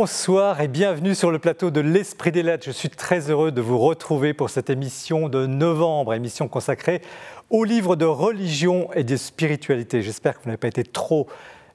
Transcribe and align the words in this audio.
Bonsoir 0.00 0.62
et 0.62 0.68
bienvenue 0.68 1.14
sur 1.14 1.30
le 1.30 1.38
plateau 1.38 1.70
de 1.70 1.80
l'Esprit 1.80 2.32
des 2.32 2.42
Lettres. 2.42 2.64
Je 2.64 2.70
suis 2.70 2.88
très 2.88 3.28
heureux 3.28 3.52
de 3.52 3.60
vous 3.60 3.78
retrouver 3.78 4.32
pour 4.32 4.48
cette 4.48 4.70
émission 4.70 5.28
de 5.28 5.44
novembre, 5.44 6.14
émission 6.14 6.48
consacrée 6.48 7.02
aux 7.50 7.64
livres 7.64 7.96
de 7.96 8.06
religion 8.06 8.90
et 8.94 9.04
de 9.04 9.14
spiritualité. 9.18 10.00
J'espère 10.00 10.38
que 10.38 10.44
vous 10.44 10.48
n'avez 10.48 10.56
pas 10.56 10.68
été 10.68 10.84
trop 10.84 11.26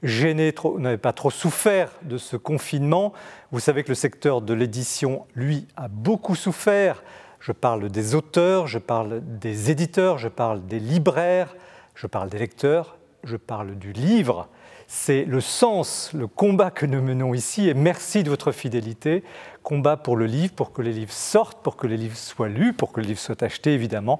gêné, 0.02 0.55
vous 0.63 0.80
n'avez 0.80 0.97
pas 0.97 1.13
trop 1.13 1.30
souffert 1.30 1.91
de 2.02 2.17
ce 2.17 2.35
confinement. 2.35 3.13
Vous 3.52 3.59
savez 3.59 3.83
que 3.83 3.89
le 3.89 3.95
secteur 3.95 4.41
de 4.41 4.55
l'édition, 4.55 5.27
lui, 5.35 5.67
a 5.77 5.88
beaucoup 5.88 6.33
souffert. 6.33 7.03
Je 7.39 7.52
parle 7.52 7.89
des 7.89 8.16
auteurs, 8.16 8.66
je 8.66 8.80
parle 8.80 9.21
des 9.23 9.69
éditeurs, 9.69 10.17
je 10.17 10.30
parle 10.30 10.66
des 10.66 10.80
libraires, 10.80 11.55
je 11.94 12.07
parle 12.07 12.30
des 12.30 12.39
lecteurs, 12.39 12.97
je 13.23 13.38
parle 13.38 13.75
du 13.75 13.94
livre. 13.94 14.49
C'est 14.88 15.25
le 15.25 15.41
sens, 15.41 16.12
le 16.13 16.27
combat 16.27 16.70
que 16.70 16.85
nous 16.85 17.02
menons 17.02 17.34
ici, 17.34 17.67
et 17.67 17.73
merci 17.73 18.23
de 18.23 18.30
votre 18.30 18.52
fidélité. 18.52 19.23
Combat 19.63 19.98
pour 19.98 20.16
le 20.16 20.25
livre, 20.25 20.53
pour 20.53 20.73
que 20.73 20.81
les 20.81 20.94
livres 20.94 21.11
sortent, 21.11 21.61
pour 21.63 21.75
que 21.75 21.88
les 21.88 21.98
livres 21.98 22.16
soient 22.16 22.49
lus, 22.49 22.73
pour 22.73 22.91
que 22.91 23.02
les 23.02 23.08
livres 23.08 23.20
soient 23.20 23.44
achetés, 23.44 23.73
évidemment. 23.73 24.20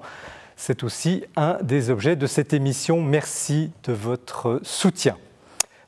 C'est 0.56 0.82
aussi 0.82 1.24
un 1.36 1.58
des 1.62 1.90
objets 1.90 2.16
de 2.16 2.26
cette 2.26 2.52
émission. 2.52 3.00
Merci 3.00 3.70
de 3.84 3.92
votre 3.92 4.60
soutien. 4.64 5.16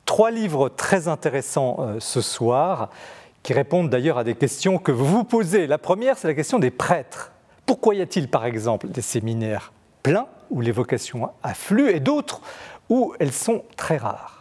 Trois 0.05 0.31
livres 0.31 0.69
très 0.69 1.09
intéressants 1.09 1.77
euh, 1.81 1.97
ce 1.99 2.21
soir, 2.21 2.91
qui 3.43 3.53
répondent 3.53 3.91
d'ailleurs 3.91 4.19
à 4.19 4.25
des 4.25 4.35
questions 4.35 4.79
que 4.79 4.93
vous 4.93 5.07
vous 5.07 5.25
posez. 5.25 5.67
La 5.67 5.79
première, 5.79 6.19
c'est 6.19 6.29
la 6.29 6.35
question 6.35 6.59
des 6.59 6.71
prêtres. 6.71 7.33
Pourquoi 7.67 7.95
y 7.95 8.01
a-t-il, 8.01 8.29
par 8.29 8.47
exemple, 8.47 8.89
des 8.89 9.03
séminaires 9.03 9.73
pleins 10.03 10.27
où 10.51 10.61
les 10.61 10.73
vocations 10.73 11.31
affluent 11.43 11.91
et 11.91 12.01
d'autres 12.01 12.41
où 12.89 13.15
elles 13.19 13.33
sont 13.33 13.65
très 13.77 13.97
rares? 13.97 14.38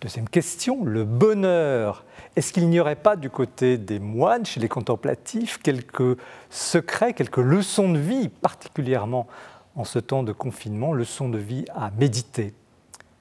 Deuxième 0.00 0.28
question, 0.28 0.84
le 0.84 1.04
bonheur. 1.04 2.04
Est-ce 2.36 2.52
qu'il 2.52 2.68
n'y 2.68 2.78
aurait 2.78 2.94
pas 2.94 3.16
du 3.16 3.30
côté 3.30 3.78
des 3.78 3.98
moines, 3.98 4.46
chez 4.46 4.60
les 4.60 4.68
contemplatifs, 4.68 5.58
quelques 5.58 6.16
secrets, 6.50 7.14
quelques 7.14 7.38
leçons 7.38 7.90
de 7.90 7.98
vie, 7.98 8.28
particulièrement 8.28 9.26
en 9.74 9.82
ce 9.82 9.98
temps 9.98 10.22
de 10.22 10.30
confinement, 10.30 10.92
leçons 10.92 11.28
de 11.28 11.38
vie 11.38 11.64
à 11.74 11.90
méditer? 11.98 12.54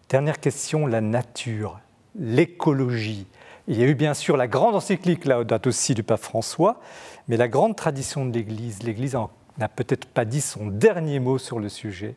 Dernière 0.10 0.40
question, 0.40 0.86
la 0.86 1.02
nature, 1.02 1.80
l'écologie. 2.14 3.26
Il 3.68 3.80
y 3.80 3.84
a 3.84 3.88
eu 3.88 3.96
bien 3.96 4.14
sûr 4.14 4.38
la 4.38 4.48
grande 4.48 4.76
encyclique, 4.76 5.26
là, 5.26 5.44
date 5.44 5.66
aussi 5.66 5.96
du 5.96 6.04
pape 6.04 6.22
François, 6.22 6.80
mais 7.28 7.38
la 7.38 7.48
grande 7.48 7.76
tradition 7.76 8.24
de 8.24 8.32
l'Église. 8.32 8.84
L'Église 8.84 9.18
n'a 9.58 9.68
peut-être 9.68 10.06
pas 10.06 10.26
dit 10.26 10.42
son 10.42 10.68
dernier 10.68 11.20
mot 11.20 11.40
sur 11.40 11.60
le 11.60 11.70
sujet 11.70 12.16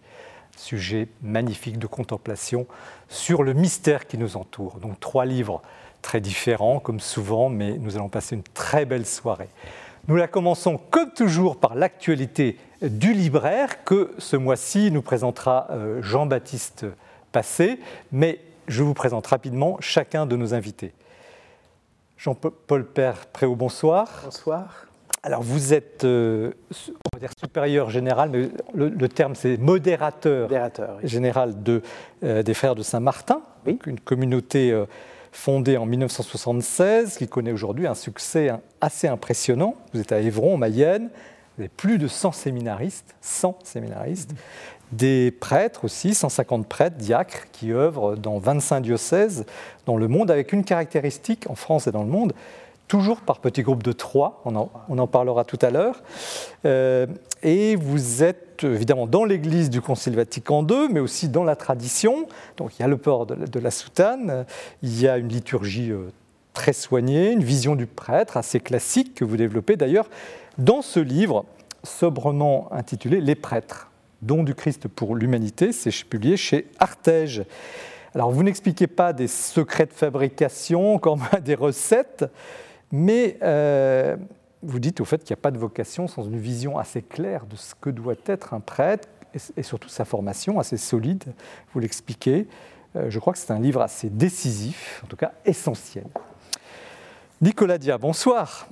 sujet 0.61 1.09
magnifique 1.23 1.79
de 1.79 1.87
contemplation 1.87 2.67
sur 3.09 3.43
le 3.43 3.55
mystère 3.55 4.07
qui 4.07 4.19
nous 4.19 4.37
entoure. 4.37 4.79
Donc 4.79 5.01
trois 5.01 5.25
livres 5.25 5.63
très 6.03 6.21
différents, 6.21 6.79
comme 6.79 7.01
souvent, 7.01 7.49
mais 7.49 7.77
nous 7.79 7.97
allons 7.97 8.09
passer 8.09 8.37
une 8.37 8.43
très 8.43 8.85
belle 8.85 9.07
soirée. 9.07 9.49
Nous 10.09 10.17
la 10.17 10.29
commençons 10.29 10.79
comme 10.91 11.11
toujours 11.13 11.59
par 11.59 11.75
l'actualité 11.75 12.59
du 12.83 13.13
libraire 13.13 13.85
que 13.85 14.13
ce 14.19 14.37
mois-ci 14.37 14.91
nous 14.91 15.03
présentera 15.03 15.67
euh, 15.71 16.03
Jean-Baptiste 16.03 16.87
Passé, 17.33 17.79
mais 18.13 18.41
je 18.67 18.83
vous 18.83 18.95
présente 18.95 19.27
rapidement 19.27 19.77
chacun 19.81 20.27
de 20.27 20.37
nos 20.37 20.55
invités. 20.55 20.93
Jean-Paul 22.17 22.87
Père 22.87 23.27
Préau, 23.27 23.55
bonsoir. 23.55 24.23
Bonsoir. 24.25 24.87
Alors 25.23 25.43
vous 25.43 25.75
êtes, 25.75 26.05
euh, 26.05 26.53
dire 27.21 27.31
supérieur 27.39 27.91
général, 27.91 28.31
mais 28.31 28.49
le, 28.75 29.09
terme 29.09 29.35
c'est 29.35 29.59
modérateur, 29.59 30.49
général 31.05 31.63
de, 31.63 31.83
euh, 32.25 32.43
des 32.43 32.55
Frères 32.55 32.75
de 32.75 32.83
Saint-Martin, 32.83 33.43
une 33.87 34.01
communauté 34.01 34.73
euh, 34.73 34.87
fondée 35.31 35.77
en 35.77 35.85
1976 35.85 37.19
qui 37.19 37.29
connaît 37.29 37.53
aujourd'hui 37.53 37.87
un 37.87 37.95
succès 37.95 38.51
assez 38.81 39.07
impressionnant. 39.07 39.75
Vous 39.93 40.01
êtes 40.01 40.13
à 40.13 40.21
Évron, 40.21 40.55
en 40.55 40.57
Mayenne, 40.57 41.11
vous 41.57 41.63
avez 41.63 41.69
plus 41.69 41.99
de 41.99 42.09
100 42.09 42.33
séminaristes, 42.33 43.15
100 43.21 43.59
séminaristes, 43.65 44.31
des 44.91 45.31
prêtres 45.31 45.85
aussi, 45.85 46.15
150 46.15 46.67
prêtres, 46.67 46.97
diacres, 46.97 47.49
qui 47.53 47.71
œuvrent 47.71 48.17
dans 48.17 48.39
25 48.39 48.81
diocèses 48.81 49.45
dans 49.85 49.99
le 49.99 50.09
monde 50.09 50.31
avec 50.31 50.55
une 50.55 50.65
caractéristique 50.65 51.49
en 51.51 51.55
France 51.55 51.87
et 51.87 51.93
dans 51.93 52.03
le 52.03 52.09
monde, 52.09 52.33
toujours 52.91 53.21
par 53.21 53.39
petits 53.39 53.63
groupes 53.63 53.85
de 53.85 53.93
trois, 53.93 54.43
on 54.45 54.57
en, 54.99 55.07
parlera 55.07 55.45
tout 55.45 55.59
à 55.63 55.71
l'heure. 55.71 56.03
Euh, 56.65 57.07
et 57.45 57.77
vous 57.77 58.25
êtes 58.25 58.65
évidemment 58.65 59.07
dans 59.07 59.25
l'église 59.25 59.71
du 59.71 59.81
Concile 59.81 60.17
Vatican 60.17 60.67
II, 60.67 60.89
mais 60.91 60.99
aussi 60.99 61.29
dans 61.29 61.45
la 61.45 61.55
tradition. 61.55 62.27
Donc 62.57 62.77
il 62.77 62.83
y 62.83 62.85
a 62.85 62.89
le 62.89 62.97
port 62.97 63.27
de, 63.27 63.61
la 63.61 63.71
soutane, 63.71 64.45
il 64.83 65.01
y 65.01 65.07
a 65.07 65.19
une 65.19 65.29
liturgie 65.29 65.93
euh, 65.93 66.11
très 66.53 66.73
soignée, 66.73 67.31
une 67.31 67.45
vision 67.45 67.77
du 67.77 67.87
prêtre 67.87 68.37
assez 68.37 68.59
classique 68.59 69.15
que 69.15 69.25
vous 69.25 69.37
développez 69.37 69.77
d'ailleurs 69.77 70.11
dans 70.59 70.83
ce 70.83 70.99
livre 70.99 71.45
sobrement 71.85 72.69
intitulé 72.73 73.21
Les 73.21 73.37
prêtres, 73.37 73.93
don 74.21 74.43
du 74.43 74.57
Christ 74.57 74.89
pour 74.89 75.15
l'humanité, 75.15 75.71
c'est 75.71 75.93
publié 76.05 76.37
chez 76.37 76.67
Artege. 76.81 77.45
Alors 78.17 78.33
vous 78.33 78.43
n'expliquez 78.43 78.89
pas 78.89 79.13
des 79.13 79.29
secrets 79.29 79.87
de 79.87 79.93
fabrication, 79.93 81.01
des 81.45 81.55
recettes, 81.55 82.25
mais 82.93 83.39
euh, 83.43 84.17
vous 84.63 84.81
dites 84.81 85.01
au 85.01 85.05
fait 85.05 85.19
qu'il 85.19 85.35
n'y 85.35 85.41
a 85.41 85.43
pas 85.43 85.51
de 85.51 85.59
vocation 85.59 86.09
sans 86.09 86.25
une 86.25 86.39
vision 86.39 86.79
assez 86.79 87.03
claire 87.03 87.47
de 87.47 87.57
ce 87.57 87.75
que 87.75 87.91
doit 87.91 88.15
être 88.27 88.55
un 88.55 88.61
prêtre 88.61 89.09
et, 89.57 89.63
surtout 89.63 89.89
sa 89.89 90.05
formation 90.05 90.59
assez 90.59 90.77
solide, 90.77 91.25
vous 91.73 91.81
l'expliquez. 91.81 92.49
Euh, 92.97 93.07
je 93.09 93.19
crois 93.21 93.33
que 93.33 93.39
c'est 93.39 93.53
un 93.53 93.61
livre 93.61 93.81
assez 93.81 94.11
décisif, 94.11 95.03
en 95.05 95.07
tout 95.07 95.17
cas 95.17 95.33
essentiel. 95.45 96.07
Nicolas 97.41 97.79
Dia, 97.79 97.97
bonsoir. 97.97 98.69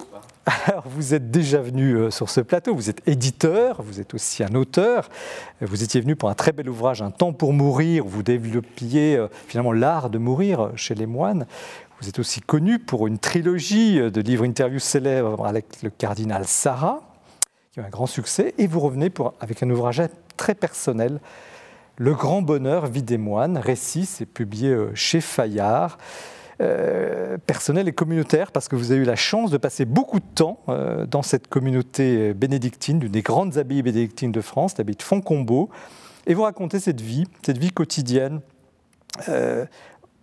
Alors, 0.66 0.84
vous 0.86 1.14
êtes 1.14 1.30
déjà 1.30 1.60
venu 1.60 1.94
euh, 1.94 2.10
sur 2.10 2.28
ce 2.28 2.40
plateau, 2.40 2.74
vous 2.74 2.90
êtes 2.90 3.06
éditeur, 3.06 3.80
vous 3.82 4.00
êtes 4.00 4.12
aussi 4.14 4.42
un 4.42 4.54
auteur. 4.54 5.08
Vous 5.60 5.84
étiez 5.84 6.00
venu 6.00 6.16
pour 6.16 6.28
un 6.28 6.34
très 6.34 6.52
bel 6.52 6.68
ouvrage, 6.68 7.00
Un 7.00 7.10
temps 7.10 7.32
pour 7.32 7.52
mourir, 7.52 8.04
où 8.04 8.08
vous 8.08 8.22
développiez 8.24 9.24
finalement 9.46 9.72
l'art 9.72 10.10
de 10.10 10.18
mourir 10.18 10.72
chez 10.74 10.94
les 10.94 11.06
moines. 11.06 11.46
Vous 12.00 12.08
êtes 12.08 12.20
aussi 12.20 12.40
connu 12.40 12.78
pour 12.78 13.08
une 13.08 13.18
trilogie 13.18 13.98
de 13.98 14.20
livres 14.20 14.44
interviews 14.44 14.78
célèbres 14.78 15.44
avec 15.44 15.82
le 15.82 15.90
cardinal 15.90 16.46
Sarah, 16.46 17.00
qui 17.72 17.80
a 17.80 17.84
un 17.84 17.88
grand 17.88 18.06
succès, 18.06 18.54
et 18.56 18.68
vous 18.68 18.78
revenez 18.78 19.10
avec 19.40 19.64
un 19.64 19.70
ouvrage 19.70 20.00
très 20.36 20.54
personnel, 20.54 21.20
Le 21.96 22.14
grand 22.14 22.40
bonheur, 22.40 22.86
vie 22.86 23.02
des 23.02 23.18
moines, 23.18 23.58
récit, 23.58 24.06
c'est 24.06 24.26
publié 24.26 24.70
euh, 24.70 24.94
chez 24.94 25.20
Fayard. 25.20 25.98
Euh, 26.60 27.36
personnel 27.38 27.88
et 27.88 27.92
communautaire, 27.92 28.52
parce 28.52 28.68
que 28.68 28.76
vous 28.76 28.92
avez 28.92 29.00
eu 29.00 29.04
la 29.04 29.16
chance 29.16 29.50
de 29.50 29.56
passer 29.58 29.84
beaucoup 29.84 30.20
de 30.20 30.24
temps 30.36 30.60
euh, 30.68 31.06
dans 31.06 31.22
cette 31.22 31.48
communauté 31.48 32.32
bénédictine, 32.34 33.00
d'une 33.00 33.10
des 33.10 33.22
grandes 33.22 33.58
abbayes 33.58 33.82
bénédictines 33.82 34.30
de 34.30 34.40
France, 34.40 34.78
l'abbaye 34.78 34.94
de 34.94 35.02
Fontcombeau, 35.02 35.68
et 36.28 36.34
vous 36.34 36.42
racontez 36.42 36.78
cette 36.78 37.00
vie, 37.00 37.24
cette 37.42 37.58
vie 37.58 37.72
quotidienne, 37.72 38.40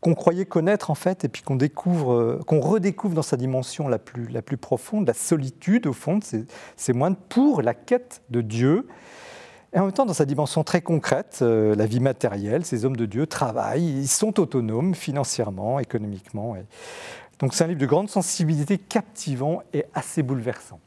qu'on 0.06 0.14
croyait 0.14 0.46
connaître 0.46 0.92
en 0.92 0.96
fait, 0.96 1.26
et 1.26 1.30
puis 1.30 1.42
qu'on 1.42 1.56
découvre, 1.56 2.14
euh, 2.14 2.40
qu'on 2.46 2.60
redécouvre 2.60 3.16
dans 3.16 3.24
sa 3.24 3.38
dimension 3.38 3.88
la 3.88 3.98
plus, 3.98 4.28
la 4.28 4.44
plus 4.44 4.56
profonde, 4.56 5.08
la 5.08 5.16
solitude 5.16 5.88
au 5.88 5.94
fond 5.94 6.20
de 6.20 6.24
ces, 6.24 6.46
ces 6.76 6.94
moines 6.94 7.16
pour 7.16 7.64
la 7.64 7.74
quête 7.74 8.22
de 8.30 8.42
Dieu. 8.42 8.88
Et 9.74 9.80
en 9.80 9.86
même 9.86 9.94
temps, 9.94 10.06
dans 10.06 10.14
sa 10.14 10.26
dimension 10.26 10.64
très 10.64 10.82
concrète, 10.82 11.40
euh, 11.42 11.74
la 11.74 11.88
vie 11.88 12.02
matérielle, 12.02 12.66
ces 12.66 12.86
hommes 12.86 12.96
de 12.96 13.08
Dieu 13.08 13.26
travaillent, 13.26 13.84
ils 13.84 14.08
sont 14.08 14.40
autonomes 14.40 14.94
financièrement, 14.94 15.80
économiquement. 15.80 16.56
Et... 16.56 16.66
Donc 17.40 17.56
c'est 17.56 17.64
un 17.64 17.68
livre 17.68 17.82
de 17.82 17.88
grande 17.88 18.08
sensibilité, 18.08 18.78
captivant 18.78 19.64
et 19.74 19.86
assez 19.96 20.22
bouleversant. 20.22 20.80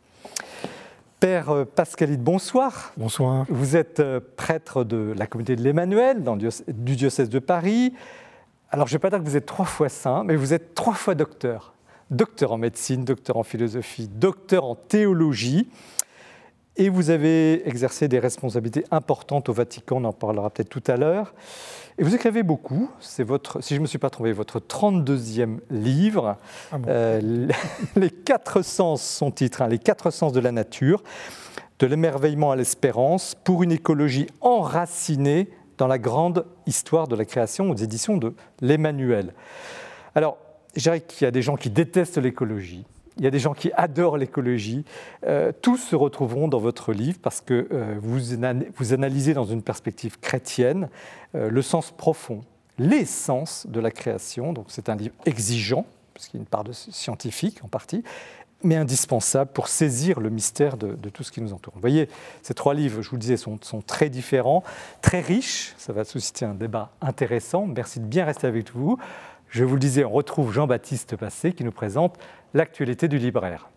Père 1.19 1.51
euh, 1.51 1.65
Pascalide, 1.65 2.23
bonsoir. 2.23 2.93
Bonsoir. 2.97 3.47
Vous 3.49 3.75
êtes 3.75 4.01
prêtre 4.37 4.85
de 4.85 5.13
la 5.17 5.27
communauté 5.27 5.57
de 5.57 5.65
l'Emmanuel, 5.65 6.23
du 6.69 6.95
diocèse 6.95 7.31
de 7.31 7.41
Paris. 7.41 7.93
Alors, 8.71 8.87
je 8.87 8.93
ne 8.93 8.99
vais 8.99 9.01
pas 9.01 9.11
dire 9.11 9.21
que 9.21 9.25
vous 9.25 9.37
êtes 9.37 9.47
trois 9.47 9.65
fois 9.65 9.89
saint, 9.89 10.25
mais 10.25 10.37
vous 10.37 10.53
êtes 10.53 10.75
trois 10.75 10.95
fois 10.95 11.15
docteur. 11.15 11.73
Docteur 12.11 12.53
en 12.53 12.59
médecine, 12.59 13.05
docteur 13.05 13.37
en 13.37 13.43
philosophie, 13.43 14.09
docteur 14.09 14.65
en 14.65 14.75
théologie. 14.75 15.69
Et 16.77 16.91
vous 16.91 17.11
avez 17.11 17.67
exercé 17.67 18.07
des 18.09 18.19
responsabilités 18.19 18.85
importantes 18.93 19.49
au 19.49 19.53
Vatican, 19.53 19.97
on 19.97 20.05
en 20.05 20.13
parlera 20.13 20.49
peut-être 20.49 20.69
tout 20.69 20.83
à 20.87 20.97
l'heure. 20.97 21.35
Et 21.99 22.05
vous 22.05 22.15
écrivez 22.15 22.45
beaucoup, 22.45 22.89
c'est 23.01 23.25
votre, 23.25 23.61
si 23.63 23.75
je 23.75 23.81
ne 23.81 23.83
me 23.83 23.89
suis 23.89 23.99
pas 23.99 24.11
trompé, 24.11 24.33
votre 24.33 24.61
32e 24.61 25.59
livre. 25.71 26.37
Ah 26.71 26.77
euh, 26.87 27.49
les 27.97 28.11
quatre 28.11 28.63
sens, 28.63 29.03
son 29.03 29.33
titre, 29.33 29.63
hein, 29.63 29.69
Les 29.69 29.81
quatre 29.81 30.13
sens 30.13 30.33
de 30.33 30.39
la 30.39 30.53
nature, 30.53 31.03
de 31.81 31.87
l'émerveillement 31.87 32.53
à 32.53 32.57
l'espérance, 32.57 33.35
pour 33.35 33.65
une 33.65 33.73
écologie 33.73 34.29
enracinée 34.41 35.49
dans 35.79 35.87
la 35.87 35.99
grande 35.99 36.45
histoire 36.67 37.09
de 37.09 37.17
la 37.17 37.25
création 37.25 37.71
aux 37.71 37.77
éditions 37.77 38.17
de 38.17 38.35
l'Emmanuel. 38.61 39.33
Alors, 40.15 40.37
je 40.77 40.83
dirais 40.83 41.01
qu'il 41.01 41.25
y 41.25 41.29
a 41.29 41.31
des 41.31 41.43
gens 41.43 41.57
qui 41.57 41.71
détestent 41.71 42.19
l'écologie, 42.19 42.85
il 43.19 43.25
y 43.25 43.27
a 43.27 43.31
des 43.31 43.39
gens 43.41 43.53
qui 43.53 43.71
adorent 43.73 44.17
l'écologie. 44.17 44.85
Euh, 45.27 45.53
tous 45.61 45.77
se 45.77 45.97
retrouveront 45.97 46.47
dans 46.49 46.61
votre 46.61 46.93
livre 46.93 47.19
parce 47.21 47.41
que 47.41 47.69
euh, 47.73 47.97
vous, 48.01 48.93
analysez 48.93 49.35
dans 49.35 49.45
une 49.45 49.63
perspective 49.63 50.21
chrétienne 50.21 50.89
euh, 51.35 51.51
le 51.51 51.63
sens 51.63 51.91
profond, 51.91 52.43
l'essence 52.79 53.67
de 53.69 53.81
la 53.81 53.91
création. 53.91 54.53
Donc 54.53 54.67
c'est 54.69 54.89
un 54.89 54.95
livre 54.95 55.15
exigeant, 55.27 55.85
parce 56.15 56.29
qu'il 56.29 56.39
y 56.39 56.41
a 56.41 56.43
une 56.43 56.49
part 56.49 56.65
de 56.65 56.73
scientifique 56.73 57.65
en 57.65 57.69
partie, 57.69 58.05
mais 58.63 58.77
indispensable 58.77 59.53
pour 59.53 59.69
saisir 59.69 60.21
le 60.21 60.31
mystère 60.31 60.77
de, 60.77 61.09
tout 61.11 61.23
ce 61.23 61.31
qui 61.31 61.41
nous 61.41 61.53
entoure. 61.53 61.75
Vous 61.75 61.81
voyez, 61.81 62.09
ces 62.43 62.55
trois 62.55 62.75
livres, 62.75 63.03
je 63.03 63.11
vous 63.11 63.17
le 63.17 63.21
disais, 63.21 63.37
sont, 63.37 63.59
sont, 63.63 63.83
très 63.83 64.11
différents, 64.11 64.65
très 65.01 65.21
riches. 65.21 65.75
Ça 65.79 65.93
va 65.93 66.05
susciter 66.05 66.45
un 66.45 66.55
débat 66.55 66.91
intéressant. 67.01 67.67
Merci 67.67 68.01
de 68.01 68.07
bien 68.07 68.25
rester 68.25 68.47
avec 68.47 68.73
vous. 68.73 68.99
Je 69.49 69.65
vous 69.65 69.75
le 69.75 69.81
disais, 69.81 70.05
on 70.05 70.11
retrouve 70.11 70.53
Jean-Baptiste 70.53 71.17
Passé 71.17 71.53
qui 71.53 71.65
nous 71.65 71.73
présente 71.73 72.19
l'actualité 72.53 73.09
du 73.09 73.19
libraire. 73.19 73.69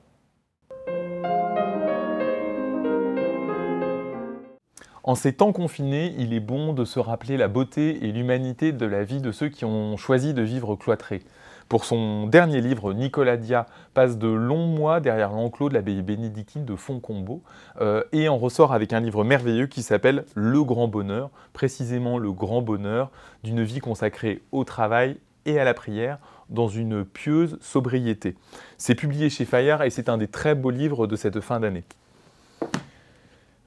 En 5.03 5.15
ces 5.15 5.33
temps 5.33 5.51
confinés, 5.51 6.13
il 6.19 6.33
est 6.33 6.39
bon 6.39 6.73
de 6.73 6.85
se 6.85 6.99
rappeler 6.99 7.35
la 7.35 7.47
beauté 7.47 8.05
et 8.05 8.11
l'humanité 8.11 8.71
de 8.71 8.85
la 8.85 9.03
vie 9.03 9.19
de 9.19 9.31
ceux 9.31 9.49
qui 9.49 9.65
ont 9.65 9.97
choisi 9.97 10.35
de 10.35 10.43
vivre 10.43 10.75
cloîtrés. 10.75 11.23
Pour 11.71 11.85
son 11.85 12.27
dernier 12.27 12.59
livre, 12.59 12.91
Nicolas 12.91 13.37
Dia 13.37 13.65
passe 13.93 14.17
de 14.17 14.27
longs 14.27 14.67
mois 14.67 14.99
derrière 14.99 15.31
l'enclos 15.31 15.69
de 15.69 15.73
l'abbaye 15.73 16.01
bénédictine 16.01 16.65
de 16.65 16.75
Fontcombeau 16.75 17.43
euh, 17.79 18.03
et 18.11 18.27
en 18.27 18.37
ressort 18.37 18.73
avec 18.73 18.91
un 18.91 18.99
livre 18.99 19.23
merveilleux 19.23 19.67
qui 19.67 19.81
s'appelle 19.81 20.25
Le 20.35 20.65
Grand 20.65 20.89
Bonheur, 20.89 21.29
précisément 21.53 22.17
le 22.17 22.33
grand 22.33 22.61
bonheur 22.61 23.09
d'une 23.45 23.63
vie 23.63 23.79
consacrée 23.79 24.41
au 24.51 24.65
travail 24.65 25.15
et 25.45 25.61
à 25.61 25.63
la 25.63 25.73
prière 25.73 26.17
dans 26.49 26.67
une 26.67 27.05
pieuse 27.05 27.57
sobriété. 27.61 28.35
C'est 28.77 28.95
publié 28.95 29.29
chez 29.29 29.45
Fayard 29.45 29.81
et 29.83 29.91
c'est 29.91 30.09
un 30.09 30.17
des 30.17 30.27
très 30.27 30.55
beaux 30.55 30.71
livres 30.71 31.07
de 31.07 31.15
cette 31.15 31.39
fin 31.39 31.61
d'année. 31.61 31.85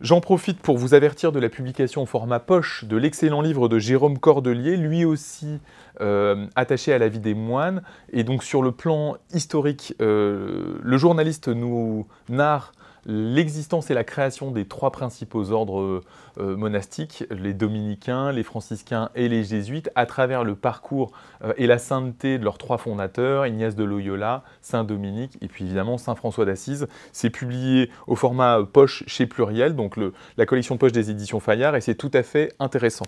J'en 0.05 0.21
profite 0.21 0.61
pour 0.61 0.77
vous 0.77 0.93
avertir 0.93 1.33
de 1.33 1.41
la 1.41 1.49
publication 1.49 2.03
au 2.03 2.07
format 2.07 2.39
poche 2.39 2.85
de 2.85 2.99
l'excellent 2.99 3.41
livre 3.41 3.71
de 3.71 3.79
Jérôme 3.79 4.19
Cordelier, 4.19 4.77
lui 4.77 5.07
aussi 5.07 5.61
euh, 6.03 6.47
attaché 6.57 6.93
à 6.93 6.99
la 6.99 7.09
vie 7.09 7.21
des 7.21 7.33
moines. 7.33 7.83
Et 8.13 8.23
donc 8.23 8.45
sur 8.45 8.63
le 8.63 8.71
plan 8.71 9.17
historique, 9.33 9.95
euh, 10.03 10.79
le 10.83 10.99
journaliste 10.99 11.49
nous 11.49 12.07
narre 12.29 12.73
l'existence 13.07 13.91
et 13.91 13.95
la 13.95 14.05
création 14.05 14.51
des 14.51 14.67
trois 14.67 14.91
principaux 14.91 15.51
ordres 15.51 16.03
euh, 16.39 16.57
monastiques, 16.57 17.25
les 17.31 17.55
dominicains, 17.55 18.33
les 18.33 18.43
franciscains 18.43 19.11
et 19.15 19.29
les 19.29 19.45
jésuites, 19.45 19.91
à 19.95 20.07
travers 20.07 20.45
le 20.45 20.55
parcours 20.55 21.13
euh, 21.43 21.53
et 21.57 21.67
la 21.67 21.79
sainteté 21.79 22.39
de 22.39 22.45
leurs 22.45 22.59
trois 22.59 22.79
fondateurs, 22.79 23.47
Ignace 23.47 23.77
de 23.77 23.85
Loyola, 23.85 24.43
Saint 24.63 24.85
Dominique 24.85 25.37
et 25.41 25.49
puis 25.49 25.65
évidemment 25.65 25.99
Saint 25.99 26.15
François 26.15 26.45
d'Assise. 26.45 26.87
C'est 27.13 27.31
publié 27.31 27.91
au 28.07 28.17
format 28.17 28.61
poche 28.65 29.05
chez 29.07 29.27
Pluriel, 29.27 29.77
donc 29.77 29.99
la 30.37 30.47
collection 30.47 30.77
poche 30.77 30.93
des 30.93 31.11
éditions 31.11 31.41
Fayard, 31.41 31.77
et 31.77 31.81
c'est 31.81 31.95
tout 31.95 32.11
à 32.15 32.23
fait 32.23 32.53
intéressant. 32.59 33.07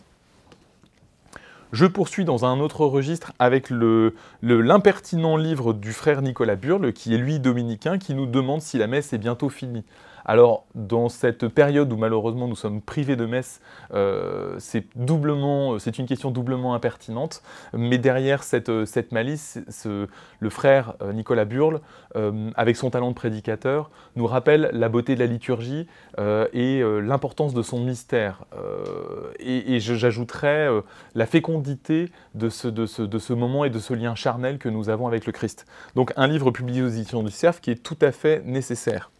Je 1.73 1.85
poursuis 1.85 2.25
dans 2.25 2.45
un 2.45 2.61
autre 2.61 2.87
registre 2.87 3.33
avec 3.39 3.71
l'impertinent 4.43 5.37
livre 5.37 5.73
du 5.73 5.93
frère 5.93 6.23
Nicolas 6.23 6.57
Burle, 6.57 6.93
qui 6.93 7.15
est 7.15 7.19
lui 7.19 7.41
dominicain, 7.41 7.99
qui 7.99 8.15
nous 8.15 8.27
demande 8.27 8.63
si 8.63 8.79
la 8.79 8.87
messe 8.87 9.13
est 9.13 9.19
bientôt 9.19 9.49
finie. 9.49 9.85
Alors, 10.29 10.65
dans 10.75 11.09
cette 11.09 11.47
période 11.47 11.93
où 11.93 11.97
malheureusement 11.97 12.49
nous 12.49 12.57
sommes 12.57 12.83
privés 12.83 13.15
de 13.15 13.27
messe, 13.27 13.61
euh, 13.95 14.57
c'est 14.59 14.87
doublement, 14.97 15.79
c'est 15.79 16.01
une 16.01 16.07
question 16.07 16.33
doublement 16.33 16.75
impertinente. 16.75 17.43
Mais 17.73 17.97
derrière 17.99 18.43
cette, 18.43 18.69
malice, 19.13 19.61
le 19.85 20.51
frère 20.51 20.95
euh, 21.01 21.13
Nicolas 21.13 21.45
Burle, 21.45 21.81
euh, 22.17 22.51
avec 22.57 22.77
son 22.77 22.91
talent 22.91 23.11
de 23.11 23.15
prédicateur, 23.15 23.89
nous 24.17 24.27
rappelle 24.27 24.71
la 24.73 24.89
beauté 24.89 25.15
de 25.15 25.21
la 25.21 25.27
liturgie 25.27 25.87
et 26.53 26.83
l'importance 27.03 27.55
de 27.55 27.63
son 27.63 27.79
mystère. 27.79 28.45
et, 29.39 29.79
j'ajouterais 29.79 30.69
la 31.15 31.27
fécondité 31.27 32.11
de 32.35 32.49
ce, 32.49 32.67
de, 32.67 32.87
ce, 32.87 33.03
de 33.03 33.19
ce 33.19 33.33
moment 33.33 33.65
et 33.65 33.71
de 33.71 33.79
ce 33.79 33.95
lien 33.95 34.17
charnel 34.17 34.59
que 34.59 34.69
nous 34.69 34.89
avons 34.89 35.07
avec 35.07 35.27
le 35.27 35.33
Christ. 35.33 35.67
Donc, 35.95 36.13
un 36.17 36.27
livre 36.27 36.51
publié 36.51 36.83
aux 36.83 36.89
éditions 36.89 37.23
du 37.23 37.31
Cerf 37.31 37.61
qui 37.61 37.71
est 37.71 37.83
tout 37.83 37.99
à 38.01 38.11
fait 38.11 38.43
nécessaire. 38.45 39.11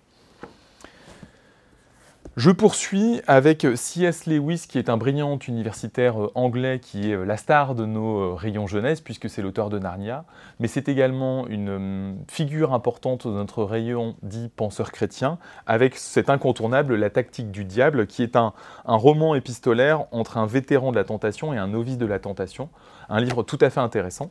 Je 2.37 2.51
poursuis 2.51 3.23
avec 3.27 3.67
C.S. 3.77 4.27
Lewis, 4.27 4.67
qui 4.69 4.79
est 4.79 4.91
un 4.91 4.99
brillant 4.99 5.39
universitaire 5.49 6.23
euh, 6.23 6.31
anglais, 6.35 6.81
qui 6.81 7.11
est 7.11 7.15
euh, 7.15 7.25
la 7.25 7.39
star 7.39 7.75
de 7.75 7.87
nos 7.87 8.19
euh, 8.19 8.35
rayons 8.35 8.67
jeunesse, 8.67 9.01
puisque 9.01 9.31
c'est 9.31 9.41
l'auteur 9.41 9.71
de 9.71 9.79
Narnia, 9.79 10.27
mais 10.61 10.69
c'est 10.69 10.91
également 10.91 11.47
une 11.47 12.19
figure 12.29 12.75
importante 12.75 13.27
de 13.27 13.33
notre 13.33 13.65
rayon 13.65 14.17
dit 14.23 14.51
penseur 14.55 14.93
chrétien, 14.93 15.39
avec 15.67 15.97
cet 15.97 16.29
incontournable 16.29 16.97
La 16.97 17.09
tactique 17.09 17.51
du 17.51 17.65
diable, 17.65 18.07
qui 18.07 18.23
est 18.23 18.37
un, 18.37 18.53
un 18.85 18.97
roman 18.97 19.35
épistolaire 19.35 20.05
entre 20.11 20.37
un 20.37 20.45
vétéran 20.45 20.91
de 20.91 20.97
la 20.97 21.05
tentation 21.05 21.55
et 21.55 21.57
un 21.57 21.69
novice 21.69 21.97
de 21.97 22.05
la 22.05 22.19
tentation, 22.19 22.69
un 23.09 23.21
livre 23.21 23.45
tout 23.45 23.59
à 23.63 23.71
fait 23.71 23.81
intéressant. 23.81 24.31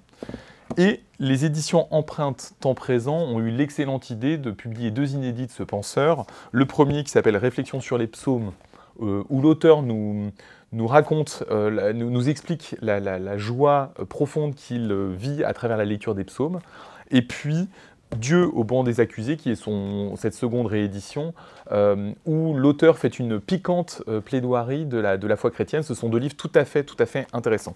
Et 0.78 1.02
les 1.20 1.46
éditions 1.46 1.88
Empreinte 1.92 2.54
Temps 2.60 2.74
Présent 2.74 3.18
ont 3.18 3.40
eu 3.40 3.50
l'excellente 3.50 4.10
idée 4.10 4.38
de 4.38 4.52
publier 4.52 4.92
deux 4.92 5.14
inédits 5.14 5.48
de 5.48 5.52
ce 5.52 5.64
penseur. 5.64 6.26
Le 6.52 6.66
premier 6.66 7.04
qui 7.04 7.12
s'appelle 7.12 7.38
Réflexion 7.38 7.80
sur 7.80 7.98
les 7.98 8.08
psaumes, 8.08 8.52
euh, 9.02 9.24
où 9.30 9.42
l'auteur 9.42 9.82
nous, 9.82 10.32
raconte, 10.88 11.44
euh, 11.52 11.94
nous, 11.94 12.30
explique 12.30 12.76
la, 12.82 13.38
joie 13.38 13.94
euh, 14.00 14.06
profonde 14.06 14.56
qu'il 14.56 14.94
vit 15.18 15.44
à 15.44 15.54
travers 15.54 15.78
la 15.78 15.86
lecture 15.86 16.16
des 16.16 16.24
psaumes. 16.24 16.60
Et 17.12 17.22
puis 17.22 17.70
Dieu 18.18 18.50
au 18.54 18.64
banc 18.64 18.84
des 18.84 19.00
accusés, 19.00 19.38
qui 19.38 19.52
est 19.52 19.62
cette 20.16 20.34
seconde 20.34 20.68
réédition, 20.68 21.34
où 22.26 22.54
l'auteur 22.54 22.98
fait 22.98 23.20
une 23.20 23.40
piquante 23.40 24.04
plaidoirie 24.26 24.86
de 24.86 24.98
la, 24.98 25.18
de 25.18 25.28
la 25.28 25.36
foi 25.36 25.52
chrétienne. 25.52 25.84
Ce 25.84 25.94
sont 25.94 26.10
deux 26.10 26.20
livres 26.20 26.36
tout 26.36 26.52
à 26.56 26.66
fait, 26.66 26.84
tout 26.84 26.98
à 27.00 27.06
fait 27.06 27.28
intéressants. 27.34 27.76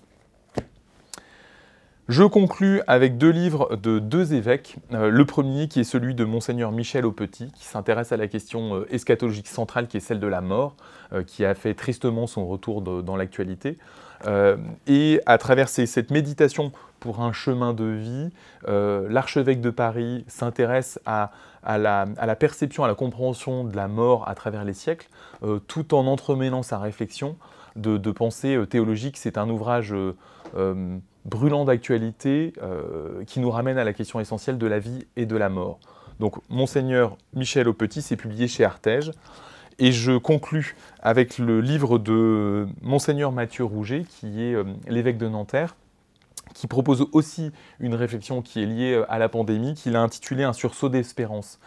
Je 2.10 2.24
conclus 2.24 2.82
avec 2.88 3.20
deux 3.20 3.30
livres 3.30 3.76
de 3.76 4.00
deux 4.00 4.34
évêques. 4.34 4.78
Euh, 4.94 5.12
le 5.12 5.26
premier 5.26 5.68
qui 5.68 5.82
est 5.82 5.84
celui 5.84 6.16
de 6.16 6.26
monseigneur 6.26 6.72
Michel 6.72 7.06
Aupetit, 7.06 7.52
qui 7.52 7.66
s'intéresse 7.66 8.12
à 8.12 8.18
la 8.18 8.28
question 8.28 8.78
euh, 8.78 8.88
eschatologique 8.92 9.48
centrale 9.48 9.88
qui 9.88 9.98
est 9.98 10.00
celle 10.00 10.20
de 10.20 10.26
la 10.26 10.42
mort, 10.42 10.76
euh, 11.14 11.22
qui 11.22 11.46
a 11.46 11.54
fait 11.54 11.76
tristement 11.76 12.26
son 12.26 12.48
retour 12.48 12.82
dans 12.82 13.16
l'actualité. 13.16 13.78
et 14.88 15.22
à 15.28 15.38
travers 15.38 15.70
cette 15.70 16.10
méditation 16.10 16.72
pour 17.00 17.22
un 17.22 17.31
chemin 17.31 17.74
de 17.74 17.86
vie, 17.86 18.31
l'archevêque 18.68 19.62
de 19.62 19.69
Paris 19.69 20.26
s'intéresse 20.28 21.00
à, 21.06 21.31
la, 21.64 22.36
perception, 22.36 22.83
à 22.83 22.88
la 22.88 22.95
compréhension 22.95 23.64
de 23.64 23.76
la 23.76 23.88
mort 23.88 24.28
à 24.28 24.36
travers 24.36 24.66
les 24.66 24.74
siècles, 24.74 25.07
tout 25.68 25.94
en 25.94 26.06
entremêlant 26.07 26.64
sa 26.64 26.80
réflexion 26.80 27.38
de, 27.78 27.98
de 27.98 28.12
pensée 28.12 28.60
théologique. 28.69 29.16
C'est 29.16 29.38
un 29.38 29.50
ouvrage 29.50 29.95
brûlant 31.26 31.66
d'actualité 31.66 32.54
euh, 32.61 33.23
qui 33.26 33.40
nous 33.40 33.52
ramène 33.52 33.78
à 33.78 33.83
la 33.83 33.94
question 33.94 34.19
essentielle 34.19 34.57
de 34.57 34.68
la 34.68 34.80
vie 34.80 35.06
et 35.16 35.26
de 35.26 35.35
la 35.35 35.49
mort. 35.49 35.80
Donc, 36.19 36.35
Monseigneur 36.49 37.18
Michel 37.33 37.68
Aupetit, 37.68 38.02
c'est 38.02 38.18
publié 38.18 38.47
chez 38.47 38.64
Artege. 38.66 39.11
Et 39.81 39.94
je 39.94 40.18
conclus 40.18 40.76
avec 41.02 41.38
le 41.38 41.61
livre 41.61 41.97
de 41.97 42.68
Monseigneur 42.81 43.31
Mathieu 43.31 43.64
Rouget, 43.64 44.04
qui 44.09 44.44
est 44.44 44.54
euh, 44.54 44.66
l'évêque 44.88 45.18
de 45.18 45.30
Nanterre, 45.30 45.76
qui 46.54 46.68
propose 46.68 47.08
aussi 47.12 47.52
une 47.80 47.96
réflexion 47.96 48.42
qui 48.42 48.62
est 48.62 48.66
liée 48.66 48.94
euh, 48.94 49.12
à 49.12 49.20
la 49.20 49.30
pandémie, 49.30 49.74
qu'il 49.74 49.96
a 49.96 50.02
intitulé 50.02 50.44
Un 50.44 50.54
sursaut 50.54 50.90
d'espérance. 50.90 51.60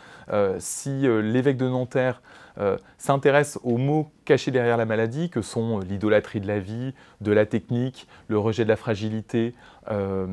si 0.58 1.02
l'évêque 1.02 1.56
de 1.56 1.68
Nanterre 1.68 2.22
euh, 2.58 2.76
s'intéresse 2.98 3.58
aux 3.62 3.78
mots 3.78 4.10
cachés 4.24 4.50
derrière 4.50 4.76
la 4.76 4.84
maladie, 4.84 5.30
que 5.30 5.40
sont 5.40 5.78
euh, 5.78 5.84
l'idolâtrie 5.84 6.40
de 6.40 6.46
la 6.46 6.58
vie, 6.58 6.92
de 7.20 7.32
la 7.32 7.46
technique, 7.46 8.06
le 8.28 8.38
rejet 8.38 8.64
de 8.64 8.68
la 8.68 8.76
fragilité, 8.76 9.54
euh, 9.90 10.26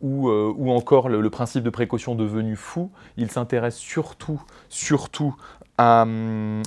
ou, 0.00 0.70
encore 0.70 1.08
le, 1.08 1.30
principe 1.30 1.64
de 1.64 1.70
précaution 1.70 2.14
devenu 2.14 2.56
fou. 2.56 2.90
Il 3.16 3.30
s'intéresse 3.30 3.76
surtout, 3.76 4.42
surtout 4.68 5.34
à, 5.78 6.04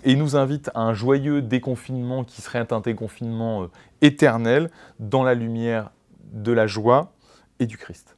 et 0.04 0.16
nous 0.16 0.36
invite 0.36 0.72
à 0.74 0.82
un 0.82 0.96
joyeux 0.96 1.44
déconfinement 1.44 2.24
qui 2.24 2.42
serait 2.42 2.74
un 2.74 2.80
déconfinement 2.80 3.68
éternel 4.02 4.72
dans 5.00 5.24
la 5.24 5.36
lumière 5.36 5.92
de 6.34 6.52
la 6.52 6.66
joie 6.66 7.12
et 7.60 7.66
du 7.66 7.78
Christ. 7.78 8.16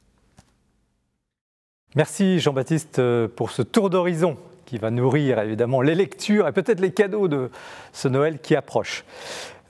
Merci 1.96 2.38
Jean-Baptiste 2.38 3.00
pour 3.36 3.50
ce 3.50 3.62
tour 3.62 3.90
d'horizon 3.90 4.36
qui 4.70 4.78
va 4.78 4.92
nourrir 4.92 5.40
évidemment 5.40 5.82
les 5.82 5.96
lectures 5.96 6.46
et 6.46 6.52
peut-être 6.52 6.78
les 6.78 6.92
cadeaux 6.92 7.26
de 7.26 7.50
ce 7.92 8.06
Noël 8.06 8.38
qui 8.38 8.54
approche. 8.54 9.04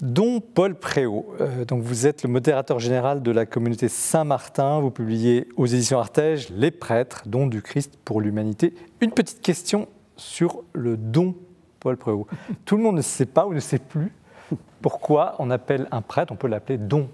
Dont 0.02 0.40
Paul 0.40 0.74
Préau. 0.74 1.34
Euh, 1.40 1.64
donc 1.64 1.82
vous 1.82 2.06
êtes 2.06 2.22
le 2.22 2.28
modérateur 2.28 2.78
général 2.78 3.22
de 3.22 3.30
la 3.30 3.46
communauté 3.46 3.88
Saint-Martin. 3.88 4.80
Vous 4.80 4.90
publiez 4.90 5.48
aux 5.56 5.64
éditions 5.64 5.98
Artege 5.98 6.50
Les 6.50 6.70
prêtres, 6.70 7.22
don 7.24 7.46
du 7.46 7.62
Christ 7.62 7.98
pour 8.04 8.20
l'humanité. 8.20 8.74
Une 9.00 9.12
petite 9.12 9.40
question 9.40 9.88
sur 10.16 10.62
le 10.74 10.98
don 10.98 11.34
Paul 11.80 11.96
Préau. 11.96 12.26
Tout 12.66 12.76
le 12.76 12.82
monde 12.82 12.96
ne 12.96 13.02
sait 13.02 13.26
pas 13.26 13.46
ou 13.46 13.54
ne 13.54 13.60
sait 13.60 13.78
plus 13.78 14.12
pourquoi 14.82 15.36
on 15.38 15.50
appelle 15.50 15.86
un 15.90 16.02
prêtre, 16.02 16.32
on 16.32 16.36
peut 16.36 16.48
l'appeler 16.48 16.76
don. 16.76 17.08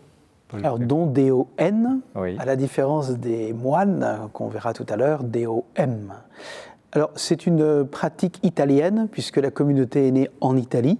Alors, 0.53 0.79
don 0.79 1.07
D-O-N, 1.07 2.01
à 2.15 2.45
la 2.45 2.57
différence 2.57 3.11
des 3.11 3.53
moines 3.53 4.29
qu'on 4.33 4.49
verra 4.49 4.73
tout 4.73 4.87
à 4.89 4.97
l'heure, 4.97 5.25
D-O-M. 5.25 6.15
Alors, 6.93 7.11
c'est 7.17 7.47
une 7.47 7.85
pratique 7.85 8.39
italienne, 8.45 9.09
puisque 9.11 9.39
la 9.39 9.51
communauté 9.51 10.07
est 10.07 10.13
née 10.13 10.31
en 10.41 10.57
Italie. 10.57 10.99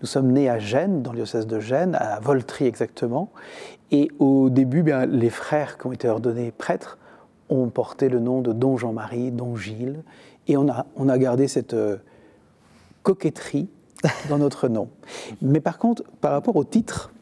Nous 0.00 0.06
sommes 0.06 0.32
nés 0.32 0.48
à 0.48 0.58
Gênes, 0.58 1.02
dans 1.02 1.12
le 1.12 1.18
diocèse 1.18 1.46
de 1.46 1.60
Gênes, 1.60 1.94
à 1.94 2.18
Voltri 2.20 2.66
exactement. 2.66 3.30
Et 3.90 4.10
au 4.18 4.50
début, 4.50 4.82
bien, 4.82 5.06
les 5.06 5.30
frères 5.30 5.78
qui 5.78 5.86
ont 5.86 5.92
été 5.92 6.08
ordonnés 6.08 6.50
prêtres 6.50 6.98
ont 7.50 7.68
porté 7.68 8.08
le 8.08 8.18
nom 8.18 8.40
de 8.40 8.52
Don 8.52 8.76
Jean-Marie, 8.76 9.30
Don 9.30 9.56
Gilles, 9.56 10.02
et 10.48 10.56
on 10.56 10.68
a, 10.68 10.86
on 10.96 11.08
a 11.08 11.18
gardé 11.18 11.46
cette 11.48 11.74
euh, 11.74 11.96
coquetterie 13.02 13.68
dans 14.28 14.38
notre 14.38 14.68
nom. 14.68 14.88
Mais 15.40 15.60
par 15.60 15.78
contre, 15.78 16.02
par 16.20 16.32
rapport 16.32 16.56
au 16.56 16.64
titre, 16.64 17.12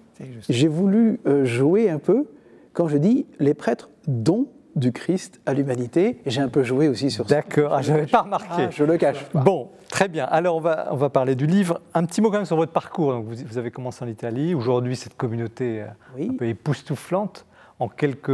j'ai 0.48 0.68
voulu 0.68 1.20
euh, 1.26 1.44
jouer 1.44 1.90
un 1.90 1.98
peu 1.98 2.26
quand 2.72 2.88
je 2.88 2.96
dis 2.96 3.26
les 3.38 3.54
prêtres 3.54 3.90
dont 4.06 4.48
du 4.76 4.92
Christ 4.92 5.40
à 5.46 5.54
l'humanité. 5.54 6.20
J'ai 6.26 6.42
un 6.42 6.48
peu 6.48 6.62
joué 6.62 6.86
aussi 6.88 7.10
sur 7.10 7.28
ça. 7.28 7.36
D'accord, 7.36 7.72
ah, 7.74 7.82
je 7.82 7.92
n'avais 7.92 8.06
pas 8.06 8.22
remarqué. 8.22 8.64
Ah, 8.64 8.70
je 8.70 8.84
le 8.84 8.98
cache 8.98 9.24
pas. 9.24 9.40
Bon, 9.40 9.70
très 9.88 10.06
bien. 10.06 10.26
Alors, 10.26 10.56
on 10.56 10.60
va, 10.60 10.88
on 10.90 10.96
va 10.96 11.08
parler 11.08 11.34
du 11.34 11.46
livre. 11.46 11.80
Un 11.94 12.04
petit 12.04 12.20
mot 12.20 12.30
quand 12.30 12.36
même 12.36 12.46
sur 12.46 12.56
votre 12.56 12.72
parcours. 12.72 13.12
Donc, 13.12 13.24
vous, 13.24 13.36
vous 13.48 13.58
avez 13.58 13.70
commencé 13.70 14.04
en 14.04 14.08
Italie. 14.08 14.54
Aujourd'hui, 14.54 14.94
cette 14.94 15.16
communauté 15.16 15.82
euh, 15.82 16.28
un 16.28 16.36
peu 16.36 16.46
époustouflante. 16.46 17.46
En 17.78 17.88
quelques... 17.88 18.30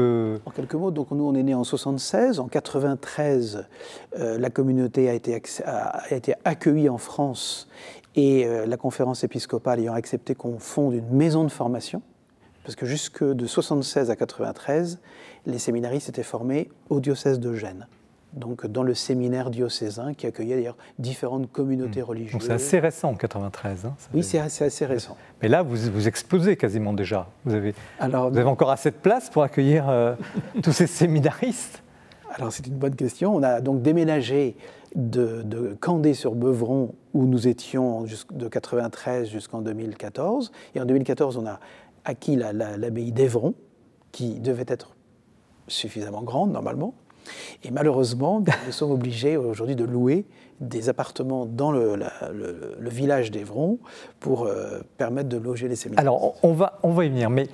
en 0.47 0.51
quelques 0.55 0.75
mots, 0.75 0.93
donc 0.93 1.11
nous 1.11 1.25
on 1.25 1.35
est 1.35 1.43
né 1.43 1.53
en 1.53 1.65
76, 1.65 2.39
en 2.39 2.47
93 2.47 3.67
euh, 4.17 4.39
la 4.39 4.51
communauté 4.51 5.09
a 5.09 5.15
été, 5.15 5.35
a, 5.67 6.15
été, 6.15 6.35
accueillie 6.45 6.89
en 6.89 6.99
France 6.99 7.69
et 8.15 8.47
euh, 8.47 8.67
la 8.67 8.77
conférence 8.77 9.25
épiscopale 9.25 9.81
ayant 9.81 9.95
accepté 9.95 10.35
qu'on 10.35 10.59
fonde 10.59 10.95
une 10.95 11.11
maison 11.11 11.45
de 11.45 11.51
formation, 11.51 12.03
parce 12.65 12.77
que 12.77 12.87
jusque 12.87 13.25
de 13.25 13.47
76 13.47 14.11
à 14.11 14.17
93, 14.17 15.01
les 15.47 15.59
séminaristes 15.59 16.09
étaient 16.09 16.23
formés 16.23 16.71
au 16.91 17.01
diocèse 17.01 17.41
de 17.41 17.55
Gênes 17.55 17.87
donc 18.33 18.67
dans 18.67 18.83
le 18.83 18.95
séminaire 18.95 19.51
diocésain 19.51 20.15
qui 20.15 20.27
accueillait 20.27 20.57
d'ailleurs 20.57 20.77
différentes 20.99 21.51
communautés 21.51 22.01
hmm. 22.01 22.07
religieuses. 22.07 22.33
Donc 22.33 22.43
c'est 22.43 22.53
assez 22.53 22.79
récent, 22.79 23.11
en 23.11 23.15
93. 23.15 23.87
Hein, 23.87 23.95
oui, 24.15 24.23
c'est 24.23 24.39
assez, 24.39 24.87
récent. 24.87 25.17
Mais 25.43 25.49
là, 25.49 25.63
vous, 25.63 25.77
vous 25.77 26.09
explosez 26.09 26.57
quasiment 26.57 26.93
déjà. 26.93 27.29
Vous 27.45 27.55
avez, 27.55 27.75
Alors, 27.99 28.31
vous 28.31 28.39
avez 28.39 28.49
encore 28.49 28.71
assez 28.71 28.91
de 28.91 28.97
place 28.97 29.29
pour 29.31 29.43
accueillir 29.43 29.89
euh, 29.89 30.15
tous 30.63 30.73
ces 30.73 30.87
séminaristes 30.87 31.83
Alors 32.35 32.53
c'est 32.53 32.67
une 32.67 32.77
bonne 32.77 32.97
question. 32.97 33.35
On 33.35 33.43
a 33.43 33.61
donc 33.61 33.83
déménagé 33.83 34.57
de, 34.95 35.77
Candé-sur-Beuvron, 35.81 36.95
où 37.15 37.27
nous 37.27 37.49
étions 37.49 38.05
de 38.31 38.49
93 38.49 39.29
jusqu'en 39.29 39.61
2014. 39.61 40.53
Et 40.75 40.81
en 40.81 40.85
2014, 40.85 41.37
on 41.37 41.47
a 41.47 41.61
acquis 42.05 42.37
l'abbaye 42.37 43.13
d'Evron, 43.13 43.55
qui 44.13 44.41
devait 44.41 44.65
être 44.69 44.97
suffisamment 45.69 46.23
grande 46.23 46.53
normalement. 46.53 46.95
Et 47.63 47.71
malheureusement, 47.71 48.43
nous 48.67 48.73
sommes 48.73 48.91
obligés 48.91 49.37
aujourd'hui 49.37 49.77
de 49.77 49.85
louer 49.85 50.27
des 50.61 50.89
appartements 50.89 51.47
dans 51.47 51.71
le, 51.71 52.01
village 52.81 53.31
d'Evron 53.31 53.79
pour 54.21 54.47
euh, 54.47 54.81
permettre 54.97 55.29
de 55.29 55.37
loger 55.37 55.69
les 55.69 55.77
séminaires. 55.77 56.01
Alors, 56.01 56.35
on 56.43 56.53
va, 56.53 56.79
on 56.83 56.91
va 56.91 57.05
y 57.05 57.09
venir, 57.09 57.31
mais 57.31 57.49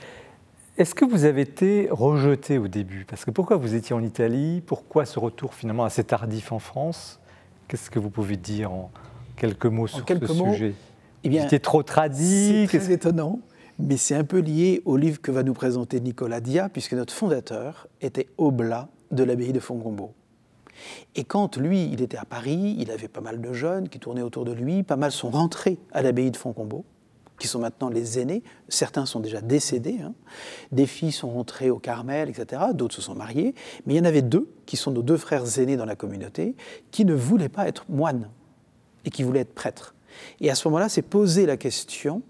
est-ce 0.79 0.95
que 0.95 1.05
vous 1.05 1.25
avez 1.25 1.43
été 1.43 1.89
rejeté 1.91 2.57
au 2.57 2.69
début? 2.69 3.05
Parce 3.05 3.25
que 3.25 3.33
pourquoi 3.33 3.57
vous 3.57 3.75
étiez 3.75 3.97
en 3.97 4.03
Italie? 4.03 4.63
Pourquoi 4.65 5.07
ce 5.07 5.19
retour 5.19 5.55
finalement 5.55 5.85
assez 5.85 6.05
tardif 6.05 6.53
en 6.53 6.61
France? 6.61 7.19
Qu'est-ce 7.67 7.91
que 7.91 7.99
vous 7.99 8.11
pouvez 8.11 8.37
dire 8.37 8.73
en 8.73 8.91
quelques 9.37 9.67
mots 9.67 9.89
sur 9.89 10.05
ce 10.09 10.27
sujet? 10.27 10.75
eh 11.25 11.29
bien, 11.29 11.43
C'était 11.43 11.59
trop 11.59 11.83
tradit 11.83 12.69
C'est 12.69 12.79
très 12.79 12.93
étonnant, 12.93 13.41
mais 13.81 13.97
c'est 13.97 14.15
un 14.15 14.23
peu 14.23 14.39
lié 14.39 14.81
au 14.85 14.97
livre 14.97 15.21
que 15.21 15.33
va 15.33 15.43
nous 15.43 15.53
présenter 15.53 16.01
Nicolas 16.01 16.41
Dia, 16.41 16.69
puisque 16.69 16.93
notre 16.93 17.13
fondateur 17.13 17.89
était 18.01 18.29
Oblat 18.39 18.89
de 19.11 19.25
l'abbaye 19.25 19.53
de 19.53 19.61
Fontgombault. 19.61 20.15
Et 21.17 21.25
quand 21.25 21.57
lui, 21.57 21.91
il 21.93 22.03
était 22.03 22.19
à 22.19 22.25
Paris, 22.25 22.77
il 22.79 22.93
avait 22.93 23.09
pas 23.09 23.21
mal 23.21 23.41
de 23.41 23.53
jeunes 23.53 23.89
qui 23.89 23.99
tournaient 23.99 24.23
autour 24.23 24.45
de 24.45 24.53
lui, 24.53 24.85
pas 24.85 24.95
mal 24.95 25.11
sont 25.11 25.31
rentrés 25.31 25.77
à 25.91 26.03
l'abbaye 26.03 26.31
de 26.31 26.37
Fontgombault, 26.37 26.85
qui 27.39 27.47
sont 27.47 27.61
maintenant 27.61 27.89
les 27.89 28.19
aînés, 28.19 28.43
certains 28.69 29.07
sont 29.07 29.21
déjà 29.21 29.41
décédés, 29.41 29.99
hein. 30.03 30.13
des 30.73 30.87
filles 30.87 31.13
sont 31.13 31.31
rentrées 31.31 31.71
au 31.71 31.79
Carmel, 31.79 32.29
etc., 32.29 32.63
d'autres 32.75 32.95
se 32.95 33.03
sont 33.03 33.15
mariées, 33.15 33.55
mais 33.87 33.95
il 33.95 33.97
y 33.97 34.01
en 34.01 34.05
avait 34.05 34.23
deux, 34.23 34.49
qui 34.67 34.77
sont 34.77 34.91
nos 34.91 35.03
deux 35.03 35.17
frères 35.17 35.59
aînés 35.59 35.77
dans 35.77 35.85
la 35.85 35.97
communauté, 35.97 36.57
qui 36.91 37.05
ne 37.05 37.15
voulaient 37.15 37.49
pas 37.49 37.69
être 37.69 37.85
moines, 37.89 38.29
et 39.05 39.11
qui 39.11 39.23
voulaient 39.23 39.41
être 39.41 39.55
prêtres. 39.55 39.95
Et 40.41 40.51
à 40.51 40.55
ce 40.55 40.69
moment-là, 40.69 40.89
c'est 40.89 41.03
posé 41.03 41.47
la 41.47 41.57
question 41.57 42.23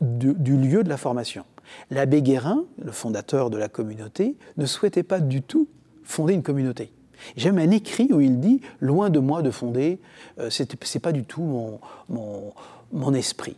du, 0.00 0.56
lieu 0.56 0.82
de 0.82 0.88
la 0.88 0.96
formation. 0.96 1.44
L'abbé 1.90 2.22
Guérin, 2.22 2.64
le 2.82 2.92
fondateur 2.92 3.50
de 3.50 3.56
la 3.56 3.68
communauté, 3.68 4.36
ne 4.56 4.66
souhaitait 4.66 5.02
pas 5.02 5.20
du 5.20 5.42
tout 5.42 5.68
fonder 6.02 6.34
une 6.34 6.42
communauté. 6.42 6.92
J'aime 7.36 7.58
un 7.58 7.70
écrit 7.70 8.08
où 8.12 8.20
il 8.20 8.40
dit 8.40 8.60
Loin 8.80 9.10
de 9.10 9.18
moi 9.18 9.42
de 9.42 9.50
fonder, 9.50 9.98
euh, 10.38 10.50
ce 10.50 10.62
n'est 10.62 11.00
pas 11.00 11.12
du 11.12 11.24
tout 11.24 11.78
mon, 12.08 13.14
esprit. 13.14 13.56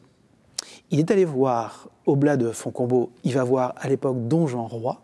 Il 0.90 0.98
est 0.98 1.10
allé 1.10 1.24
voir 1.24 1.88
Oblat 2.06 2.36
de 2.36 2.50
Fontcombault, 2.50 3.10
il 3.24 3.34
va 3.34 3.44
voir 3.44 3.74
à 3.76 3.88
l'époque 3.88 4.28
Don 4.28 4.46
Jean 4.46 4.66
Roy, 4.66 5.00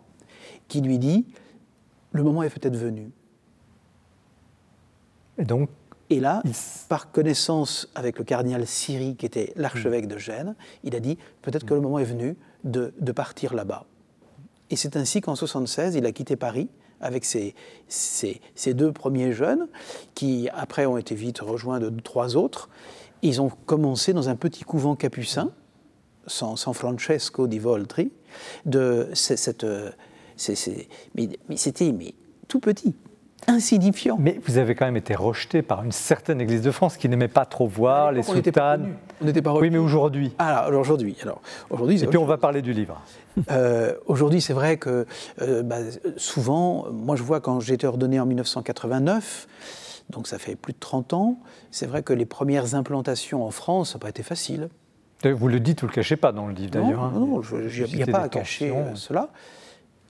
qui 0.67 0.81
lui 0.81 0.99
dit 0.99 1.25
Le 2.11 2.23
moment 2.23 2.43
est 2.43 2.49
peut-être 2.49 2.75
venu. 2.75 3.11
Et 5.37 5.45
donc 5.45 5.69
et 6.09 6.21
là, 6.21 6.41
par 6.87 7.11
connaissance 7.11 7.89
avec 7.93 8.17
le 8.17 8.23
cardinal 8.23 8.65
Siri, 8.65 9.17
qui 9.17 9.25
était 9.25 9.51
l'archevêque 9.57 10.07
de 10.07 10.17
Gênes, 10.17 10.55
il 10.85 10.95
a 10.95 11.01
dit 11.01 11.17
peut-être 11.41 11.65
que 11.65 11.73
le 11.73 11.81
moment 11.81 11.99
est 11.99 12.05
venu 12.05 12.37
de, 12.63 12.93
de 12.97 13.11
partir 13.11 13.53
là-bas. 13.53 13.85
Et 14.69 14.77
c'est 14.77 14.95
ainsi 14.95 15.19
qu'en 15.19 15.35
76, 15.35 15.95
il 15.95 16.05
a 16.05 16.13
quitté 16.13 16.37
Paris 16.37 16.69
avec 16.99 17.25
ces, 17.25 17.53
deux 18.73 18.91
premiers 18.91 19.31
jeunes, 19.31 19.67
qui 20.15 20.49
après 20.53 20.85
ont 20.85 20.97
été 20.97 21.15
vite 21.15 21.39
rejoints 21.39 21.79
de 21.79 21.89
trois 22.01 22.35
autres. 22.35 22.69
Ils 23.21 23.41
ont 23.41 23.49
commencé 23.65 24.13
dans 24.13 24.29
un 24.29 24.35
petit 24.35 24.63
couvent 24.63 24.95
capucin, 24.95 25.49
San, 26.27 26.55
Francesco 26.73 27.47
di 27.47 27.59
Voltri, 27.59 28.11
de 28.65 29.09
cette, 29.13 29.65
mais, 31.15 31.29
c'était 31.55 31.91
mais 31.91 32.13
tout 32.47 32.59
petit, 32.59 32.95
insignifiant. 33.47 34.17
Mais 34.19 34.39
vous 34.45 34.57
avez 34.57 34.75
quand 34.75 34.85
même 34.85 34.97
été 34.97 35.15
rejeté 35.15 35.61
par 35.61 35.83
une 35.83 35.91
certaine 35.91 36.41
Église 36.41 36.61
de 36.61 36.71
France 36.71 36.97
qui 36.97 37.07
n'aimait 37.09 37.27
pas 37.27 37.45
trop 37.45 37.67
voir 37.67 38.11
les 38.11 38.23
soutanes. 38.23 38.95
On 39.21 39.25
n'était 39.25 39.41
pas 39.41 39.53
Oui, 39.53 39.69
mais 39.69 39.77
aujourd'hui. 39.77 40.33
Ah, 40.37 40.59
alors 40.59 40.81
aujourd'hui, 40.81 41.15
alors 41.21 41.41
aujourd'hui. 41.69 42.03
Et 42.03 42.07
puis 42.07 42.17
on 42.17 42.25
va 42.25 42.37
parler 42.37 42.61
du 42.61 42.73
livre. 42.73 43.01
Euh, 43.51 43.93
aujourd'hui, 44.07 44.41
c'est 44.41 44.53
vrai 44.53 44.77
que 44.77 45.05
euh, 45.43 45.61
bah, 45.61 45.75
souvent, 46.15 46.87
moi 46.91 47.15
je 47.15 47.21
vois 47.21 47.39
quand 47.39 47.59
j'ai 47.59 47.75
été 47.75 47.85
ordonné 47.85 48.19
en 48.19 48.25
1989. 48.25 49.47
Donc 50.09 50.27
ça 50.27 50.37
fait 50.37 50.55
plus 50.55 50.73
de 50.73 50.79
30 50.79 51.13
ans. 51.13 51.37
C'est 51.71 51.85
vrai 51.85 52.03
que 52.03 52.13
les 52.13 52.25
premières 52.25 52.75
implantations 52.75 53.45
en 53.45 53.51
France, 53.51 53.91
ça 53.91 53.95
n'a 53.95 54.01
pas 54.01 54.09
été 54.09 54.23
facile. 54.23 54.69
Vous 55.23 55.47
le 55.47 55.59
dites, 55.59 55.81
vous 55.81 55.87
ne 55.87 55.91
le 55.91 55.95
cachez 55.95 56.15
pas 56.15 56.31
dans 56.31 56.47
le 56.47 56.53
livre 56.53 56.71
d'ailleurs. 56.71 57.11
Non, 57.11 57.25
non, 57.25 57.41
il 57.41 57.95
n'y 57.95 58.03
a 58.03 58.07
pas 58.07 58.19
à 58.19 58.29
cacher 58.29 58.69
euh, 58.69 58.95
cela. 58.95 59.29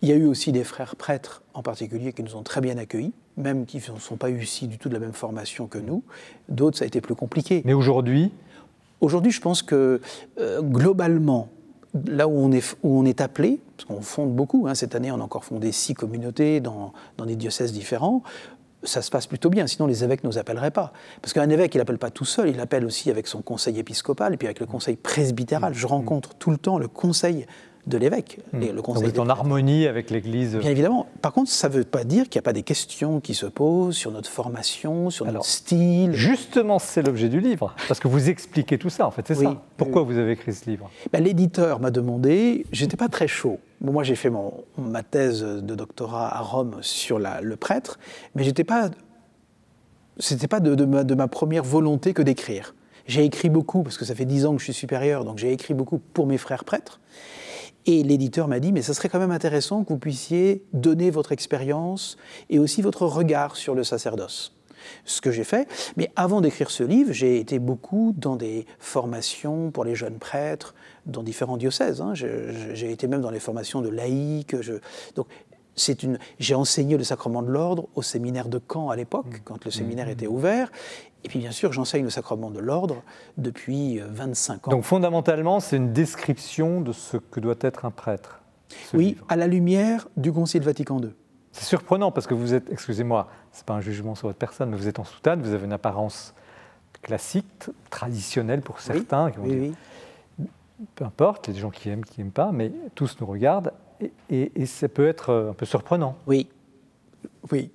Il 0.02 0.10
y 0.10 0.12
a 0.12 0.16
eu 0.16 0.26
aussi 0.26 0.52
des 0.52 0.64
frères 0.64 0.96
prêtres 0.96 1.42
en 1.54 1.64
particulier 1.64 2.14
qui 2.14 2.22
nous 2.24 2.36
ont 2.36 2.44
très 2.44 2.62
bien 2.62 2.78
accueillis, 2.78 3.14
même 3.36 3.66
qui 3.66 3.78
ne 3.78 4.00
sont 4.00 4.18
pas 4.18 4.30
ici 4.30 4.68
du 4.68 4.78
tout 4.78 4.90
de 4.90 4.94
la 4.94 5.00
même 5.00 5.14
formation 5.14 5.68
que 5.68 5.80
nous. 5.80 6.04
D'autres, 6.50 6.78
ça 6.78 6.84
a 6.84 6.88
été 6.88 7.02
plus 7.02 7.16
compliqué. 7.16 7.64
Mais 7.66 7.74
aujourd'hui? 7.74 8.32
Aujourd'hui, 9.02 9.32
je 9.32 9.42
pense 9.42 9.62
que 9.62 10.02
euh, 10.40 10.62
globalement, 10.62 11.50
là 12.06 12.28
où 12.28 12.38
on 12.38 12.52
est, 12.52 12.76
où 12.84 13.00
on 13.00 13.06
est 13.06 13.22
appelé, 13.22 13.60
parce 13.76 13.86
qu'on 13.86 14.02
fonde 14.02 14.36
beaucoup, 14.36 14.68
hein, 14.68 14.76
cette 14.76 14.94
année 14.94 15.12
on 15.12 15.20
a 15.20 15.24
encore 15.24 15.46
fondé 15.46 15.72
six 15.72 15.94
communautés 15.94 16.60
dans, 16.60 16.94
dans 17.18 17.26
des 17.26 17.36
diocèses 17.36 17.74
différents, 17.74 18.24
ça 18.90 19.02
se 19.02 19.10
passe 19.10 19.28
plutôt 19.28 19.50
bien, 19.50 19.68
sinon 19.68 19.88
les 19.88 20.04
évêques 20.04 20.24
ne 20.24 20.30
nous 20.30 20.38
appelleraient 20.38 20.72
pas. 20.72 20.94
Parce 21.22 21.34
qu'un 21.34 21.50
évêque, 21.50 21.76
il 21.76 21.80
n'appelle 21.80 21.98
pas 21.98 22.12
tout 22.12 22.26
seul, 22.26 22.50
il 22.50 22.60
appelle 22.60 22.86
aussi 22.86 23.10
avec 23.10 23.28
son 23.28 23.42
conseil 23.42 23.80
épiscopal 23.80 24.34
et 24.34 24.38
puis 24.38 24.48
avec 24.48 24.60
le 24.60 24.66
conseil 24.66 24.96
presbytéral. 24.96 25.74
Je 25.74 25.88
rencontre 25.88 26.36
tout 26.36 26.52
le 26.52 26.58
temps 26.58 26.78
le 26.78 26.88
conseil 26.88 27.46
de 27.88 27.98
l'évêque. 27.98 28.40
Hmm. 28.54 28.60
Le 28.60 28.82
conseil 28.82 28.84
Donc 28.84 28.98
vous 28.98 29.10
êtes 29.10 29.20
en 29.20 29.30
harmonie 29.30 29.88
avec 29.88 30.12
l'Église 30.12 30.58
Bien 30.58 30.70
évidemment. 30.70 31.08
Par 31.22 31.32
contre, 31.34 31.50
ça 31.50 31.70
ne 31.70 31.74
veut 31.74 31.84
pas 31.84 32.04
dire 32.04 32.30
qu'il 32.30 32.38
n'y 32.40 32.44
a 32.44 32.48
pas 32.48 32.54
des 32.54 32.64
questions 32.64 33.20
qui 33.20 33.34
se 33.34 33.46
posent 33.46 33.96
sur 33.96 34.12
notre 34.12 34.30
formation, 34.30 35.10
sur 35.10 35.26
notre 35.26 35.46
style. 35.46 36.12
Justement, 36.14 36.80
c'est 36.80 37.02
l'objet 37.02 37.30
du 37.30 37.40
livre, 37.40 37.74
parce 37.88 38.00
que 38.00 38.08
vous 38.08 38.30
expliquez 38.30 38.78
tout 38.78 38.90
ça, 38.90 39.08
en 39.08 39.12
fait, 39.12 39.26
c'est 39.28 39.36
ça. 39.36 39.64
Pourquoi 39.78 40.04
vous 40.04 40.18
avez 40.18 40.34
écrit 40.34 40.54
ce 40.54 40.70
livre? 40.70 40.90
Ben, 41.12 41.24
L'éditeur 41.24 41.80
m'a 41.80 41.92
demandé, 41.92 42.66
j'étais 42.72 42.98
pas 42.98 43.10
très 43.10 43.28
chaud. 43.28 43.60
moi, 43.82 44.04
j'ai 44.04 44.16
fait 44.16 44.30
mon, 44.30 44.54
ma 44.78 45.04
thèse 45.04 45.42
de 45.42 45.76
doctorat 45.76 46.36
à 46.36 46.42
Rome 46.42 46.78
sur 46.82 47.20
la, 47.20 47.42
le 47.42 47.56
prêtre, 47.56 48.00
mais 48.36 48.44
j'étais 48.44 48.64
pas... 48.64 48.90
C'était 50.20 50.48
pas 50.48 50.60
de, 50.60 50.74
de, 50.74 50.86
ma, 50.86 51.04
de 51.04 51.14
ma 51.14 51.28
première 51.28 51.64
volonté 51.64 52.14
que 52.14 52.24
d'écrire. 52.24 52.74
J'ai 53.06 53.24
écrit 53.24 53.50
beaucoup, 53.50 53.84
parce 53.84 53.98
que 53.98 54.04
ça 54.04 54.16
fait 54.16 54.26
dix 54.26 54.46
ans 54.46 54.54
que 54.54 54.60
je 54.60 54.66
suis 54.66 54.74
supérieur, 54.74 55.24
donc 55.24 55.38
j'ai 55.38 55.54
écrit 55.54 55.74
beaucoup 55.74 56.00
pour 56.00 56.28
mes 56.28 56.38
frères 56.38 56.66
prêtres. 56.66 57.00
Et 57.88 58.04
l'éditeur 58.04 58.50
m'a 58.50 58.60
dit, 58.60 58.74
mais 58.74 58.82
ce 58.82 58.94
serait 58.94 59.08
quand 59.08 59.20
même 59.20 59.32
intéressant 59.32 59.84
que 59.84 59.94
vous 59.94 59.98
puissiez 59.98 60.64
donner 60.74 61.10
votre 61.10 61.32
expérience 61.32 62.18
et 62.50 62.60
aussi 62.60 62.82
votre 62.82 63.06
regard 63.06 63.56
sur 63.56 63.74
le 63.76 63.86
sacerdoce. 63.86 64.54
Ce 65.06 65.22
que 65.22 65.32
j'ai 65.32 65.44
fait. 65.44 65.68
Mais 65.96 66.12
avant 66.16 66.42
d'écrire 66.42 66.70
ce 66.70 66.84
livre, 66.84 67.12
j'ai 67.12 67.40
été 67.40 67.60
beaucoup 67.60 68.14
dans 68.16 68.36
des 68.36 68.66
formations 68.78 69.72
pour 69.72 69.86
les 69.86 69.96
jeunes 69.96 70.20
prêtres, 70.20 70.76
dans 71.06 71.24
différents 71.24 71.58
diocèses. 71.58 72.02
Hein. 72.02 72.14
J'ai 72.14 72.92
été 72.92 73.08
même 73.08 73.22
dans 73.22 73.32
les 73.32 73.40
formations 73.40 73.82
de 73.82 73.90
laïcs. 73.90 74.62
Je... 74.62 74.74
Donc, 75.16 75.28
une... 76.04 76.20
J'ai 76.40 76.56
enseigné 76.56 76.98
le 76.98 77.04
sacrement 77.04 77.42
de 77.42 77.50
l'ordre 77.50 77.88
au 77.96 78.02
séminaire 78.02 78.50
de 78.50 78.60
Caen 78.72 78.90
à 78.90 78.96
l'époque, 78.96 79.28
mmh. 79.28 79.42
quand 79.46 79.66
le 79.66 79.72
séminaire 79.72 80.08
mmh. 80.08 80.12
était 80.12 80.28
ouvert. 80.28 80.72
Et 81.28 81.30
puis 81.30 81.40
bien 81.40 81.52
sûr, 81.52 81.74
j'enseigne 81.74 82.06
le 82.06 82.10
sacrement 82.10 82.52
de 82.52 82.60
l'ordre 82.62 83.04
depuis 83.36 84.00
25 84.00 84.54
euh, 84.54 84.70
ans. 84.70 84.72
Donc 84.72 84.86
fondamentalement, 84.86 85.60
c'est 85.60 85.76
une 85.76 85.92
description 85.92 86.80
de 86.80 86.94
ce 86.94 87.18
que 87.18 87.42
doit 87.42 87.58
être 87.60 87.84
un 87.84 87.92
prêtre. 87.92 88.40
Oui, 88.94 89.18
à 89.28 89.36
la 89.36 89.46
lumière 89.46 90.08
du 90.16 90.32
Concile 90.32 90.64
Vatican 90.64 91.02
II. 91.02 91.10
C'est 91.52 91.66
surprenant 91.66 92.14
parce 92.14 92.28
que 92.28 92.34
vous 92.34 92.54
êtes, 92.54 92.72
excusez-moi, 92.72 93.28
ce 93.52 93.60
n'est 93.60 93.66
pas 93.66 93.74
un 93.74 93.82
jugement 93.82 94.16
sur 94.16 94.30
votre 94.30 94.40
personne, 94.40 94.70
mais 94.70 94.78
vous 94.78 94.88
êtes 94.88 95.00
en 95.00 95.04
soutane, 95.04 95.42
vous 95.42 95.52
avez 95.52 95.66
une 95.66 95.74
apparence 95.74 96.34
classique, 97.02 97.46
traditionnelle 97.90 98.62
pour 98.62 98.80
certains. 98.80 99.30
Oui, 99.40 99.74
Peu 100.96 101.04
importe, 101.04 101.48
il 101.48 101.50
y 101.50 101.52
a 101.52 101.56
des 101.56 101.60
gens 101.60 101.72
qui 101.72 101.90
aiment, 101.90 102.06
qui 102.06 102.22
n'aiment 102.22 102.32
pas, 102.32 102.54
mais 102.54 102.72
tous 102.96 103.18
nous 103.20 103.28
regardent 103.28 103.74
et, 104.30 104.54
et, 104.56 104.66
ça 104.66 104.88
peut 104.88 105.10
être 105.10 105.50
un 105.50 105.54
peu 105.54 105.66
surprenant. 105.66 106.16
Oui, 106.26 106.48
oui, 107.52 107.70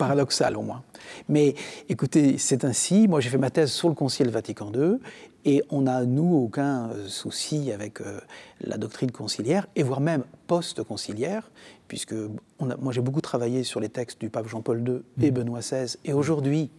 paradoxal 0.00 0.56
au 0.56 0.62
moins. 0.62 0.82
Mais 1.28 1.54
écoutez, 1.88 2.38
c'est 2.38 2.64
ainsi. 2.64 3.06
Moi, 3.06 3.20
j'ai 3.20 3.28
fait 3.28 3.38
ma 3.38 3.50
thèse 3.50 3.70
sur 3.70 3.88
le 3.88 3.94
Concile 3.94 4.30
Vatican 4.30 4.72
II 4.74 4.98
et 5.44 5.62
on 5.70 5.82
n'a, 5.82 6.04
nous, 6.04 6.34
aucun 6.34 6.90
euh, 6.90 7.08
souci 7.08 7.72
avec 7.72 8.00
euh, 8.00 8.20
la 8.60 8.76
doctrine 8.76 9.10
conciliaire, 9.10 9.66
et 9.74 9.82
voire 9.82 10.00
même 10.00 10.24
post-conciliaire, 10.46 11.50
puisque 11.88 12.14
on 12.58 12.70
a, 12.70 12.76
moi 12.76 12.92
j'ai 12.92 13.00
beaucoup 13.00 13.22
travaillé 13.22 13.64
sur 13.64 13.80
les 13.80 13.88
textes 13.88 14.20
du 14.20 14.28
pape 14.28 14.48
Jean-Paul 14.48 14.86
II 14.86 15.24
et 15.24 15.30
mmh. 15.30 15.34
Benoît 15.34 15.60
XVI, 15.60 15.96
et 16.04 16.12
aujourd'hui 16.12 16.70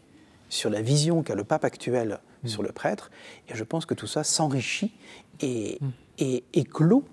sur 0.50 0.70
la 0.70 0.82
vision 0.82 1.24
qu'a 1.24 1.34
le 1.34 1.44
pape 1.44 1.66
actuel 1.66 2.20
mmh. 2.44 2.48
sur 2.48 2.62
le 2.62 2.72
prêtre, 2.72 3.10
et 3.50 3.56
je 3.56 3.64
pense 3.64 3.86
que 3.86 3.96
tout 3.96 4.08
ça 4.08 4.24
s'enrichit 4.24 4.94
et, 5.40 5.80
mmh. 5.82 5.88
et 6.20 6.44
éclot 6.54 7.04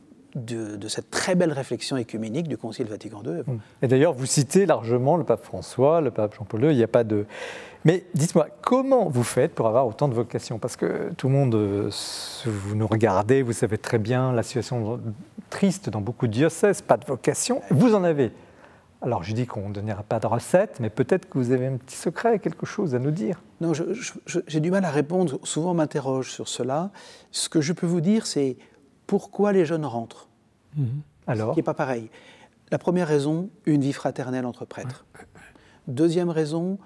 de, 0.45 0.89
cette 0.89 1.11
très 1.11 1.35
belle 1.35 1.53
réflexion 1.53 1.97
écuménique 1.97 2.49
du 2.49 2.57
Concile 2.57 2.87
Vatican 2.87 3.23
II. 3.25 3.43
Et 3.83 3.89
d'ailleurs, 3.89 4.13
vous 4.13 4.27
citez 4.27 4.67
largement 4.67 5.17
le 5.17 5.25
pape 5.25 5.45
François, 5.45 6.01
le 6.01 6.11
pape 6.11 6.35
Jean-Paul 6.35 6.65
II, 6.65 6.71
il 6.71 6.77
n'y 6.77 6.83
a 6.83 6.89
pas 6.89 7.05
de... 7.05 7.27
Mais 7.85 8.05
dites-moi, 8.15 8.49
comment 8.61 9.09
vous 9.09 9.23
faites 9.23 9.55
pour 9.55 9.69
avoir 9.69 9.87
autant 9.87 10.09
de 10.09 10.15
vocations? 10.15 10.59
Parce 10.59 10.77
que 10.77 11.13
tout 11.17 11.29
le 11.29 11.35
monde, 11.35 11.55
euh, 11.55 11.91
vous 12.45 12.75
nous 12.75 12.87
regardez, 12.87 13.43
vous 13.43 13.53
savez 13.53 13.79
très 13.79 13.99
bien 13.99 14.33
la 14.33 14.43
situation 14.43 15.01
triste 15.49 15.89
dans 15.89 16.01
beaucoup 16.01 16.27
de 16.27 16.33
diocèses, 16.33 16.83
pas 16.83 16.97
de 16.97 17.07
vocation, 17.07 17.63
vous 17.71 17.95
en 17.95 18.05
avez. 18.05 18.33
Alors 19.01 19.23
je 19.23 19.33
dis 19.33 19.47
qu'on 19.47 19.69
ne 19.69 19.75
donnera 19.75 20.03
pas 20.03 20.19
de 20.19 20.27
recette, 20.27 20.81
mais 20.81 20.91
peut-être 20.91 21.29
que 21.29 21.39
vous 21.39 21.53
avez 21.53 21.67
un 21.67 21.77
petit 21.77 21.97
secret, 21.97 22.41
quelque 22.41 22.67
chose 22.67 22.95
à 22.95 22.99
nous 22.99 23.13
dire. 23.13 23.41
Non, 23.61 23.73
j'ai 24.47 24.61
du 24.61 24.71
mal 24.71 24.85
à 24.85 24.91
répondre, 24.91 25.39
souvent 25.45 25.71
on 25.71 25.75
m'interroge 25.75 26.33
sur 26.33 26.49
cela. 26.49 26.91
Ce 27.31 27.49
que 27.49 27.61
je 27.61 27.73
peux 27.73 27.87
vous 27.87 28.01
dire, 28.01 28.27
c'est 28.27 28.57
pourquoi 29.07 29.53
les 29.53 29.65
jeunes 29.65 29.87
rentrent? 29.87 30.28
Alors 31.27 31.51
Ce 31.51 31.55
qui 31.55 31.59
n'est 31.59 31.65
pas 31.65 31.75
pareil. 31.75 32.11
La 32.71 32.79
première 32.79 33.09
raison, 33.09 33.51
une 33.67 33.81
vie 33.81 33.93
fraternelle 33.93 34.47
entre 34.47 34.65
prêtres. 34.65 35.07
Deuxième 35.87 36.29
raison, 36.29 36.79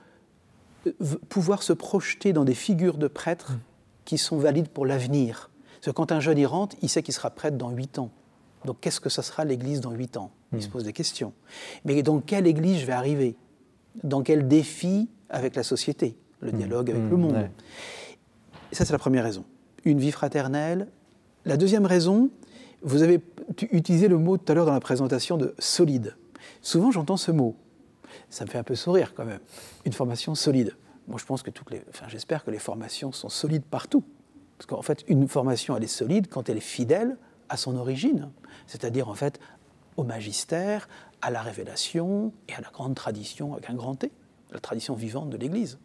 euh, 0.86 0.92
pouvoir 1.28 1.62
se 1.62 1.72
projeter 1.72 2.32
dans 2.32 2.44
des 2.44 2.54
figures 2.54 2.98
de 2.98 3.08
prêtres 3.08 3.52
mhm. 3.52 3.60
qui 4.04 4.18
sont 4.18 4.38
valides 4.38 4.68
pour 4.68 4.86
l'avenir. 4.86 5.50
Parce 5.74 5.86
que 5.86 5.90
quand 5.90 6.12
un 6.12 6.20
jeune 6.20 6.38
y 6.38 6.46
rentre, 6.46 6.76
il 6.82 6.88
sait 6.88 7.02
qu'il 7.02 7.14
sera 7.14 7.30
prêtre 7.30 7.56
dans 7.56 7.70
huit 7.70 7.98
ans. 7.98 8.10
Donc 8.64 8.78
qu'est-ce 8.80 9.00
que 9.00 9.08
ça 9.08 9.22
sera 9.22 9.44
l'Église 9.44 9.80
dans 9.80 9.90
huit 9.90 10.16
ans? 10.16 10.30
Il 10.52 10.56
mhm. 10.56 10.62
se 10.62 10.68
pose 10.68 10.84
des 10.84 10.92
questions. 10.92 11.32
Mais 11.84 12.02
dans 12.02 12.20
quelle 12.20 12.46
Église 12.46 12.80
je 12.80 12.86
vais 12.86 12.92
arriver? 12.92 13.36
Dans 14.04 14.22
quel 14.22 14.46
défi 14.46 15.08
avec 15.28 15.56
la 15.56 15.62
société 15.62 16.16
Le 16.40 16.52
dialogue 16.52 16.90
avec 16.90 17.02
le 17.10 17.16
monde? 17.16 17.48
Et 18.70 18.74
ça, 18.74 18.84
c'est 18.84 18.92
la 18.92 18.98
première 18.98 19.24
raison. 19.24 19.44
Une 19.84 19.98
vie 19.98 20.12
fraternelle, 20.12 20.88
la 21.44 21.56
deuxième 21.56 21.84
raison, 21.84 22.30
vous 22.82 23.02
avez 23.02 23.20
utilisé 23.70 24.08
le 24.08 24.18
mot 24.18 24.36
tout 24.36 24.50
à 24.50 24.54
l'heure 24.54 24.66
dans 24.66 24.72
la 24.72 24.80
présentation 24.80 25.36
de 25.36 25.54
solide. 25.58 26.16
Souvent, 26.60 26.90
j'entends 26.90 27.16
ce 27.16 27.30
mot. 27.30 27.56
Ça 28.30 28.44
me 28.44 28.50
fait 28.50 28.58
un 28.58 28.62
peu 28.62 28.74
sourire 28.74 29.14
quand 29.14 29.24
même. 29.24 29.40
Une 29.84 29.92
formation 29.92 30.34
solide. 30.34 30.76
Moi, 31.08 31.18
je 31.18 31.24
pense 31.24 31.42
que 31.42 31.50
toutes 31.50 31.70
les, 31.70 31.82
enfin, 31.88 32.06
j'espère 32.08 32.44
que 32.44 32.50
les 32.50 32.58
formations 32.58 33.12
sont 33.12 33.28
solides 33.28 33.64
partout. 33.64 34.04
Parce 34.58 34.66
qu'en 34.66 34.82
fait, 34.82 35.04
une 35.08 35.26
formation, 35.28 35.76
elle 35.76 35.84
est 35.84 35.88
solide 35.88 36.28
quand 36.28 36.48
elle 36.48 36.56
est 36.56 36.60
fidèle 36.60 37.16
à 37.48 37.56
son 37.56 37.76
origine. 37.76 38.30
C'est-à-dire, 38.66 39.08
en 39.08 39.14
fait, 39.14 39.40
au 39.96 40.04
magistère, 40.04 40.88
à 41.20 41.30
la 41.30 41.42
révélation 41.42 42.32
et 42.48 42.54
à 42.54 42.60
la 42.60 42.70
grande 42.70 42.94
tradition 42.94 43.54
avec 43.54 43.70
un 43.70 43.74
grand 43.74 43.94
T, 43.94 44.10
la 44.52 44.60
tradition 44.60 44.94
vivante 44.94 45.30
de 45.30 45.36
l'Église. 45.36 45.78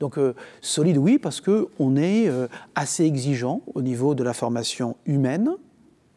Donc 0.00 0.18
euh, 0.18 0.34
solide, 0.60 0.98
oui, 0.98 1.18
parce 1.18 1.40
qu'on 1.40 1.96
est 1.96 2.28
euh, 2.28 2.48
assez 2.74 3.04
exigeant 3.04 3.62
au 3.74 3.82
niveau 3.82 4.14
de 4.14 4.22
la 4.22 4.32
formation 4.32 4.96
humaine, 5.04 5.50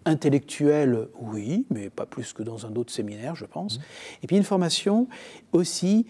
intellectuelle, 0.05 1.07
oui, 1.19 1.65
mais 1.69 1.89
pas 1.89 2.05
plus 2.05 2.33
que 2.33 2.43
dans 2.43 2.65
un 2.65 2.75
autre 2.75 2.91
séminaire, 2.91 3.35
je 3.35 3.45
pense. 3.45 3.77
Mmh. 3.77 3.81
Et 4.23 4.27
puis 4.27 4.37
une 4.37 4.43
formation 4.43 5.07
aussi 5.51 6.05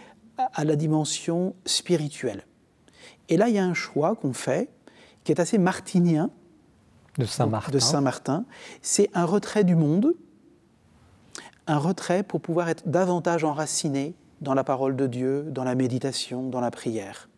à 0.54 0.64
la 0.64 0.76
dimension 0.76 1.56
spirituelle. 1.66 2.46
Et 3.30 3.38
là, 3.38 3.50
il 3.50 3.56
y 3.56 3.60
a 3.60 3.66
un 3.66 3.74
choix 3.74 4.16
qu'on 4.16 4.34
fait 4.34 4.70
qui 5.24 5.32
est 5.32 5.40
assez 5.40 5.58
martinien. 5.58 6.30
De 7.18 7.26
Saint-Martin. 7.26 7.72
De 7.72 7.80
Saint-Martin. 7.80 8.46
C'est 8.82 9.10
un 9.14 9.26
retrait 9.26 9.64
du 9.64 9.76
monde, 9.76 10.14
un 11.68 11.78
retrait 11.78 12.24
pour 12.24 12.42
pouvoir 12.42 12.70
être 12.70 12.88
davantage 12.88 13.44
enraciné 13.44 14.16
dans 14.42 14.54
la 14.54 14.64
parole 14.64 14.96
de 14.96 15.06
Dieu, 15.06 15.44
dans 15.50 15.64
la 15.64 15.76
méditation, 15.76 16.48
dans 16.48 16.62
la 16.62 16.72
prière. 16.72 17.30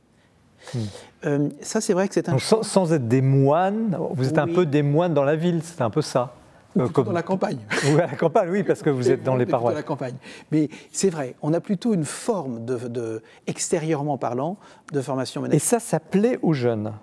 Hmm. 0.74 0.80
Euh, 1.26 1.50
ça, 1.62 1.82
c'est 1.82 1.94
vrai 1.94 2.08
que 2.08 2.14
c'est 2.14 2.30
un. 2.30 2.38
sans, 2.38 2.94
être 2.94 3.08
des 3.08 3.22
moines, 3.22 3.98
vous 4.12 4.28
êtes 4.28 4.38
un 4.38 4.48
peu 4.48 4.68
des 4.68 4.84
moines 4.84 5.14
dans 5.14 5.24
la 5.24 5.36
ville, 5.36 5.62
c'est 5.64 5.82
un 5.82 5.90
peu 5.90 6.04
ça. 6.04 6.36
Euh, 6.78 6.88
comme... 6.88 7.06
Dans 7.06 7.12
la 7.12 7.24
campagne. 7.24 7.60
Oui, 7.86 8.00
à 8.00 8.08
la 8.08 8.16
campagne, 8.16 8.50
oui, 8.50 8.64
parce 8.64 8.82
que 8.82 8.90
vous 8.90 9.10
êtes 9.10 9.24
dans 9.24 9.36
les 9.38 9.46
paroisses. 9.46 9.74
Dans 9.74 9.80
la 9.80 9.84
campagne. 9.84 10.16
Mais 10.52 10.70
c'est 10.92 11.10
vrai, 11.10 11.36
on 11.42 11.54
a 11.54 11.60
plutôt 11.60 11.94
une 11.94 12.06
forme, 12.06 12.66
de, 12.66 13.22
extérieurement 13.48 14.18
parlant, 14.18 14.58
de 14.92 15.02
formation 15.02 15.46
Et 15.46 15.60
ça, 15.60 15.80
ça 15.80 16.00
plaît 16.00 16.40
aux 16.42 16.54
jeunes. 16.54 16.94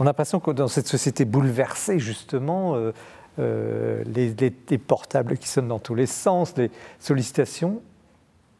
On 0.00 0.04
a 0.04 0.06
l'impression 0.06 0.40
que 0.40 0.50
dans 0.50 0.68
cette 0.68 0.88
société 0.88 1.24
bouleversée, 1.24 1.98
justement, 1.98 2.74
euh, 3.38 4.02
les, 4.06 4.34
les, 4.34 4.78
portables 4.78 5.38
qui 5.38 5.48
sonnent 5.48 5.68
dans 5.68 5.78
tous 5.78 5.94
les 5.94 6.06
sens, 6.06 6.56
les 6.56 6.70
sollicitations, 6.98 7.80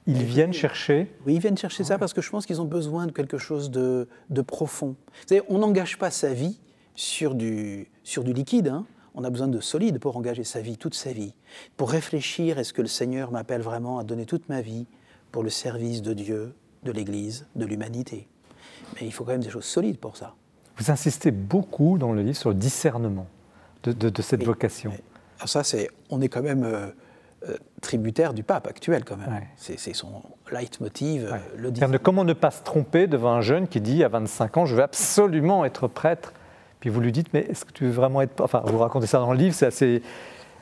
ils 0.06 0.22
viennent 0.22 0.52
chercher 0.52 1.10
Oui, 1.26 1.34
ils 1.34 1.40
viennent 1.40 1.56
chercher 1.56 1.84
ça 1.84 1.98
parce 1.98 2.12
que 2.12 2.20
je 2.20 2.30
pense 2.30 2.44
qu'ils 2.44 2.60
ont 2.60 2.66
besoin 2.66 3.06
de 3.06 3.12
quelque 3.12 3.38
chose 3.38 3.70
de, 3.70 4.06
profond. 4.46 4.96
on 5.48 5.58
n'engage 5.58 5.98
pas 5.98 6.10
sa 6.10 6.34
vie 6.34 6.60
sur 6.94 7.34
du, 7.34 7.88
sur 8.02 8.22
du 8.22 8.32
liquide. 8.32 8.68
Hein. 8.68 8.84
On 9.14 9.24
a 9.24 9.30
besoin 9.30 9.48
de 9.48 9.60
solide 9.60 9.98
pour 9.98 10.16
engager 10.16 10.44
sa 10.44 10.60
vie, 10.60 10.76
toute 10.76 10.94
sa 10.94 11.12
vie. 11.12 11.34
Pour 11.76 11.90
réfléchir, 11.90 12.58
est-ce 12.58 12.72
que 12.72 12.82
le 12.82 12.88
Seigneur 12.88 13.30
m'appelle 13.30 13.62
vraiment 13.62 13.98
à 13.98 14.04
donner 14.04 14.26
toute 14.26 14.48
ma 14.48 14.60
vie 14.60 14.86
pour 15.30 15.42
le 15.42 15.50
service 15.50 16.02
de 16.02 16.12
Dieu, 16.12 16.54
de 16.82 16.92
l'Église, 16.92 17.46
de 17.54 17.64
l'humanité? 17.64 18.28
Mais 18.94 19.06
il 19.06 19.12
faut 19.12 19.24
quand 19.24 19.32
même 19.32 19.42
des 19.42 19.50
choses 19.50 19.64
solides 19.64 19.98
pour 19.98 20.16
ça. 20.16 20.34
Vous 20.76 20.90
insistez 20.90 21.30
beaucoup 21.30 21.98
dans 21.98 22.12
le 22.12 22.22
livre 22.22 22.36
sur 22.36 22.50
le 22.50 22.56
discernement 22.56 23.28
de, 23.84 24.22
cette 24.22 24.42
vocation. 24.42 24.92
Alors 25.38 25.48
ça, 25.48 25.62
c'est, 25.62 25.88
on 26.10 26.20
est 26.20 26.28
quand 26.28 26.42
même... 26.42 26.64
Euh, 26.64 26.90
euh, 27.48 27.56
tributaire 27.82 28.32
du 28.32 28.42
pape 28.42 28.66
actuel 28.66 29.04
quand 29.04 29.18
même. 29.18 29.42
C'est 29.56 29.76
son 29.92 30.22
leitmotiv, 30.50 31.30
euh, 31.30 31.36
le 31.56 31.70
de 31.70 31.98
Comment 31.98 32.24
ne 32.24 32.32
pas 32.32 32.50
se 32.50 32.62
tromper 32.62 33.06
devant 33.06 33.34
un 33.34 33.42
jeune 33.42 33.68
qui 33.68 33.82
dit 33.82 34.02
à 34.02 34.08
25 34.08 34.56
ans, 34.56 34.64
je 34.64 34.74
veux 34.74 34.82
absolument 34.82 35.66
être 35.66 35.86
prêtre. 35.86 36.32
Puis 36.84 36.90
vous 36.90 37.00
lui 37.00 37.12
dites, 37.12 37.32
mais 37.32 37.40
est-ce 37.48 37.64
que 37.64 37.72
tu 37.72 37.86
veux 37.86 37.92
vraiment 37.92 38.20
être... 38.20 38.42
Enfin, 38.42 38.62
vous 38.66 38.76
racontez 38.76 39.06
ça 39.06 39.18
dans 39.18 39.32
le 39.32 39.38
livre, 39.38 39.54
c'est 39.54 39.64
assez, 39.64 40.02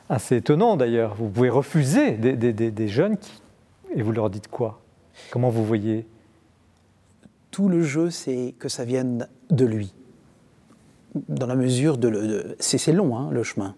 assez 0.07 0.37
étonnant 0.37 0.77
d'ailleurs. 0.77 1.15
Vous 1.15 1.27
pouvez 1.27 1.49
refuser 1.49 2.11
des, 2.11 2.37
des, 2.37 2.53
des, 2.53 2.87
jeunes 2.87 3.17
qui... 3.17 3.41
et 3.93 4.01
vous 4.01 4.13
leur 4.13 4.29
dites 4.29 4.47
quoi? 4.47 4.79
Comment 5.31 5.49
vous 5.49 5.65
voyez? 5.65 6.07
Tout 7.51 7.67
le 7.67 7.83
jeu, 7.83 8.09
c'est 8.09 8.55
que 8.57 8.69
ça 8.69 8.85
vienne 8.85 9.27
de 9.49 9.65
lui. 9.65 9.93
Dans 11.27 11.45
la 11.45 11.55
mesure 11.55 11.97
de... 11.97 12.09
de 12.09 12.55
c'est 12.57 12.93
long, 12.93 13.17
hein, 13.17 13.27
le 13.29 13.43
chemin, 13.43 13.75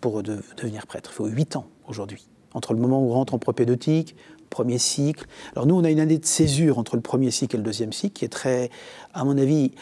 pour 0.00 0.22
devenir 0.22 0.86
prêtre. 0.86 1.10
Il 1.12 1.16
faut 1.16 1.26
8 1.26 1.56
ans 1.56 1.66
aujourd'hui, 1.88 2.26
entre 2.54 2.72
le 2.72 2.80
moment 2.80 3.02
où 3.02 3.10
on 3.10 3.12
rentre 3.12 3.34
en 3.34 3.38
propédeutique, 3.38 4.16
premier 4.48 4.78
cycle. 4.78 5.26
Alors 5.54 5.66
nous, 5.66 5.74
on 5.74 5.84
a 5.84 5.90
une 5.90 6.00
année 6.00 6.16
de 6.16 6.24
césure 6.24 6.78
entre 6.78 6.96
le 6.96 7.02
premier 7.02 7.30
cycle 7.30 7.56
et 7.56 7.58
le 7.58 7.64
deuxième 7.64 7.92
cycle 7.92 8.14
qui 8.14 8.24
est 8.24 8.28
très, 8.28 8.70
à 9.12 9.24
mon 9.24 9.36
avis, 9.36 9.72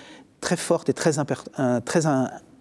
très 0.44 0.56
forte 0.58 0.90
et 0.90 0.92
très, 0.92 1.12
très 1.86 2.06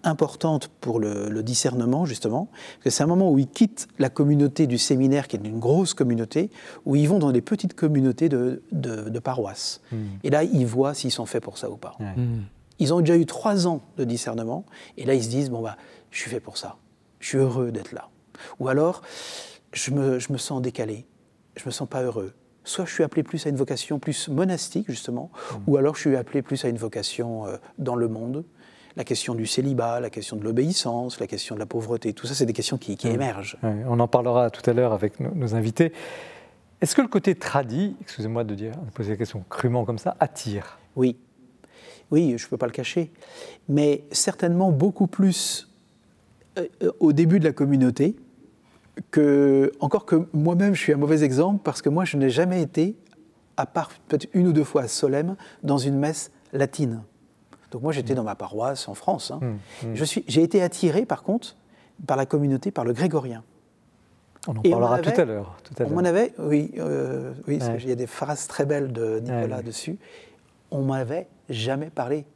importante 0.04 0.68
pour 0.80 0.98
le, 0.98 1.42
discernement, 1.42 2.06
justement. 2.06 2.48
C'est 2.86 3.02
un 3.02 3.06
moment 3.06 3.30
où 3.30 3.38
ils 3.38 3.46
quittent 3.46 3.88
la 3.98 4.08
communauté 4.08 4.66
du 4.66 4.78
séminaire, 4.78 5.28
qui 5.28 5.36
est 5.36 5.44
une 5.44 5.58
grosse 5.58 5.92
communauté, 5.92 6.50
où 6.86 6.96
ils 6.96 7.06
vont 7.06 7.18
dans 7.18 7.30
des 7.30 7.42
petites 7.42 7.74
communautés 7.74 8.30
de, 8.30 8.62
de, 8.72 9.18
paroisses. 9.18 9.82
Hmm. 9.92 10.16
Et 10.22 10.30
là, 10.30 10.44
ils 10.44 10.66
voient 10.66 10.94
s'ils 10.94 11.10
sont 11.10 11.26
faits 11.26 11.42
pour 11.42 11.58
ça 11.58 11.68
ou 11.68 11.76
pas. 11.76 11.94
Hmm. 12.00 12.44
Ils 12.78 12.94
ont 12.94 13.00
déjà 13.00 13.18
eu 13.18 13.26
trois 13.26 13.66
ans 13.66 13.82
de 13.98 14.04
discernement, 14.04 14.64
et 14.96 15.04
là, 15.04 15.12
ils 15.12 15.22
se 15.22 15.28
disent, 15.28 15.50
bon, 15.50 15.60
bah, 15.60 15.76
je 16.10 16.18
suis 16.18 16.30
fait 16.30 16.40
pour 16.40 16.56
ça. 16.56 16.76
Je 17.20 17.28
suis 17.28 17.38
heureux 17.38 17.70
d'être 17.70 17.92
là. 17.92 18.08
Ou 18.60 18.68
alors, 18.68 19.02
je 19.74 19.90
me, 19.90 20.18
je 20.18 20.32
me 20.32 20.38
sens 20.38 20.62
décalé, 20.62 21.04
je 21.56 21.66
me 21.66 21.70
sens 21.70 21.86
pas 21.86 22.02
heureux. 22.02 22.32
Soit 22.64 22.86
je 22.86 22.92
suis 22.92 23.04
appelé 23.04 23.22
plus 23.22 23.46
à 23.46 23.50
une 23.50 23.56
vocation 23.56 23.98
plus 23.98 24.28
monastique, 24.28 24.86
justement, 24.88 25.30
mmh. 25.32 25.56
ou 25.66 25.76
alors 25.76 25.94
je 25.94 26.00
suis 26.00 26.16
appelé 26.16 26.42
plus 26.42 26.64
à 26.64 26.68
une 26.68 26.78
vocation 26.78 27.46
euh, 27.46 27.56
dans 27.78 27.94
le 27.94 28.08
monde. 28.08 28.44
La 28.96 29.04
question 29.04 29.34
du 29.34 29.46
célibat, 29.46 30.00
la 30.00 30.10
question 30.10 30.36
de 30.36 30.44
l'obéissance, 30.44 31.20
la 31.20 31.26
question 31.26 31.54
de 31.56 31.60
la 31.60 31.66
pauvreté, 31.66 32.12
tout 32.12 32.26
ça, 32.26 32.34
c'est 32.34 32.46
des 32.46 32.52
questions 32.52 32.78
qui, 32.78 32.96
qui 32.96 33.08
mmh. 33.08 33.14
émergent. 33.14 33.58
on 33.62 34.00
en 34.00 34.08
parlera 34.08 34.50
tout 34.50 34.68
à 34.68 34.72
l'heure 34.72 34.92
avec 34.92 35.20
nos, 35.20 35.54
invités. 35.54 35.92
Est-ce 36.80 36.94
que 36.94 37.02
le 37.02 37.08
côté 37.08 37.34
tradit, 37.34 37.96
excusez-moi 38.00 38.44
de, 38.44 38.54
dire, 38.54 38.72
de 38.72 38.90
poser 38.90 39.10
la 39.10 39.16
question 39.16 39.44
crûment 39.48 39.84
comme 39.84 39.98
ça, 39.98 40.16
attire? 40.20 40.78
Oui. 40.96 41.16
Oui, 42.10 42.34
je 42.38 42.44
ne 42.44 42.50
peux 42.50 42.56
pas 42.56 42.66
le 42.66 42.72
cacher. 42.72 43.10
Mais 43.68 44.04
certainement 44.10 44.70
beaucoup 44.70 45.06
plus 45.06 45.68
euh, 46.58 46.68
au 47.00 47.12
début 47.12 47.40
de 47.40 47.44
la 47.44 47.52
communauté 47.52 48.16
que, 49.10 49.72
encore 49.80 50.06
que 50.06 50.26
moi-même, 50.32 50.74
je 50.74 50.80
suis 50.80 50.92
un 50.92 50.96
mauvais 50.96 51.24
exemple 51.24 51.60
parce 51.64 51.82
que 51.82 51.88
moi, 51.88 52.04
je 52.04 52.16
n'ai 52.16 52.30
jamais 52.30 52.62
été, 52.62 52.96
à 53.56 53.66
part 53.66 53.90
peut-être 54.08 54.28
une 54.34 54.48
ou 54.48 54.52
deux 54.52 54.64
fois 54.64 54.82
à 54.82 54.88
Solem, 54.88 55.36
dans 55.62 55.78
une 55.78 55.98
messe 55.98 56.30
latine. 56.52 57.02
Donc 57.70 57.82
moi, 57.82 57.92
j'étais 57.92 58.12
mm. 58.12 58.16
dans 58.16 58.24
ma 58.24 58.34
paroisse 58.34 58.88
en 58.88 58.94
France. 58.94 59.30
Hein. 59.30 59.40
Mm, 59.42 59.88
mm. 59.88 59.94
Je 59.94 60.04
suis, 60.04 60.24
j'ai 60.28 60.42
été 60.42 60.62
attiré, 60.62 61.06
par 61.06 61.22
contre, 61.22 61.56
par 62.06 62.16
la 62.16 62.26
communauté, 62.26 62.70
par 62.70 62.84
le 62.84 62.92
grégorien. 62.92 63.42
On 64.46 64.56
en 64.56 64.62
parlera 64.62 64.98
tout 65.00 65.20
à 65.20 65.24
l'heure. 65.24 65.56
On 65.80 65.90
m'en 65.90 66.04
avait, 66.04 66.34
oui, 66.38 66.72
euh, 66.78 67.32
oui 67.48 67.58
il 67.78 67.88
y 67.88 67.92
a 67.92 67.96
des 67.96 68.06
phrases 68.06 68.46
très 68.46 68.66
belles 68.66 68.92
de 68.92 69.20
Nicolas 69.20 69.62
dessus. 69.62 69.98
On 70.70 70.82
m'avait 70.82 71.28
jamais 71.48 71.90
parlé. 71.90 72.26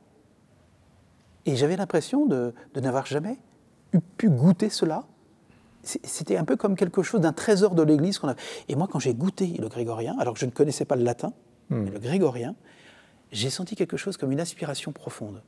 Et 1.45 1.55
j'avais 1.55 1.77
l'impression 1.77 2.27
de, 2.27 2.55
de 2.75 2.81
n'avoir 2.81 3.07
jamais 3.07 3.37
pu 4.17 4.31
goûter 4.31 4.71
cela. 4.71 5.05
C'était 5.89 6.37
un 6.37 6.45
peu 6.45 6.57
comme 6.57 6.77
quelque 6.77 7.03
chose 7.03 7.21
d'un 7.21 7.33
trésor 7.33 7.75
de 7.75 7.83
l'Église 7.83 8.19
qu'on 8.19 8.29
a. 8.29 8.35
Et 8.69 8.77
moi, 8.77 8.89
quand 8.91 8.99
j'ai 8.99 9.15
goûté 9.15 9.55
le 9.59 9.69
grégorien, 9.69 10.17
alors 10.19 10.35
que 10.35 10.41
je 10.41 10.47
ne 10.47 10.51
connaissais 10.51 10.85
pas 10.85 10.97
le 10.97 11.03
latin, 11.03 11.33
mais 11.71 11.91
le 11.91 11.99
grégorien, 11.99 12.55
j'ai 13.33 13.51
senti 13.51 13.77
quelque 13.77 13.97
chose 13.97 14.17
comme 14.17 14.33
une 14.33 14.41
aspiration 14.41 14.93
profonde. 14.93 15.43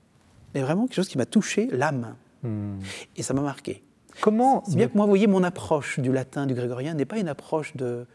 Mais 0.55 0.61
vraiment 0.61 0.87
quelque 0.87 0.97
chose 0.97 1.09
qui 1.09 1.19
m'a 1.19 1.27
touché 1.27 1.69
l'âme. 1.71 2.15
Hmm. 2.43 2.79
Et 3.17 3.23
ça 3.23 3.35
m'a 3.35 3.43
marqué. 3.43 3.83
Comment 4.21 4.63
C'est 4.67 4.77
bien 4.77 4.89
que 4.89 4.97
moi, 4.97 5.05
vous 5.05 5.11
voyez, 5.11 5.27
mon 5.27 5.43
approche 5.45 6.01
du 6.01 6.13
latin, 6.13 6.47
du 6.47 6.55
grégorien, 6.55 6.95
n'est 6.95 7.05
pas 7.05 7.19
une 7.19 7.29
approche 7.29 7.77
de 7.77 8.07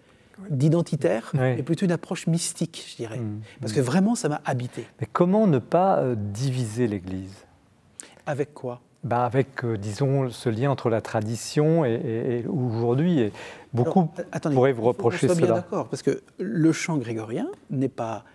d'identitaire, 0.49 1.31
mais 1.33 1.63
plutôt 1.63 1.85
une 1.85 1.93
approche 1.93 2.27
mystique, 2.27 2.85
je 2.91 2.97
dirais. 2.97 3.19
Hmm. 3.19 3.39
Parce 3.61 3.71
que 3.71 3.79
vraiment, 3.79 4.15
ça 4.15 4.27
m'a 4.27 4.41
habité. 4.43 4.85
Mais 4.99 5.07
comment 5.11 5.47
ne 5.47 5.59
pas 5.59 5.99
euh, 5.99 6.15
diviser 6.17 6.87
l'Église? 6.87 7.45
Avec 8.25 8.53
quoi? 8.53 8.81
Bah 9.05 9.23
avec, 9.23 9.63
euh, 9.63 9.77
disons, 9.77 10.31
ce 10.31 10.49
lien 10.49 10.71
entre 10.71 10.89
la 10.89 10.99
tradition 10.99 11.85
et, 11.85 12.43
aujourd'hui. 12.49 13.19
Et 13.19 13.31
beaucoup 13.71 14.09
pourraient 14.41 14.73
vous 14.73 14.81
reprocher 14.81 15.27
cela. 15.27 15.35
bien 15.35 15.55
d'accord, 15.55 15.87
parce 15.87 16.01
que 16.01 16.23
le 16.39 16.71
chant 16.73 16.97
grégorien 16.97 17.47
n'est 17.69 17.87
pas 17.87 18.25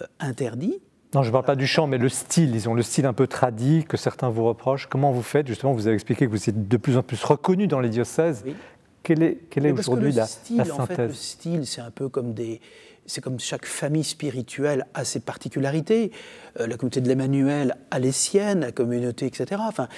euh, 0.00 0.06
interdit. 0.20 0.78
Non, 1.14 1.24
je 1.24 1.28
ne 1.28 1.32
parle 1.32 1.44
pas 1.44 1.56
du 1.56 1.66
chant, 1.66 1.88
mais 1.88 1.98
le 1.98 2.08
style, 2.08 2.52
disons, 2.52 2.74
le 2.74 2.82
style 2.82 3.06
un 3.06 3.12
peu 3.12 3.26
tradit 3.26 3.84
que 3.84 3.96
certains 3.96 4.28
vous 4.28 4.44
reprochent. 4.44 4.86
Comment 4.86 5.10
vous 5.10 5.22
faites 5.22 5.48
Justement, 5.48 5.72
vous 5.72 5.88
avez 5.88 5.94
expliqué 5.94 6.26
que 6.26 6.30
vous 6.30 6.48
êtes 6.48 6.68
de 6.68 6.76
plus 6.76 6.96
en 6.96 7.02
plus 7.02 7.22
reconnu 7.24 7.66
dans 7.66 7.80
les 7.80 7.88
diocèses. 7.88 8.44
Quelle 9.02 9.24
est, 9.24 9.38
quelle 9.50 9.66
est 9.66 9.72
aujourd'hui 9.72 10.12
la, 10.12 10.26
synthèse 10.26 10.70
en 10.70 10.86
fait, 10.86 11.08
Le 11.08 11.12
style, 11.12 11.66
c'est 11.66 11.80
un 11.80 11.90
peu 11.90 12.08
comme 12.08 12.34
des, 12.34 12.60
c'est 13.10 13.20
comme 13.20 13.40
chaque 13.40 13.66
famille 13.66 14.04
spirituelle 14.04 14.86
a 14.94 15.04
ses 15.04 15.20
particularités. 15.20 16.12
Euh, 16.60 16.66
la 16.66 16.76
communauté 16.76 17.00
de 17.00 17.08
l'Emmanuel 17.08 17.76
a 17.90 17.98
les 17.98 18.12
siennes, 18.12 18.60
la 18.60 18.72
communauté, 18.72 19.26
etc. 19.26 19.60
Enfin, 19.66 19.88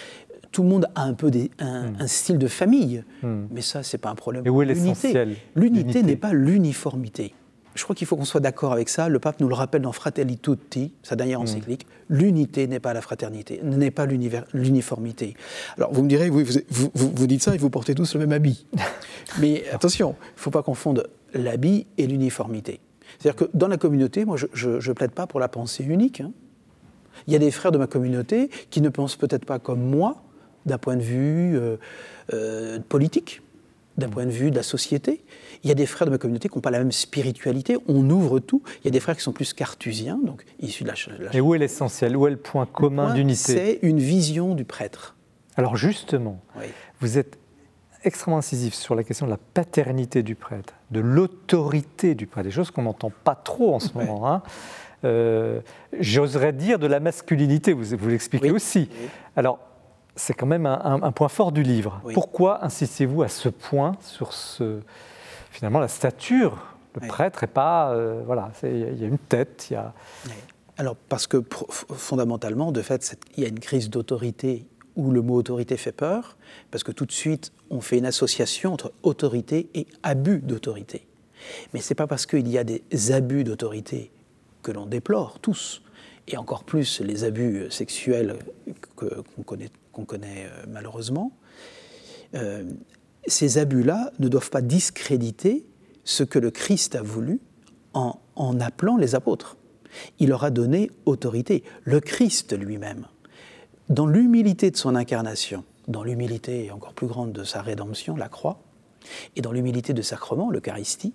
tout 0.51 0.62
le 0.62 0.68
monde 0.68 0.88
a 0.94 1.03
un 1.03 1.14
peu 1.14 1.31
des, 1.31 1.51
un, 1.59 1.90
hmm. 1.90 2.07
style 2.07 2.38
de 2.38 2.48
famille, 2.48 3.05
hmm. 3.22 3.46
mais 3.51 3.61
ça, 3.61 3.83
c'est 3.83 3.98
pas 3.98 4.11
un 4.11 4.14
problème. 4.14 4.46
Et 4.46 4.51
où 4.51 4.62
est 4.62 4.66
l'essentiel? 4.66 5.37
L'unité 5.55 6.03
n'est 6.03 6.16
pas 6.16 6.33
l'uniformité 6.33 7.35
je 7.75 7.83
crois 7.85 7.94
qu'il 7.94 8.07
faut 8.07 8.16
qu'on 8.16 8.25
soit 8.25 8.40
d'accord 8.40 8.72
avec 8.72 8.88
ça. 8.88 9.09
Le 9.09 9.18
pape 9.18 9.40
nous 9.40 9.48
le 9.48 9.55
rappelle 9.55 9.83
dans 9.83 9.92
Fratelli 9.92 10.38
Tutti, 10.38 10.92
sa 11.03 11.16
dernière 11.16 11.40
mm. 11.40 11.44
encyclique. 11.44 11.87
L'unité 12.09 12.66
n'est 12.66 12.81
pas 12.81 12.92
la 12.92 13.01
fraternité, 13.01 13.61
n'est 13.62 13.90
pas 13.90 14.07
l'uniformité. 14.07 15.35
Alors 15.77 15.92
vous 15.92 16.03
me 16.03 16.09
direz, 16.09 16.29
vous, 16.29 16.44
vous, 16.68 16.90
vous, 16.94 17.27
dites 17.27 17.42
ça 17.42 17.55
et 17.55 17.59
vous 17.59 17.70
portez 17.70 17.94
tous 17.94 18.14
le 18.14 18.20
même 18.20 18.33
habit. 18.33 18.66
Mais 19.40 19.64
attention, 19.72 20.16
il 20.20 20.35
ne 20.37 20.40
faut 20.40 20.51
pas 20.51 20.62
confondre 20.62 21.07
l'habit 21.35 21.87
et 21.96 22.07
l'uniformité. 22.07 22.81
C'est-à-dire 23.18 23.46
que 23.46 23.51
dans 23.55 23.68
la 23.68 23.77
communauté, 23.77 24.25
moi 24.25 24.37
je 24.37 24.68
ne 24.68 24.92
plaide 24.92 25.12
pas 25.12 25.27
pour 25.27 25.40
la 25.40 25.48
pensée 25.48 25.85
unique. 25.85 26.20
Hein. 26.20 26.33
Il 27.27 27.33
y 27.33 27.37
a 27.37 27.38
des 27.38 27.51
frères 27.51 27.72
de 27.72 27.79
ma 27.79 27.87
communauté 27.87 28.48
qui 28.70 28.81
ne 28.81 28.88
pensent 28.88 29.16
peut-être 29.16 29.44
pas 29.44 29.59
comme 29.59 29.83
moi 29.83 30.22
d'un 30.66 30.79
point 30.79 30.96
de 30.96 31.03
vue 31.03 31.57
euh, 31.57 31.77
euh, 32.33 32.79
politique 32.88 33.42
d'un 33.98 34.09
point 34.09 34.25
de 34.25 34.31
vue 34.31 34.51
de 34.51 34.57
la 34.57 34.62
société. 34.62 35.22
Il 35.62 35.68
y 35.68 35.70
a 35.70 35.75
des 35.75 35.85
frères 35.85 36.07
de 36.07 36.11
ma 36.11 36.18
communauté 36.18 36.48
qui 36.48 36.57
n'ont 36.57 36.62
pas 36.62 36.70
la 36.70 36.79
même 36.79 36.92
spiritualité. 36.92 37.77
On 37.88 38.09
ouvre 38.09 38.38
tout. 38.38 38.62
Il 38.81 38.87
y 38.87 38.88
a 38.88 38.90
des 38.90 39.01
frères 39.01 39.16
qui 39.16 39.22
sont 39.22 39.33
plus 39.33 39.53
cartusiens, 39.53 40.18
donc 40.25 40.44
issus 40.61 40.85
de 40.85 40.88
la. 40.88 40.94
Et 41.35 41.42
où 41.42 41.55
est 41.55 41.59
l'essentiel? 41.59 42.16
Où 42.16 42.27
est 42.27 42.31
le 42.31 42.38
point 42.38 42.64
commun 42.66 43.12
d'unité? 43.12 43.53
C'est 43.53 43.79
une 43.83 43.98
vision 43.98 44.55
du 44.55 44.64
prêtre. 44.64 45.14
Alors 45.57 45.77
justement, 45.77 46.40
vous 47.01 47.18
êtes 47.18 47.38
extrêmement 48.05 48.38
incisif 48.38 48.75
sur 48.75 48.95
la 48.95 49.05
question 49.05 49.27
de 49.27 49.31
la 49.31 49.38
paternité 49.55 50.23
du 50.23 50.35
prêtre, 50.35 50.75
de 50.91 51.01
l'autorité 51.01 52.15
du 52.15 52.27
prêtre, 52.27 52.45
des 52.45 52.53
choses 52.53 52.71
qu'on 52.71 52.83
n'entend 52.83 53.12
pas 53.25 53.35
trop 53.35 53.75
en 53.75 53.81
ce 53.81 53.97
moment. 53.97 54.29
Hein. 54.29 54.43
Euh, 55.05 55.61
j'oserais 55.99 56.53
dire 56.53 56.79
de 56.79 56.87
la 56.87 57.01
masculinité, 57.01 57.73
vous, 57.73 57.97
vous 57.97 58.09
l'expliquez 58.09 58.51
aussi. 58.51 58.88
Alors, 59.37 59.59
c'est 60.15 60.35
quand 60.35 60.47
même 60.47 60.67
un, 60.67 61.12
point 61.12 61.29
fort 61.29 61.53
du 61.53 61.62
livre. 61.62 62.01
Pourquoi 62.12 62.65
insistez-vous 62.65 63.23
à 63.23 63.29
ce 63.29 63.49
point 63.49 63.97
sur 64.01 64.33
ce, 64.33 64.81
finalement 65.51 65.81
la 65.81 65.88
stature? 65.88 66.59
Le 66.95 67.07
prêtre 67.09 67.43
et 67.43 67.47
pas, 67.47 67.93
euh, 67.93 68.23
voilà, 68.27 68.51
il 68.62 69.01
y 69.01 69.05
a 69.05 69.07
une 69.07 69.19
tête, 69.19 69.69
il 69.71 69.75
y 69.75 69.77
a. 69.77 69.95
Alors 70.77 70.95
parce 70.95 71.27
que 71.27 71.43
fondamentalement, 71.71 72.71
de 72.71 72.83
fait, 72.83 73.19
il 73.37 73.43
y 73.43 73.47
a 73.47 73.49
une 73.49 73.61
crise 73.61 73.88
d'autorité 73.88 74.67
où 74.97 75.11
le 75.11 75.23
mot 75.23 75.37
autorité 75.37 75.77
fait 75.77 75.93
peur, 75.93 76.37
parce 76.71 76.85
que 76.85 76.93
tout 76.93 77.07
de 77.07 77.13
suite, 77.13 77.53
on 77.71 77.81
fait 77.81 77.99
une 77.99 78.07
association 78.07 78.73
entre 78.73 78.93
autorité 79.03 79.69
et 79.75 79.87
abus 80.03 80.39
d'autorité. 80.39 81.07
Mais 81.73 81.81
ce 81.81 81.93
n'est 81.93 81.97
pas 81.97 82.07
parce 82.07 82.27
qu'il 82.27 82.49
y 82.49 82.59
a 82.59 82.65
des 82.65 83.13
abus 83.13 83.45
d'autorité 83.45 84.11
que 84.63 84.71
l'on 84.71 84.87
déplore 84.87 85.39
tous, 85.41 85.83
et 86.29 86.37
encore 86.37 86.65
plus 86.65 87.01
les 87.01 87.25
abus 87.25 87.71
sexuels 87.71 88.39
qu'on 88.95 89.43
connaît 89.43 90.47
euh, 90.47 90.65
malheureusement, 90.69 91.33
euh, 92.35 92.65
ces 93.27 93.59
abus-là 93.59 94.13
ne 94.19 94.29
doivent 94.29 94.51
pas 94.51 94.63
discréditer 94.63 95.67
ce 96.05 96.23
que 96.23 96.39
le 96.39 96.51
Christ 96.51 96.95
a 96.95 97.03
voulu 97.03 97.41
en 97.95 98.61
appelant 98.61 98.97
les 98.97 99.15
apôtres. 99.15 99.57
Il 100.19 100.31
leur 100.31 100.45
a 100.45 100.51
donné 100.51 100.91
autorité. 101.05 101.63
Le 101.85 102.01
Christ 102.01 102.57
lui-même, 102.57 103.07
dans 103.88 104.07
l'humilité 104.07 104.71
de 104.71 104.77
son 104.77 104.95
incarnation, 104.95 105.64
dans 105.88 106.05
l'humilité 106.05 106.71
encore 106.71 106.95
plus 106.95 107.07
grande 107.07 107.33
de 107.33 107.45
sa 107.45 107.62
rédemption, 107.62 108.16
la 108.16 108.29
croix, 108.29 108.61
et 109.37 109.40
dans 109.40 109.53
l'humilité 109.53 109.92
de 109.92 110.03
sacrement, 110.03 110.51
l'Eucharistie, 110.51 111.12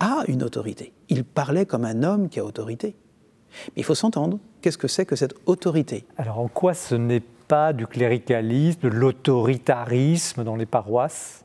a 0.00 0.24
une 0.26 0.42
autorité. 0.42 0.92
Il 1.08 1.24
parlait 1.24 1.66
comme 1.66 1.84
un 1.84 2.02
homme 2.02 2.28
qui 2.28 2.40
a 2.40 2.44
autorité. 2.44 2.96
Mais 3.68 3.80
il 3.82 3.84
faut 3.84 3.94
s'entendre, 3.94 4.38
qu'est-ce 4.60 4.78
que 4.78 4.88
c'est 4.88 5.06
que 5.06 5.16
cette 5.16 5.34
autorité? 5.46 6.04
Alors 6.16 6.38
en 6.38 6.48
quoi 6.48 6.74
ce 6.74 6.94
n'est 6.94 7.22
pas 7.48 7.72
du 7.72 7.86
cléricalisme, 7.86 8.80
de 8.82 8.88
l'autoritarisme 8.88 10.44
dans 10.44 10.56
les 10.56 10.66
paroisses? 10.66 11.44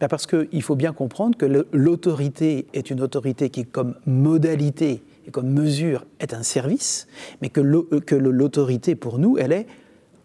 Ben 0.00 0.08
Parce 0.08 0.26
qu'il 0.26 0.62
faut 0.62 0.76
bien 0.76 0.92
comprendre 0.92 1.36
que 1.36 1.66
l'autorité 1.72 2.66
est 2.72 2.90
une 2.90 3.00
autorité 3.00 3.50
qui, 3.50 3.64
comme 3.64 3.94
modalité 4.06 5.02
et 5.26 5.30
comme 5.30 5.50
mesure, 5.50 6.06
est 6.20 6.34
un 6.34 6.42
service, 6.42 7.06
mais 7.40 7.48
que 7.48 7.60
l'autorité, 7.60 8.94
pour 8.94 9.18
nous, 9.18 9.38
elle 9.38 9.52
est 9.52 9.66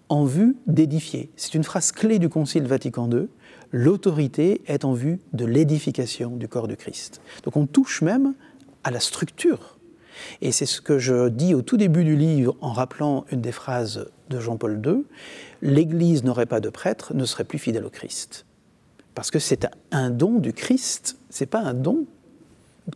en 0.10 0.26
vue 0.26 0.56
d'édifier. 0.68 1.30
C'est 1.36 1.54
une 1.54 1.64
phrase 1.64 1.92
clé 1.92 2.20
du 2.20 2.30
Concile 2.30 2.66
Vatican 2.66 3.10
II. 3.12 3.28
L'autorité 3.72 4.62
est 4.66 4.84
en 4.84 4.94
vue 4.94 5.20
de 5.34 5.46
l'édification 5.46 6.36
du 6.36 6.48
corps 6.48 6.68
de 6.68 6.76
Christ. 6.76 7.22
Donc 7.44 7.56
on 7.56 7.68
touche 7.68 8.02
même 8.02 8.34
à 8.84 8.92
la 8.92 9.00
structure 9.00 9.80
et 10.42 10.52
c'est 10.52 10.66
ce 10.66 10.82
que 10.82 11.00
je 11.00 11.30
dis 11.30 11.54
au 11.54 11.62
tout 11.62 11.78
début 11.78 12.04
du 12.04 12.16
livre 12.16 12.56
en 12.62 12.72
rappelant 12.72 13.26
une 13.32 13.42
des 13.42 13.52
phrases 13.52 14.08
de 14.30 14.40
Jean-Paul 14.40 14.82
II, 14.86 15.06
l'Église 15.62 16.24
n'aurait 16.24 16.46
pas 16.46 16.60
de 16.60 16.70
prêtre, 16.70 17.14
ne 17.14 17.26
serait 17.26 17.44
plus 17.44 17.60
fidèle 17.60 17.86
au 17.86 17.90
Christ. 17.90 18.46
Parce 19.16 19.32
que 19.32 19.40
c'est 19.40 19.68
un 19.92 20.10
don 20.10 20.40
du 20.40 20.54
Christ, 20.54 21.18
c'est 21.30 21.46
pas 21.46 21.60
un 21.60 21.74
don 21.74 22.06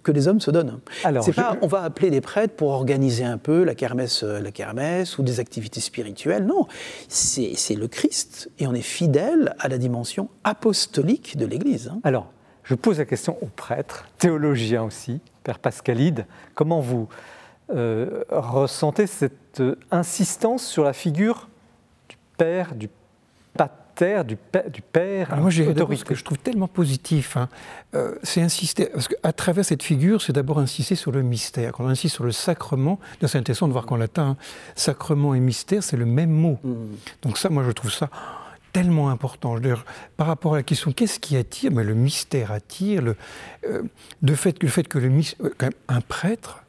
que 0.02 0.12
les 0.12 0.28
hommes 0.28 0.42
se 0.42 0.52
donnent. 0.52 0.80
Alors, 1.04 1.26
pas, 1.36 1.58
on 1.62 1.68
va 1.68 1.84
appeler 1.84 2.10
des 2.10 2.22
prêtres 2.22 2.56
pour 2.56 2.70
organiser 2.70 3.24
un 3.24 3.38
peu 3.38 3.64
la 3.64 3.76
kermesse, 3.76 4.24
la 4.24 4.52
kermesse 4.52 5.18
ou 5.18 5.24
des 5.24 5.40
activités 5.40 5.82
spirituelles. 5.82 6.46
Non, 6.46 6.68
c'est 7.08 7.76
le 7.76 7.88
Christ 7.88 8.50
et 8.60 8.68
on 8.68 8.74
est 8.74 8.82
fidèle 8.82 9.56
à 9.60 9.68
la 9.68 9.78
dimension 9.78 10.30
apostolique 10.44 11.38
de 11.38 11.46
l'Église. 11.46 11.90
Hein. 11.94 12.00
Alors, 12.04 12.32
je 12.64 12.76
pose 12.76 13.00
la 13.00 13.06
question 13.06 13.38
aux 13.42 13.48
prêtres, 13.48 14.08
théologiens 14.18 14.84
aussi, 14.84 15.20
Père 15.44 15.60
Pascalide, 15.60 16.26
comment 16.56 16.80
vous 16.80 17.10
euh, 17.70 18.24
ressentez 18.30 19.08
cette 19.08 19.60
euh, 19.60 19.76
insistance 19.92 20.66
sur 20.66 20.84
la 20.84 20.94
figure 20.94 21.50
du 22.10 22.18
Père, 22.38 22.76
du 22.76 22.90
du, 24.26 24.36
père, 24.36 24.70
du 24.70 24.82
père 24.82 25.32
Alors 25.32 25.44
Moi, 25.44 25.50
j'ai 25.52 25.66
ce 25.66 26.04
que 26.04 26.16
je 26.16 26.24
trouve 26.24 26.38
tellement 26.38 26.68
positif, 26.68 27.38
hein, 27.38 27.50
euh, 27.96 28.16
c'est 28.24 28.42
insister, 28.42 28.88
parce 28.88 29.08
qu'à 29.08 29.34
travers 29.34 29.64
cette 29.64 29.84
figure, 29.84 30.22
c'est 30.22 30.34
d'abord 30.34 30.60
insister 30.60 30.96
sur 30.96 31.12
le 31.12 31.22
mystère. 31.22 31.74
Quand 31.74 31.86
on 31.86 31.90
insiste 31.90 32.16
sur 32.16 32.24
le 32.24 32.32
sacrement, 32.32 33.00
c'est 33.22 33.38
intéressant 33.38 33.68
de 33.68 33.74
voir 33.74 33.86
qu'en 33.86 33.98
latin, 33.98 34.30
hein, 34.30 34.38
sacrement 34.76 35.36
et 35.36 35.40
mystère, 35.40 35.84
c'est 35.84 35.98
le 35.98 36.06
même 36.06 36.32
mot. 36.32 36.60
Mmh. 36.64 36.74
Donc 37.22 37.38
ça, 37.38 37.50
moi, 37.50 37.64
je 37.66 37.72
trouve 37.72 37.92
ça 37.92 38.10
tellement 38.74 39.10
important. 39.10 39.56
Je 39.58 39.76
par 40.18 40.28
rapport 40.28 40.56
à 40.56 40.58
la 40.58 40.64
question 40.64 40.92
qu'est-ce 40.92 41.20
qui 41.20 41.38
attire 41.38 41.72
Mais 41.72 41.84
Le 41.84 41.94
mystère 41.94 42.52
attire. 42.52 43.02
Le, 43.02 43.16
euh, 43.68 43.84
fait, 44.36 44.62
le 44.62 44.68
fait 44.68 44.88
que 44.88 44.98
le, 44.98 45.12
euh, 45.42 45.70
un 45.88 46.02
prêtre, 46.02 46.63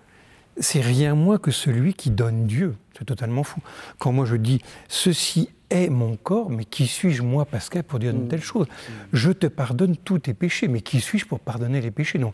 c'est 0.58 0.80
rien 0.80 1.14
moins 1.14 1.38
que 1.38 1.50
celui 1.50 1.94
qui 1.94 2.10
donne 2.10 2.46
Dieu. 2.46 2.76
C'est 2.96 3.04
totalement 3.04 3.42
fou. 3.42 3.60
Quand 3.98 4.12
moi 4.12 4.24
je 4.24 4.36
dis 4.36 4.60
ceci 4.88 5.50
est 5.70 5.88
mon 5.88 6.16
corps, 6.16 6.50
mais 6.50 6.64
qui 6.64 6.86
suis-je 6.86 7.22
moi, 7.22 7.44
Pascal, 7.44 7.82
pour 7.82 7.98
dire 7.98 8.10
une 8.12 8.26
mm. 8.26 8.28
telle 8.28 8.42
chose? 8.42 8.66
Je 9.12 9.32
te 9.32 9.46
pardonne 9.46 9.96
tous 9.96 10.20
tes 10.20 10.34
péchés, 10.34 10.68
mais 10.68 10.80
qui 10.80 11.00
suis-je 11.00 11.26
pour 11.26 11.40
pardonner 11.40 11.80
les 11.80 11.90
péchés? 11.90 12.18
Non. 12.18 12.32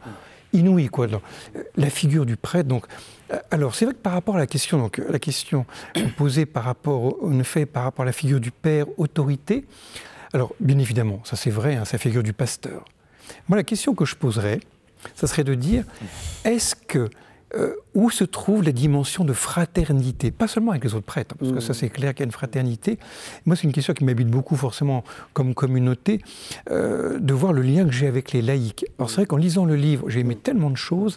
Inouï, 0.52 0.88
quoi. 0.88 1.06
La 1.76 1.90
figure 1.90 2.26
du 2.26 2.36
prêtre, 2.36 2.68
donc. 2.68 2.86
Euh, 3.32 3.38
alors, 3.50 3.74
c'est 3.74 3.84
vrai 3.84 3.94
que 3.94 4.00
par 4.00 4.12
rapport 4.12 4.36
à 4.36 4.38
la 4.38 4.48
question, 4.48 4.78
donc, 4.78 4.98
la 4.98 5.18
question 5.18 5.64
posée 6.16 6.44
par 6.44 6.64
rapport 6.64 7.22
au 7.22 7.42
fait, 7.44 7.66
par 7.66 7.84
rapport 7.84 8.02
à 8.02 8.06
la 8.06 8.12
figure 8.12 8.40
du 8.40 8.50
père, 8.50 8.86
autorité, 8.98 9.64
alors, 10.32 10.54
bien 10.60 10.78
évidemment, 10.78 11.20
ça 11.24 11.36
c'est 11.36 11.50
vrai, 11.50 11.76
hein, 11.76 11.84
c'est 11.84 11.94
la 11.94 11.98
figure 11.98 12.22
du 12.22 12.32
pasteur. 12.32 12.84
Moi, 13.48 13.56
la 13.56 13.64
question 13.64 13.94
que 13.94 14.04
je 14.04 14.16
poserais, 14.16 14.60
ça 15.14 15.26
serait 15.26 15.44
de 15.44 15.54
dire, 15.54 15.84
est-ce 16.44 16.74
que 16.74 17.08
euh, 17.54 17.74
où 17.94 18.10
se 18.10 18.22
trouve 18.22 18.62
la 18.62 18.72
dimension 18.72 19.24
de 19.24 19.32
fraternité 19.32 20.30
Pas 20.30 20.46
seulement 20.46 20.70
avec 20.70 20.84
les 20.84 20.94
autres 20.94 21.06
prêtres, 21.06 21.34
parce 21.36 21.50
que 21.50 21.60
ça 21.60 21.72
mmh. 21.72 21.74
c'est 21.74 21.88
clair 21.88 22.14
qu'il 22.14 22.20
y 22.20 22.22
a 22.22 22.26
une 22.26 22.32
fraternité. 22.32 22.98
Moi 23.44 23.56
c'est 23.56 23.64
une 23.64 23.72
question 23.72 23.92
qui 23.92 24.04
m'habite 24.04 24.28
beaucoup 24.28 24.54
forcément 24.54 25.02
comme 25.32 25.54
communauté, 25.54 26.20
euh, 26.70 27.18
de 27.18 27.34
voir 27.34 27.52
le 27.52 27.62
lien 27.62 27.84
que 27.84 27.90
j'ai 27.90 28.06
avec 28.06 28.32
les 28.32 28.42
laïcs. 28.42 28.86
Alors 28.98 29.10
c'est 29.10 29.16
vrai 29.16 29.26
qu'en 29.26 29.36
lisant 29.36 29.64
le 29.64 29.74
livre, 29.74 30.08
j'ai 30.08 30.20
aimé 30.20 30.36
tellement 30.36 30.70
de 30.70 30.76
choses, 30.76 31.16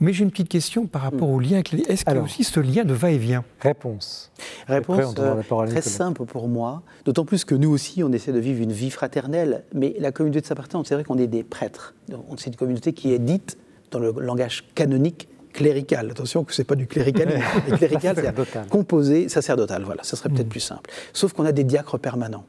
mais 0.00 0.12
j'ai 0.12 0.24
une 0.24 0.30
petite 0.30 0.50
question 0.50 0.86
par 0.86 1.02
rapport 1.02 1.28
mmh. 1.28 1.34
au 1.34 1.40
lien 1.40 1.52
avec 1.54 1.70
les 1.70 1.78
laïcs. 1.78 1.90
Est-ce 1.90 2.04
qu'il 2.04 2.14
y 2.14 2.18
a 2.18 2.22
aussi 2.22 2.44
ce 2.44 2.60
lien 2.60 2.84
de 2.84 2.92
va-et-vient? 2.92 3.44
Réponse. 3.60 4.30
Réponse 4.68 5.14
euh, 5.18 5.42
très 5.66 5.82
simple 5.82 6.26
pour 6.26 6.48
moi, 6.48 6.82
d'autant 7.06 7.24
plus 7.24 7.46
que 7.46 7.54
nous 7.54 7.70
aussi 7.70 8.04
on 8.04 8.12
essaie 8.12 8.32
de 8.32 8.38
vivre 8.38 8.62
une 8.62 8.72
vie 8.72 8.90
fraternelle, 8.90 9.64
mais 9.74 9.96
la 9.98 10.12
communauté 10.12 10.42
de 10.42 10.46
Saint-Martin, 10.46 10.82
c'est 10.84 10.94
vrai 10.94 11.04
qu'on 11.04 11.18
est 11.18 11.26
des 11.26 11.42
prêtres. 11.42 11.94
C'est 12.36 12.50
une 12.50 12.56
communauté 12.56 12.92
qui 12.92 13.14
est 13.14 13.18
dite 13.18 13.56
dans 13.90 13.98
le 13.98 14.12
langage 14.18 14.64
canonique 14.74 15.28
clérical. 15.52 16.10
Attention 16.10 16.44
que 16.44 16.52
ce 16.52 16.60
n'est 16.60 16.66
pas 16.66 16.74
du 16.74 16.86
cléricalisme. 16.86 17.42
clérical, 17.76 18.16
c'est 18.16 18.68
composé, 18.68 19.28
sacerdotal, 19.28 19.82
voilà, 19.84 20.02
ça 20.02 20.16
serait 20.16 20.28
peut-être 20.28 20.46
hmm. 20.46 20.50
plus 20.50 20.60
simple. 20.60 20.90
Sauf 21.12 21.32
qu'on 21.32 21.44
a 21.44 21.52
des 21.52 21.64
diacres 21.64 21.98
permanents. 21.98 22.46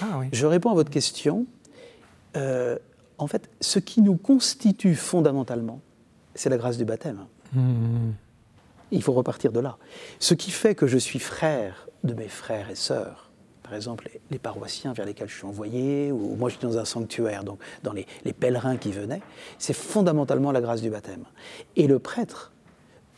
Ah 0.00 0.20
Je 0.32 0.46
réponds 0.46 0.70
à 0.70 0.74
votre 0.74 0.90
question. 0.90 1.46
Euh, 2.36 2.76
en 3.18 3.26
fait, 3.26 3.48
ce 3.60 3.78
qui 3.78 4.02
nous 4.02 4.16
constitue 4.16 4.94
fondamentalement, 4.94 5.80
c'est 6.34 6.50
la 6.50 6.56
grâce 6.56 6.78
du 6.78 6.84
baptême. 6.84 7.26
Hmm. 7.52 8.12
Il 8.90 9.02
faut 9.02 9.12
repartir 9.12 9.52
de 9.52 9.60
là. 9.60 9.76
Ce 10.18 10.34
qui 10.34 10.50
fait 10.50 10.74
que 10.74 10.86
je 10.86 10.98
suis 10.98 11.18
frère 11.18 11.88
de 12.04 12.14
mes 12.14 12.28
frères 12.28 12.70
et 12.70 12.74
sœurs, 12.74 13.27
par 13.68 13.76
exemple 13.76 14.08
les, 14.30 14.38
paroissiens 14.38 14.94
vers 14.94 15.04
lesquels 15.04 15.28
je 15.28 15.34
suis 15.34 15.44
envoyé, 15.44 16.10
ou 16.10 16.36
moi 16.36 16.48
je 16.48 16.56
suis 16.56 16.66
dans 16.66 16.78
un 16.78 16.86
sanctuaire, 16.86 17.44
donc 17.44 17.60
dans 17.82 17.92
les, 17.92 18.06
pèlerins 18.32 18.78
qui 18.78 18.92
venaient, 18.92 19.20
c'est 19.58 19.74
fondamentalement 19.74 20.52
la 20.52 20.62
grâce 20.62 20.80
du 20.80 20.88
baptême. 20.88 21.24
Et 21.76 21.86
le 21.86 21.98
prêtre 21.98 22.52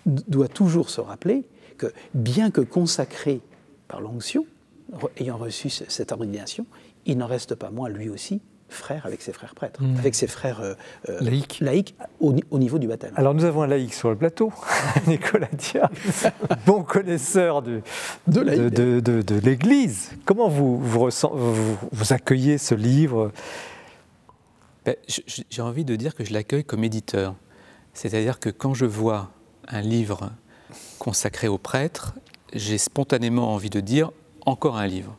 doit 0.07 0.49
toujours 0.49 0.91
se 0.91 1.01
rappeler 1.01 1.45
que 1.79 1.93
bien 2.15 2.51
que 2.51 2.63
consacré 2.63 3.41
par 3.87 4.01
l'onction, 4.01 4.45
ayant 5.19 5.37
reçu 5.37 5.71
cette 5.71 6.11
ordination, 6.11 6.67
il 7.07 7.19
n'en 7.19 7.27
reste 7.27 7.55
pas 7.55 7.71
moins 7.71 7.89
lui 7.89 8.09
aussi 8.09 8.41
frère 8.71 9.07
avec 9.07 9.23
ses 9.23 9.33
frères 9.33 9.55
prêtres, 9.55 9.83
hmm. 9.83 9.99
avec 9.99 10.15
ses 10.15 10.27
frères 10.27 10.61
euh, 10.61 10.75
euh, 11.09 11.21
laïcs, 11.61 11.95
au, 12.21 12.33
niveau 12.59 12.79
du 12.79 12.87
baptême. 12.87 13.13
Alors 13.17 13.35
nous 13.35 13.45
avons 13.45 13.63
un 13.63 13.67
laïc 13.67 13.95
sur 13.95 14.11
le 14.11 14.17
plateau, 14.17 14.53
Nicolas 15.07 15.49
Dia, 15.53 15.91
bon 16.67 16.83
connaisseur 16.83 17.63
de, 17.63 17.83
de, 18.27 19.41
l'Église. 19.41 20.11
Comment 20.25 20.49
vous, 20.49 20.79
vous, 20.79 21.09
vous, 21.93 22.13
accueillez 22.13 22.59
ce 22.59 22.75
livre? 22.75 23.33
Ben, 24.85 24.97
J'ai 25.07 25.63
envie 25.63 25.85
de 25.85 25.97
dire 25.97 26.15
que 26.15 26.25
je 26.25 26.33
l'accueille 26.33 26.65
comme 26.65 26.85
éditeur. 26.85 27.35
C'est-à-dire 27.93 28.39
que 28.39 28.51
quand 28.51 28.75
je 28.75 28.87
vois 28.87 29.31
un 29.69 29.81
livre 29.81 30.31
consacré 30.99 31.49
aux 31.49 31.59
prêtres, 31.59 32.15
j'ai 32.53 32.79
spontanément 32.79 33.53
envie 33.55 33.71
de 33.71 33.81
dire 33.81 34.11
encore 34.47 34.77
un 34.77 34.87
livre. 34.87 35.17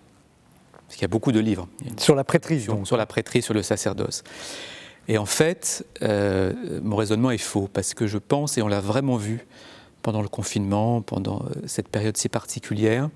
Parce 0.91 0.97
qu'il 0.97 1.03
y 1.03 1.05
a 1.05 1.07
beaucoup 1.07 1.31
de 1.31 1.39
livres. 1.39 1.69
Sur 1.95 2.15
la 2.15 2.25
prêtrise 2.25 2.67
Sur 2.83 2.97
la 2.97 3.05
prêtrise, 3.05 3.45
sur 3.45 3.53
le 3.53 3.63
sacerdoce. 3.63 4.25
Et 5.07 5.17
en 5.17 5.25
fait, 5.25 5.85
euh, 6.01 6.51
mon 6.83 6.97
raisonnement 6.97 7.31
est 7.31 7.37
faux, 7.37 7.69
parce 7.71 7.93
que 7.93 8.07
je 8.07 8.17
pense, 8.17 8.57
et 8.57 8.61
on 8.61 8.67
l'a 8.67 8.81
vraiment 8.81 9.15
vu 9.15 9.39
pendant 10.01 10.21
le 10.21 10.27
confinement, 10.27 11.01
pendant 11.01 11.45
euh, 11.45 11.61
cette 11.65 11.87
période 11.87 12.17
si 12.17 12.27
particulière, 12.27 13.09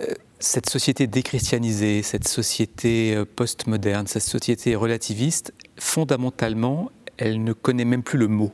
euh, 0.00 0.06
cette 0.38 0.70
société 0.70 1.06
déchristianisée, 1.06 2.02
cette 2.02 2.26
société 2.26 3.22
postmoderne, 3.36 4.06
cette 4.06 4.22
société 4.22 4.74
relativiste, 4.74 5.52
fondamentalement, 5.78 6.90
elle 7.18 7.44
ne 7.44 7.52
connaît 7.52 7.84
même 7.84 8.02
plus 8.02 8.18
le 8.18 8.28
mot. 8.28 8.52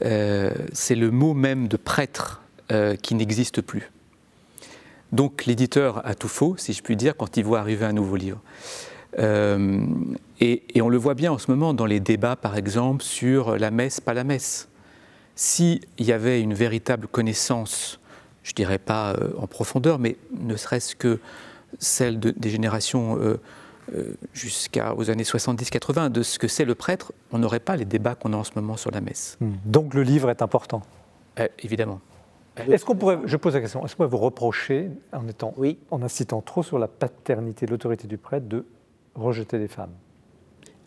c'est 0.00 0.96
le 0.96 1.10
mot 1.12 1.32
même 1.32 1.68
de 1.68 1.76
prêtre 1.76 2.42
qui 3.02 3.14
n'existe 3.14 3.60
plus. 3.60 3.92
Donc 5.12 5.46
l'éditeur 5.46 6.06
a 6.06 6.14
tout 6.14 6.28
faux, 6.28 6.54
si 6.56 6.72
je 6.72 6.82
puis 6.82 6.96
dire, 6.96 7.16
quand 7.16 7.36
il 7.36 7.44
voit 7.44 7.60
arriver 7.60 7.84
un 7.84 7.92
nouveau 7.92 8.16
livre. 8.16 8.40
Euh, 9.18 9.84
et, 10.40 10.62
on 10.80 10.88
le 10.88 10.98
voit 10.98 11.14
bien 11.14 11.32
en 11.32 11.38
ce 11.38 11.50
moment 11.50 11.74
dans 11.74 11.86
les 11.86 12.00
débats, 12.00 12.36
par 12.36 12.56
exemple, 12.56 13.02
sur 13.02 13.58
la 13.58 13.70
messe, 13.70 14.00
pas 14.00 14.14
la 14.14 14.24
messe. 14.24 14.68
S'il 15.34 15.80
y 15.98 16.12
avait 16.12 16.40
une 16.40 16.54
véritable 16.54 17.08
connaissance, 17.08 17.98
je 18.42 18.52
dirais 18.52 18.78
pas 18.78 19.12
euh, 19.12 19.30
en 19.38 19.46
profondeur, 19.46 19.98
mais 19.98 20.16
ne 20.38 20.56
serait-ce 20.56 20.94
que 20.94 21.18
celle 21.78 22.20
des 22.20 22.50
générations 22.50 23.18
euh, 23.18 23.38
jusqu'aux 24.32 25.10
années 25.10 25.24
70-80, 25.24 26.10
de 26.10 26.22
ce 26.22 26.38
que 26.38 26.46
c'est 26.46 26.64
le 26.64 26.74
prêtre, 26.74 27.12
on 27.32 27.38
n'aurait 27.38 27.60
pas 27.60 27.76
les 27.76 27.84
débats 27.84 28.14
qu'on 28.14 28.32
a 28.32 28.36
en 28.36 28.44
ce 28.44 28.52
moment 28.54 28.76
sur 28.76 28.90
la 28.90 29.00
messe. 29.00 29.36
Hmm. 29.40 29.52
Donc 29.64 29.94
le 29.94 30.02
livre 30.02 30.30
est 30.30 30.42
important 30.42 30.82
Évidemment. 31.60 32.00
Est-ce 32.68 32.84
qu'on 32.84 32.96
pourrait, 32.96 33.18
je 33.24 33.36
pose 33.36 33.54
la 33.54 33.60
question, 33.60 33.84
est-ce 33.84 33.94
qu'on 33.94 34.04
pourrait 34.04 34.18
vous 34.18 34.24
reprocher, 34.24 34.90
en, 35.12 35.26
étant, 35.28 35.54
oui. 35.56 35.78
en 35.90 36.02
incitant 36.02 36.40
trop 36.40 36.62
sur 36.62 36.78
la 36.78 36.88
paternité, 36.88 37.66
l'autorité 37.66 38.08
du 38.08 38.18
prêtre, 38.18 38.48
de 38.48 38.64
rejeter 39.14 39.58
les 39.58 39.68
femmes? 39.68 39.92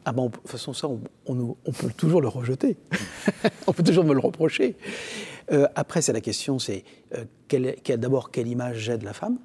Ah 0.05 0.11
bon, 0.11 0.27
de 0.27 0.31
toute 0.31 0.49
façon, 0.49 0.73
ça, 0.73 0.87
on, 1.25 1.35
peut 1.35 1.89
toujours 1.95 2.21
le 2.21 2.27
rejeter. 2.27 2.75
on 3.67 3.73
peut 3.73 3.83
toujours 3.83 4.03
me 4.03 4.13
le 4.13 4.19
reprocher. 4.19 4.75
Euh, 5.51 5.67
après, 5.75 6.01
c'est 6.01 6.13
la 6.13 6.21
question, 6.21 6.59
c'est 6.59 6.83
euh, 7.15 7.97
d'abord 7.97 8.31
quelle 8.31 8.47
image 8.47 8.77
j'ai 8.77 8.97
de 8.97 9.05
la 9.05 9.13
femme? 9.13 9.37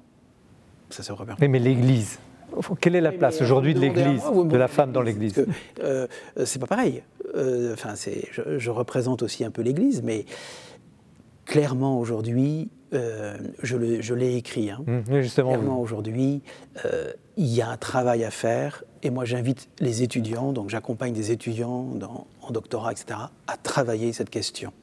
Ça, 0.89 1.03
c'est 1.03 1.13
vraiment. 1.13 1.35
Mais, 1.39 1.47
mais 1.47 1.59
l'Église 1.59 2.19
quelle 2.79 2.95
est 2.95 3.01
la 3.01 3.11
place 3.11 3.41
aujourd'hui 3.41 3.73
de 3.73 3.79
l'Église, 3.79 4.23
de 4.23 4.57
la 4.57 4.67
femme 4.67 4.91
dans 4.91 5.01
l'Église? 5.01 5.45
euh, 5.83 6.07
C'est 6.45 6.59
pas 6.59 6.67
pareil. 6.67 7.03
Euh, 7.35 7.73
enfin, 7.73 7.93
je, 7.95 8.57
je, 8.57 8.71
représente 8.71 9.21
aussi 9.21 9.43
un 9.43 9.51
peu 9.51 9.61
l'Église, 9.61 10.01
mais 10.03 10.25
clairement 11.49 11.99
aujourd'hui, 11.99 12.69
euh, 12.93 13.35
je 13.63 14.13
l'ai 14.13 14.35
écrit, 14.35 14.69
hein. 14.69 14.83
mmh, 14.85 15.21
justement, 15.21 15.49
clairement 15.49 15.81
aujourd'hui, 15.81 16.43
euh, 16.85 17.11
il 17.37 17.47
y 17.47 17.61
a 17.61 17.69
un 17.69 17.77
travail 17.77 18.23
à 18.23 18.29
faire. 18.29 18.83
Et 19.01 19.09
moi, 19.09 19.25
j'invite 19.25 19.67
les 19.79 20.03
étudiants, 20.03 20.53
donc 20.53 20.69
j'accompagne 20.69 21.13
des 21.13 21.31
étudiants 21.31 21.87
en 22.41 22.51
doctorat, 22.51 22.91
etc., 22.91 23.19
à 23.47 23.57
travailler 23.57 24.13
cette 24.13 24.29
question 24.29 24.73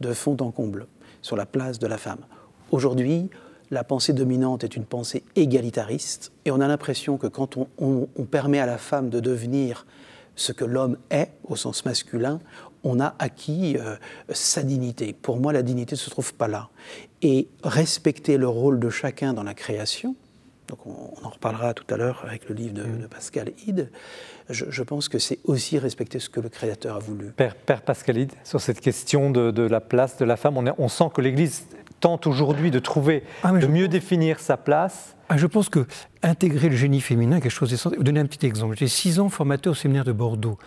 de 0.00 0.12
fond 0.12 0.36
en 0.40 0.50
comble 0.50 0.88
sur 1.20 1.36
la 1.36 1.46
place 1.46 1.78
de 1.78 1.86
la 1.86 1.98
femme. 1.98 2.20
Aujourd'hui, 2.72 3.30
la 3.70 3.84
pensée 3.84 4.12
dominante 4.12 4.64
est 4.64 4.74
une 4.74 4.84
pensée 4.84 5.22
égalitariste, 5.36 6.32
et 6.44 6.50
on 6.50 6.60
a 6.60 6.66
l'impression 6.66 7.16
que 7.16 7.28
quand 7.28 7.56
on, 7.78 8.06
permet 8.24 8.58
à 8.58 8.66
la 8.66 8.78
femme 8.78 9.08
de 9.08 9.20
devenir 9.20 9.86
ce 10.34 10.50
que 10.52 10.64
l'homme 10.64 10.96
est 11.10 11.30
au 11.44 11.54
sens 11.54 11.84
masculin, 11.84 12.40
on 12.84 13.00
a 13.00 13.14
acquis 13.18 13.76
euh, 13.78 13.96
sa 14.30 14.62
dignité. 14.62 15.12
Pour 15.12 15.38
moi, 15.38 15.52
la 15.52 15.62
dignité 15.62 15.94
ne 15.94 15.98
se 15.98 16.10
trouve 16.10 16.34
pas 16.34 16.48
là. 16.48 16.68
Et 17.22 17.48
respecter 17.62 18.36
le 18.36 18.48
rôle 18.48 18.80
de 18.80 18.90
chacun 18.90 19.32
dans 19.32 19.42
la 19.42 19.54
création, 19.54 20.16
donc 20.68 20.86
on, 20.86 21.26
en 21.26 21.28
reparlera 21.28 21.74
tout 21.74 21.84
à 21.92 21.96
l'heure 21.96 22.24
avec 22.26 22.48
le 22.48 22.54
livre 22.54 22.74
de, 22.74 22.82
mm. 22.82 23.08
Pascal 23.08 23.52
Ide, 23.66 23.90
je, 24.48 24.82
pense 24.82 25.08
que 25.08 25.18
c'est 25.18 25.38
aussi 25.44 25.78
respecter 25.78 26.18
ce 26.18 26.28
que 26.28 26.40
le 26.40 26.48
Créateur 26.48 26.96
a 26.96 26.98
voulu. 26.98 27.32
Père, 27.32 27.82
Pascal 27.82 28.18
Ide, 28.18 28.32
sur 28.44 28.60
cette 28.60 28.80
question 28.80 29.30
de, 29.30 29.62
la 29.62 29.80
place 29.80 30.16
de 30.18 30.24
la 30.24 30.36
femme, 30.36 30.56
on, 30.56 30.64
on 30.78 30.88
sent 30.88 31.10
que 31.14 31.20
l'Église 31.20 31.64
tente 32.00 32.26
aujourd'hui 32.26 32.70
de 32.70 32.80
trouver, 32.80 33.22
ah, 33.44 33.52
de 33.52 33.66
mieux 33.66 33.88
définir 33.88 34.40
sa 34.40 34.56
place. 34.56 35.16
Ah, 35.28 35.38
je 35.38 35.46
pense 35.46 35.68
que 35.68 35.86
intégrer 36.22 36.68
le 36.68 36.76
génie 36.76 37.00
féminin 37.00 37.36
est 37.36 37.40
quelque 37.40 37.52
chose 37.52 37.70
d'essentiel. 37.70 37.98
Vous 37.98 38.04
donner 38.04 38.20
un 38.20 38.26
petit 38.26 38.44
exemple. 38.44 38.76
J'ai 38.76 38.88
six 38.88 39.20
ans 39.20 39.28
formateur 39.28 39.70
au 39.70 39.74
séminaire 39.74 40.04
de 40.04 40.12
Bordeaux 40.12 40.58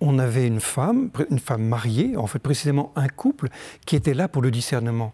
on 0.00 0.18
avait 0.18 0.46
une 0.46 0.60
femme, 0.60 1.10
une 1.30 1.38
femme 1.38 1.62
mariée, 1.62 2.16
en 2.16 2.26
fait 2.26 2.38
précisément 2.38 2.92
un 2.96 3.08
couple, 3.08 3.48
qui 3.86 3.96
était 3.96 4.14
là 4.14 4.28
pour 4.28 4.42
le 4.42 4.50
discernement. 4.50 5.12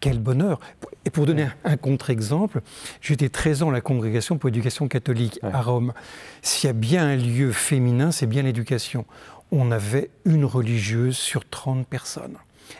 Quel 0.00 0.18
bonheur 0.18 0.60
Et 1.04 1.10
pour 1.10 1.24
donner 1.24 1.48
un 1.64 1.76
contre-exemple, 1.76 2.60
j'étais 3.00 3.30
13 3.30 3.62
ans 3.62 3.70
à 3.70 3.72
la 3.72 3.80
congrégation 3.80 4.36
pour 4.36 4.48
l'éducation 4.48 4.88
catholique 4.88 5.40
à 5.42 5.62
Rome. 5.62 5.94
S'il 6.42 6.68
y 6.68 6.70
a 6.70 6.74
bien 6.74 7.06
un 7.06 7.16
lieu 7.16 7.50
féminin, 7.50 8.10
c'est 8.10 8.26
bien 8.26 8.42
l'éducation. 8.42 9.06
On 9.50 9.70
avait 9.70 10.10
une 10.24 10.44
religieuse 10.44 11.16
sur 11.16 11.48
30 11.48 11.86
personnes. 11.86 12.36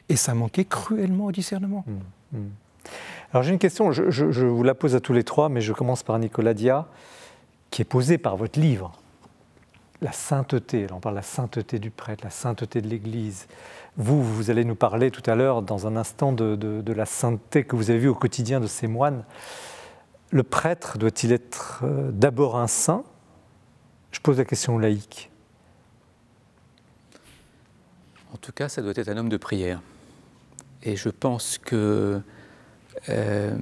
Et 0.09 0.17
ça 0.17 0.35
manquait 0.35 0.67
cruellement 0.67 1.27
au 1.27 1.33
discernement. 1.33 1.85
Mmh, 1.87 2.39
mmh. 2.39 2.51
Alors 3.33 3.43
j'ai 3.43 3.53
une 3.53 3.59
question, 3.59 3.93
je, 3.93 4.11
je, 4.11 4.47
vous 4.47 4.63
la 4.63 4.75
pose 4.75 4.95
à 4.95 5.01
tous 5.01 5.13
les 5.13 5.25
trois, 5.25 5.49
mais 5.49 5.61
je 5.61 5.73
commence 5.73 6.03
par 6.03 6.19
Nicolas 6.19 6.55
Dia, 6.55 6.87
qui 7.71 7.83
est 7.83 7.87
posée 7.87 8.19
par 8.19 8.37
votre 8.37 8.61
livre. 8.61 8.93
La 10.03 10.13
sainteté, 10.13 10.87
on 10.93 11.01
parle 11.01 11.15
de 11.15 11.21
la 11.21 11.23
sainteté 11.23 11.79
du 11.79 11.91
prêtre, 11.91 12.23
la 12.25 12.31
sainteté 12.31 12.83
de 12.83 12.89
l'Église. 12.89 13.47
Vous, 13.97 14.23
vous 14.23 14.51
allez 14.51 14.65
nous 14.65 14.75
parler 14.75 15.11
tout 15.11 15.29
à 15.29 15.35
l'heure, 15.35 15.63
dans 15.63 15.87
un 15.87 15.97
instant, 15.97 16.33
de, 16.33 16.93
la 16.93 17.07
sainteté 17.07 17.65
que 17.65 17.77
vous 17.77 17.91
avez 17.91 17.99
vue 18.01 18.09
au 18.09 18.15
quotidien 18.15 18.61
de 18.61 18.67
ces 18.67 18.87
moines. 18.87 19.25
Le 20.31 20.43
prêtre 20.43 20.99
doit-il 20.99 21.33
être 21.33 21.81
euh, 21.85 22.11
d'abord 22.13 22.59
un 22.59 22.67
saint? 22.67 23.05
Je 24.11 24.21
pose 24.21 24.39
la 24.39 24.45
question 24.45 24.79
laïque. 24.79 25.31
En 28.35 28.37
tout 28.37 28.53
cas, 28.53 28.69
ça 28.69 28.83
doit 28.83 28.93
être 28.97 29.09
un 29.09 29.17
homme 29.17 29.29
de 29.29 29.37
prière. 29.37 29.81
Et 30.83 30.97
je 30.97 31.09
pense 31.09 31.59
que 31.59 32.21
euh, 33.09 33.57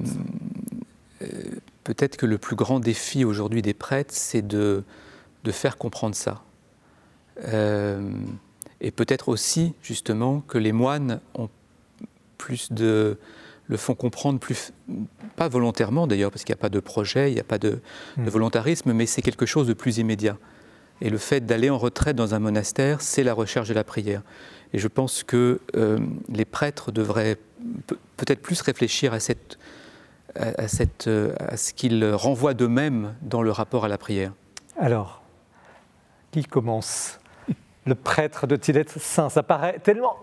euh, 1.23 1.25
peut-être 1.85 2.17
que 2.17 2.27
le 2.27 2.39
plus 2.39 2.57
grand 2.57 2.81
défi 2.81 3.25
aujourd'hui 3.25 3.63
des 3.63 3.75
prêtres, 3.75 4.15
c'est 4.15 4.43
de, 4.43 4.85
de, 5.45 5.53
faire 5.53 5.77
comprendre 5.77 6.15
ça. 6.15 6.43
Euh, 7.45 8.11
et 8.81 8.91
peut-être 8.91 9.29
aussi, 9.29 9.75
justement, 9.83 10.41
que 10.41 10.59
les 10.59 10.73
moines 10.73 11.21
ont 11.35 11.49
plus 12.39 12.73
de, 12.73 13.19
le 13.69 13.77
font 13.77 13.95
comprendre 13.95 14.39
plus, 14.39 14.73
pas 15.37 15.49
volontairement 15.49 16.07
d'ailleurs, 16.07 16.31
parce 16.31 16.45
qu'il 16.45 16.53
n'y 16.53 16.59
a 16.59 16.63
pas 16.63 16.69
de 16.69 16.81
projet, 16.81 17.31
il 17.31 17.35
n'y 17.35 17.41
a 17.41 17.45
pas 17.45 17.59
de, 17.59 17.81
hmm. 18.17 18.25
volontarisme, 18.25 18.93
mais 18.93 19.07
c'est 19.07 19.23
quelque 19.23 19.47
chose 19.47 19.67
de 19.67 19.75
plus 19.75 19.99
immédiat. 19.99 20.37
Et 21.01 21.11
le 21.11 21.19
fait 21.19 21.45
d'aller 21.45 21.71
en 21.71 21.79
retraite 21.79 22.17
dans 22.17 22.35
un 22.35 22.39
monastère, 22.39 23.01
c'est 23.01 23.25
la 23.25 23.35
recherche 23.35 23.69
de 23.69 23.75
la 23.75 23.85
prière. 23.85 24.23
Et 24.73 24.79
je 24.79 24.89
pense 24.89 25.23
que 25.23 25.61
euh, 25.77 25.99
les 26.29 26.45
prêtres 26.45 26.93
devraient 26.93 27.37
peut-être 28.17 28.41
plus 28.41 28.61
réfléchir 28.61 29.13
à, 29.13 29.21
cette, 29.21 29.59
à, 30.35 30.69
cette, 30.69 31.09
à 31.39 31.57
ce 31.57 31.73
qu'ils 31.73 32.05
renvoient 32.13 32.55
d'eux-mêmes 32.55 33.15
dans 33.23 33.43
le 33.43 33.51
rapport 33.51 33.85
à 33.85 33.89
la 33.89 33.99
prière. 33.99 34.33
Alors, 34.77 35.24
qui 36.43 36.49
commence 36.49 37.21
Le 37.87 37.95
prêtre 37.95 38.47
doit-il 38.47 38.77
être 38.77 39.01
saint 39.01 39.29
Ça 39.29 39.43
paraît 39.43 39.79
tellement 39.79 40.17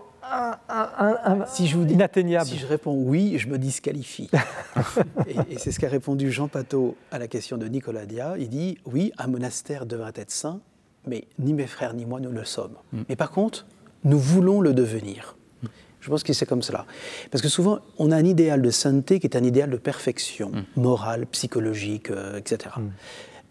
si 1.48 1.66
je 1.66 1.76
vous 1.76 1.84
dis, 1.84 1.94
inatteignable. 1.94 2.46
Si 2.46 2.56
je 2.56 2.66
réponds 2.66 2.94
oui, 2.94 3.34
je 3.38 3.48
me 3.48 3.58
disqualifie. 3.58 4.30
et, 5.26 5.58
c'est 5.58 5.72
ce 5.72 5.80
qu'a 5.80 5.88
répondu 5.88 6.30
Jean 6.30 6.48
Pateau 6.48 6.96
à 7.10 7.18
la 7.18 7.28
question 7.28 7.58
de 7.58 7.66
Nicolas 7.66 8.06
Dia. 8.06 8.34
Il 8.38 8.48
dit 8.48 8.78
oui, 8.86 9.12
un 9.18 9.26
monastère 9.26 9.84
devrait 9.84 10.12
être 10.14 10.30
saint, 10.30 10.60
mais 11.06 11.24
ni 11.38 11.52
mes 11.52 11.66
frères 11.66 11.92
ni 11.92 12.06
moi 12.06 12.20
nous 12.20 12.30
le 12.30 12.44
sommes. 12.44 12.76
Mm. 12.92 13.02
Mais 13.08 13.16
par 13.16 13.30
contre, 13.30 13.66
nous 14.04 14.18
voulons 14.18 14.60
le 14.60 14.72
devenir. 14.72 15.36
Je 16.00 16.08
pense 16.08 16.22
que 16.22 16.32
c'est 16.32 16.46
comme 16.46 16.62
cela. 16.62 16.86
Parce 17.30 17.42
que 17.42 17.48
souvent, 17.48 17.80
on 17.98 18.10
a 18.10 18.16
un 18.16 18.24
idéal 18.24 18.62
de 18.62 18.70
sainteté 18.70 19.20
qui 19.20 19.26
est 19.26 19.36
un 19.36 19.44
idéal 19.44 19.70
de 19.70 19.76
perfection 19.76 20.50
mm. 20.50 20.80
morale, 20.80 21.26
psychologique, 21.26 22.10
euh, 22.10 22.38
etc. 22.38 22.70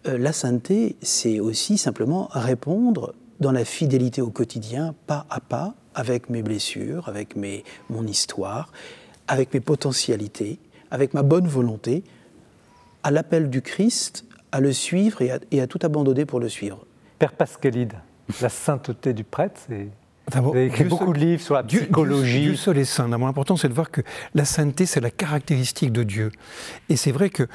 Euh, 0.08 0.18
la 0.18 0.34
sainteté, 0.34 0.96
c'est 1.02 1.40
aussi 1.40 1.78
simplement 1.78 2.30
répondre 2.32 3.14
dans 3.40 3.52
la 3.52 3.66
fidélité 3.66 4.22
au 4.22 4.30
quotidien, 4.30 4.96
pas 5.08 5.26
à 5.30 5.40
pas, 5.40 5.74
avec 5.94 6.30
mes 6.30 6.44
blessures, 6.44 7.08
avec 7.10 7.36
mes, 7.36 7.64
mon 7.90 8.06
histoire, 8.06 8.72
avec 9.28 9.54
mes 9.54 9.60
potentialités, 9.60 10.60
avec 10.90 11.14
ma 11.14 11.24
bonne 11.24 11.48
volonté, 11.48 12.04
à 13.04 13.12
l'appel 13.12 13.50
du 13.50 13.62
Christ, 13.62 14.26
à 14.52 14.60
le 14.60 14.72
suivre 14.74 15.22
et 15.22 15.32
à, 15.32 15.40
et 15.52 15.62
à 15.62 15.68
tout 15.68 15.80
abandonner 15.84 16.26
pour 16.26 16.40
le 16.40 16.50
suivre. 16.50 16.86
Père 17.20 17.34
Pascalide, 17.34 17.94
la 18.42 18.50
sainteté 18.50 19.14
du 19.14 19.24
prêtre, 19.24 19.60
c'est 19.68 19.90
vous 20.40 20.52
avez 20.52 20.68
écrit 20.68 20.84
beaucoup 20.86 21.12
de 21.14 21.20
livres 21.20 21.42
sur 21.42 21.56
la 21.56 21.64
psychologie. 21.64 22.42
Dieu, 22.42 22.56
seul 22.56 22.78
est 22.78 22.86
saint. 22.86 23.08
L'important, 23.08 23.58
c'est 23.58 23.68
de 23.68 23.74
voir 23.74 23.92
que 23.92 24.02
la 24.34 24.46
sainteté, 24.46 24.86
c'est 24.86 25.02
la 25.02 25.12
caractéristique 25.12 25.92
de 25.92 26.04
Dieu. 26.04 26.32
Et 26.90 26.96
c'est 26.96 27.12
vrai 27.12 27.30
que, 27.30 27.48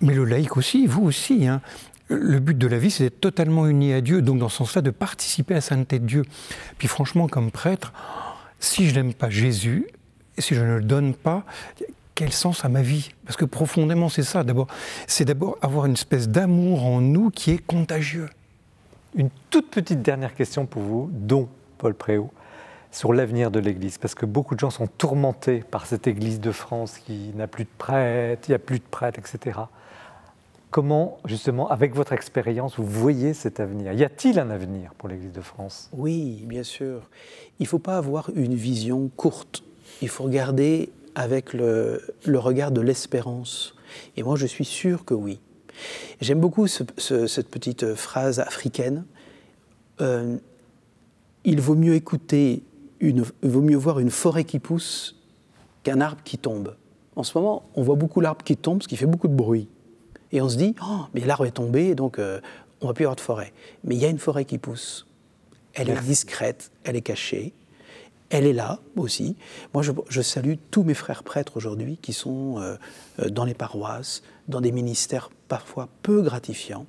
mais 0.00 0.14
le 0.14 0.24
laïc 0.24 0.56
aussi, 0.56 0.86
vous 0.86 1.04
aussi, 1.04 1.46
hein, 1.46 1.60
le 2.08 2.38
but 2.38 2.56
de 2.56 2.66
la 2.66 2.78
vie, 2.78 2.90
c'est 2.90 3.04
d'être 3.04 3.20
totalement 3.20 3.66
uni 3.66 3.92
à 3.92 4.00
Dieu, 4.00 4.22
donc 4.22 4.38
dans 4.38 4.48
ce 4.48 4.58
sens-là, 4.58 4.82
de 4.82 4.90
participer 4.90 5.54
à 5.54 5.56
la 5.56 5.60
sainteté 5.60 5.98
de 5.98 6.06
Dieu. 6.06 6.22
Puis 6.78 6.88
franchement, 6.88 7.26
comme 7.26 7.50
prêtre, 7.50 7.92
si 8.60 8.88
je 8.88 8.94
n'aime 8.94 9.12
pas 9.12 9.30
Jésus, 9.30 9.86
si 10.38 10.54
je 10.54 10.60
ne 10.60 10.76
le 10.76 10.82
donne 10.82 11.14
pas, 11.14 11.44
quel 12.14 12.32
sens 12.32 12.64
à 12.64 12.68
ma 12.68 12.82
vie? 12.82 13.10
Parce 13.24 13.36
que 13.36 13.44
profondément, 13.44 14.08
c'est 14.08 14.22
ça. 14.22 14.44
D'abord, 14.44 14.68
c'est 15.06 15.24
d'abord 15.24 15.58
avoir 15.60 15.86
une 15.86 15.92
espèce 15.92 16.28
d'amour 16.28 16.84
en 16.84 17.00
nous 17.00 17.30
qui 17.30 17.50
est 17.50 17.64
contagieux. 17.64 18.28
Une 19.14 19.30
toute 19.50 19.70
petite 19.70 20.02
dernière 20.02 20.34
question 20.34 20.66
pour 20.66 20.82
vous, 20.82 21.10
dont 21.12 21.48
Paul 21.78 21.94
Préau, 21.94 22.30
sur 22.90 23.12
l'avenir 23.12 23.50
de 23.50 23.58
l'Église, 23.58 23.98
parce 23.98 24.14
que 24.14 24.24
beaucoup 24.24 24.54
de 24.54 24.60
gens 24.60 24.70
sont 24.70 24.86
tourmentés 24.86 25.62
par 25.70 25.86
cette 25.86 26.06
Église 26.06 26.40
de 26.40 26.52
France 26.52 26.98
qui 26.98 27.32
n'a 27.34 27.46
plus 27.46 27.64
de 27.64 27.70
prêtres, 27.76 28.48
il 28.48 28.52
n'y 28.52 28.54
a 28.54 28.58
plus 28.58 28.78
de 28.78 28.84
prêtres, 28.90 29.18
etc. 29.18 29.58
Comment, 30.76 31.16
justement, 31.24 31.70
avec 31.70 31.94
votre 31.94 32.12
expérience, 32.12 32.76
vous 32.76 32.84
voyez 32.84 33.32
cet 33.32 33.60
avenir? 33.60 33.94
Y 33.94 34.04
a-t-il 34.04 34.38
un 34.38 34.50
avenir 34.50 34.92
pour 34.98 35.08
l'Église 35.08 35.32
de 35.32 35.40
France? 35.40 35.88
Oui, 35.94 36.44
bien 36.46 36.64
sûr. 36.64 37.08
Il 37.58 37.62
ne 37.62 37.68
faut 37.68 37.78
pas 37.78 37.96
avoir 37.96 38.28
une 38.34 38.54
vision 38.54 39.10
courte. 39.16 39.64
Il 40.02 40.10
faut 40.10 40.24
regarder 40.24 40.90
avec 41.14 41.54
le, 41.54 42.02
regard 42.26 42.72
de 42.72 42.82
l'espérance. 42.82 43.74
Et 44.18 44.22
moi, 44.22 44.36
je 44.36 44.44
suis 44.44 44.66
sûr 44.66 45.06
que 45.06 45.14
oui. 45.14 45.40
J'aime 46.20 46.40
beaucoup 46.40 46.66
cette 46.66 47.48
petite 47.48 47.94
phrase 47.94 48.38
africaine. 48.38 49.06
Euh, 50.02 50.36
il 51.44 51.58
vaut 51.58 51.74
mieux 51.74 51.94
écouter, 51.94 52.62
il 53.00 53.22
vaut 53.42 53.62
mieux 53.62 53.78
voir 53.78 53.98
une 53.98 54.10
forêt 54.10 54.44
qui 54.44 54.58
pousse 54.58 55.16
qu'un 55.84 56.02
arbre 56.02 56.22
qui 56.22 56.36
tombe. 56.36 56.76
En 57.14 57.22
ce 57.22 57.38
moment, 57.38 57.62
on 57.76 57.82
voit 57.82 57.96
beaucoup 57.96 58.20
l'arbre 58.20 58.44
qui 58.44 58.58
tombe, 58.58 58.82
ce 58.82 58.88
qui 58.88 58.98
fait 58.98 59.06
beaucoup 59.06 59.28
de 59.28 59.34
bruit. 59.34 59.70
Et 60.36 60.42
on 60.42 60.50
se 60.50 60.58
dit, 60.58 60.74
oh, 60.82 61.06
mais 61.14 61.22
l'arbre 61.22 61.46
est 61.46 61.52
tombé, 61.52 61.94
donc 61.94 62.18
euh, 62.18 62.42
on 62.82 62.88
va 62.88 62.92
plus 62.92 63.06
avoir 63.06 63.16
de 63.16 63.22
forêt. 63.22 63.54
Mais 63.84 63.94
il 63.94 64.02
y 64.02 64.04
a 64.04 64.10
une 64.10 64.18
forêt 64.18 64.44
qui 64.44 64.58
pousse. 64.58 65.06
Elle 65.72 65.88
est 65.88 65.98
discrète, 66.02 66.70
elle 66.84 66.94
est 66.94 67.00
cachée, 67.00 67.54
elle 68.28 68.44
est 68.44 68.52
là 68.52 68.80
aussi. 68.96 69.34
Moi, 69.72 69.82
je, 69.82 70.20
salue 70.20 70.56
tous 70.70 70.82
mes 70.82 70.92
frères 70.92 71.22
prêtres 71.22 71.56
aujourd'hui 71.56 71.98
qui 72.02 72.12
sont 72.12 72.58
euh, 72.58 72.76
euh, 73.20 73.30
dans 73.30 73.46
les 73.46 73.54
paroisses, 73.54 74.22
dans 74.46 74.60
des 74.60 74.72
ministères 74.72 75.30
parfois 75.48 75.88
peu 76.02 76.20
gratifiants, 76.20 76.84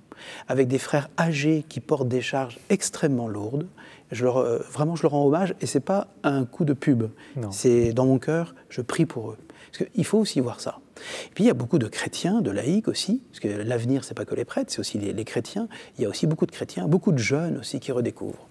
avec 0.49 0.67
des 0.67 0.79
frères 0.79 1.09
âgés 1.17 1.63
qui 1.69 1.79
portent 1.79 2.09
des 2.09 2.21
charges 2.21 2.59
extrêmement 2.69 3.29
lourdes 3.29 3.67
je 4.11 4.23
leur, 4.23 4.37
euh, 4.37 4.59
vraiment, 4.71 4.95
je 4.95 5.03
leur 5.03 5.11
rends 5.11 5.25
hommage 5.25 5.53
et 5.61 5.65
c'est 5.65 5.81
pas 5.81 6.07
un 6.23 6.45
coup 6.45 6.65
de 6.65 6.73
pub. 6.73 7.05
C'est 7.51 7.93
dans 7.93 8.05
mon 8.05 8.19
cœur, 8.19 8.55
je 8.69 8.81
prie 8.81 9.05
pour 9.05 9.31
eux. 9.31 9.37
Parce 9.71 9.89
qu'il 9.89 10.05
faut 10.05 10.19
aussi 10.19 10.39
voir 10.39 10.59
ça. 10.59 10.79
Et 11.25 11.33
puis 11.33 11.43
il 11.43 11.47
y 11.47 11.49
a 11.49 11.53
beaucoup 11.53 11.79
de 11.79 11.87
chrétiens, 11.87 12.41
de 12.41 12.51
laïcs 12.51 12.87
aussi, 12.87 13.21
parce 13.29 13.39
que 13.39 13.47
l'avenir, 13.47 14.03
c'est 14.03 14.13
pas 14.13 14.25
que 14.25 14.35
les 14.35 14.45
prêtres, 14.45 14.71
c'est 14.71 14.79
aussi 14.79 14.97
les, 14.97 15.25
chrétiens. 15.25 15.67
Il 15.97 16.03
y 16.03 16.05
a 16.05 16.09
aussi 16.09 16.27
beaucoup 16.27 16.45
de 16.45 16.51
chrétiens, 16.51 16.87
beaucoup 16.87 17.11
de 17.11 17.17
jeunes 17.17 17.57
aussi 17.57 17.79
qui 17.79 17.91
redécouvrent. 17.91 18.47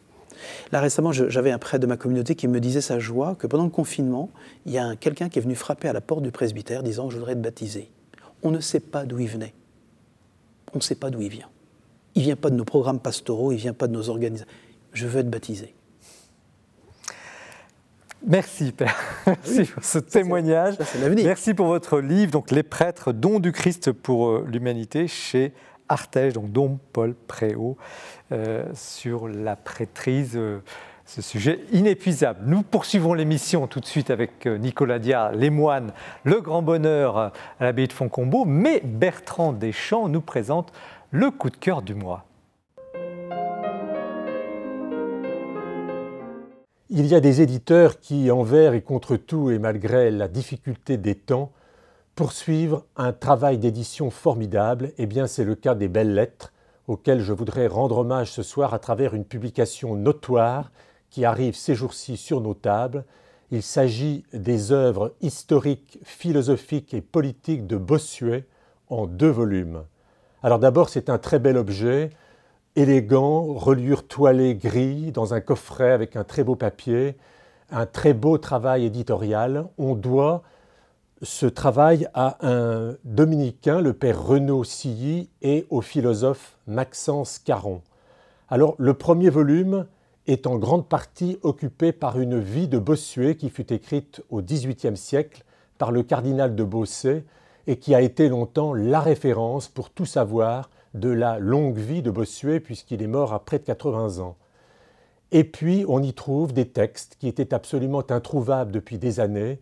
Là 0.71 0.81
récemment, 0.81 1.13
j'avais 1.13 1.51
un 1.51 1.59
prêtre 1.59 1.81
de 1.81 1.87
ma 1.87 1.97
communauté 1.97 2.35
qui 2.35 2.47
me 2.47 2.61
disait 2.61 2.83
sa 2.83 2.99
joie 2.99 3.35
que 3.37 3.47
pendant 3.47 3.65
le 3.65 3.71
confinement, 3.71 4.31
il 4.67 4.73
y 4.73 4.79
a 4.79 4.95
quelqu'un 4.95 5.29
qui 5.29 5.39
est 5.39 5.43
venu 5.43 5.55
frapper 5.55 5.89
à 5.89 5.93
la 5.93 6.03
porte 6.03 6.23
du 6.23 6.31
presbytère 6.31 6.83
disant 6.83 7.09
Je 7.09 7.17
voudrais 7.17 7.33
être 7.33 7.43
baptisé. 7.43 7.91
On 8.43 8.51
ne 8.51 8.61
sait 8.61 8.81
pas 8.81 9.07
d'où 9.07 9.19
il 9.19 9.29
venait. 9.29 9.55
On 10.75 10.79
ne 10.79 10.83
sait 10.83 10.95
pas 10.95 11.11
d'où 11.11 11.23
il 11.23 11.31
vient. 11.31 11.49
Il 12.15 12.23
vient 12.23 12.37
pas 12.37 12.51
de 12.51 12.55
nos 12.55 12.65
programmes 12.65 13.01
pastoraux, 13.01 13.53
il 13.53 13.57
vient 13.57 13.73
pas 13.73 13.89
de 13.89 13.93
nos 13.93 14.09
organisations 14.09 14.47
je 14.97 15.07
veux 15.07 15.21
être 15.21 15.31
baptisé. 15.31 15.75
Merci 18.25 18.73
Père, 18.73 18.97
merci 19.27 19.65
pour 19.65 19.85
ce 19.85 19.99
témoignage. 19.99 20.75
Merci 21.23 21.55
pour 21.55 21.67
votre 21.67 22.01
livre, 22.01 22.33
donc 22.33 22.51
Les 22.51 22.63
prêtres, 22.63 23.13
dons 23.13 23.39
du 23.39 23.53
Christ 23.53 23.93
pour 23.93 24.29
euh, 24.29 24.47
l'humanité, 24.51 25.07
chez 25.07 25.53
Artege, 25.89 26.33
donc 26.33 26.51
Dom 26.51 26.79
Paul 26.93 27.15
Préau, 27.15 27.77
euh, 28.33 28.65
sur 28.75 29.29
la 29.29 29.55
prêtrise, 29.55 30.33
euh, 30.35 30.61
ce 31.05 31.23
sujet 31.23 31.61
inépuisable. 31.73 32.41
Nous 32.47 32.63
poursuivons 32.63 33.15
l'émission 33.15 33.69
tout 33.69 33.79
de 33.81 33.87
suite 33.87 34.11
avec 34.11 34.47
Nicolas 34.47 34.99
Diard, 34.99 35.33
les 35.33 35.51
moines, 35.51 35.93
le 36.25 36.41
grand 36.41 36.63
bonheur 36.63 37.17
à 37.17 37.33
l'abbaye 37.61 37.87
de 37.87 37.93
Fontcombeau, 37.93 38.45
mais 38.45 38.81
Bertrand 38.83 39.53
Deschamps 39.53 40.09
nous 40.09 40.21
présente 40.21 40.73
le 41.13 41.31
coup 41.31 41.51
de 41.51 41.57
cœur 41.57 41.83
du 41.83 41.95
mois. 41.95 42.26
Il 46.89 47.09
y 47.09 47.17
a 47.17 47.21
des 47.21 47.41
éditeurs 47.41 47.99
qui, 47.99 48.31
envers 48.31 48.73
et 48.73 48.81
contre 48.81 49.17
tout 49.17 49.51
et 49.51 49.59
malgré 49.59 50.13
la 50.13 50.29
difficulté 50.29 50.97
des 50.97 51.17
temps, 51.17 51.51
poursuivent 52.15 52.81
un 52.97 53.13
travail 53.13 53.59
d'édition 53.59 54.09
formidable, 54.09 54.93
eh 54.97 55.07
bien 55.07 55.27
c'est 55.27 55.43
le 55.43 55.57
cas 55.57 55.75
des 55.75 55.89
belles 55.89 56.15
lettres, 56.15 56.53
auxquelles 56.87 57.23
je 57.23 57.33
voudrais 57.33 57.67
rendre 57.67 57.99
hommage 57.99 58.31
ce 58.31 58.45
soir 58.45 58.73
à 58.73 58.79
travers 58.79 59.15
une 59.15 59.25
publication 59.25 59.97
notoire 59.97 60.71
qui 61.11 61.25
arrive 61.25 61.57
ces 61.57 61.75
jours-ci 61.75 62.17
sur 62.17 62.41
nos 62.41 62.55
tables. 62.55 63.05
Il 63.51 63.65
s'agit 63.65 64.23
des 64.33 64.71
œuvres 64.71 65.13
historiques, 65.21 65.99
philosophiques 66.05 66.95
et 66.95 67.01
politiques 67.01 67.67
de 67.67 67.79
Bossuet 67.79 68.47
en 68.91 69.09
deux 69.09 69.31
volumes. 69.31 69.83
Alors 70.41 70.61
d'abord, 70.61 70.89
c'est 70.89 71.11
un 71.11 71.19
très 71.19 71.41
bel 71.41 71.57
objet, 71.57 72.11
élégant, 72.77 73.55
reliure 73.55 74.07
toilée 74.07 74.55
gris, 74.55 75.11
dans 75.11 75.35
un 75.35 75.41
coffret 75.41 75.91
avec 75.91 76.15
un 76.15 76.25
très 76.25 76.45
beau 76.45 76.55
papier, 76.55 77.17
un 77.71 77.87
très 77.87 78.13
beau 78.15 78.39
travail 78.39 78.85
éditorial. 78.85 79.67
On 79.79 79.95
doit 79.95 80.43
ce 81.23 81.47
travail 81.47 82.07
à 82.13 82.37
un 82.47 82.97
dominicain, 83.05 83.81
le 83.81 83.95
père 83.95 84.23
Renaud 84.23 84.63
Silly, 84.63 85.31
et 85.41 85.67
au 85.71 85.81
philosophe 85.81 86.59
Maxence 86.67 87.39
Caron. 87.39 87.81
Alors 88.49 88.75
le 88.79 88.95
premier 88.95 89.31
volume 89.31 89.87
est 90.27 90.47
en 90.47 90.57
grande 90.59 90.89
partie 90.89 91.39
occupé 91.43 91.93
par 91.93 92.21
une 92.21 92.39
vie 92.39 92.69
de 92.69 92.79
Bossuet 92.79 93.37
qui 93.37 93.49
fut 93.49 93.73
écrite 93.73 94.23
au 94.29 94.43
XVIIIe 94.43 94.97
siècle 94.97 95.45
par 95.79 95.93
le 95.93 96.03
cardinal 96.03 96.55
de 96.55 96.65
Beausset 96.65 97.25
et 97.67 97.79
qui 97.79 97.95
a 97.95 98.01
été 98.01 98.29
longtemps 98.29 98.75
la 98.75 99.01
référence 99.01 99.69
pour 99.69 99.91
tout 99.91 100.05
savoir 100.05 100.71
de 100.97 101.11
la 101.11 101.39
longue 101.39 101.79
vie 101.79 102.03
de 102.03 102.11
Bossuet 102.11 102.61
puisqu'il 102.61 103.03
est 103.03 103.07
mort 103.07 103.33
à 103.33 103.45
près 103.45 103.59
de 103.59 103.65
80 103.65 104.19
ans. 104.19 104.37
Et 105.33 105.45
puis 105.45 105.85
on 105.89 106.03
y 106.03 106.13
trouve 106.15 106.53
des 106.53 106.69
textes 106.69 107.17
qui 107.19 107.29
étaient 107.29 107.55
absolument 107.55 108.05
introuvables 108.11 108.73
depuis 108.73 108.99
des 108.99 109.21
années. 109.21 109.59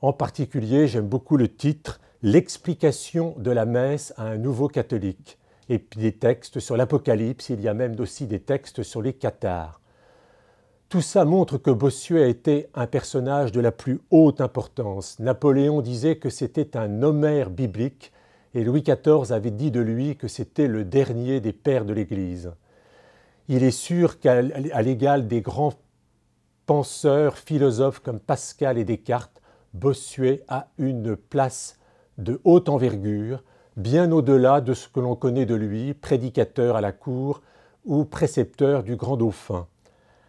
En 0.00 0.12
particulier, 0.12 0.88
j'aime 0.88 1.08
beaucoup 1.08 1.36
le 1.36 1.48
titre 1.48 2.00
L'explication 2.24 3.34
de 3.38 3.50
la 3.50 3.66
messe 3.66 4.14
à 4.16 4.22
un 4.22 4.36
nouveau 4.36 4.68
catholique. 4.68 5.38
Et 5.68 5.80
puis 5.80 6.00
des 6.00 6.12
textes 6.12 6.60
sur 6.60 6.76
l'Apocalypse, 6.76 7.48
il 7.48 7.60
y 7.60 7.66
a 7.66 7.74
même 7.74 7.98
aussi 7.98 8.26
des 8.26 8.38
textes 8.38 8.84
sur 8.84 9.02
les 9.02 9.12
cathares. 9.12 9.80
Tout 10.88 11.00
ça 11.00 11.24
montre 11.24 11.58
que 11.58 11.70
Bossuet 11.70 12.22
a 12.22 12.26
été 12.26 12.68
un 12.74 12.86
personnage 12.86 13.50
de 13.50 13.60
la 13.60 13.72
plus 13.72 14.00
haute 14.10 14.40
importance. 14.40 15.18
Napoléon 15.18 15.80
disait 15.80 16.16
que 16.16 16.30
c'était 16.30 16.76
un 16.76 17.02
Homère 17.02 17.50
biblique 17.50 18.11
et 18.54 18.64
Louis 18.64 18.82
XIV 18.82 19.32
avait 19.32 19.50
dit 19.50 19.70
de 19.70 19.80
lui 19.80 20.16
que 20.16 20.28
c'était 20.28 20.68
le 20.68 20.84
dernier 20.84 21.40
des 21.40 21.52
pères 21.52 21.84
de 21.84 21.92
l'Église. 21.92 22.52
Il 23.48 23.62
est 23.62 23.70
sûr 23.70 24.20
qu'à 24.20 24.42
l'égal 24.42 25.26
des 25.26 25.40
grands 25.40 25.74
penseurs, 26.66 27.38
philosophes 27.38 28.00
comme 28.00 28.20
Pascal 28.20 28.78
et 28.78 28.84
Descartes, 28.84 29.40
Bossuet 29.74 30.44
a 30.48 30.68
une 30.78 31.16
place 31.16 31.78
de 32.18 32.40
haute 32.44 32.68
envergure, 32.68 33.42
bien 33.76 34.12
au-delà 34.12 34.60
de 34.60 34.74
ce 34.74 34.88
que 34.88 35.00
l'on 35.00 35.16
connaît 35.16 35.46
de 35.46 35.54
lui, 35.54 35.94
prédicateur 35.94 36.76
à 36.76 36.80
la 36.80 36.92
cour 36.92 37.40
ou 37.84 38.04
précepteur 38.04 38.82
du 38.82 38.96
grand 38.96 39.16
dauphin. 39.16 39.66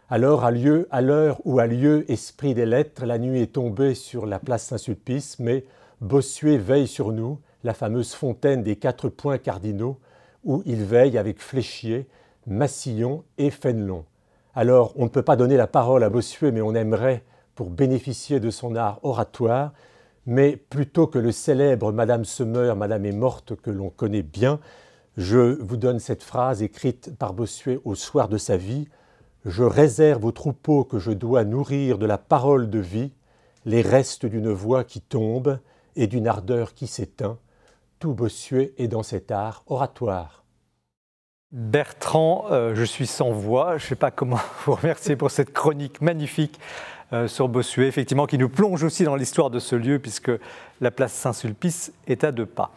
Alors, 0.09 0.43
à 0.45 1.01
l'heure 1.01 1.41
où 1.43 1.59
a 1.59 1.67
lieu 1.67 2.09
Esprit 2.11 2.53
des 2.53 2.65
Lettres, 2.65 3.05
la 3.05 3.17
nuit 3.17 3.41
est 3.41 3.53
tombée 3.53 3.95
sur 3.95 4.25
la 4.25 4.39
place 4.39 4.65
Saint-Sulpice, 4.65 5.39
mais 5.39 5.65
Bossuet 6.01 6.57
veille 6.57 6.87
sur 6.87 7.11
nous, 7.11 7.39
la 7.63 7.73
fameuse 7.73 8.13
fontaine 8.13 8.63
des 8.63 8.75
quatre 8.75 9.09
points 9.09 9.37
cardinaux, 9.37 9.99
où 10.43 10.61
il 10.65 10.83
veille 10.83 11.17
avec 11.17 11.41
Fléchier, 11.41 12.07
Massillon 12.47 13.23
et 13.37 13.49
Fénelon. 13.49 14.05
Alors, 14.55 14.93
on 14.95 15.03
ne 15.03 15.09
peut 15.09 15.21
pas 15.21 15.35
donner 15.35 15.57
la 15.57 15.67
parole 15.67 16.03
à 16.03 16.09
Bossuet, 16.09 16.51
mais 16.51 16.61
on 16.61 16.75
aimerait, 16.75 17.23
pour 17.55 17.69
bénéficier 17.69 18.39
de 18.39 18.49
son 18.49 18.75
art 18.75 18.99
oratoire, 19.03 19.73
mais 20.25 20.57
plutôt 20.57 21.07
que 21.07 21.19
le 21.19 21.31
célèbre 21.31 21.91
Madame 21.91 22.25
se 22.25 22.43
meurt, 22.43 22.77
Madame 22.77 23.05
est 23.05 23.11
morte, 23.11 23.55
que 23.55 23.71
l'on 23.71 23.89
connaît 23.89 24.23
bien, 24.23 24.59
je 25.17 25.61
vous 25.61 25.77
donne 25.77 25.99
cette 25.99 26.23
phrase 26.23 26.63
écrite 26.63 27.15
par 27.17 27.33
Bossuet 27.33 27.79
au 27.85 27.95
soir 27.95 28.29
de 28.29 28.37
sa 28.37 28.57
vie 28.57 28.87
je 29.45 29.63
réserve 29.63 30.23
au 30.25 30.31
troupeau 30.31 30.83
que 30.83 30.99
je 30.99 31.11
dois 31.11 31.43
nourrir 31.43 31.97
de 31.97 32.05
la 32.05 32.17
parole 32.17 32.69
de 32.69 32.79
vie 32.79 33.11
les 33.65 33.81
restes 33.81 34.25
d'une 34.25 34.51
voix 34.51 34.83
qui 34.83 35.01
tombe 35.01 35.59
et 35.95 36.07
d'une 36.07 36.27
ardeur 36.27 36.73
qui 36.73 36.87
s'éteint. 36.87 37.37
Tout 38.03 38.13
Bossuet 38.13 38.73
est 38.77 38.89
dans 38.89 39.01
cet 39.01 39.31
art 39.31 39.63
oratoire. 39.65 40.43
Bertrand, 41.53 42.47
euh, 42.51 42.75
je 42.75 42.83
suis 42.83 43.07
sans 43.07 43.31
voix. 43.31 43.77
Je 43.77 43.85
ne 43.85 43.87
sais 43.87 43.95
pas 43.95 44.11
comment 44.11 44.41
vous 44.65 44.75
remercier 44.75 45.15
pour 45.15 45.31
cette 45.31 45.53
chronique 45.53 46.01
magnifique 46.01 46.59
euh, 47.13 47.29
sur 47.29 47.47
Bossuet, 47.47 47.87
effectivement, 47.87 48.25
qui 48.25 48.37
nous 48.37 48.49
plonge 48.49 48.83
aussi 48.83 49.05
dans 49.05 49.15
l'histoire 49.15 49.49
de 49.49 49.59
ce 49.59 49.77
lieu, 49.77 49.99
puisque 49.99 50.33
la 50.81 50.91
place 50.91 51.13
Saint-Sulpice 51.13 51.93
est 52.05 52.25
à 52.25 52.33
deux 52.33 52.45
pas. 52.45 52.71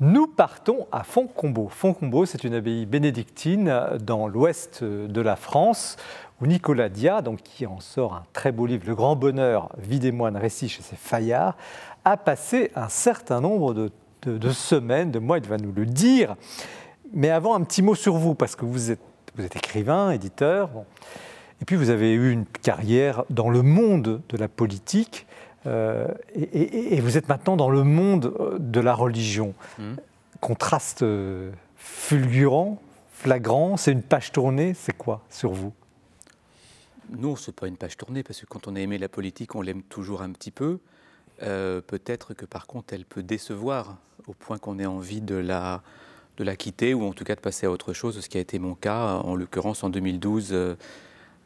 Nous 0.00 0.26
partons 0.26 0.88
à 0.90 1.04
Fontcombeau. 1.04 1.68
Fontcombeau, 1.68 2.26
c'est 2.26 2.42
une 2.42 2.54
abbaye 2.54 2.84
bénédictine 2.84 3.82
dans 4.00 4.26
l'ouest 4.26 4.82
de 4.82 5.20
la 5.20 5.36
France, 5.36 5.96
où 6.40 6.46
Nicolas 6.48 6.88
Dia, 6.88 7.22
donc, 7.22 7.42
qui 7.42 7.66
en 7.66 7.78
sort 7.78 8.14
un 8.14 8.24
très 8.32 8.50
beau 8.50 8.66
livre, 8.66 8.82
Le 8.88 8.96
Grand 8.96 9.14
Bonheur, 9.14 9.68
Vie 9.78 10.00
des 10.00 10.10
moines, 10.10 10.36
récit 10.36 10.68
chez 10.68 10.82
ses 10.82 10.96
Fayards, 10.96 11.56
a 12.04 12.16
passé 12.16 12.72
un 12.74 12.88
certain 12.88 13.40
nombre 13.40 13.74
de, 13.74 13.92
semaines, 14.52 15.10
de 15.10 15.18
mois, 15.18 15.38
il 15.38 15.46
va 15.46 15.56
nous 15.56 15.72
le 15.72 15.86
dire. 15.86 16.36
Mais 17.12 17.30
avant, 17.30 17.54
un 17.54 17.62
petit 17.62 17.82
mot 17.82 17.94
sur 17.94 18.16
vous, 18.16 18.34
parce 18.34 18.56
que 18.56 18.64
vous 18.64 18.90
êtes, 18.90 19.00
vous 19.36 19.44
êtes 19.44 19.56
écrivain, 19.56 20.10
éditeur, 20.10 20.70
et 21.60 21.64
puis 21.64 21.76
vous 21.76 21.90
avez 21.90 22.12
eu 22.12 22.32
une 22.32 22.46
carrière 22.46 23.24
dans 23.30 23.50
le 23.50 23.62
monde 23.62 24.22
de 24.28 24.36
la 24.36 24.48
politique. 24.48 25.26
Euh, 25.66 26.08
et, 26.34 27.00
vous 27.00 27.16
êtes 27.16 27.28
maintenant 27.28 27.56
dans 27.56 27.70
le 27.70 27.84
monde 27.84 28.34
euh, 28.40 28.56
de 28.58 28.80
la 28.80 28.94
religion. 28.94 29.54
Hmm. 29.78 29.94
Contraste 30.40 31.02
euh, 31.02 31.52
fulgurant, 31.76 32.82
flagrant, 33.12 33.76
c'est 33.76 33.92
une 33.92 34.02
page 34.02 34.32
tournée, 34.32 34.74
c'est 34.74 34.96
quoi 34.96 35.22
sur 35.30 35.52
vous? 35.52 35.72
Non, 37.16 37.36
ce 37.36 37.50
n'est 37.50 37.54
pas 37.54 37.68
une 37.68 37.76
page 37.76 37.96
tournée, 37.96 38.24
parce 38.24 38.40
que 38.40 38.46
quand 38.46 38.66
on 38.66 38.74
a 38.74 38.80
aimé 38.80 38.98
la 38.98 39.08
politique, 39.08 39.54
on 39.54 39.60
l'aime 39.60 39.82
toujours 39.82 40.22
un 40.22 40.32
petit 40.32 40.50
peu. 40.50 40.80
Peut-être 41.42 42.34
que 42.34 42.44
par 42.44 42.66
contre, 42.66 42.94
elle 42.94 43.04
peut 43.04 43.22
décevoir 43.22 43.96
au 44.28 44.32
point 44.32 44.58
qu'on 44.58 44.78
ait 44.78 44.86
envie 44.86 45.20
de 45.20 45.34
la, 45.34 45.82
de 46.36 46.44
la 46.44 46.54
quitter, 46.56 46.94
ou 46.94 47.04
en 47.04 47.12
tout 47.12 47.24
cas 47.24 47.34
de 47.34 47.40
passer 47.40 47.66
à 47.66 47.70
autre 47.70 47.92
chose, 47.92 48.20
ce 48.20 48.28
qui 48.28 48.38
a 48.38 48.40
été 48.40 48.58
mon 48.58 48.74
cas, 48.74 49.20
en 49.24 49.34
l'occurrence 49.34 49.82
en 49.82 49.90
2012 49.90 50.76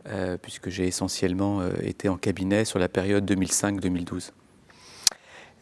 euh, 0.09 0.37
puisque 0.41 0.69
j'ai 0.69 0.87
essentiellement 0.87 1.61
euh, 1.61 1.71
été 1.83 2.09
en 2.09 2.17
cabinet 2.17 2.65
sur 2.65 2.79
la 2.79 2.89
période 2.89 3.29
2005-2012. 3.29 4.31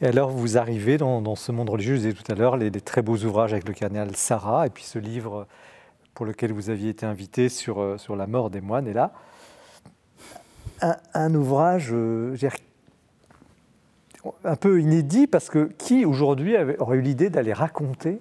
Et 0.03 0.07
alors, 0.07 0.28
vous 0.28 0.59
arrivez 0.59 0.99
dans, 0.99 1.35
ce 1.35 1.51
monde 1.51 1.70
religieux, 1.70 1.95
je 1.95 2.01
disais 2.01 2.12
tout 2.12 2.30
à 2.30 2.35
l'heure, 2.35 2.59
les, 2.59 2.70
très 2.70 3.01
beaux 3.01 3.16
ouvrages 3.16 3.55
avec 3.55 3.66
le 3.66 3.72
cardinal 3.72 4.14
Sarah, 4.16 4.66
et 4.66 4.70
puis 4.70 4.85
ce 4.85 4.99
livre 4.99 5.47
pour 6.12 6.26
lequel 6.26 6.53
vous 6.53 6.68
aviez 6.68 6.91
été 6.91 7.07
invité 7.07 7.49
sur, 7.49 7.80
euh, 7.80 7.97
sur 7.97 8.16
la 8.16 8.26
mort 8.26 8.51
des 8.51 8.61
moines. 8.61 8.87
Et 8.87 8.93
là, 8.93 9.12
un, 11.14 11.35
ouvrage 11.35 11.95
un 14.45 14.57
peu 14.57 14.81
inédit, 14.81 15.27
parce 15.27 15.51
que 15.51 15.70
qui 15.79 16.05
aujourd'hui 16.05 16.57
aurait 16.79 16.99
eu 16.99 17.03
l'idée 17.03 17.31
d'aller 17.31 17.53
raconter 17.53 18.20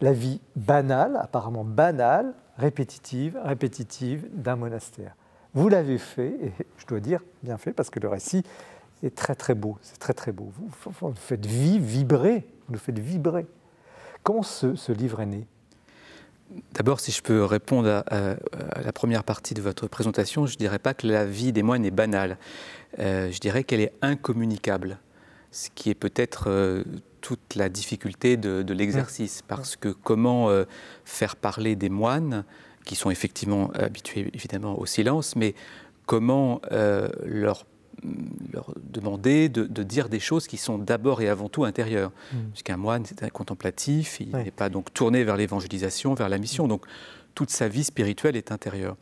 la 0.00 0.12
vie 0.12 0.40
banale, 0.56 1.18
apparemment 1.20 1.64
banale, 1.64 2.34
répétitive, 2.56 3.38
répétitive 3.44 4.28
d'un 4.32 4.56
monastère? 4.56 5.14
Vous 5.54 5.68
l'avez 5.68 5.98
fait, 5.98 6.36
et 6.42 6.52
je 6.78 6.86
dois 6.86 7.00
dire 7.00 7.22
bien 7.42 7.58
fait, 7.58 7.72
parce 7.72 7.90
que 7.90 8.00
le 8.00 8.08
récit 8.08 8.44
est 9.02 9.14
très 9.14 9.34
très 9.34 9.54
beau, 9.54 9.78
c'est 9.82 9.98
très 9.98 10.12
très 10.12 10.32
beau. 10.32 10.52
Vous, 10.56 10.92
vous 11.00 11.14
faites 11.14 11.46
vibrer, 11.46 12.46
vous 12.66 12.74
nous 12.74 12.78
faites 12.78 12.98
vibrer. 12.98 13.46
Comment 14.22 14.42
ce, 14.42 14.92
livre 14.92 15.20
est 15.20 15.26
né? 15.26 15.46
D'abord, 16.74 17.00
si 17.00 17.10
je 17.12 17.22
peux 17.22 17.44
répondre 17.44 18.04
à, 18.08 18.34
la 18.82 18.92
première 18.92 19.24
partie 19.24 19.54
de 19.54 19.62
votre 19.62 19.86
présentation, 19.86 20.46
je 20.46 20.54
ne 20.54 20.58
dirais 20.58 20.78
pas 20.78 20.94
que 20.94 21.06
la 21.06 21.24
vie 21.24 21.52
des 21.52 21.62
moines 21.62 21.84
est 21.84 21.90
banale. 21.90 22.36
Euh, 22.98 23.30
je 23.30 23.38
dirais 23.38 23.64
qu'elle 23.64 23.80
est 23.80 23.94
incommunicable, 24.02 24.98
ce 25.50 25.68
qui 25.74 25.90
est 25.90 25.94
peut-être 25.94 26.44
euh, 26.48 26.84
toute 27.20 27.54
la 27.54 27.68
difficulté 27.68 28.36
de, 28.36 28.72
l'exercice, 28.72 29.42
parce 29.46 29.76
que 29.76 29.88
comment 29.88 30.48
euh, 30.48 30.64
faire 31.04 31.36
parler 31.36 31.76
des 31.76 31.88
moines 31.88 32.44
qui 32.84 32.96
sont 32.96 33.10
effectivement 33.10 33.70
habitués 33.72 34.30
évidemment 34.32 34.78
au 34.78 34.86
silence, 34.86 35.36
mais 35.36 35.54
comment 36.06 36.60
euh, 36.72 37.08
leur, 37.24 37.66
leur, 38.52 38.72
demander 38.82 39.48
de, 39.48 39.82
dire 39.82 40.08
des 40.08 40.20
choses 40.20 40.46
qui 40.46 40.56
sont 40.56 40.78
d'abord 40.78 41.20
et 41.20 41.28
avant 41.28 41.48
tout 41.48 41.64
intérieures. 41.64 42.10
Mm. 42.32 42.36
Puisqu'un 42.52 42.76
moine, 42.76 43.04
c'est 43.04 43.22
un 43.22 43.28
contemplatif, 43.28 44.18
il 44.20 44.34
n'est 44.34 44.50
pas 44.50 44.68
donc 44.68 44.92
tourné 44.94 45.24
vers 45.24 45.36
l'évangélisation, 45.36 46.14
vers 46.14 46.28
la 46.28 46.38
mission. 46.38 46.66
Donc 46.66 46.86
toute 47.34 47.50
sa 47.50 47.68
vie 47.68 47.84
spirituelle 47.84 48.36
est 48.36 48.52
intérieure. 48.52 48.96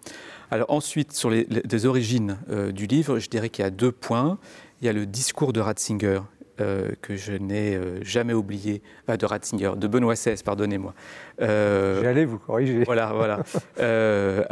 Alors 0.51 0.70
ensuite, 0.70 1.12
sur 1.12 1.30
les, 1.30 1.86
origines 1.86 2.38
euh, 2.51 2.72
du 2.72 2.86
livre, 2.86 3.18
je 3.18 3.28
dirais 3.28 3.51
qu'il 3.51 3.62
y 3.62 3.66
a 3.66 3.70
deux 3.70 3.92
points. 3.92 4.38
Il 4.80 4.86
y 4.86 4.88
a 4.88 4.92
le 4.92 5.07
discours 5.07 5.53
de 5.53 5.61
Ratzinger, 5.61 6.20
euh, 6.61 6.91
que 7.03 7.17
je 7.17 7.33
n'ai 7.33 7.77
euh, 7.77 8.03
jamais 8.03 8.33
oublié, 8.33 8.83
de 9.09 9.27
Ratzinger, 9.27 9.73
de 9.77 9.87
Benoît 9.87 10.15
XVI, 10.15 10.43
pardonnez-moi. 10.43 10.95
Euh, 11.41 12.03
J'allais 12.03 12.25
vous 12.25 12.39
corriger. 12.39 12.85
Voilà, 12.85 13.13
voilà. 13.13 13.43
Euh, 13.81 14.45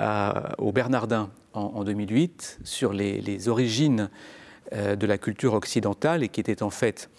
au 0.58 0.72
Bernardin 0.72 1.30
en, 1.52 1.82
2008, 1.82 2.60
sur 2.64 2.92
les, 2.92 3.48
origines 3.48 4.08
de 4.72 5.06
la 5.06 5.18
culture 5.18 5.54
occidentale, 5.54 6.22
et 6.22 6.28
qui 6.28 6.40
était 6.40 6.62
en 6.62 6.70
fait 6.70 7.10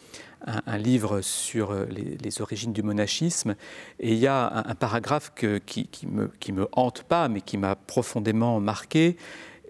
un, 0.46 0.78
livre 0.78 1.22
sur 1.22 1.74
les, 1.90 2.42
origines 2.42 2.72
du 2.72 2.82
monachisme. 2.84 3.56
Et 4.00 4.14
il 4.14 4.20
y 4.20 4.28
a 4.28 4.64
un, 4.68 4.76
paragraphe 4.76 5.34
qui, 5.66 5.88
qui, 5.88 6.08
me, 6.08 6.32
qui 6.40 6.54
me 6.54 6.68
hante 6.72 7.04
pas, 7.04 7.28
mais 7.28 7.42
qui 7.42 7.58
m'a 7.58 7.76
profondément 7.76 8.60
marqué, 8.60 9.18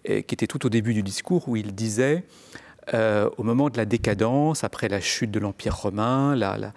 et 0.05 0.23
qui 0.23 0.35
était 0.35 0.47
tout 0.47 0.65
au 0.65 0.69
début 0.69 0.93
du 0.93 1.03
discours, 1.03 1.47
où 1.49 1.55
il 1.55 1.73
disait 1.73 2.23
euh, 2.93 3.29
au 3.37 3.43
moment 3.43 3.69
de 3.69 3.77
la 3.77 3.85
décadence, 3.85 4.63
après 4.63 4.87
la 4.87 5.01
chute 5.01 5.31
de 5.31 5.39
l'Empire 5.39 5.75
romain, 5.75 6.35
la, 6.35 6.71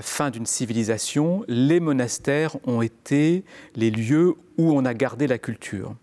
fin 0.00 0.30
d'une 0.30 0.46
civilisation, 0.46 1.44
les 1.46 1.78
monastères 1.78 2.56
ont 2.66 2.82
été 2.82 3.44
les 3.76 3.90
lieux 3.90 4.34
où 4.58 4.72
on 4.72 4.84
a 4.84 4.94
gardé 4.94 5.26
la 5.26 5.38
culture, 5.38 5.94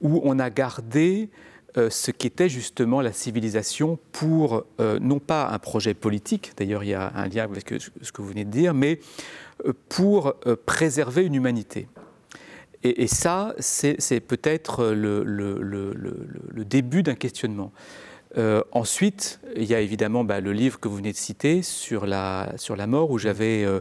où 0.00 0.20
on 0.24 0.38
a 0.40 0.50
gardé 0.50 1.28
euh, 1.76 1.90
ce 1.90 2.10
qu'était 2.10 2.48
justement 2.48 3.00
la 3.00 3.12
civilisation 3.12 3.98
pour, 4.10 4.64
euh, 4.80 4.98
non 5.00 5.20
pas 5.20 5.48
un 5.50 5.58
projet 5.58 5.94
politique, 5.94 6.52
d'ailleurs 6.56 6.82
il 6.82 6.90
y 6.90 6.94
a 6.94 7.12
un 7.14 7.28
lien 7.28 7.44
avec 7.44 7.72
ce 8.02 8.12
que 8.12 8.22
vous 8.22 8.28
venez 8.28 8.44
de 8.44 8.50
dire, 8.50 8.74
mais 8.74 8.98
pour 9.88 10.34
préserver 10.66 11.24
une 11.24 11.36
humanité. 11.36 11.86
Et, 12.82 13.06
ça, 13.06 13.54
c'est 13.60 14.20
peut-être 14.20 14.92
le, 14.92 16.64
début 16.64 17.02
d'un 17.02 17.14
questionnement. 17.14 17.72
Euh, 18.36 18.62
ensuite, 18.72 19.40
il 19.56 19.64
y 19.64 19.74
a 19.74 19.80
évidemment 19.80 20.24
bah, 20.24 20.40
le 20.40 20.52
livre 20.52 20.80
que 20.80 20.88
vous 20.88 20.96
venez 20.96 21.12
de 21.12 21.16
citer 21.16 21.62
sur 21.62 22.06
la, 22.06 22.52
sur 22.56 22.76
la 22.76 22.86
mort, 22.86 23.10
où 23.10 23.18
j'avais 23.18 23.64
euh, 23.64 23.80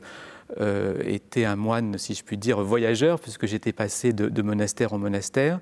euh, 0.62 1.02
été 1.06 1.46
un 1.46 1.56
moine, 1.56 1.98
si 1.98 2.14
je 2.14 2.24
puis 2.24 2.38
dire, 2.38 2.62
voyageur, 2.62 3.20
puisque 3.20 3.46
j'étais 3.46 3.74
passé 3.74 4.14
de, 4.14 4.42
monastère 4.42 4.94
en 4.94 5.00
monastère. 5.00 5.60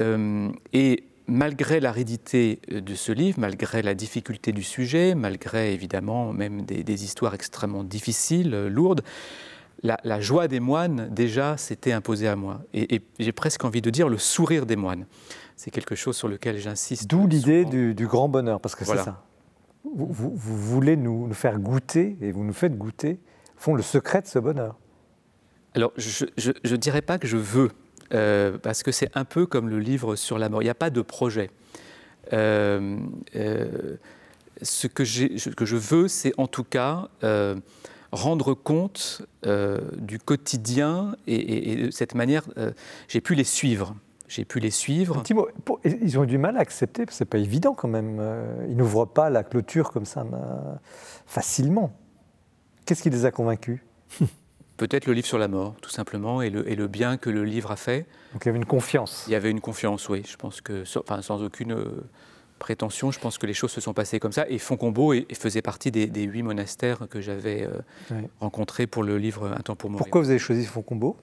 et 0.00 1.04
malgré 1.30 1.78
l'aridité 1.78 2.58
de 2.70 2.94
ce 2.94 3.12
livre, 3.12 3.38
malgré 3.38 3.82
la 3.82 3.94
difficulté 3.94 4.52
du 4.52 4.62
sujet, 4.62 5.14
malgré 5.14 5.74
évidemment 5.74 6.32
même 6.32 6.62
des 6.62 7.04
histoires 7.04 7.34
extrêmement 7.34 7.84
difficiles, 7.84 8.66
lourdes, 8.68 9.02
la, 9.82 10.20
joie 10.20 10.48
des 10.48 10.60
moines, 10.60 11.08
déjà, 11.10 11.56
s'était 11.56 11.92
imposée 11.92 12.28
à 12.28 12.36
moi. 12.36 12.60
Et, 12.74 13.00
j'ai 13.18 13.32
presque 13.32 13.64
envie 13.64 13.80
de 13.82 13.90
dire 13.90 14.08
le 14.08 14.18
sourire 14.18 14.66
des 14.66 14.76
moines. 14.76 15.06
C'est 15.58 15.72
quelque 15.72 15.96
chose 15.96 16.16
sur 16.16 16.28
lequel 16.28 16.56
j'insiste. 16.58 17.08
D'où 17.08 17.26
l'idée 17.26 17.64
du, 17.64 18.06
grand 18.06 18.28
bonheur, 18.28 18.60
parce 18.60 18.76
que 18.76 18.84
c'est 18.84 18.96
ça. 18.96 19.24
Vous, 19.82 20.06
voulez 20.36 20.96
nous, 20.96 21.32
faire 21.34 21.58
goûter, 21.58 22.16
et 22.20 22.30
vous 22.30 22.44
nous 22.44 22.52
faites 22.52 22.78
goûter, 22.78 23.18
font 23.56 23.74
le 23.74 23.82
secret 23.82 24.22
de 24.22 24.28
ce 24.28 24.38
bonheur. 24.38 24.78
Alors, 25.74 25.92
je 25.96 26.26
ne 26.46 26.76
dirais 26.76 27.02
pas 27.02 27.18
que 27.18 27.26
je 27.26 27.36
veux, 27.36 27.70
euh, 28.14 28.56
parce 28.56 28.84
que 28.84 28.92
c'est 28.92 29.10
un 29.16 29.24
peu 29.24 29.46
comme 29.46 29.68
le 29.68 29.80
livre 29.80 30.14
sur 30.14 30.38
la 30.38 30.48
mort. 30.48 30.62
Il 30.62 30.66
n'y 30.66 30.70
a 30.70 30.76
pas 30.76 30.90
de 30.90 31.02
projet. 31.02 31.50
Euh, 32.32 32.96
euh, 33.34 33.96
ce, 34.62 34.86
que 34.86 35.04
ce, 35.04 35.48
que 35.50 35.64
je 35.64 35.76
veux, 35.76 36.06
c'est 36.06 36.34
en 36.38 36.46
tout 36.46 36.64
cas 36.64 37.08
rendre 38.12 38.54
compte 38.54 39.22
du 39.96 40.20
quotidien 40.20 41.16
et, 41.26 41.86
de 41.86 41.90
cette 41.90 42.14
manière, 42.14 42.44
j'ai 43.08 43.20
pu 43.20 43.34
les 43.34 43.42
suivre. 43.42 43.96
J'ai 44.28 44.44
pu 44.44 44.60
les 44.60 44.70
suivre. 44.70 45.22
ils 45.84 46.18
ont 46.18 46.24
eu 46.24 46.26
du 46.26 46.38
mal 46.38 46.56
à 46.56 46.60
accepter, 46.60 47.04
parce 47.04 47.14
que 47.14 47.18
c'est 47.18 47.24
pas 47.24 47.38
évident 47.38 47.74
quand 47.74 47.88
même. 47.88 48.18
Euh, 48.20 48.66
ils 48.68 48.76
n'ouvrent 48.76 49.06
pas 49.06 49.30
la 49.30 49.42
clôture 49.42 49.90
comme 49.90 50.04
ça 50.04 50.24
facilement. 51.26 51.92
Qu'est-ce 52.84 53.02
qui 53.02 53.10
les 53.10 53.24
a 53.24 53.30
convaincus? 53.30 53.80
Peut-être 54.76 55.06
le 55.06 55.12
livre 55.12 55.26
sur 55.26 55.38
la 55.38 55.48
mort, 55.48 55.74
tout 55.82 55.90
simplement, 55.90 56.40
et 56.40 56.50
le, 56.50 56.70
et 56.70 56.76
le, 56.76 56.86
bien 56.86 57.16
que 57.16 57.30
le 57.30 57.42
livre 57.42 57.72
a 57.72 57.76
fait. 57.76 58.06
Donc 58.32 58.44
il 58.44 58.46
y 58.46 58.50
avait 58.50 58.58
une 58.58 58.64
confiance. 58.64 59.24
Il 59.26 59.32
y 59.32 59.34
avait 59.34 59.50
une 59.50 59.60
confiance, 59.60 60.08
oui. 60.08 60.22
Je 60.24 60.36
pense 60.36 60.60
que, 60.60 60.84
enfin, 61.00 61.20
sans 61.20 61.42
aucune 61.42 61.74
prétention, 62.58 63.10
je 63.10 63.18
pense 63.18 63.38
que 63.38 63.46
les 63.46 63.54
choses 63.54 63.70
se 63.70 63.80
sont 63.80 63.94
passées 63.94 64.20
comme 64.20 64.32
ça. 64.32 64.46
Et 64.48 64.58
Foncombo 64.58 65.14
faisait 65.32 65.62
partie 65.62 65.90
des, 65.90 66.22
huit 66.22 66.42
monastères 66.42 67.08
que 67.08 67.20
j'avais 67.20 67.66
euh, 67.66 68.20
rencontrés 68.40 68.86
pour 68.86 69.02
le 69.02 69.16
livre 69.16 69.52
Un 69.56 69.60
temps 69.60 69.76
pour 69.76 69.90
mourir. 69.90 70.04
Pourquoi 70.04 70.20
vous 70.20 70.30
avez 70.30 70.38
choisi 70.38 70.66
Foncombo 70.66 71.16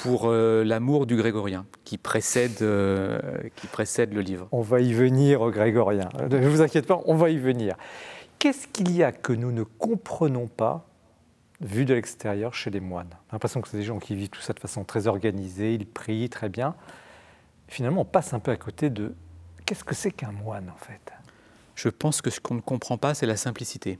pour 0.00 0.22
euh, 0.24 0.64
l'amour 0.64 1.06
du 1.06 1.16
grégorien 1.16 1.66
qui 1.84 1.98
précède, 1.98 2.62
euh, 2.62 3.20
qui 3.56 3.66
précède 3.66 4.14
le 4.14 4.22
livre. 4.22 4.48
On 4.50 4.62
va 4.62 4.80
y 4.80 4.92
venir 4.94 5.42
au 5.42 5.50
grégorien. 5.50 6.08
Ne 6.30 6.48
vous 6.48 6.62
inquiétez 6.62 6.86
pas, 6.86 7.00
on 7.04 7.14
va 7.14 7.28
y 7.28 7.36
venir. 7.36 7.76
Qu'est-ce 8.38 8.66
qu'il 8.66 8.90
y 8.90 9.02
a 9.02 9.12
que 9.12 9.32
nous 9.32 9.52
ne 9.52 9.62
comprenons 9.62 10.48
pas, 10.48 10.88
vu 11.60 11.84
de 11.84 11.92
l'extérieur, 11.92 12.54
chez 12.54 12.70
les 12.70 12.80
moines? 12.80 13.10
J'ai 13.10 13.34
l'impression 13.34 13.60
que 13.60 13.68
c'est 13.68 13.76
des 13.76 13.82
gens 13.82 13.98
qui 13.98 14.16
vivent 14.16 14.30
tout 14.30 14.40
ça 14.40 14.54
de 14.54 14.60
façon 14.60 14.82
très 14.82 15.06
organisée, 15.06 15.74
ils 15.74 15.86
prient 15.86 16.30
très 16.30 16.48
bien. 16.48 16.74
Finalement, 17.68 18.00
on 18.00 18.06
passe 18.06 18.32
un 18.32 18.40
peu 18.40 18.50
à 18.50 18.56
côté 18.56 18.88
de 18.88 19.14
Qu'est-ce 19.66 19.84
que 19.84 19.94
c'est 19.94 20.10
qu'un 20.10 20.32
moine 20.32 20.70
en 20.70 20.78
fait? 20.78 21.12
Je 21.74 21.88
pense 21.88 22.20
que 22.20 22.30
ce 22.30 22.40
qu'on 22.40 22.54
ne 22.54 22.60
comprend 22.60 22.98
pas, 22.98 23.14
c'est 23.14 23.26
la 23.26 23.36
simplicité. 23.36 23.98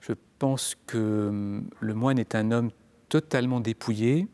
Je 0.00 0.12
pense 0.38 0.76
que 0.86 1.28
hum, 1.28 1.70
le 1.80 1.94
moine 1.94 2.18
est 2.18 2.34
un 2.34 2.50
homme 2.50 2.70
totalement 3.08 3.60
dépouillé 3.60 4.28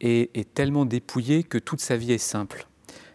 et, 0.00 0.30
est 0.38 0.54
tellement 0.54 0.84
dépouillé 0.84 1.42
que 1.44 1.58
toute 1.58 1.80
sa 1.80 1.96
vie 1.96 2.12
est 2.12 2.18
simple. 2.18 2.66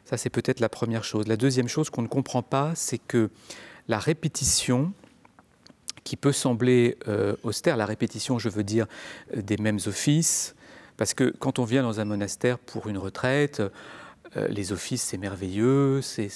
Ça, 0.05 0.17
c'est 0.17 0.29
peut-être 0.29 0.59
la 0.59 0.69
première 0.69 1.03
chose. 1.03 1.27
La 1.27 1.37
deuxième 1.37 1.67
chose 1.67 1.89
qu'on 1.89 2.01
ne 2.01 2.07
comprend 2.07 2.41
pas, 2.41 2.73
c'est 2.75 2.97
que 2.97 3.29
la 3.87 3.99
répétition, 3.99 4.93
qui 6.03 6.15
peut 6.15 6.31
sembler 6.31 6.97
euh, 7.07 7.35
austère, 7.43 7.77
la 7.77 7.85
répétition, 7.85 8.39
je 8.39 8.49
veux 8.49 8.63
dire, 8.63 8.87
euh, 9.35 9.41
des 9.41 9.57
mêmes 9.57 9.79
offices, 9.85 10.55
parce 10.97 11.13
que 11.13 11.33
quand 11.39 11.59
on 11.59 11.63
vient 11.63 11.83
dans 11.83 11.99
un 11.99 12.05
monastère 12.05 12.57
pour 12.57 12.87
une 12.87 12.97
retraite, 12.97 13.61
euh, 14.35 14.47
les 14.47 14.71
offices, 14.71 15.03
c'est 15.03 15.17
merveilleux, 15.17 16.01
c'est 16.01 16.29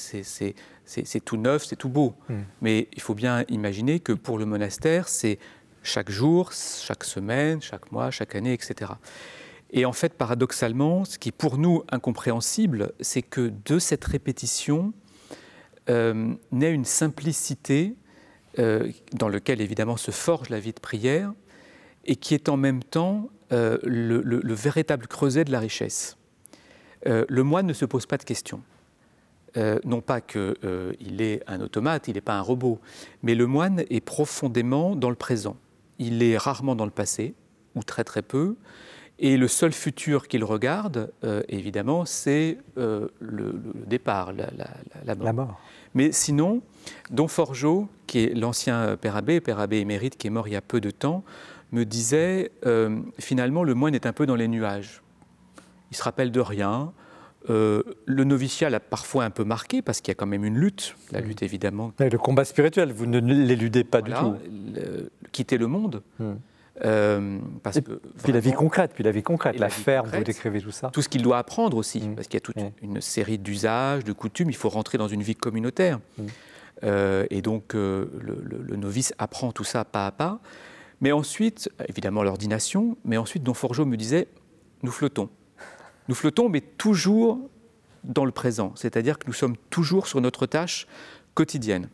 tout 1.25 1.37
neuf, 1.37 1.65
c'est 1.65 1.75
tout 1.75 1.89
beau. 1.89 2.15
Hmm. 2.29 2.41
Mais 2.61 2.87
il 2.93 3.01
faut 3.01 3.15
bien 3.15 3.45
imaginer 3.49 3.99
que 3.99 4.13
pour 4.13 4.37
le 4.37 4.45
monastère, 4.45 5.07
c'est 5.07 5.39
chaque 5.83 6.09
jour, 6.09 6.51
chaque 6.53 7.03
semaine, 7.03 7.61
chaque 7.61 7.91
mois, 7.91 8.09
chaque 8.11 8.35
année, 8.35 8.53
etc. 8.53 8.91
Et 9.73 9.85
en 9.85 9.91
fait, 9.91 10.13
paradoxalement, 10.13 11.03
ce 11.03 11.17
qui 11.17 11.29
est 11.29 11.33
pour 11.33 11.57
nous 11.57 11.83
incompréhensible, 11.91 12.93
c'est 13.01 13.21
que 13.21 13.51
de 13.65 13.79
cette 13.79 14.05
répétition 14.05 14.93
euh, 15.89 16.33
naît 16.51 16.71
une 16.71 16.85
simplicité 16.85 17.95
euh, 18.59 18.89
dans 19.13 19.27
laquelle 19.27 19.59
évidemment 19.59 19.97
se 19.97 20.11
forge 20.11 20.49
la 20.49 20.59
vie 20.59 20.73
de 20.73 20.79
prière 20.79 21.33
et 22.05 22.15
qui 22.15 22.33
est 22.33 22.47
en 22.49 22.57
même 22.57 22.83
temps 22.83 23.29
le 23.51 24.53
véritable 24.55 25.05
creuset 25.05 25.43
de 25.43 25.51
la 25.51 25.59
richesse. 25.59 26.17
Euh, 27.07 27.25
le 27.27 27.43
moine 27.43 27.67
ne 27.67 27.73
se 27.73 27.85
pose 27.85 28.05
pas 28.05 28.17
de 28.17 28.23
questions. 28.23 28.61
Euh, 29.55 29.79
non 29.83 30.01
pas 30.01 30.19
qu'il 30.19 30.55
euh, 30.63 30.93
est 31.19 31.43
un 31.47 31.61
automate, 31.61 32.07
il 32.07 32.15
n'est 32.15 32.21
pas 32.21 32.33
un 32.33 32.41
robot, 32.41 32.79
mais 33.21 33.35
le 33.35 33.45
moine 33.45 33.83
est 33.89 34.03
profondément 34.03 34.95
dans 34.95 35.09
le 35.09 35.15
présent. 35.15 35.57
Il 35.99 36.23
est 36.23 36.37
rarement 36.37 36.75
dans 36.75 36.85
le 36.85 36.91
passé, 36.91 37.35
ou 37.75 37.83
très 37.83 38.03
très 38.03 38.23
peu, 38.23 38.55
et 39.19 39.37
le 39.37 39.47
seul 39.47 39.71
futur 39.71 40.27
qu'il 40.27 40.43
regarde, 40.43 41.11
évidemment, 41.47 42.03
c'est 42.05 42.57
le, 42.75 43.11
départ, 43.87 44.33
la, 44.33 45.33
mort. 45.33 45.61
Mais 45.93 46.11
sinon, 46.11 46.61
Don 47.11 47.27
Forgeot, 47.27 47.87
qui 48.07 48.23
est 48.23 48.33
l'ancien 48.33 48.97
père 48.97 49.15
abbé, 49.15 49.39
père 49.39 49.59
abbé 49.59 49.77
émérite, 49.77 50.17
qui 50.17 50.27
est 50.27 50.31
mort 50.31 50.47
il 50.47 50.53
y 50.53 50.57
a 50.57 50.61
peu 50.61 50.81
de 50.81 50.89
temps, 50.89 51.23
me 51.71 51.85
disait, 51.85 52.51
finalement, 53.19 53.63
le 53.63 53.75
moine 53.75 53.95
est 53.95 54.05
un 54.05 54.13
peu 54.13 54.25
dans 54.25 54.35
les 54.35 54.47
nuages 54.47 55.03
il 55.93 55.95
se 55.95 56.03
rappelle 56.03 56.31
de 56.31 56.39
rien. 56.39 56.91
Euh, 57.49 57.83
le 58.05 58.23
noviciat 58.23 58.69
l'a 58.71 58.79
parfois 58.79 59.25
un 59.25 59.29
peu 59.29 59.43
marqué 59.43 59.83
parce 59.83 60.01
qu'il 60.01 60.09
y 60.09 60.13
a 60.13 60.15
quand 60.15 60.25
même 60.25 60.43
une 60.43 60.57
lutte, 60.57 60.95
la 61.11 61.19
lutte 61.19 61.41
mm. 61.41 61.45
évidemment. 61.45 61.93
le 61.99 62.17
combat 62.17 62.45
spirituel, 62.45 62.91
vous 62.91 63.05
ne 63.05 63.19
l'éludez 63.19 63.83
pas 63.83 64.01
du 64.01 64.11
tout. 64.11 64.35
quitter 65.31 65.57
le 65.57 65.67
monde. 65.67 66.01
Mm. 66.19 66.31
Euh, 66.85 67.39
parce 67.61 67.79
que, 67.79 68.01
puis 68.23 68.33
la 68.33 68.39
vie 68.39 68.51
concrète, 68.51 68.91
puis 68.93 69.03
la 69.03 69.11
vie 69.11 69.23
concrète, 69.23 69.57
la, 69.57 69.69
ferme, 69.69 70.09
vous 70.09 70.23
décrivez 70.23 70.61
tout 70.61 70.71
ça. 70.71 70.89
Tout 70.89 71.01
ce 71.01 71.09
qu'il 71.09 71.21
doit 71.21 71.37
apprendre 71.37 71.77
aussi, 71.77 72.01
mm. 72.01 72.15
parce 72.15 72.27
qu'il 72.27 72.35
y 72.35 72.37
a 72.37 72.41
toute 72.41 72.57
une 72.81 72.99
série 72.99 73.37
d'usages, 73.37 74.03
de 74.03 74.11
coutumes, 74.11 74.49
il 74.49 74.55
faut 74.55 74.69
rentrer 74.69 74.97
dans 74.97 75.07
une 75.07 75.23
vie 75.23 75.35
communautaire. 75.35 75.99
Euh, 76.83 77.25
et 77.29 77.41
donc 77.41 77.73
le, 77.73 78.75
novice 78.75 79.13
apprend 79.17 79.51
tout 79.51 79.63
ça 79.63 79.85
pas 79.85 80.07
à 80.07 80.11
pas. 80.11 80.39
Mais 80.99 81.11
ensuite, 81.11 81.69
évidemment 81.87 82.23
l'ordination, 82.23 82.97
mais 83.05 83.17
ensuite 83.17 83.43
Don 83.43 83.53
Forgeot 83.53 83.85
me 83.85 83.97
disait, 83.97 84.27
nous 84.83 84.91
flottons. 84.91 85.29
Nous 86.09 86.15
flottons, 86.15 86.49
mais 86.49 86.61
toujours 86.61 87.39
dans 88.03 88.25
le 88.25 88.31
présent, 88.31 88.73
c'est-à-dire 88.75 89.17
que 89.17 89.27
nous 89.27 89.33
sommes 89.33 89.55
toujours 89.69 90.07
sur 90.07 90.19
notre 90.19 90.45
tâche 90.45 90.87
quotidienne. 91.33 91.87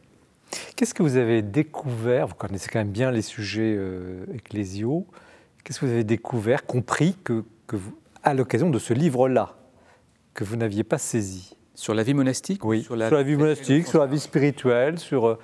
Qu'est-ce 0.75 0.93
que 0.93 1.03
vous 1.03 1.17
avez 1.17 1.41
découvert 1.41 2.27
Vous 2.27 2.35
connaissez 2.35 2.69
quand 2.69 2.79
même 2.79 2.91
bien 2.91 3.11
les 3.11 3.21
sujets 3.21 3.75
euh, 3.77 4.25
ecclésiaux. 4.33 5.05
Qu'est-ce 5.63 5.79
que 5.79 5.85
vous 5.85 5.91
avez 5.91 6.03
découvert, 6.03 6.65
compris 6.65 7.15
que, 7.23 7.43
vous, 7.71 7.95
à 8.23 8.33
l'occasion 8.33 8.69
de 8.69 8.79
ce 8.79 8.93
livre-là, 8.93 9.57
que 10.33 10.43
vous 10.43 10.55
n'aviez 10.55 10.83
pas 10.83 10.97
saisi? 10.97 11.55
Sur 11.75 11.93
la 11.93 12.03
vie 12.03 12.13
monastique 12.13 12.65
Oui, 12.65 12.83
sur 12.83 12.95
la, 12.95 13.23
vie 13.23 13.35
monastique, 13.35 13.87
sur 13.87 13.99
la 13.99 14.07
vie 14.07 14.19
spirituelle, 14.19 14.99
sur 14.99 15.27
euh, 15.27 15.39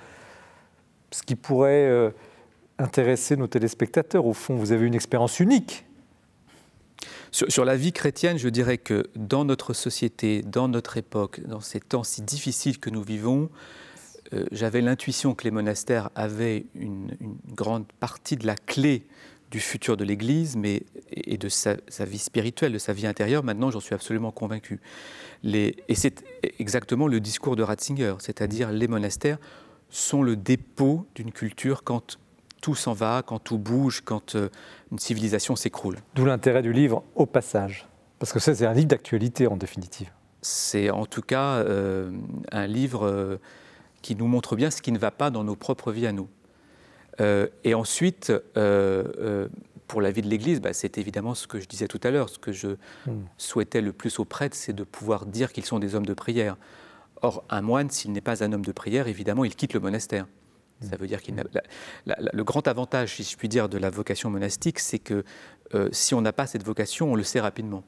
ce 1.10 1.22
qui 1.22 1.36
pourrait 1.36 1.88
euh, 1.88 2.10
intéresser 2.78 3.36
nos 3.36 3.46
téléspectateurs. 3.46 4.26
Au 4.26 4.34
fond, 4.34 4.56
vous 4.56 4.72
avez 4.72 4.86
une 4.86 4.94
expérience 4.94 5.40
unique 5.40 5.86
sur, 7.30 7.64
la 7.64 7.76
vie 7.76 7.92
chrétienne, 7.92 8.38
je 8.38 8.48
dirais 8.48 8.78
que 8.78 9.04
dans 9.14 9.44
notre 9.44 9.74
société, 9.74 10.42
dans 10.42 10.68
notre 10.68 10.96
époque, 10.96 11.40
dans 11.46 11.60
ces 11.60 11.80
temps 11.80 12.02
si 12.02 12.22
difficiles 12.22 12.78
que 12.78 12.88
nous 12.88 13.02
vivons, 13.02 13.50
euh, 14.32 14.46
j'avais 14.52 14.80
l'intuition 14.80 15.34
que 15.34 15.44
les 15.44 15.50
monastères 15.50 16.10
avaient 16.14 16.66
une, 16.74 17.16
grande 17.54 17.86
partie 18.00 18.36
de 18.36 18.46
la 18.46 18.56
clé 18.56 19.06
du 19.50 19.60
futur 19.60 19.96
de 19.96 20.04
l'Église 20.04 20.56
mais, 20.56 20.82
et 21.12 21.38
de 21.38 21.48
sa, 21.48 21.76
vie 22.00 22.18
spirituelle, 22.18 22.72
de 22.72 22.78
sa 22.78 22.92
vie 22.92 23.06
intérieure. 23.06 23.44
Maintenant, 23.44 23.70
j'en 23.70 23.80
suis 23.80 23.94
absolument 23.94 24.32
convaincu. 24.32 24.80
Les, 25.42 25.76
et 25.88 25.94
c'est 25.94 26.24
exactement 26.58 27.06
le 27.06 27.20
discours 27.20 27.56
de 27.56 27.62
Ratzinger, 27.62 28.16
c'est-à-dire 28.18 28.72
les 28.72 28.88
monastères 28.88 29.38
sont 29.88 30.22
le 30.22 30.36
dépôt 30.36 31.06
d'une 31.14 31.30
culture 31.30 31.84
quand 31.84 32.18
tout 32.60 32.74
s'en 32.74 32.92
va, 32.92 33.22
quand 33.24 33.38
tout 33.38 33.58
bouge, 33.58 34.02
quand 34.04 34.34
euh, 34.34 34.48
une 34.90 34.98
civilisation 34.98 35.54
s'écroule. 35.54 35.98
D'où 36.14 36.24
l'intérêt 36.24 36.62
du 36.62 36.72
livre 36.72 37.04
au 37.14 37.26
passage, 37.26 37.86
parce 38.18 38.32
que 38.32 38.40
ça 38.40 38.54
c'est 38.54 38.66
un 38.66 38.72
livre 38.72 38.88
d'actualité 38.88 39.46
en 39.46 39.56
définitive. 39.56 40.10
C'est 40.42 40.90
en 40.90 41.06
tout 41.06 41.22
cas 41.22 41.58
euh, 41.58 42.10
un 42.50 42.66
livre 42.66 43.38
qui 44.06 44.14
nous 44.14 44.28
montre 44.28 44.54
bien 44.54 44.70
ce 44.70 44.80
qui 44.80 44.92
ne 44.92 44.98
va 44.98 45.10
pas 45.10 45.30
dans 45.30 45.42
nos 45.42 45.56
propres 45.56 45.90
vies 45.90 46.06
à 46.06 46.12
nous. 46.12 46.28
et 47.64 47.74
ensuite, 47.74 48.32
pour 49.86 50.00
la 50.00 50.10
vie 50.10 50.22
de 50.22 50.28
l'Église, 50.28 50.60
bah, 50.60 50.72
c'est 50.72 50.98
évidemment 50.98 51.34
ce 51.34 51.46
que 51.46 51.60
je 51.60 51.66
disais 51.66 51.88
tout 51.88 52.00
à 52.02 52.10
l'heure. 52.10 52.28
Ce 52.28 52.38
que 52.38 52.52
je 52.52 52.68
hmm. 53.06 53.24
souhaitais 53.38 53.80
le 53.80 53.92
plus 53.92 54.18
aux 54.18 54.24
prêtres, 54.24 54.56
c'est 54.56 54.72
de 54.72 54.84
pouvoir 54.84 55.26
dire 55.26 55.52
qu'ils 55.52 55.64
sont 55.64 55.78
des 55.78 55.94
hommes 55.94 56.06
de 56.06 56.14
prière. 56.14 56.56
Or, 57.22 57.44
un 57.48 57.62
moine, 57.62 57.90
s'il 57.90 58.12
n'est 58.12 58.20
pas 58.20 58.44
un 58.44 58.52
homme 58.52 58.64
de 58.64 58.72
prière, 58.72 59.08
évidemment, 59.08 59.44
il 59.44 59.54
quitte 59.54 59.74
le 59.74 59.80
monastère. 59.80 60.26
Ça 60.82 60.96
veut 60.96 61.06
dire 61.06 61.22
qu'il 61.22 61.42
le 62.04 62.44
grand 62.44 62.68
avantage, 62.68 63.14
si 63.14 63.22
je 63.22 63.36
puis 63.38 63.48
dire, 63.48 63.70
de 63.70 63.78
la 63.78 63.88
vocation 63.88 64.28
monastique, 64.28 64.78
c'est 64.78 64.98
que 64.98 65.24
euh, 65.74 65.88
si 65.90 66.14
on 66.14 66.20
n'a 66.20 66.34
pas 66.34 66.46
cette 66.46 66.64
vocation, 66.64 67.12
on 67.12 67.14
le 67.14 67.22
sait 67.22 67.40
rapidement. 67.40 67.82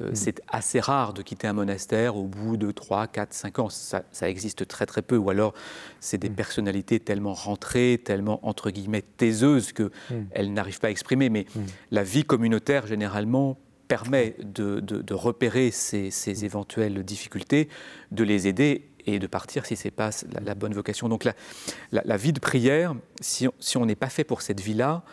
Euh, 0.00 0.10
mm. 0.10 0.14
C'est 0.14 0.42
assez 0.48 0.80
rare 0.80 1.12
de 1.12 1.22
quitter 1.22 1.46
un 1.46 1.52
monastère 1.52 2.16
au 2.16 2.24
bout 2.24 2.56
de 2.56 2.70
3, 2.70 3.06
4, 3.06 3.32
5 3.32 3.58
ans. 3.58 3.68
Ça, 3.68 4.02
existe 4.22 4.66
très 4.66 4.86
très 4.86 5.02
peu. 5.02 5.16
Ou 5.16 5.30
alors, 5.30 5.54
c'est 6.00 6.18
des 6.18 6.30
mm. 6.30 6.34
personnalités 6.34 7.00
tellement 7.00 7.34
rentrées, 7.34 8.00
tellement, 8.04 8.46
entre 8.46 8.70
guillemets, 8.70 9.02
taiseuses 9.02 9.72
qu'elles 9.72 10.50
mm. 10.50 10.52
n'arrivent 10.52 10.80
pas 10.80 10.88
à 10.88 10.90
exprimer. 10.90 11.30
Mais 11.30 11.46
la 11.90 12.02
vie 12.02 12.24
communautaire, 12.24 12.86
généralement, 12.86 13.58
permet 13.88 14.36
de, 14.42 15.14
repérer 15.14 15.70
ces, 15.70 16.44
éventuelles 16.44 17.04
difficultés, 17.04 17.68
de 18.10 18.24
les 18.24 18.48
aider 18.48 18.88
et 19.06 19.20
de 19.20 19.26
partir 19.28 19.64
si 19.64 19.76
ce 19.76 19.86
n'est 19.86 19.92
pas 19.92 20.10
la, 20.44 20.56
bonne 20.56 20.74
vocation. 20.74 21.08
Donc 21.08 21.24
la, 21.92 22.16
vie 22.16 22.32
de 22.32 22.40
prière, 22.40 22.94
si 23.20 23.48
on 23.76 23.86
n'est 23.86 23.94
pas 23.94 24.08
fait 24.08 24.24
pour 24.24 24.42
cette 24.42 24.60
vie-là, 24.60 25.04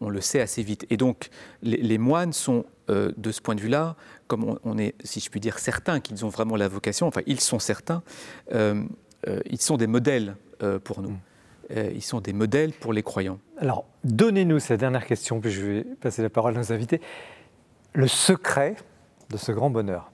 on, 0.00 0.08
le 0.08 0.20
sait 0.20 0.40
assez 0.40 0.62
vite. 0.62 0.86
Et 0.90 0.96
donc 0.96 1.30
les, 1.62 1.98
moines 1.98 2.32
sont, 2.32 2.64
euh, 2.90 3.12
de 3.16 3.32
ce 3.32 3.40
point 3.40 3.54
de 3.54 3.60
vue-là, 3.60 3.96
comme 4.26 4.58
on, 4.64 4.78
est, 4.78 4.94
si 5.04 5.20
je 5.20 5.30
puis 5.30 5.40
dire, 5.40 5.58
certains 5.58 6.00
qu'ils 6.00 6.24
ont 6.24 6.28
vraiment 6.28 6.56
la 6.56 6.68
vocation, 6.68 7.06
enfin 7.06 7.22
ils 7.26 7.40
sont 7.40 7.58
certains, 7.58 8.02
euh, 8.52 8.82
euh, 9.26 9.40
ils 9.50 9.60
sont 9.60 9.76
des 9.76 9.86
modèles 9.86 10.36
pour 10.82 11.02
nous. 11.02 11.10
Mm. 11.10 11.76
ils 11.94 12.02
sont 12.02 12.20
des 12.20 12.32
modèles 12.32 12.72
pour 12.72 12.92
les 12.92 13.04
croyants. 13.04 13.38
Alors, 13.58 13.84
donnez-nous 14.02 14.58
cette 14.58 14.80
dernière 14.80 15.06
question, 15.06 15.40
puis 15.40 15.52
je 15.52 15.64
vais 15.64 15.84
passer 15.84 16.20
la 16.20 16.30
parole 16.30 16.56
à 16.56 16.58
nos 16.58 16.72
invités. 16.72 17.00
Le 17.92 18.08
secret 18.08 18.74
de 19.30 19.36
ce 19.36 19.52
grand 19.52 19.70
bonheur 19.70 20.10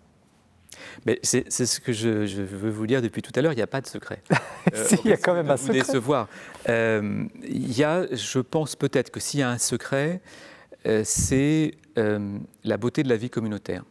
mais 1.06 1.18
c'est 1.22 1.50
ce 1.50 1.80
que 1.80 1.92
je, 1.92 2.42
veux 2.42 2.70
vous 2.70 2.86
dire 2.86 3.02
depuis 3.02 3.22
tout 3.22 3.32
à 3.34 3.42
l'heure, 3.42 3.52
il 3.52 3.56
n'y 3.56 3.62
a 3.62 3.66
pas 3.66 3.80
de 3.80 3.86
secret. 3.86 4.22
Euh, 4.74 4.96
il 5.04 5.10
y 5.10 5.12
a 5.12 5.18
quand 5.18 5.34
même 5.34 5.50
un 5.50 5.58
secret. 5.58 5.80
décevoir. 5.80 6.26
Euh, 6.70 7.26
il 7.42 7.76
y 7.76 7.84
a, 7.84 8.06
je 8.10 8.38
pense 8.38 8.76
peut-être 8.76 9.10
que 9.10 9.20
s'il 9.20 9.40
y 9.40 9.42
a 9.42 9.50
un 9.50 9.58
secret, 9.58 10.22
euh, 10.86 11.02
c'est 11.04 11.74
la 11.96 12.76
beauté 12.78 13.02
de 13.02 13.10
la 13.10 13.16
vie 13.16 13.28
communautaire. 13.28 13.84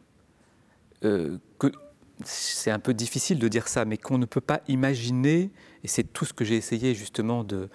c'est 2.23 2.71
un 2.71 2.79
peu 2.79 2.95
difficile 2.95 3.37
de 3.37 3.47
dire 3.47 3.67
ça, 3.67 3.85
mais 3.85 3.97
qu'on 3.97 4.17
ne 4.17 4.25
peut 4.25 4.41
pas 4.41 4.61
imaginer, 4.67 5.51
et 5.83 5.87
c'est 5.87 6.11
tout 6.11 6.25
ce 6.25 6.33
que 6.33 6.43
j'ai 6.43 6.55
essayé 6.55 6.95
justement 6.95 7.43
de, 7.43 7.69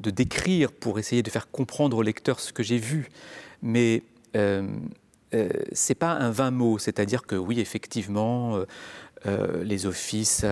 de, 0.00 0.10
décrire 0.10 0.70
pour 0.70 0.98
essayer 0.98 1.22
de 1.22 1.30
faire 1.30 1.50
comprendre 1.50 1.96
au 1.96 2.02
lecteur 2.02 2.38
ce 2.38 2.52
que 2.52 2.62
j'ai 2.62 2.78
vu. 2.78 3.08
Mais 3.62 4.02
euh, 4.36 4.66
c'est 5.72 5.94
pas 5.94 6.12
un 6.12 6.30
vain 6.30 6.50
mot, 6.50 6.78
c'est-à-dire 6.78 7.22
que 7.22 7.36
oui, 7.36 7.60
effectivement, 7.60 8.56
euh, 8.56 8.66
euh, 9.26 9.62
les 9.62 9.86
offices 9.86 10.44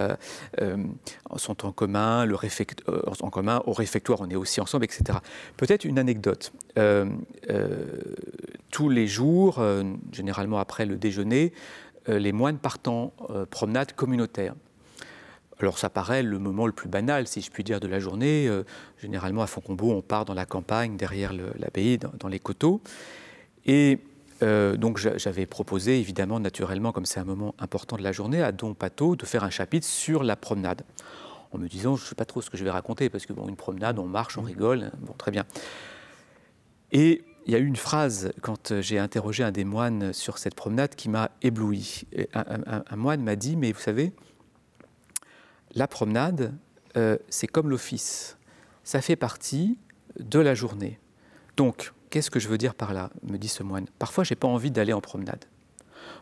sont 1.37 1.67
en 1.67 1.73
commun, 1.73 2.27
au 2.31 3.73
réfectoire 3.73 4.21
on 4.21 4.31
est 4.31 4.37
aussi 4.37 4.61
ensemble, 4.61 4.85
etc. 4.85 5.19
Peut-être 5.57 5.85
une 5.85 5.99
anecdote. 5.99 6.53
tous 8.71 8.89
les 8.89 9.07
jours, 9.07 9.63
généralement 10.13 10.59
après 10.59 10.87
le 10.87 10.97
déjeuner, 10.97 11.53
les 12.07 12.33
moines 12.33 12.59
partent 12.59 12.89
en 12.89 13.13
promenade 13.51 13.93
communautaire. 13.93 14.55
Alors 15.59 15.77
ça 15.77 15.91
paraît 15.91 16.23
le 16.23 16.39
moment 16.39 16.67
le 16.67 16.73
plus 16.73 16.89
banal, 16.89 17.27
si 17.27 17.43
je 17.43 17.51
puis 17.51 17.65
dire, 17.65 17.81
de 17.81 17.89
la 17.89 17.99
journée. 17.99 18.49
généralement 19.03 19.43
à 19.43 19.49
Foncombeau, 19.49 19.91
on 19.91 20.01
part 20.01 20.25
dans 20.25 20.35
la 20.35 20.47
campagne, 20.47 20.97
derrière 20.97 21.33
l'abbaye, 21.33 21.99
dans, 21.99 22.13
dans, 22.19 22.29
les 22.29 22.39
coteaux. 22.39 22.81
Et 23.67 23.99
euh, 24.43 24.77
donc 24.77 24.99
j'avais 24.99 25.47
proposé, 25.47 25.99
évidemment, 25.99 26.41
naturellement, 26.41 26.93
comme 26.93 27.07
c'est 27.07 27.21
un 27.21 27.25
moment 27.25 27.55
important 27.59 27.97
de 27.97 28.03
la 28.03 28.13
journée, 28.13 28.43
à 28.43 28.53
Don 28.53 28.75
Pato 28.75 29.17
de 29.17 29.25
faire 29.27 29.45
un 29.45 29.51
chapitre 29.51 29.87
sur 29.87 30.23
la 30.23 30.37
promenade. 30.37 30.83
En 31.53 31.59
me 31.59 31.69
disant, 31.69 31.97
je 31.97 32.05
ne 32.05 32.09
sais 32.09 32.15
pas 32.15 32.25
trop 32.25 32.41
ce 32.41 32.49
que 32.49 32.57
je 32.57 32.65
vais 32.65 32.71
raconter, 32.71 33.11
parce 33.11 33.27
que 33.27 33.33
bon, 33.33 33.49
une 33.49 33.57
promenade, 33.57 33.99
on 33.99 34.07
marche, 34.07 34.39
on 34.39 34.43
rigole, 34.43 34.93
bon, 35.01 35.13
très 35.19 35.31
bien. 35.31 35.45
Et 36.93 37.23
il 37.47 37.53
y 37.53 37.57
a 37.57 37.59
eu 37.59 37.67
une 37.67 37.77
phrase, 37.77 38.33
quand 38.43 38.81
j'ai 38.81 38.99
interrogé 38.99 39.43
un 39.43 39.51
des 39.51 39.65
moines 39.65 40.13
sur 40.13 40.39
cette 40.39 40.55
promenade, 40.55 40.95
qui 40.95 41.09
m'a 41.09 41.31
ébloui. 41.43 42.05
Un, 42.35 42.97
moine 42.97 43.23
m'a 43.23 43.37
dit, 43.37 43.57
mais 43.57 43.73
vous 43.73 43.81
savez, 43.81 44.13
la 45.75 45.89
promenade, 45.89 46.55
euh, 46.97 47.17
c'est 47.29 47.47
comme 47.47 47.71
l'office. 47.71 48.37
Ça 48.85 49.01
fait 49.01 49.17
partie 49.17 49.79
de 50.19 50.39
la 50.39 50.55
journée. 50.55 50.99
Donc, 51.57 51.93
Qu'est-ce 52.11 52.31
que 52.31 52.41
je 52.41 52.49
veux 52.49 52.59
dire 52.59 52.75
par 52.75 52.93
là 52.93 53.11
me 53.23 53.39
dit 53.39 53.49
ce 53.49 53.63
moine? 53.63 53.87
Parfois, 53.99 54.25
j'ai 54.25 54.35
pas 54.35 54.49
envie 54.49 54.73
d'aller 54.73 54.93
en 54.93 55.01
promenade. 55.01 55.45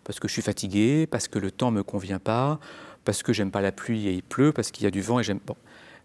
Parce 0.04 0.20
que 0.20 0.28
je 0.28 0.34
suis 0.34 0.42
fatigué, 0.42 1.06
parce 1.06 1.28
que 1.28 1.38
le 1.38 1.50
temps 1.50 1.70
ne 1.70 1.78
me 1.78 1.82
convient 1.82 2.18
pas, 2.18 2.60
parce 3.04 3.22
que 3.22 3.32
j'aime 3.32 3.50
pas 3.50 3.62
la 3.62 3.72
pluie 3.72 4.06
et 4.06 4.12
il 4.12 4.22
pleut, 4.22 4.52
parce 4.52 4.70
qu'il 4.70 4.84
y 4.84 4.86
a 4.86 4.90
du 4.90 5.00
vent 5.00 5.18
et 5.18 5.22
j'aime. 5.22 5.40
Bon. 5.46 5.56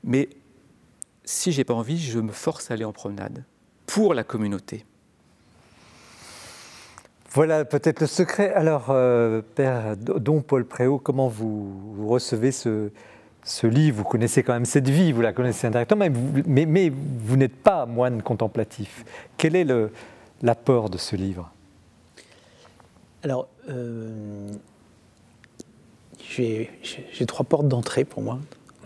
Mais 0.03 0.29
si 1.25 1.51
j'ai 1.51 1.65
pas 1.65 1.73
envie, 1.73 1.99
je 1.99 2.19
me 2.19 2.31
force 2.31 2.71
à 2.71 2.75
aller 2.75 2.85
en 2.85 2.93
promenade. 2.93 3.43
Pour 3.85 4.13
la 4.13 4.23
communauté. 4.23 4.85
Voilà 7.31 7.65
peut-être 7.65 7.99
le 7.99 8.07
secret. 8.07 8.53
Alors, 8.53 8.87
euh, 8.89 9.41
Père 9.55 9.97
Don 9.97 10.41
Paul 10.41 10.65
Préau, 10.65 10.99
comment 10.99 11.27
vous 11.27 12.07
recevez 12.07 12.51
ce, 12.51 12.89
ce 13.43 13.67
livre, 13.67 13.97
vous 13.97 14.03
connaissez 14.03 14.43
quand 14.43 14.53
même 14.53 14.65
cette 14.65 14.89
vie, 14.89 15.11
vous 15.11 15.21
la 15.21 15.33
connaissez 15.33 15.67
indirectement, 15.67 15.99
mais 15.99 16.09
vous, 16.09 16.43
mais, 16.45 16.91
vous 16.91 17.37
n'êtes 17.37 17.55
pas 17.55 17.85
moine 17.85 18.21
contemplatif. 18.21 19.03
Quel 19.37 19.55
est 19.55 19.67
l'apport 20.41 20.89
de 20.89 20.97
ce 20.97 21.15
livre? 21.15 21.51
Alors, 23.23 23.47
euh, 23.69 24.51
j'ai 26.29 26.69
trois 27.27 27.45
portes 27.45 27.67
d'entrée 27.67 28.05
pour 28.05 28.21
moi 28.21 28.39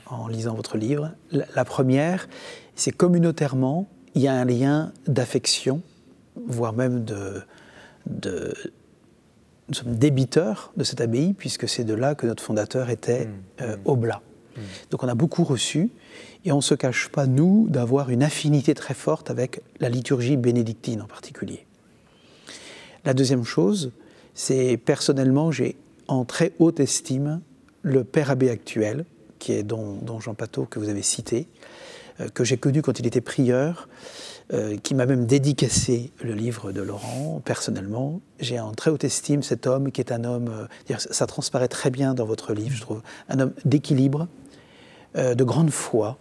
en 0.08 0.28
lisant 0.28 0.56
votre 0.56 0.78
livre. 0.78 1.12
La, 1.32 1.66
première, 1.66 2.28
c'est 2.76 2.92
communautairement, 2.92 3.88
il 4.16 4.22
y 4.22 4.28
a 4.28 4.34
un 4.34 4.46
lien 4.46 4.92
d'affection, 5.08 5.82
voire 6.48 6.74
même 6.74 7.04
de, 7.04 7.42
de 8.06 8.54
nous 9.70 9.74
sommes 9.74 9.96
débiteurs 9.96 10.72
de 10.78 10.84
cette 10.84 11.02
abbaye, 11.02 11.34
puisque 11.34 11.68
c'est 11.68 11.84
de 11.84 11.94
là 11.94 12.16
que 12.16 12.26
notre 12.26 12.42
fondateur 12.42 12.90
était 12.90 13.26
mmh. 13.26 13.34
euh, 13.62 13.78
Oblat. 13.86 14.22
Mm. 14.58 14.62
Donc 14.92 15.04
on 15.04 15.08
a 15.08 15.16
beaucoup 15.16 15.44
reçu 15.44 15.90
et 16.46 16.52
on 16.52 16.58
ne 16.58 16.62
se 16.62 16.76
cache 16.76 17.10
pas, 17.10 17.28
nous, 17.28 17.68
d'avoir 17.70 18.10
une 18.10 18.24
affinité 18.24 18.74
très 18.74 18.94
forte 18.94 19.30
avec 19.30 19.62
la 19.80 19.90
liturgie 19.90 20.38
bénédictine 20.38 21.02
en 21.02 21.08
particulier. 21.08 21.66
La 23.06 23.14
deuxième 23.14 23.44
chose, 23.44 23.92
c'est 24.34 24.78
personnellement, 24.78 25.52
j'ai 25.52 25.76
en 26.08 26.26
très 26.26 26.54
haute 26.60 26.80
estime 26.80 27.42
le 27.82 28.04
père 28.04 28.32
abbé 28.32 28.50
actuel, 28.50 29.06
qui 29.40 29.54
est 29.54 29.64
don, 29.64 30.20
Jean 30.20 30.34
Pateau, 30.34 30.66
que 30.66 30.80
vous 30.80 30.90
avez 30.90 31.02
cité, 31.02 31.48
euh, 32.20 32.28
que 32.30 32.44
j'ai 32.44 32.58
connu 32.58 32.82
quand 32.82 33.00
il 33.00 33.08
était 33.08 33.22
prieur, 33.22 33.88
euh, 34.54 34.78
qui 34.78 34.96
m'a 34.96 35.06
même 35.06 35.26
dédicacé 35.26 36.12
le 36.22 36.34
livre 36.34 36.72
de 36.72 36.82
Laurent 36.82 37.42
personnellement. 37.44 38.22
J'ai 38.40 38.60
en 38.60 38.72
très 38.72 38.92
haute 38.92 39.04
estime 39.04 39.44
cet 39.44 39.68
homme 39.68 39.92
qui 39.92 40.02
est 40.02 40.12
un 40.12 40.24
homme, 40.24 40.68
euh, 40.90 40.96
ça 40.98 41.28
transparaît 41.28 41.68
très 41.68 41.90
bien 41.90 42.14
dans 42.14 42.26
votre 42.26 42.54
livre, 42.54 42.76
je 42.76 42.82
trouve, 42.82 43.02
un 43.30 43.40
homme 43.40 43.54
d'équilibre, 43.66 44.28
euh, 45.18 45.36
de 45.36 45.44
grande 45.44 45.72
foi, 45.72 46.18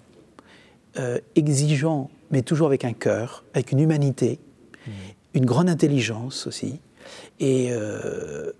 euh, 0.98 1.18
exigeant, 1.34 2.10
mais 2.30 2.42
toujours 2.42 2.66
avec 2.66 2.84
un 2.84 2.92
cœur, 2.92 3.44
avec 3.54 3.72
une 3.72 3.80
humanité, 3.80 4.38
mmh. 4.86 4.90
une 5.34 5.44
grande 5.44 5.68
intelligence 5.68 6.46
aussi, 6.46 6.80
et 7.38 7.68
euh, 7.70 8.52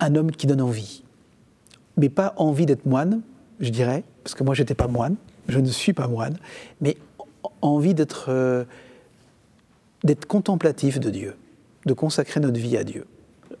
un 0.00 0.14
homme 0.16 0.32
qui 0.32 0.46
donne 0.46 0.60
envie. 0.60 1.04
Mais 1.96 2.08
pas 2.08 2.34
envie 2.36 2.66
d'être 2.66 2.86
moine, 2.86 3.20
je 3.60 3.70
dirais, 3.70 4.04
parce 4.24 4.34
que 4.34 4.42
moi 4.42 4.54
j'étais 4.54 4.74
pas 4.74 4.88
moine, 4.88 5.16
je 5.48 5.58
ne 5.60 5.68
suis 5.68 5.92
pas 5.92 6.08
moine, 6.08 6.36
mais 6.80 6.96
envie 7.62 7.94
d'être 7.94 8.66
d'être 10.04 10.26
contemplatif 10.26 11.00
de 11.00 11.10
Dieu, 11.10 11.36
de 11.86 11.92
consacrer 11.92 12.40
notre 12.40 12.58
vie 12.60 12.76
à 12.76 12.84
Dieu 12.84 13.04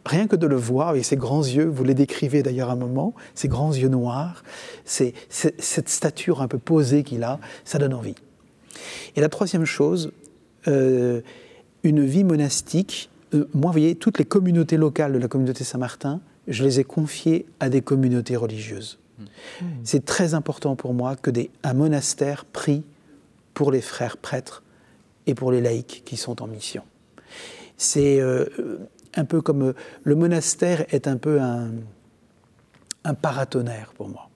rien 0.08 0.26
que 0.26 0.36
de 0.36 0.46
le 0.46 0.56
voir, 0.56 0.88
avec 0.88 1.04
ses 1.04 1.16
grands 1.16 1.42
yeux, 1.42 1.66
vous 1.66 1.84
les 1.84 1.94
décrivez 1.94 2.42
d'ailleurs 2.42 2.70
un 2.70 2.76
moment, 2.76 3.14
ses 3.34 3.48
grands 3.48 3.72
yeux 3.72 3.88
noirs, 3.88 4.42
c'est, 4.84 5.14
cette 5.28 5.88
stature 5.88 6.42
un 6.42 6.48
peu 6.48 6.58
posée 6.58 7.04
qu'il 7.04 7.22
a, 7.22 7.38
ça 7.64 7.78
donne 7.78 7.94
envie. 7.94 8.14
Et 9.16 9.20
la 9.20 9.28
troisième 9.28 9.64
chose, 9.64 10.12
euh, 10.66 11.20
une 11.82 12.04
vie 12.04 12.24
monastique, 12.24 13.10
euh, 13.34 13.48
moi, 13.52 13.70
vous 13.70 13.72
voyez, 13.72 13.94
toutes 13.94 14.18
les 14.18 14.24
communautés 14.24 14.76
locales 14.76 15.12
de 15.12 15.18
la 15.18 15.28
communauté 15.28 15.64
Saint-Martin, 15.64 16.20
je 16.46 16.64
les 16.64 16.80
ai 16.80 16.84
confiées 16.84 17.46
à 17.60 17.68
des 17.68 17.82
communautés 17.82 18.36
religieuses. 18.36 18.98
Hmm. 19.18 19.66
C'est 19.84 20.04
très 20.04 20.34
important 20.34 20.76
pour 20.76 20.94
moi 20.94 21.16
que 21.16 21.30
des, 21.30 21.50
un 21.62 21.74
monastère 21.74 22.44
prie 22.46 22.84
pour 23.52 23.70
les 23.70 23.82
frères 23.82 24.16
prêtres 24.16 24.62
et 25.26 25.34
pour 25.34 25.52
les 25.52 25.60
laïcs 25.60 26.02
qui 26.06 26.16
sont 26.16 26.42
en 26.42 26.46
mission. 26.46 26.82
C'est 27.76 28.20
euh, 28.20 28.46
un 29.18 29.24
peu 29.24 29.40
comme 29.40 29.62
euh, 29.62 29.72
le 30.04 30.14
monastère 30.14 30.84
est 30.94 31.06
un 31.06 31.16
peu 31.16 31.40
un, 31.40 31.70
un 33.04 33.14
paratonnerre 33.14 33.92
pour 33.96 34.08
moi. 34.08 34.30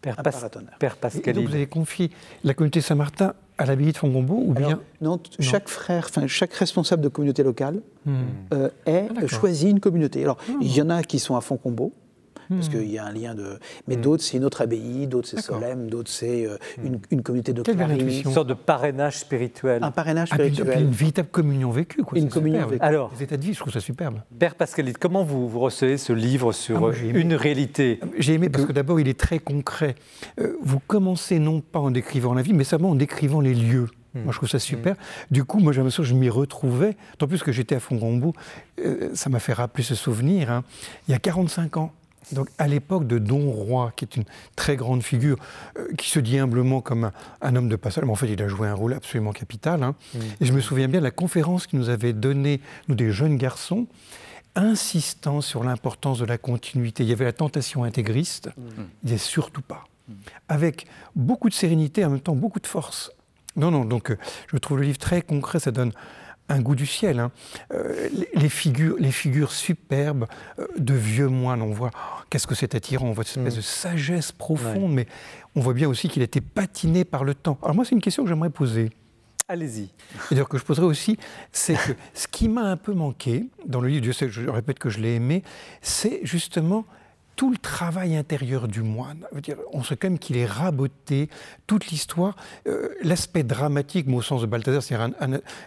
Père, 0.00 0.16
Pascal. 0.16 1.38
vous 1.38 1.54
avez 1.54 1.66
confié 1.66 2.10
la 2.44 2.54
communauté 2.54 2.80
Saint-Martin 2.80 3.34
à 3.58 3.66
l'abbaye 3.66 3.90
de 3.92 3.96
Fongombo 3.96 4.40
ou 4.46 4.52
bien 4.52 4.80
non, 5.00 5.20
chaque 5.40 5.68
frère, 5.68 6.06
enfin 6.08 6.28
chaque 6.28 6.52
responsable 6.54 7.02
de 7.02 7.08
communauté 7.08 7.42
locale 7.42 7.80
hmm. 8.06 8.14
euh, 8.54 8.70
est 8.86 9.08
ah, 9.16 9.26
choisi 9.26 9.68
une 9.68 9.80
communauté. 9.80 10.22
Alors 10.22 10.38
ah. 10.40 10.52
il 10.60 10.72
y 10.72 10.80
en 10.80 10.90
a 10.90 11.02
qui 11.02 11.18
sont 11.18 11.34
à 11.34 11.40
Fongombo, 11.40 11.92
parce 12.48 12.68
hmm. 12.68 12.70
qu'il 12.70 12.90
y 12.90 12.98
a 12.98 13.04
un 13.04 13.12
lien 13.12 13.34
de. 13.34 13.58
Mais 13.86 13.96
hmm. 13.96 14.00
d'autres, 14.00 14.22
c'est 14.22 14.36
une 14.36 14.44
autre 14.44 14.62
abbaye, 14.62 15.06
d'autres, 15.06 15.28
c'est 15.28 15.40
Solem, 15.40 15.88
d'autres, 15.88 16.10
c'est 16.10 16.46
euh, 16.46 16.56
hmm. 16.82 16.96
une, 17.10 17.22
communauté 17.22 17.52
de 17.52 17.62
Une 17.70 18.32
sorte 18.32 18.48
de 18.48 18.54
parrainage 18.54 19.18
spirituel. 19.18 19.82
Un 19.82 19.90
parrainage 19.90 20.28
ah, 20.32 20.36
spirituel. 20.36 20.80
une 20.80 20.90
véritable 20.90 21.28
communion 21.28 21.70
vécue. 21.70 22.02
Quoi. 22.02 22.18
Une 22.18 22.28
communion 22.28 22.66
vécue. 22.66 22.82
Alors, 22.82 23.12
les 23.16 23.24
états 23.24 23.36
de 23.36 23.44
vie, 23.44 23.54
je 23.54 23.60
trouve 23.60 23.72
ça 23.72 23.80
superbe. 23.80 24.20
Père 24.38 24.54
Pascalite, 24.54 24.98
comment 24.98 25.24
vous, 25.24 25.48
vous 25.48 25.60
recevez 25.60 25.98
ce 25.98 26.12
livre 26.12 26.52
sur 26.52 26.88
ah, 26.88 26.92
une 27.02 27.34
réalité 27.34 28.00
J'ai 28.18 28.34
aimé 28.34 28.48
parce 28.48 28.64
que, 28.64 28.72
d'abord, 28.72 29.00
il 29.00 29.08
est 29.08 29.18
très 29.18 29.38
concret. 29.38 29.94
Euh, 30.40 30.56
vous 30.62 30.80
commencez 30.80 31.38
non 31.38 31.60
pas 31.60 31.80
en 31.80 31.90
décrivant 31.90 32.34
la 32.34 32.42
vie, 32.42 32.52
mais 32.52 32.64
seulement 32.64 32.90
en 32.90 32.94
décrivant 32.94 33.40
les 33.40 33.54
lieux. 33.54 33.88
Moi, 34.14 34.32
je 34.32 34.38
trouve 34.38 34.48
ça 34.48 34.58
super. 34.58 34.96
Du 35.30 35.44
coup, 35.44 35.58
moi, 35.58 35.72
j'ai 35.72 35.78
l'impression 35.78 36.02
que 36.02 36.08
je 36.08 36.14
m'y 36.14 36.28
retrouvais. 36.28 36.96
Tant 37.18 37.26
plus 37.26 37.42
que 37.42 37.52
j'étais 37.52 37.76
à 37.76 37.80
Fongombo, 37.80 38.32
euh, 38.80 39.10
ça 39.14 39.30
m'a 39.30 39.38
fait 39.38 39.52
rappeler 39.52 39.84
ce 39.84 39.94
souvenir. 39.94 40.50
Hein. 40.50 40.64
Il 41.06 41.12
y 41.12 41.14
a 41.14 41.18
45 41.18 41.76
ans, 41.76 41.92
donc 42.32 42.48
à 42.58 42.68
l'époque 42.68 43.06
de 43.06 43.18
Don 43.18 43.50
Roy, 43.50 43.92
qui 43.96 44.04
est 44.04 44.16
une 44.16 44.24
très 44.56 44.76
grande 44.76 45.02
figure, 45.02 45.36
euh, 45.78 45.94
qui 45.96 46.10
se 46.10 46.18
dit 46.18 46.38
humblement 46.38 46.80
comme 46.80 47.10
un, 47.40 47.56
homme 47.56 47.68
de 47.68 47.76
passage, 47.76 48.04
mais 48.04 48.10
en 48.10 48.16
fait 48.16 48.28
il 48.28 48.42
a 48.42 48.48
joué 48.48 48.68
un 48.68 48.74
rôle 48.74 48.94
absolument 48.94 49.32
capital. 49.32 49.82
Hein. 49.82 49.94
Et 50.40 50.44
je 50.44 50.52
me 50.52 50.60
souviens 50.60 50.88
bien 50.88 51.00
de 51.00 51.04
la 51.04 51.10
conférence 51.10 51.66
qu'il 51.66 51.78
nous 51.78 51.88
avait 51.88 52.12
donnée, 52.12 52.60
nous 52.88 52.94
des 52.94 53.10
jeunes 53.10 53.36
garçons, 53.36 53.86
insistant 54.54 55.40
sur 55.40 55.64
l'importance 55.64 56.18
de 56.18 56.24
la 56.24 56.38
continuité. 56.38 57.02
Il 57.04 57.08
y 57.08 57.12
avait 57.12 57.24
la 57.24 57.32
tentation 57.32 57.84
intégriste, 57.84 58.50
il 58.56 58.86
disait 59.04 59.18
surtout 59.18 59.62
pas. 59.62 59.84
Avec 60.48 60.86
beaucoup 61.14 61.48
de 61.48 61.54
sérénité, 61.54 62.04
en 62.04 62.10
même 62.10 62.20
temps 62.20 62.34
beaucoup 62.34 62.60
de 62.60 62.66
force. 62.66 63.12
Non, 63.56 63.70
non, 63.70 63.84
donc 63.84 64.10
euh, 64.10 64.18
je 64.52 64.56
trouve 64.56 64.78
le 64.78 64.84
livre 64.84 64.98
très 64.98 65.20
concret, 65.20 65.58
ça 65.58 65.70
donne 65.70 65.92
un 66.48 66.60
goût 66.60 66.74
du 66.74 66.86
ciel. 66.86 67.20
Hein. 67.20 67.30
Euh, 67.72 68.08
les, 68.34 68.48
figures, 68.48 68.96
les 68.98 69.12
figures 69.12 69.52
superbes 69.52 70.26
euh, 70.58 70.66
de 70.78 70.94
vieux 70.94 71.28
moines, 71.28 71.62
on 71.62 71.72
voit 71.72 71.90
oh, 71.94 72.22
qu'est-ce 72.30 72.46
que 72.46 72.54
c'est 72.54 72.74
attirant, 72.74 73.06
on 73.08 73.12
voit 73.12 73.24
cette 73.24 73.38
espèce 73.38 73.54
mm. 73.54 73.56
de 73.56 73.62
sagesse 73.62 74.32
profonde, 74.32 74.92
mais 74.92 75.06
on 75.54 75.60
voit 75.60 75.74
bien 75.74 75.88
aussi 75.88 76.08
qu'il 76.08 76.22
a 76.22 76.24
été 76.24 76.40
patiné 76.40 77.04
par 77.04 77.24
le 77.24 77.34
temps. 77.34 77.58
Alors 77.62 77.74
moi, 77.74 77.84
c'est 77.84 77.94
une 77.94 78.00
question 78.00 78.22
que 78.22 78.28
j'aimerais 78.28 78.50
poser. 78.50 78.90
Allez-y. 79.50 79.88
Et 80.30 80.34
dire 80.34 80.46
que 80.46 80.58
je 80.58 80.64
poserai 80.64 80.84
aussi, 80.84 81.16
c'est 81.52 81.74
que 81.74 81.92
ce 82.14 82.28
qui 82.28 82.48
m'a 82.48 82.62
un 82.62 82.76
peu 82.76 82.92
manqué 82.92 83.48
dans 83.66 83.80
le 83.80 83.88
livre, 83.88 84.04
je, 84.04 84.12
sais, 84.12 84.28
je 84.28 84.48
répète 84.48 84.78
que 84.78 84.90
je 84.90 84.98
l'ai 84.98 85.14
aimé, 85.14 85.42
c'est 85.80 86.20
justement 86.22 86.84
tout 87.38 87.52
le 87.52 87.56
travail 87.56 88.16
intérieur 88.16 88.66
du 88.66 88.82
moine. 88.82 89.24
on 89.72 89.84
sait 89.84 89.96
quand 89.96 90.08
même 90.08 90.18
qu'il 90.18 90.36
est 90.36 90.44
raboté, 90.44 91.30
toute 91.68 91.86
l'histoire, 91.86 92.34
euh, 92.66 92.88
l'aspect 93.04 93.44
dramatique, 93.44 94.08
au 94.08 94.22
sens 94.22 94.40
de 94.42 94.46
Balthazar, 94.46 94.82
c'est 94.82 94.96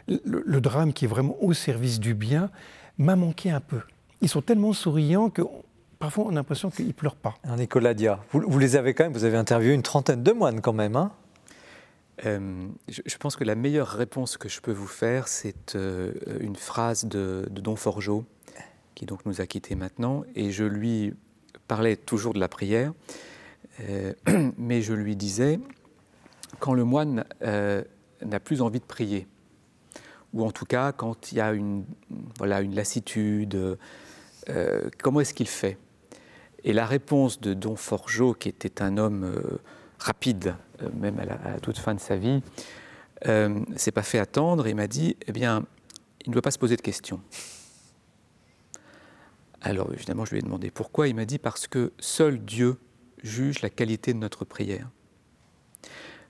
le, 0.10 0.60
drame 0.60 0.92
qui 0.92 1.06
est 1.06 1.08
vraiment 1.08 1.38
au 1.42 1.54
service 1.54 2.02
du 2.02 2.14
bien, 2.14 2.50
m'a 2.98 3.16
manqué 3.16 3.52
un 3.52 3.62
peu. 3.62 3.80
Ils 4.20 4.28
sont 4.28 4.42
tellement 4.42 4.74
souriants 4.74 5.30
que 5.30 5.44
parfois 5.98 6.26
on 6.26 6.32
a 6.32 6.34
l'impression 6.34 6.70
qu'ils 6.70 6.88
ne 6.88 6.92
pleurent 6.92 7.16
pas. 7.16 7.36
Nicolas 7.58 7.94
Dia, 7.94 8.20
vous, 8.34 8.60
les 8.60 8.76
avez 8.76 8.94
quand 8.94 9.06
même, 9.06 9.14
vous 9.14 9.24
avez 9.24 9.38
interviewé 9.38 9.74
une 9.74 9.82
trentaine 9.82 10.24
de 10.24 10.32
moines 10.34 10.60
quand 10.60 10.74
même. 10.74 10.98
Hein? 10.98 11.14
Euh, 12.26 12.68
je, 12.90 13.18
pense 13.18 13.38
que 13.38 13.46
la 13.46 13.56
meilleure 13.56 13.88
réponse 13.88 14.36
que 14.36 14.50
je 14.50 14.60
peux 14.60 14.74
vous 14.74 14.88
faire, 14.88 15.30
c'est 15.30 15.76
euh, 15.76 16.12
une 16.42 16.58
phrase 16.58 17.06
de, 17.06 17.48
de 17.50 17.62
Don 17.62 17.78
Forgeot, 17.78 18.26
qui 18.94 19.06
donc 19.06 19.26
nous 19.26 19.40
a 19.40 19.48
quittés 19.48 19.76
maintenant, 19.76 20.26
et 20.36 20.52
je 20.52 20.66
lui 20.66 21.14
parlais 21.72 21.96
toujours 21.96 22.34
de 22.34 22.40
la 22.42 22.50
prière, 22.50 22.92
euh, 23.80 24.12
mais 24.58 24.82
je 24.82 24.92
lui 24.92 25.16
disais, 25.16 25.58
quand 26.60 26.74
le 26.74 26.84
moine 26.84 27.24
euh, 27.44 27.82
n'a 28.26 28.42
plus 28.42 28.62
envie 28.62 28.82
de 28.82 28.86
prier, 28.86 29.26
ou 30.34 30.44
en 30.44 30.52
tout 30.52 30.66
cas 30.66 30.92
quand 30.92 31.32
il 31.32 31.38
y 31.38 31.40
a 31.40 31.54
une, 31.54 31.86
voilà, 32.38 32.60
une 32.60 32.76
lassitude, 32.76 33.78
euh, 34.50 34.90
comment 35.02 35.22
est-ce 35.22 35.34
qu'il 35.34 35.48
fait? 35.48 35.78
Et 36.66 36.74
la 36.74 36.86
réponse 36.86 37.40
de 37.40 37.54
Don 37.54 37.78
Forgeot, 37.78 38.34
qui 38.34 38.50
était 38.50 38.82
un 38.82 38.98
homme 38.98 39.32
rapide, 39.98 40.56
même 40.94 41.20
à 41.20 41.26
la, 41.26 41.60
toute 41.62 41.78
fin 41.78 41.96
de 41.96 42.02
sa 42.02 42.18
vie, 42.18 42.44
s'est 43.78 43.94
pas 43.94 44.04
fait 44.04 44.20
attendre 44.20 44.68
et 44.68 44.74
m'a 44.74 44.88
dit, 44.88 45.16
eh 45.26 45.32
bien, 45.32 45.64
il 46.26 46.32
ne 46.32 46.34
doit 46.34 46.42
pas 46.42 46.52
se 46.52 46.60
poser 46.60 46.76
de 46.76 46.82
questions. 46.82 47.22
Alors 49.62 49.94
évidemment, 49.94 50.26
je 50.26 50.32
lui 50.32 50.40
ai 50.40 50.42
demandé 50.42 50.72
pourquoi. 50.72 51.08
Il 51.08 51.16
m'a 51.16 51.26
dit 51.26 51.38
parce 51.38 51.68
que 51.68 51.94
seul 52.00 52.44
Dieu 52.44 52.78
juge 53.24 53.62
la 53.62 53.70
qualité 53.70 54.14
de 54.14 54.20
notre 54.20 54.46
prière. 54.46 54.90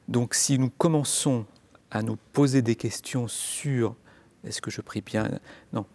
Donc 0.07 0.33
si 0.33 0.59
nous 0.59 0.69
commençons 0.69 1.45
à 1.89 2.03
nous 2.03 2.17
poser 2.33 2.61
des 2.61 2.75
questions 2.75 3.27
sur 3.27 3.95
est-ce 4.43 4.61
que 4.61 4.71
je 4.71 4.81
prie 4.81 5.01
bien? 5.01 5.39
Non, 5.71 5.85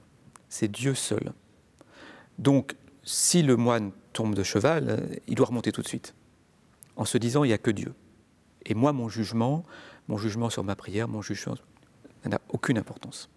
c'est 0.48 0.70
Dieu 0.70 0.94
seul. 0.94 1.32
Donc 2.38 2.76
si 3.02 3.42
le 3.42 3.56
moine 3.56 3.92
tombe 4.12 4.34
de 4.34 4.42
cheval, 4.42 5.08
il 5.26 5.34
doit 5.34 5.46
remonter 5.46 5.72
tout 5.72 5.82
de 5.82 5.88
suite, 5.88 6.14
en 6.96 7.04
se 7.04 7.18
disant 7.18 7.44
il 7.44 7.48
n'y 7.48 7.54
a 7.54 7.58
que 7.58 7.70
Dieu. 7.70 7.94
Et 8.64 8.74
moi, 8.74 8.92
mon 8.92 9.08
jugement, 9.08 9.64
mon 10.08 10.16
jugement 10.16 10.50
sur 10.50 10.64
ma 10.64 10.74
prière, 10.74 11.08
mon 11.08 11.22
jugement 11.22 11.56
n'a 12.24 12.40
aucune 12.48 12.78
importance. 12.78 13.28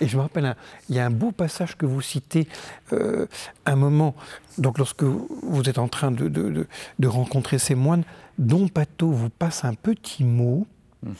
Et 0.00 0.08
je 0.08 0.16
me 0.16 0.22
rappelle, 0.22 0.56
il 0.88 0.96
y 0.96 0.98
a 0.98 1.06
un 1.06 1.10
beau 1.10 1.30
passage 1.30 1.76
que 1.76 1.86
vous 1.86 2.00
citez, 2.00 2.48
euh, 2.92 3.26
un 3.66 3.76
moment, 3.76 4.14
donc 4.58 4.78
lorsque 4.78 5.02
vous 5.02 5.68
êtes 5.68 5.78
en 5.78 5.88
train 5.88 6.10
de, 6.10 6.28
de, 6.28 7.08
rencontrer 7.08 7.58
ces 7.58 7.74
moines, 7.74 8.04
Don 8.38 8.68
Pato 8.68 9.10
vous 9.10 9.28
passe 9.28 9.64
un 9.64 9.74
petit 9.74 10.24
mot. 10.24 10.66
Hmm. 11.02 11.12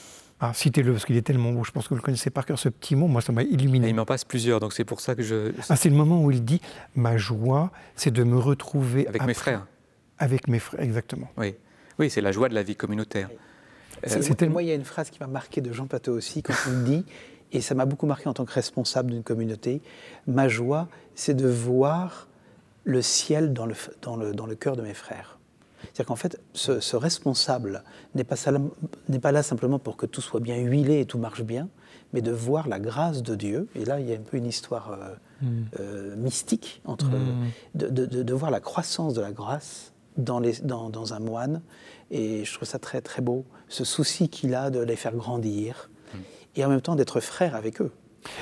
Ah, 0.42 0.52
citez-le 0.54 0.92
parce 0.92 1.04
qu'il 1.04 1.18
est 1.18 1.22
tellement 1.22 1.52
beau, 1.52 1.64
je 1.64 1.70
pense 1.70 1.84
que 1.84 1.90
vous 1.90 1.96
le 1.96 2.02
connaissez 2.02 2.30
par 2.30 2.46
cœur, 2.46 2.58
ce 2.58 2.70
petit 2.70 2.96
mot, 2.96 3.06
moi 3.06 3.20
ça 3.20 3.30
m'a 3.30 3.42
illuminé. 3.42 3.90
il 3.90 3.94
m'en 3.94 4.06
passe 4.06 4.24
plusieurs, 4.24 4.58
donc 4.58 4.72
c'est 4.72 4.86
pour 4.86 5.02
ça 5.02 5.14
que 5.14 5.22
je... 5.22 5.52
Ah, 5.68 5.76
c'est 5.76 5.90
le 5.90 5.96
moment 5.96 6.24
où 6.24 6.30
il 6.30 6.42
dit, 6.42 6.62
ma 6.96 7.18
joie, 7.18 7.70
c'est 7.94 8.10
de 8.10 8.24
me 8.24 8.38
retrouver... 8.38 9.06
Avec 9.06 9.26
mes 9.26 9.34
frères. 9.34 9.66
Avec 10.16 10.48
mes 10.48 10.58
frères, 10.58 10.80
exactement. 10.80 11.28
Oui, 11.36 11.56
oui 11.98 12.08
c'est 12.08 12.22
la 12.22 12.32
joie 12.32 12.48
de 12.48 12.54
la 12.54 12.62
vie 12.62 12.74
communautaire. 12.74 13.28
Euh, 14.08 14.48
moi, 14.48 14.62
il 14.62 14.68
y 14.68 14.72
a 14.72 14.74
une 14.74 14.84
phrase 14.84 15.10
qui 15.10 15.18
m'a 15.20 15.26
marqué 15.26 15.60
de 15.60 15.72
Jean 15.72 15.86
Pato 15.86 16.12
aussi, 16.12 16.42
quand 16.42 16.54
il 16.68 16.84
dit 16.84 17.04
et 17.52 17.60
ça 17.60 17.74
m'a 17.74 17.84
beaucoup 17.84 18.06
marqué 18.06 18.28
en 18.28 18.34
tant 18.34 18.44
que 18.44 18.52
responsable 18.52 19.10
d'une 19.10 19.22
communauté. 19.22 19.82
Ma 20.26 20.48
joie, 20.48 20.88
c'est 21.14 21.34
de 21.34 21.48
voir 21.48 22.28
le 22.84 23.02
ciel 23.02 23.52
dans 23.52 23.66
le, 23.66 23.74
dans 24.02 24.16
le, 24.16 24.32
dans 24.32 24.46
le 24.46 24.54
cœur 24.54 24.76
de 24.76 24.82
mes 24.82 24.94
frères. 24.94 25.38
C'est-à-dire 25.82 26.06
qu'en 26.06 26.16
fait, 26.16 26.40
ce, 26.52 26.96
responsable 26.96 27.82
n'est 28.14 28.24
pas, 28.24 28.36
pas, 29.22 29.32
là 29.32 29.42
simplement 29.42 29.78
pour 29.78 29.96
que 29.96 30.06
tout 30.06 30.20
soit 30.20 30.40
bien 30.40 30.58
huilé 30.58 31.00
et 31.00 31.06
tout 31.06 31.18
marche 31.18 31.42
bien, 31.42 31.68
mais 32.12 32.22
de 32.22 32.32
voir 32.32 32.68
la 32.68 32.78
grâce 32.78 33.22
de 33.22 33.34
Dieu. 33.34 33.68
Et 33.74 33.84
là, 33.84 34.00
il 34.00 34.08
y 34.08 34.12
a 34.12 34.16
un 34.16 34.20
peu 34.22 34.36
une 34.36 34.46
histoire 34.46 34.92
euh, 34.92 35.46
hmm. 35.46 35.64
euh, 35.80 36.16
mystique 36.16 36.82
entre 36.84 37.06
hmm. 37.06 37.50
de, 37.74 37.88
de, 37.88 38.22
de, 38.22 38.34
voir 38.34 38.50
la 38.50 38.60
croissance 38.60 39.14
de 39.14 39.20
la 39.20 39.32
grâce 39.32 39.92
dans, 40.16 40.38
les, 40.38 40.54
dans, 40.62 40.90
dans, 40.90 41.14
un 41.14 41.20
moine. 41.20 41.62
Et 42.10 42.44
je 42.44 42.54
trouve 42.54 42.68
ça 42.68 42.78
très 42.78 43.00
très 43.00 43.22
beau, 43.22 43.44
ce 43.68 43.84
souci 43.84 44.28
qu'il 44.28 44.54
a 44.54 44.70
de 44.70 44.80
les 44.80 44.96
faire 44.96 45.14
grandir, 45.14 45.90
et 46.56 46.64
en 46.64 46.68
même 46.68 46.80
temps 46.80 46.96
d'être 46.96 47.20
frère 47.20 47.54
avec 47.54 47.80
eux. 47.80 47.92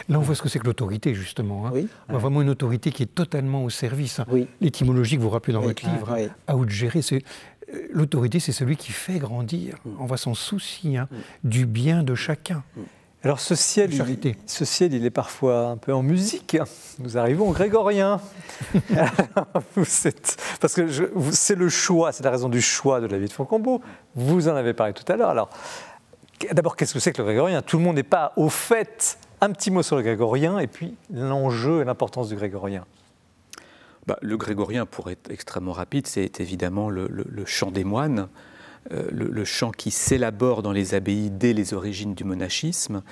Là, 0.08 0.18
on 0.18 0.22
voit 0.22 0.34
ce 0.34 0.42
que 0.42 0.48
c'est 0.48 0.58
que 0.58 0.66
l'autorité, 0.66 1.14
justement. 1.14 1.66
Hein. 1.66 1.70
Oui. 1.72 1.88
On 2.08 2.12
voit 2.12 2.20
vraiment 2.20 2.42
une 2.42 2.50
autorité 2.50 2.90
qui 2.90 3.04
est 3.04 3.14
totalement 3.14 3.62
au 3.62 3.70
service. 3.70 4.18
Hein. 4.20 4.26
Oui. 4.30 4.48
L'étymologie 4.60 5.16
que 5.16 5.22
vous 5.22 5.30
rappelez 5.30 5.52
dans 5.52 5.60
votre 5.60 5.88
livre, 5.88 6.16
à 6.46 6.54
gérer, 6.68 7.02
c'est 7.02 7.22
euh, 7.72 7.88
l'autorité, 7.92 8.40
c'est 8.40 8.52
celui 8.52 8.76
qui 8.76 8.92
fait 8.92 9.18
grandir. 9.18 9.76
Mm. 9.84 9.90
On 10.00 10.06
voit 10.06 10.16
son 10.16 10.34
souci 10.34 10.96
hein, 10.96 11.08
mm. 11.10 11.48
du 11.48 11.66
bien 11.66 12.02
de 12.02 12.14
chacun. 12.14 12.64
Mm. 12.76 12.80
Alors 13.24 13.40
ce 13.40 13.56
ciel, 13.56 13.92
il, 13.92 14.34
ce 14.46 14.64
ciel, 14.64 14.94
il 14.94 15.04
est 15.04 15.10
parfois 15.10 15.70
un 15.70 15.76
peu 15.76 15.92
en 15.92 16.04
musique. 16.04 16.56
Nous 17.00 17.18
arrivons 17.18 17.48
au 17.48 17.52
grégorien. 17.52 18.20
parce 20.60 20.74
que 20.74 20.86
c'est 21.32 21.56
le 21.56 21.68
choix, 21.68 22.12
c'est 22.12 22.22
la 22.22 22.30
raison 22.30 22.48
du 22.48 22.62
choix 22.62 23.00
de 23.00 23.06
la 23.06 23.18
vie 23.18 23.26
de 23.26 23.32
Faucombeau. 23.32 23.82
Vous 24.14 24.48
en 24.48 24.54
avez 24.54 24.72
parlé 24.72 24.92
tout 24.92 25.10
à 25.10 25.16
l'heure. 25.16 25.30
Alors 25.30 25.50
D'abord, 26.52 26.76
qu'est-ce 26.76 26.94
que 26.94 27.00
c'est 27.00 27.12
que 27.12 27.18
le 27.18 27.24
grégorien? 27.24 27.62
Tout 27.62 27.78
le 27.78 27.84
monde 27.84 27.96
n'est 27.96 28.02
pas 28.02 28.32
au 28.36 28.48
fait. 28.48 29.18
Un 29.40 29.52
petit 29.52 29.70
mot 29.70 29.82
sur 29.82 29.96
le 29.96 30.02
grégorien 30.02 30.58
et 30.58 30.66
puis 30.66 30.94
l'enjeu 31.12 31.82
et 31.82 31.84
l'importance 31.84 32.28
du 32.28 32.36
grégorien. 32.36 32.84
Bah, 34.06 34.18
le 34.22 34.36
grégorien, 34.36 34.86
pour 34.86 35.10
être 35.10 35.30
extrêmement 35.30 35.72
rapide, 35.72 36.06
c'est 36.06 36.40
évidemment 36.40 36.88
le, 36.90 37.08
chant 37.44 37.70
des 37.70 37.84
moines, 37.84 38.28
euh, 38.92 39.06
le, 39.12 39.44
chant 39.44 39.70
qui 39.70 39.90
s'élabore 39.90 40.62
dans 40.62 40.72
les 40.72 40.94
abbayes 40.94 41.30
dès 41.30 41.52
les 41.52 41.74
origines 41.74 42.14
du 42.14 42.24
monachisme. 42.24 43.02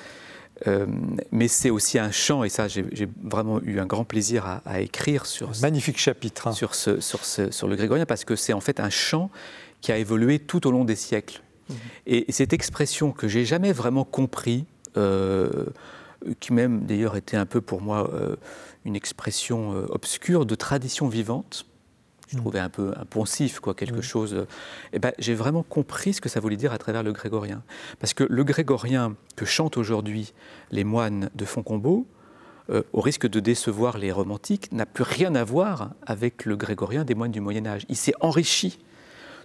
Euh, 0.66 0.86
mais 1.32 1.48
c'est 1.48 1.68
aussi 1.68 1.98
un 1.98 2.10
chant, 2.10 2.44
et 2.44 2.48
ça 2.48 2.66
j'ai 2.66 3.08
vraiment 3.22 3.60
eu 3.60 3.78
un 3.78 3.84
grand 3.84 4.04
plaisir 4.04 4.62
à, 4.64 4.80
écrire 4.80 5.26
sur 5.26 5.50
magnifique 5.60 5.98
chapitre 5.98 6.48
hein. 6.48 6.52
sur, 6.52 6.74
ce, 6.74 7.00
sur, 7.00 7.26
ce, 7.26 7.50
sur 7.50 7.68
le 7.68 7.76
grégorien, 7.76 8.06
parce 8.06 8.24
que 8.24 8.36
c'est 8.36 8.54
en 8.54 8.60
fait 8.60 8.80
un 8.80 8.88
chant 8.88 9.30
qui 9.82 9.92
a 9.92 9.98
évolué 9.98 10.38
tout 10.38 10.66
au 10.66 10.70
long 10.70 10.84
des 10.84 10.96
siècles. 10.96 11.42
Et 12.06 12.30
cette 12.30 12.52
expression 12.52 13.12
que 13.12 13.28
j'ai 13.28 13.44
jamais 13.44 13.72
vraiment 13.72 14.04
compris, 14.04 14.66
euh, 14.96 15.66
qui 16.40 16.52
même 16.52 16.86
d'ailleurs 16.86 17.16
était 17.16 17.36
un 17.36 17.46
peu 17.46 17.60
pour 17.60 17.80
moi 17.80 18.10
euh, 18.14 18.36
une 18.84 18.96
expression 18.96 19.74
euh, 19.74 19.86
obscure 19.90 20.46
de 20.46 20.54
tradition 20.54 21.08
vivante, 21.08 21.66
je 22.28 22.36
trouvais 22.36 22.58
un 22.58 22.68
peu 22.68 22.92
impensif, 22.96 23.60
quoi, 23.60 23.74
quelque 23.74 24.02
chose. 24.02 24.46
Eh 24.92 24.98
ben, 24.98 25.12
j'ai 25.18 25.34
vraiment 25.34 25.62
compris 25.62 26.12
ce 26.14 26.20
que 26.20 26.28
ça 26.28 26.40
voulait 26.40 26.56
dire 26.56 26.72
à 26.72 26.78
travers 26.78 27.04
le 27.04 27.12
grégorien. 27.12 27.62
Parce 28.00 28.14
que 28.14 28.24
le 28.28 28.42
grégorien 28.42 29.14
que 29.36 29.44
chantent 29.44 29.76
aujourd'hui 29.76 30.32
les 30.72 30.82
moines 30.82 31.30
de 31.36 31.44
Fontcombeau, 31.44 32.06
euh, 32.68 32.82
au 32.92 33.00
risque 33.00 33.28
de 33.28 33.38
décevoir 33.38 33.96
les 33.96 34.10
romantiques, 34.10 34.72
n'a 34.72 34.86
plus 34.86 35.04
rien 35.04 35.36
à 35.36 35.44
voir 35.44 35.90
avec 36.04 36.44
le 36.44 36.56
grégorien 36.56 37.04
des 37.04 37.14
moines 37.14 37.30
du 37.30 37.40
Moyen 37.40 37.64
Âge. 37.64 37.86
Il 37.88 37.96
s'est 37.96 38.14
enrichi 38.20 38.80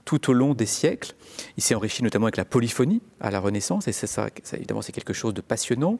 tout 0.05 0.29
au 0.29 0.33
long 0.33 0.53
des 0.53 0.65
siècles. 0.65 1.13
Il 1.57 1.63
s'est 1.63 1.75
enrichi 1.75 2.03
notamment 2.03 2.25
avec 2.25 2.37
la 2.37 2.45
polyphonie 2.45 3.01
à 3.19 3.31
la 3.31 3.39
Renaissance, 3.39 3.87
et 3.87 3.91
ça, 3.91 4.29
évidemment 4.53 4.81
c'est 4.81 4.91
quelque 4.91 5.13
chose 5.13 5.33
de 5.33 5.41
passionnant. 5.41 5.99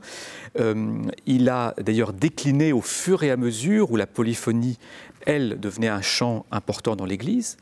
Euh, 0.60 1.02
il 1.26 1.50
a 1.50 1.74
d'ailleurs 1.82 2.14
décliné 2.14 2.74
au 2.74 2.82
fur 2.82 3.24
et 3.24 3.32
à 3.32 3.38
mesure 3.38 3.92
où 3.92 3.96
la 3.96 4.08
polyphonie, 4.08 4.78
elle, 5.26 5.60
devenait 5.60 5.88
un 5.88 6.02
chant 6.02 6.46
important 6.52 6.96
dans 6.96 7.06
l'Église. 7.06 7.58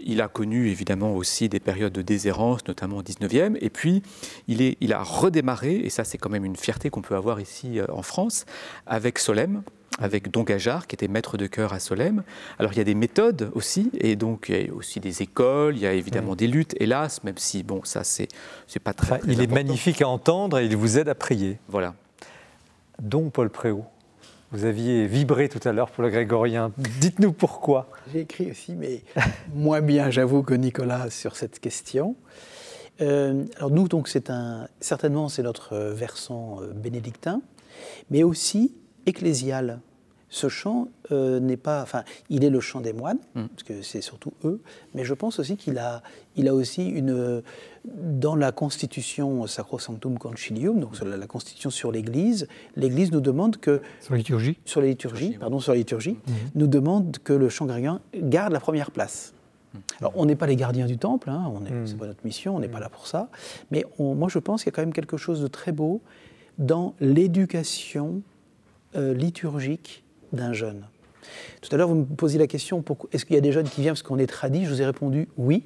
Il 0.00 0.20
a 0.20 0.28
connu 0.28 0.68
évidemment 0.68 1.14
aussi 1.14 1.48
des 1.48 1.60
périodes 1.60 1.92
de 1.92 2.02
déshérence, 2.02 2.66
notamment 2.66 2.98
au 2.98 3.02
19e, 3.02 3.56
et 3.60 3.70
puis 3.70 4.02
il, 4.48 4.60
est, 4.60 4.76
il 4.80 4.92
a 4.92 5.02
redémarré, 5.02 5.76
et 5.76 5.90
ça 5.90 6.04
c'est 6.04 6.18
quand 6.18 6.30
même 6.30 6.44
une 6.44 6.56
fierté 6.56 6.90
qu'on 6.90 7.02
peut 7.02 7.16
avoir 7.16 7.40
ici 7.40 7.78
euh, 7.78 7.86
en 7.88 8.02
France, 8.02 8.44
avec 8.86 9.18
Solem, 9.18 9.62
avec 9.98 10.30
Don 10.30 10.42
Gajard, 10.42 10.86
qui 10.86 10.94
était 10.94 11.08
maître 11.08 11.36
de 11.36 11.46
chœur 11.46 11.72
à 11.72 11.78
Solem. 11.78 12.22
Alors 12.58 12.72
il 12.72 12.78
y 12.78 12.80
a 12.80 12.84
des 12.84 12.94
méthodes 12.94 13.50
aussi, 13.54 13.90
et 13.98 14.16
donc 14.16 14.46
il 14.48 14.66
y 14.66 14.70
a 14.70 14.74
aussi 14.74 15.00
des 15.00 15.22
écoles, 15.22 15.76
il 15.76 15.82
y 15.82 15.86
a 15.86 15.92
évidemment 15.92 16.34
des 16.34 16.46
luttes, 16.46 16.74
hélas, 16.80 17.22
même 17.24 17.38
si, 17.38 17.62
bon, 17.62 17.80
ça 17.84 18.02
c'est 18.04 18.28
pas 18.82 18.92
très, 18.92 19.20
Il 19.26 19.40
est 19.40 19.50
magnifique 19.50 20.02
à 20.02 20.08
entendre 20.08 20.58
et 20.58 20.66
il 20.66 20.76
vous 20.76 20.98
aide 20.98 21.08
à 21.08 21.14
prier. 21.14 21.58
Voilà. 21.68 21.94
Don 23.00 23.30
Paul 23.30 23.50
Préau. 23.50 23.84
Vous 24.52 24.64
aviez 24.64 25.08
vibré 25.08 25.48
tout 25.48 25.66
à 25.66 25.72
l'heure 25.72 25.90
pour 25.90 26.04
le 26.04 26.10
grégorien. 26.10 26.70
Dites-nous 26.78 27.32
pourquoi. 27.32 27.88
J'ai 28.12 28.20
écrit 28.20 28.52
aussi, 28.52 28.74
mais 28.74 29.02
moins 29.54 29.80
bien, 29.80 30.10
j'avoue, 30.10 30.44
que 30.44 30.54
Nicolas 30.54 31.10
sur 31.10 31.34
cette 31.34 31.58
question. 31.58 32.14
Euh, 33.00 33.44
alors 33.56 33.70
nous, 33.70 33.88
donc, 33.88 34.06
c'est 34.06 34.30
un, 34.30 34.68
certainement, 34.80 35.28
c'est 35.28 35.42
notre 35.42 35.76
versant 35.76 36.62
euh, 36.62 36.72
bénédictin, 36.72 37.42
mais 38.10 38.22
aussi 38.22 38.76
ecclésial 39.06 39.80
ce 40.34 40.48
chant 40.48 40.88
euh, 41.12 41.38
n'est 41.38 41.56
pas, 41.56 41.80
enfin, 41.80 42.02
il 42.28 42.44
est 42.44 42.50
le 42.50 42.58
chant 42.58 42.80
des 42.80 42.92
moines, 42.92 43.20
mm. 43.36 43.44
parce 43.46 43.62
que 43.62 43.82
c'est 43.82 44.00
surtout 44.00 44.32
eux, 44.44 44.60
mais 44.92 45.04
je 45.04 45.14
pense 45.14 45.38
aussi 45.38 45.56
qu'il 45.56 45.78
a, 45.78 46.02
il 46.34 46.48
a 46.48 46.54
aussi 46.54 46.88
une, 46.88 47.40
dans 47.84 48.34
la 48.34 48.50
constitution 48.50 49.46
Sacrosanctum 49.46 50.18
Concilium, 50.18 50.80
donc 50.80 50.96
sur 50.96 51.04
la, 51.04 51.26
constitution 51.28 51.70
sur 51.70 51.92
l'Église, 51.92 52.48
l'Église 52.74 53.12
nous 53.12 53.20
demande 53.20 53.58
que 53.58 53.80
sur 54.00 54.12
la 54.12 54.18
liturgie, 54.18 54.58
sur 54.64 54.80
la 54.80 54.88
liturgie, 54.88 55.36
pardon, 55.38 55.60
sur 55.60 55.70
la 55.70 55.78
liturgie, 55.78 56.14
mm. 56.26 56.32
nous 56.56 56.66
demande 56.66 57.18
que 57.22 57.32
le 57.32 57.48
chant 57.48 57.66
grégorien 57.66 58.00
garde 58.16 58.52
la 58.52 58.60
première 58.60 58.90
place. 58.90 59.34
Mm. 59.72 59.78
Alors, 60.00 60.12
on 60.16 60.26
n'est 60.26 60.36
pas 60.36 60.48
les 60.48 60.56
gardiens 60.56 60.86
du 60.86 60.98
temple, 60.98 61.30
hein, 61.30 61.48
on 61.54 61.64
est, 61.64 61.86
c'est 61.86 61.96
pas 61.96 62.08
notre 62.08 62.24
mission, 62.24 62.56
on 62.56 62.58
n'est 62.58 62.66
pas 62.66 62.80
là 62.80 62.88
pour 62.88 63.06
ça, 63.06 63.28
mais 63.70 63.84
moi 64.00 64.28
je 64.28 64.40
pense 64.40 64.64
qu'il 64.64 64.72
y 64.72 64.74
a 64.74 64.76
quand 64.76 64.82
même 64.82 64.92
quelque 64.92 65.16
chose 65.16 65.40
de 65.40 65.46
très 65.46 65.70
beau 65.70 66.00
dans 66.58 66.94
l'éducation 66.98 68.22
liturgique 68.94 70.04
d'un 70.32 70.52
jeune. 70.52 70.86
Tout 71.62 71.74
à 71.74 71.78
l'heure, 71.78 71.88
vous 71.88 71.94
me 71.94 72.04
posiez 72.04 72.38
la 72.38 72.46
question 72.46 72.84
est-ce 73.12 73.24
qu'il 73.24 73.34
y 73.34 73.38
a 73.38 73.42
des 73.42 73.52
jeunes 73.52 73.68
qui 73.68 73.80
viennent 73.80 73.94
parce 73.94 74.02
qu'on 74.02 74.18
est 74.18 74.26
tradis 74.26 74.64
Je 74.64 74.70
vous 74.70 74.82
ai 74.82 74.86
répondu 74.86 75.28
oui. 75.36 75.64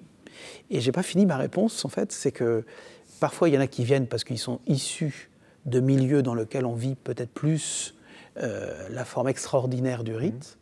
Et 0.70 0.80
j'ai 0.80 0.92
pas 0.92 1.02
fini 1.02 1.26
ma 1.26 1.36
réponse, 1.36 1.84
en 1.84 1.88
fait, 1.88 2.12
c'est 2.12 2.32
que 2.32 2.64
parfois 3.20 3.48
il 3.48 3.54
y 3.54 3.58
en 3.58 3.60
a 3.60 3.66
qui 3.66 3.84
viennent 3.84 4.06
parce 4.06 4.24
qu'ils 4.24 4.38
sont 4.38 4.60
issus 4.66 5.30
de 5.66 5.80
milieux 5.80 6.22
dans 6.22 6.34
lesquels 6.34 6.64
on 6.64 6.74
vit 6.74 6.94
peut-être 6.94 7.30
plus 7.30 7.94
euh, 8.40 8.88
la 8.90 9.04
forme 9.04 9.28
extraordinaire 9.28 10.04
du 10.04 10.14
rite. 10.14 10.58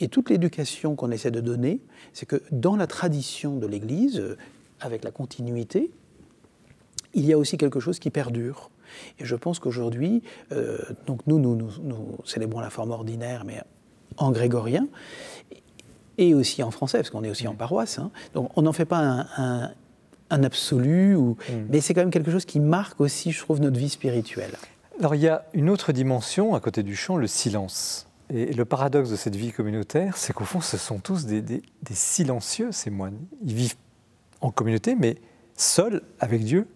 Et 0.00 0.08
toute 0.08 0.30
l'éducation 0.30 0.96
qu'on 0.96 1.10
essaie 1.12 1.30
de 1.30 1.40
donner, 1.40 1.80
c'est 2.12 2.26
que 2.26 2.42
dans 2.50 2.76
la 2.76 2.86
tradition 2.86 3.56
de 3.56 3.66
l'Église, 3.66 4.18
euh, 4.18 4.36
avec 4.80 5.04
la 5.04 5.10
continuité, 5.10 5.90
il 7.14 7.24
y 7.24 7.32
a 7.32 7.38
aussi 7.38 7.56
quelque 7.56 7.80
chose 7.80 7.98
qui 7.98 8.10
perdure. 8.10 8.70
Et 9.18 9.24
je 9.24 9.36
pense 9.36 9.58
qu'aujourd'hui, 9.58 10.22
euh, 10.52 10.78
donc 11.06 11.20
nous, 11.26 11.38
nous, 11.38 11.54
nous, 11.54 12.18
célébrons 12.24 12.60
la 12.60 12.70
forme 12.70 12.90
ordinaire, 12.90 13.44
mais 13.44 13.60
en 14.16 14.30
grégorien, 14.32 14.88
et 16.18 16.34
aussi 16.34 16.62
en 16.62 16.70
français, 16.70 16.98
parce 16.98 17.10
qu'on 17.10 17.24
est 17.24 17.30
aussi 17.30 17.48
en 17.48 17.54
paroisse. 17.54 17.98
Hein. 17.98 18.10
Donc 18.34 18.50
on 18.56 18.62
n'en 18.62 18.72
fait 18.72 18.84
pas 18.84 19.26
un, 19.36 19.72
absolu, 20.30 21.14
ou, 21.16 21.36
mm. 21.48 21.52
mais 21.70 21.80
c'est 21.80 21.94
quand 21.94 22.02
même 22.02 22.10
quelque 22.10 22.30
chose 22.30 22.44
qui 22.44 22.60
marque 22.60 23.00
aussi, 23.00 23.32
je 23.32 23.40
trouve, 23.40 23.60
notre 23.60 23.78
vie 23.78 23.88
spirituelle. 23.88 24.52
Alors 24.98 25.14
il 25.14 25.22
y 25.22 25.28
a 25.28 25.46
une 25.54 25.70
autre 25.70 25.92
dimension 25.92 26.54
à 26.54 26.60
côté 26.60 26.82
du 26.82 26.94
chant, 26.94 27.16
le 27.16 27.26
silence. 27.26 28.06
Et 28.32 28.52
le 28.52 28.64
paradoxe 28.64 29.10
de 29.10 29.16
cette 29.16 29.34
vie 29.34 29.50
communautaire, 29.50 30.16
c'est 30.16 30.32
qu'au 30.32 30.44
fond, 30.44 30.60
ce 30.60 30.76
sont 30.76 30.98
tous 30.98 31.26
des, 31.26 31.42
des, 31.42 31.62
silencieux, 31.90 32.70
ces 32.70 32.90
moines. 32.90 33.18
Ils 33.44 33.54
vivent 33.54 33.74
en 34.40 34.52
communauté, 34.52 34.94
mais 34.94 35.16
seuls 35.56 36.02
avec 36.20 36.44
Dieu 36.44 36.68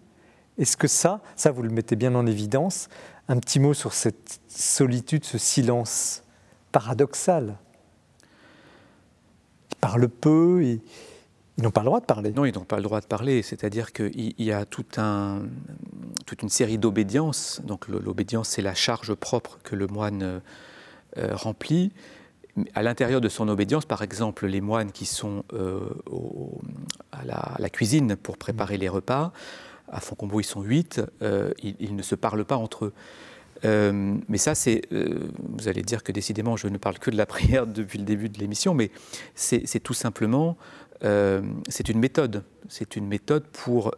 est-ce 0.57 0.77
que 0.77 0.87
ça, 0.87 1.21
ça 1.35 1.51
vous 1.51 1.63
le 1.63 1.69
mettez 1.69 1.95
bien 1.95 2.15
en 2.15 2.25
évidence, 2.25 2.87
un 3.27 3.37
petit 3.37 3.59
mot 3.59 3.73
sur 3.73 3.93
cette 3.93 4.39
solitude, 4.47 5.25
ce 5.25 5.37
silence 5.37 6.23
paradoxal 6.71 7.57
Ils 9.71 9.77
parlent 9.77 10.09
peu, 10.09 10.63
ils, 10.63 10.81
n'ont 11.57 11.71
pas 11.71 11.81
le 11.81 11.87
droit 11.87 11.99
de 11.99 12.05
parler. 12.05 12.31
Non, 12.31 12.45
ils 12.45 12.53
n'ont 12.53 12.65
pas 12.65 12.77
le 12.77 12.83
droit 12.83 13.01
de 13.01 13.05
parler, 13.05 13.41
c'est-à-dire 13.41 13.91
qu'il 13.91 14.33
y 14.37 14.51
a 14.51 14.65
tout 14.65 14.85
un, 14.97 15.43
toute 16.25 16.41
une 16.41 16.49
série 16.49 16.77
d'obédiences. 16.77 17.61
Donc 17.63 17.87
l'obédience, 17.87 18.49
c'est 18.49 18.61
la 18.61 18.75
charge 18.75 19.13
propre 19.13 19.59
que 19.63 19.75
le 19.75 19.87
moine 19.87 20.41
euh, 21.17 21.33
remplit. 21.35 21.91
À 22.73 22.83
l'intérieur 22.83 23.19
de 23.19 23.27
son 23.27 23.49
obédience, 23.49 23.85
par 23.85 24.01
exemple, 24.01 24.47
les 24.47 24.61
moines 24.61 24.93
qui 24.93 25.05
sont 25.05 25.43
euh, 25.53 25.81
à, 27.11 27.25
la, 27.25 27.35
à, 27.35 27.59
la, 27.59 27.69
cuisine 27.69 28.15
pour 28.15 28.37
préparer 28.37 28.77
les 28.77 28.87
repas, 28.87 29.33
à 29.87 29.99
Foncombo, 29.99 30.39
ils 30.39 30.45
sont 30.45 30.61
huit, 30.61 31.01
euh, 31.21 31.51
ils, 31.61 31.95
ne 31.95 32.01
se 32.01 32.15
parlent 32.15 32.45
pas 32.45 32.57
entre 32.57 32.85
eux. 32.85 32.93
Euh, 33.63 34.15
mais 34.27 34.37
ça, 34.37 34.55
c'est. 34.55 34.81
Euh, 34.91 35.29
vous 35.37 35.67
allez 35.67 35.81
dire 35.81 36.03
que 36.03 36.11
décidément, 36.11 36.57
je 36.57 36.67
ne 36.67 36.77
parle 36.77 36.99
que 36.99 37.11
de 37.11 37.17
la 37.17 37.25
prière 37.25 37.67
depuis 37.67 37.97
le 37.97 38.05
début 38.05 38.29
de 38.29 38.39
l'émission, 38.39 38.73
mais 38.73 38.91
c'est 39.35 39.79
tout 39.81 39.93
simplement. 39.93 40.57
c'est 41.01 41.89
une 41.89 41.99
méthode. 41.99 42.43
C'est 42.67 42.95
une 42.95 43.07
méthode 43.07 43.45
pour 43.45 43.93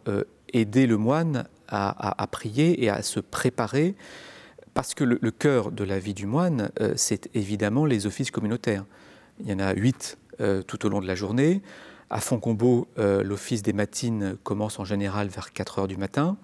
aider 0.52 0.86
le 0.86 0.96
moine 0.96 1.46
à, 1.68 2.26
prier 2.30 2.84
et 2.84 2.90
à 2.90 3.02
se 3.02 3.20
préparer. 3.20 3.94
Parce 4.74 4.94
que 4.94 5.02
le, 5.02 5.18
le 5.20 5.30
cœur 5.32 5.72
de 5.72 5.82
la 5.82 5.98
vie 5.98 6.14
du 6.14 6.26
moine, 6.26 6.70
c'est 6.94 7.28
évidemment 7.34 7.84
les 7.84 8.06
offices 8.06 8.30
communautaires. 8.30 8.84
Il 9.40 9.48
y 9.48 9.52
en 9.52 9.58
a 9.58 9.72
huit 9.74 10.18
tout 10.66 10.86
au 10.86 10.88
long 10.88 11.00
de 11.00 11.06
la 11.06 11.14
journée. 11.14 11.62
À 12.10 12.20
Foncombeau, 12.20 12.88
euh, 12.98 13.22
l'office 13.22 13.62
des 13.62 13.74
matines 13.74 14.36
commence 14.42 14.78
en 14.78 14.84
général 14.84 15.28
vers 15.28 15.52
4 15.52 15.80
heures 15.80 15.88
du 15.88 15.98
matin. 15.98 16.38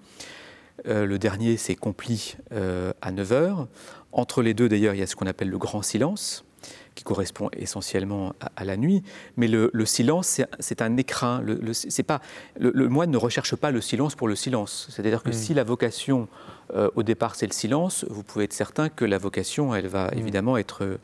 Euh, 0.87 1.05
le 1.05 1.17
dernier, 1.17 1.57
c'est 1.57 1.75
Compli 1.75 2.35
euh, 2.51 2.93
à 3.01 3.11
9 3.11 3.31
heures. 3.31 3.67
Entre 4.11 4.43
les 4.43 4.53
deux, 4.53 4.69
d'ailleurs, 4.69 4.93
il 4.93 4.99
y 4.99 5.03
a 5.03 5.07
ce 5.07 5.15
qu'on 5.15 5.25
appelle 5.25 5.49
le 5.49 5.57
grand 5.57 5.81
silence, 5.81 6.45
qui 6.93 7.03
correspond 7.03 7.49
essentiellement 7.57 8.33
à, 8.55 8.63
la 8.63 8.77
nuit. 8.77 9.01
Mais 9.37 9.47
le, 9.47 9.71
silence, 9.85 10.39
c'est 10.59 10.81
un 10.83 10.97
écrin. 10.97 11.41
Le, 11.41 11.57
pas, 12.03 12.21
le, 12.59 12.87
moine 12.87 13.09
ne 13.09 13.17
recherche 13.17 13.55
pas 13.55 13.71
le 13.71 13.81
silence 13.81 14.13
pour 14.13 14.27
le 14.27 14.35
silence. 14.35 14.87
C'est-à-dire 14.91 15.23
que 15.23 15.29
mm. 15.29 15.33
si 15.33 15.53
la 15.53 15.63
vocation, 15.63 16.29
au 16.73 17.03
départ, 17.03 17.35
c'est 17.35 17.47
le 17.47 17.53
silence, 17.53 18.05
vous 18.09 18.23
pouvez 18.23 18.45
être 18.45 18.53
certain 18.53 18.87
que 18.87 19.03
la 19.03 19.17
vocation, 19.17 19.75
elle 19.75 19.87
va 19.87 20.07
mm. 20.07 20.17
évidemment 20.17 20.57
être, 20.57 20.97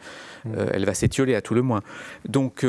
mm. 0.46 0.54
elle 0.72 0.86
va 0.86 0.94
s'étioler 0.94 1.36
à 1.36 1.42
tout 1.42 1.54
le 1.54 1.62
moins. 1.62 1.82
Donc, 2.26 2.66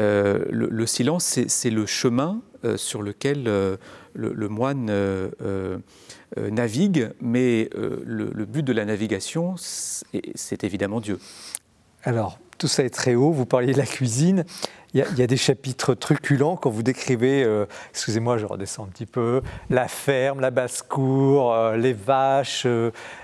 euh, 0.00 0.44
le, 0.50 0.86
silence, 0.86 1.38
c'est 1.46 1.70
le 1.70 1.86
chemin 1.86 2.40
euh, 2.64 2.76
sur 2.76 3.02
lequel 3.02 3.44
euh, 3.48 3.76
le, 4.14 4.48
moine 4.48 4.90
navigue, 6.36 7.10
mais 7.20 7.70
le, 7.74 8.44
but 8.44 8.62
de 8.62 8.72
la 8.72 8.84
navigation, 8.84 9.54
c'est 9.56 10.64
évidemment 10.64 11.00
Dieu. 11.00 11.18
Alors, 12.04 12.38
tout 12.58 12.68
ça 12.68 12.84
est 12.84 12.90
très 12.90 13.14
haut, 13.14 13.32
vous 13.32 13.46
parliez 13.46 13.72
de 13.72 13.78
la 13.78 13.86
cuisine. 13.86 14.44
Il 14.94 15.04
y, 15.18 15.22
a, 15.22 15.26
des 15.26 15.36
chapitres 15.36 15.92
truculents 15.94 16.56
quand 16.56 16.70
vous 16.70 16.82
décrivez, 16.82 17.46
excusez-moi, 17.90 18.38
je 18.38 18.46
redescends 18.46 18.84
un 18.84 18.88
petit 18.88 19.06
peu, 19.06 19.42
la 19.68 19.86
ferme, 19.86 20.40
la 20.40 20.50
basse-cour, 20.50 21.72
les 21.76 21.92
vaches, 21.92 22.66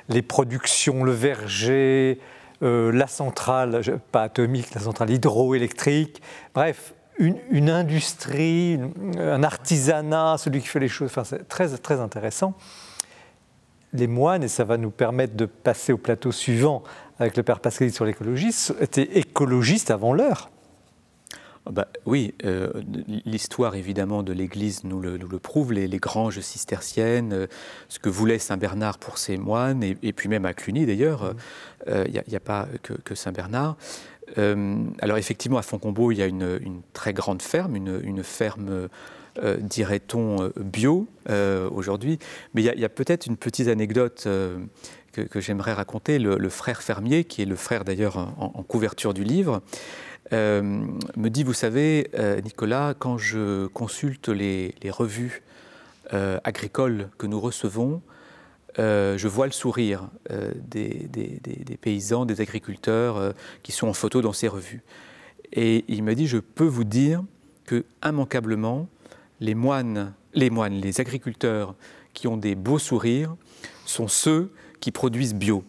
les 0.09 0.23
productions, 0.23 1.05
le 1.05 1.13
verger, 1.13 2.21
euh, 2.65 2.91
la 2.93 3.07
centrale, 3.07 3.83
pas 4.11 4.23
atomique, 4.23 4.75
la 4.75 4.81
centrale 4.81 5.11
hydroélectrique, 5.11 6.23
bref, 6.55 6.95
une, 7.19 7.71
industrie, 7.71 8.81
un 9.19 9.43
artisanat, 9.43 10.37
celui 10.39 10.61
qui 10.61 10.67
fait 10.67 10.81
les 10.81 10.89
choses, 10.89 11.13
c'est 11.25 11.47
très, 11.47 11.69
très 11.77 12.01
intéressant. 12.01 12.55
Les 13.93 14.09
moines, 14.09 14.43
et 14.43 14.49
ça 14.49 14.65
va 14.65 14.77
nous 14.77 14.91
permettre 14.91 15.37
de 15.37 15.47
passer 15.47 15.93
au 15.93 15.99
plateau 15.99 16.33
suivant 16.33 16.83
avec 17.21 17.37
le 17.37 17.45
père 17.45 17.61
Pascal 17.61 17.93
sur 17.93 18.05
l'écologie, 18.05 18.53
étaient 18.81 19.19
écologistes 19.19 19.93
avant 19.93 20.13
l'heure. 20.13 20.51
Ah 21.67 21.71
bah, 21.73 21.89
oui, 22.05 22.35
euh, 22.45 22.71
l'histoire 23.25 23.75
évidemment 23.75 24.23
de 24.23 24.35
l'Église 24.35 24.85
nous 24.85 25.01
le, 25.01 25.19
prouve, 25.39 25.73
les, 25.73 25.89
granges 25.89 26.41
cisterciennes, 26.41 27.33
euh, 27.33 27.47
ce 27.89 27.99
que 27.99 28.11
voulait 28.11 28.39
Saint 28.39 28.59
Bernard 28.59 28.99
pour 28.99 29.17
ses 29.17 29.39
moines, 29.39 29.83
et, 29.83 30.13
puis 30.13 30.29
même 30.29 30.45
à 30.45 30.53
Cluny 30.53 30.85
d'ailleurs, 30.85 31.35
il 31.87 31.93
n'y 31.95 32.19
mmh. 32.19 32.23
euh, 32.33 32.37
a, 32.37 32.41
pas 32.41 32.69
que, 32.83 33.15
Saint 33.15 33.33
Bernard. 33.33 33.77
alors 34.37 35.17
effectivement, 35.17 35.57
à 35.57 35.63
Foncombeau, 35.63 36.13
il 36.13 36.19
y 36.19 36.23
a 36.23 36.27
une, 36.27 36.83
très 36.93 37.15
grande 37.15 37.41
ferme, 37.41 37.77
une, 37.77 38.23
ferme, 38.23 38.89
dirait-on, 39.61 40.53
bio 40.57 41.09
aujourd'hui. 41.71 42.19
Mais 42.53 42.63
il 42.63 42.79
y 42.79 42.85
a, 42.85 42.89
peut-être 42.91 43.27
une 43.27 43.39
petite 43.39 43.69
anecdote 43.69 44.29
que, 45.15 45.41
j'aimerais 45.41 45.73
raconter. 45.73 46.19
Le, 46.19 46.49
frère 46.51 46.83
fermier, 46.83 47.25
qui 47.25 47.41
est 47.41 47.47
le 47.47 47.57
frère 47.57 47.85
d'ailleurs 47.85 48.19
en, 48.19 48.63
couverture 48.63 49.15
du 49.15 49.25
livre, 49.25 49.63
me 50.33 51.29
dit, 51.29 51.43
vous 51.43 51.53
savez, 51.53 52.11
Nicolas, 52.45 52.95
quand 52.99 53.19
je 53.19 53.67
consulte 53.67 54.29
les 54.29 54.75
revues 54.91 55.43
agricoles 56.11 57.09
que 57.19 57.27
nous 57.27 57.41
recevons, 57.41 58.03
euh, 58.79 59.17
je 59.17 59.29
vois 59.29 59.47
le 59.47 59.53
sourire 59.53 60.09
euh, 60.31 60.51
des, 60.69 61.79
paysans, 61.81 62.27
des 62.27 62.41
agriculteurs 62.41 63.17
euh, 63.17 63.33
qui 63.63 63.73
sont 63.73 63.87
en 63.87 63.93
photo 63.93 64.21
dans 64.21 64.33
ces 64.33 64.49
revues. 64.49 64.83
Et 65.53 65.85
il 65.87 66.03
me 66.03 66.15
dit, 66.15 66.27
je 66.27 66.39
peux 66.39 66.67
vous 66.67 66.85
dire 66.85 67.23
que 67.67 67.85
immanquablement, 68.05 68.89
les 69.41 69.55
moines, 69.55 70.13
les 70.33 70.51
moines, 70.51 70.75
les 70.75 71.01
agriculteurs 71.01 71.75
qui 72.15 72.27
ont 72.27 72.37
des 72.37 72.55
beaux 72.55 72.79
sourires 72.79 73.37
sont 73.87 74.09
ceux 74.09 74.53
qui 74.81 74.91
produisent 74.91 75.35
bio. 75.35 75.65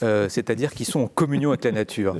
C'est-à-dire 0.00 0.72
qui 0.72 0.84
sont 0.84 1.00
en 1.00 1.06
communion 1.08 1.50
avec 1.50 1.64
la 1.64 1.72
nature. 1.72 2.16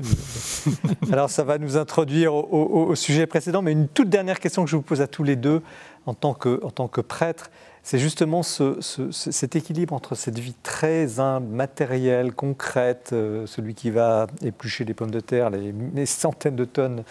Alors 1.12 1.30
ça 1.30 1.44
va 1.44 1.58
nous 1.58 1.76
introduire 1.76 2.34
au, 2.34 2.94
sujet 2.94 3.26
précédent, 3.26 3.62
mais 3.62 3.72
une 3.72 3.88
toute 3.88 4.10
dernière 4.10 4.40
question 4.40 4.64
que 4.64 4.70
je 4.70 4.76
vous 4.76 4.82
pose 4.82 5.00
à 5.00 5.06
tous 5.06 5.24
les 5.24 5.36
deux 5.36 5.62
en 6.06 6.14
tant 6.14 6.34
que, 6.34 6.60
en 6.62 6.70
tant 6.70 6.88
que 6.88 7.00
prêtre 7.00 7.50
c'est 7.82 7.98
justement 7.98 8.42
cet 8.42 9.56
équilibre 9.56 9.94
entre 9.94 10.14
cette 10.14 10.38
vie 10.38 10.54
très 10.62 11.06
matérielle, 11.40 12.32
concrète, 12.32 13.10
euh, 13.12 13.46
celui 13.46 13.74
qui 13.74 13.90
va 13.90 14.26
éplucher 14.42 14.84
les 14.84 14.94
pommes 14.94 15.10
de 15.10 15.20
terre, 15.20 15.50
les, 15.50 16.06
centaines 16.06 16.56
de 16.56 16.64
tonnes, 16.64 17.04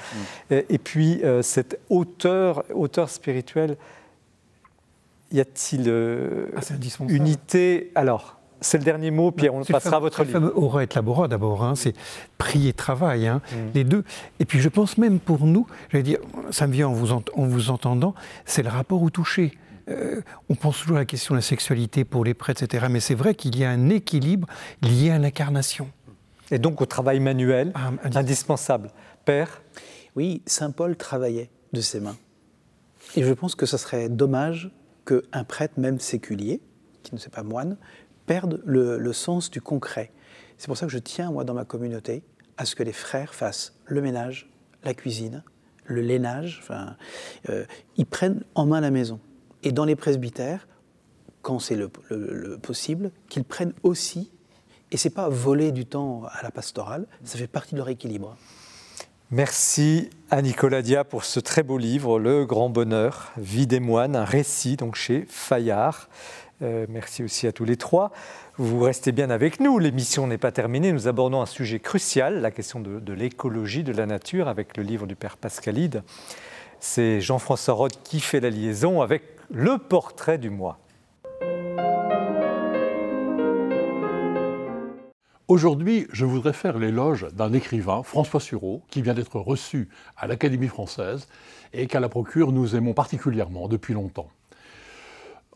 mm. 0.51 0.53
et, 0.69 0.77
puis 0.77 1.21
euh, 1.23 1.41
cette 1.41 1.79
hauteur, 1.89 2.63
hauteur 2.73 3.09
spirituelle. 3.09 3.77
Y 5.31 5.41
a-t-il 5.41 5.83
euh, 5.87 6.47
ah, 6.55 6.61
unité? 7.07 7.91
Alors, 7.95 8.38
c'est 8.61 8.77
le 8.77 8.83
dernier 8.83 9.11
mot, 9.11 9.31
puis 9.31 9.49
on 9.49 9.63
passera 9.63 9.97
à 9.97 9.99
votre 9.99 10.23
livre. 10.23 10.51
Aura 10.55 10.83
et 10.83 10.87
labora 10.93 11.27
d'abord, 11.27 11.63
hein, 11.63 11.75
c'est 11.75 11.93
prier, 12.37 12.73
travail, 12.73 13.27
hein, 13.27 13.41
mm. 13.51 13.55
les 13.73 13.83
deux. 13.83 14.03
Et 14.39 14.45
puis 14.45 14.59
je 14.59 14.69
pense 14.69 14.97
même 14.97 15.19
pour 15.19 15.45
nous, 15.45 15.67
je 15.89 15.97
dire, 15.99 16.19
ça 16.51 16.67
me 16.67 16.73
vient 16.73 16.87
en 16.89 16.93
vous, 16.93 17.11
en 17.11 17.23
vous 17.35 17.69
entendant, 17.69 18.13
c'est 18.45 18.63
le 18.63 18.69
rapport 18.69 19.01
au 19.01 19.09
toucher. 19.09 19.53
Euh, 19.89 20.21
on 20.49 20.55
pense 20.55 20.79
toujours 20.79 20.97
à 20.97 20.99
la 20.99 21.05
question 21.05 21.33
de 21.33 21.39
la 21.39 21.43
sexualité 21.43 22.03
pour 22.03 22.23
les 22.23 22.33
prêtres, 22.33 22.63
etc. 22.63 22.87
Mais 22.89 22.99
c'est 22.99 23.15
vrai 23.15 23.33
qu'il 23.33 23.57
y 23.57 23.63
a 23.63 23.69
un 23.69 23.89
équilibre 23.89 24.47
lié 24.81 25.09
à 25.09 25.17
l'incarnation. 25.17 25.89
Et 26.51 26.59
donc 26.59 26.81
au 26.81 26.85
travail 26.85 27.19
manuel, 27.19 27.71
ah, 27.75 27.91
indispensable. 28.15 28.91
Père 29.25 29.61
Oui, 30.15 30.41
Saint 30.45 30.71
Paul 30.71 30.95
travaillait 30.95 31.49
de 31.73 31.81
ses 31.81 31.99
mains. 31.99 32.17
Et 33.15 33.23
je 33.23 33.33
pense 33.33 33.55
que 33.55 33.65
ce 33.65 33.77
serait 33.77 34.09
dommage 34.09 34.71
qu'un 35.05 35.43
prêtre, 35.43 35.79
même 35.79 35.99
séculier, 35.99 36.61
qui 37.03 37.15
ne 37.15 37.19
sait 37.19 37.29
pas 37.29 37.43
moine, 37.43 37.77
perde 38.29 38.61
le, 38.63 39.11
sens 39.11 39.49
du 39.49 39.59
concret. 39.59 40.11
C'est 40.59 40.67
pour 40.67 40.77
ça 40.77 40.85
que 40.85 40.91
je 40.91 40.99
tiens, 40.99 41.31
moi, 41.31 41.45
dans 41.45 41.55
ma 41.55 41.65
communauté, 41.65 42.21
à 42.57 42.65
ce 42.65 42.75
que 42.75 42.83
les 42.83 42.93
frères 42.93 43.33
fassent 43.33 43.73
le 43.85 44.01
ménage, 44.01 44.51
la 44.83 44.93
cuisine, 44.93 45.43
le 45.85 46.01
lainage, 46.01 46.59
enfin, 46.61 46.95
euh, 47.49 47.65
ils 47.97 48.05
prennent 48.05 48.43
en 48.53 48.67
main 48.67 48.81
la 48.81 48.91
maison 48.91 49.19
et 49.63 49.71
dans 49.71 49.83
les 49.83 49.95
presbytères, 49.95 50.67
quand 51.41 51.57
c'est 51.57 51.75
le, 51.75 51.89
possible, 52.61 53.09
qu'ils 53.29 53.45
prennent 53.45 53.73
aussi, 53.81 54.29
et 54.91 54.97
c'est 54.97 55.09
pas 55.09 55.27
voler 55.27 55.71
du 55.71 55.87
temps 55.87 56.21
à 56.31 56.43
la 56.43 56.51
pastorale, 56.51 57.07
ça 57.23 57.39
fait 57.39 57.47
partie 57.47 57.73
de 57.73 57.79
leur 57.79 57.89
équilibre. 57.89 58.37
Merci 59.31 60.11
à 60.29 60.43
Nicolas 60.43 60.83
Dia 60.83 61.03
pour 61.03 61.23
ce 61.23 61.39
très 61.39 61.63
beau 61.63 61.79
livre, 61.79 62.19
Le 62.19 62.45
Grand 62.45 62.69
Bonheur, 62.69 63.31
Vie 63.37 63.65
des 63.65 63.79
moines, 63.79 64.15
un 64.15 64.23
récit 64.23 64.75
donc 64.75 64.93
chez 64.93 65.25
Fayard. 65.27 66.09
Euh, 66.61 66.85
merci 66.89 67.23
aussi 67.23 67.47
à 67.47 67.51
tous 67.51 67.65
les 67.65 67.77
trois. 67.77 68.11
Vous 68.57 68.81
restez 68.81 69.11
bien 69.11 69.29
avec 69.29 69.59
nous, 69.59 69.79
l'émission 69.79 70.27
n'est 70.27 70.37
pas 70.37 70.51
terminée. 70.51 70.91
Nous 70.91 71.07
abordons 71.07 71.41
un 71.41 71.45
sujet 71.45 71.79
crucial, 71.79 72.41
la 72.41 72.51
question 72.51 72.79
de, 72.81 73.13
l'écologie 73.13 73.83
de 73.83 73.93
la 73.93 74.05
nature, 74.05 74.47
avec 74.47 74.75
le 74.75 74.83
livre 74.83 75.07
du 75.07 75.15
Père 75.15 75.37
Pascalide. 75.37 76.03
C'est 76.79 77.21
Jean-François 77.21 77.73
Rode 77.73 78.03
qui 78.03 78.19
fait 78.19 78.39
la 78.39 78.49
liaison 78.49 79.01
avec 79.01 79.23
le 79.49 79.77
portrait 79.77 80.37
du 80.37 80.49
mois. 80.49 80.79
Aujourd'hui, 85.47 86.07
je 86.11 86.25
voudrais 86.25 86.53
faire 86.53 86.77
l'éloge 86.77 87.27
d'un 87.33 87.53
écrivain, 87.53 88.03
François 88.03 88.39
Sureau, 88.39 88.83
qui 88.89 89.01
vient 89.01 89.15
d'être 89.15 89.39
reçu 89.39 89.89
à 90.15 90.27
l'Académie 90.27 90.67
française 90.67 91.27
et 91.73 91.87
qu'à 91.87 91.99
la 91.99 92.07
procure 92.07 92.51
nous 92.51 92.75
aimons 92.75 92.93
particulièrement 92.93 93.67
depuis 93.67 93.95
longtemps. 93.95 94.29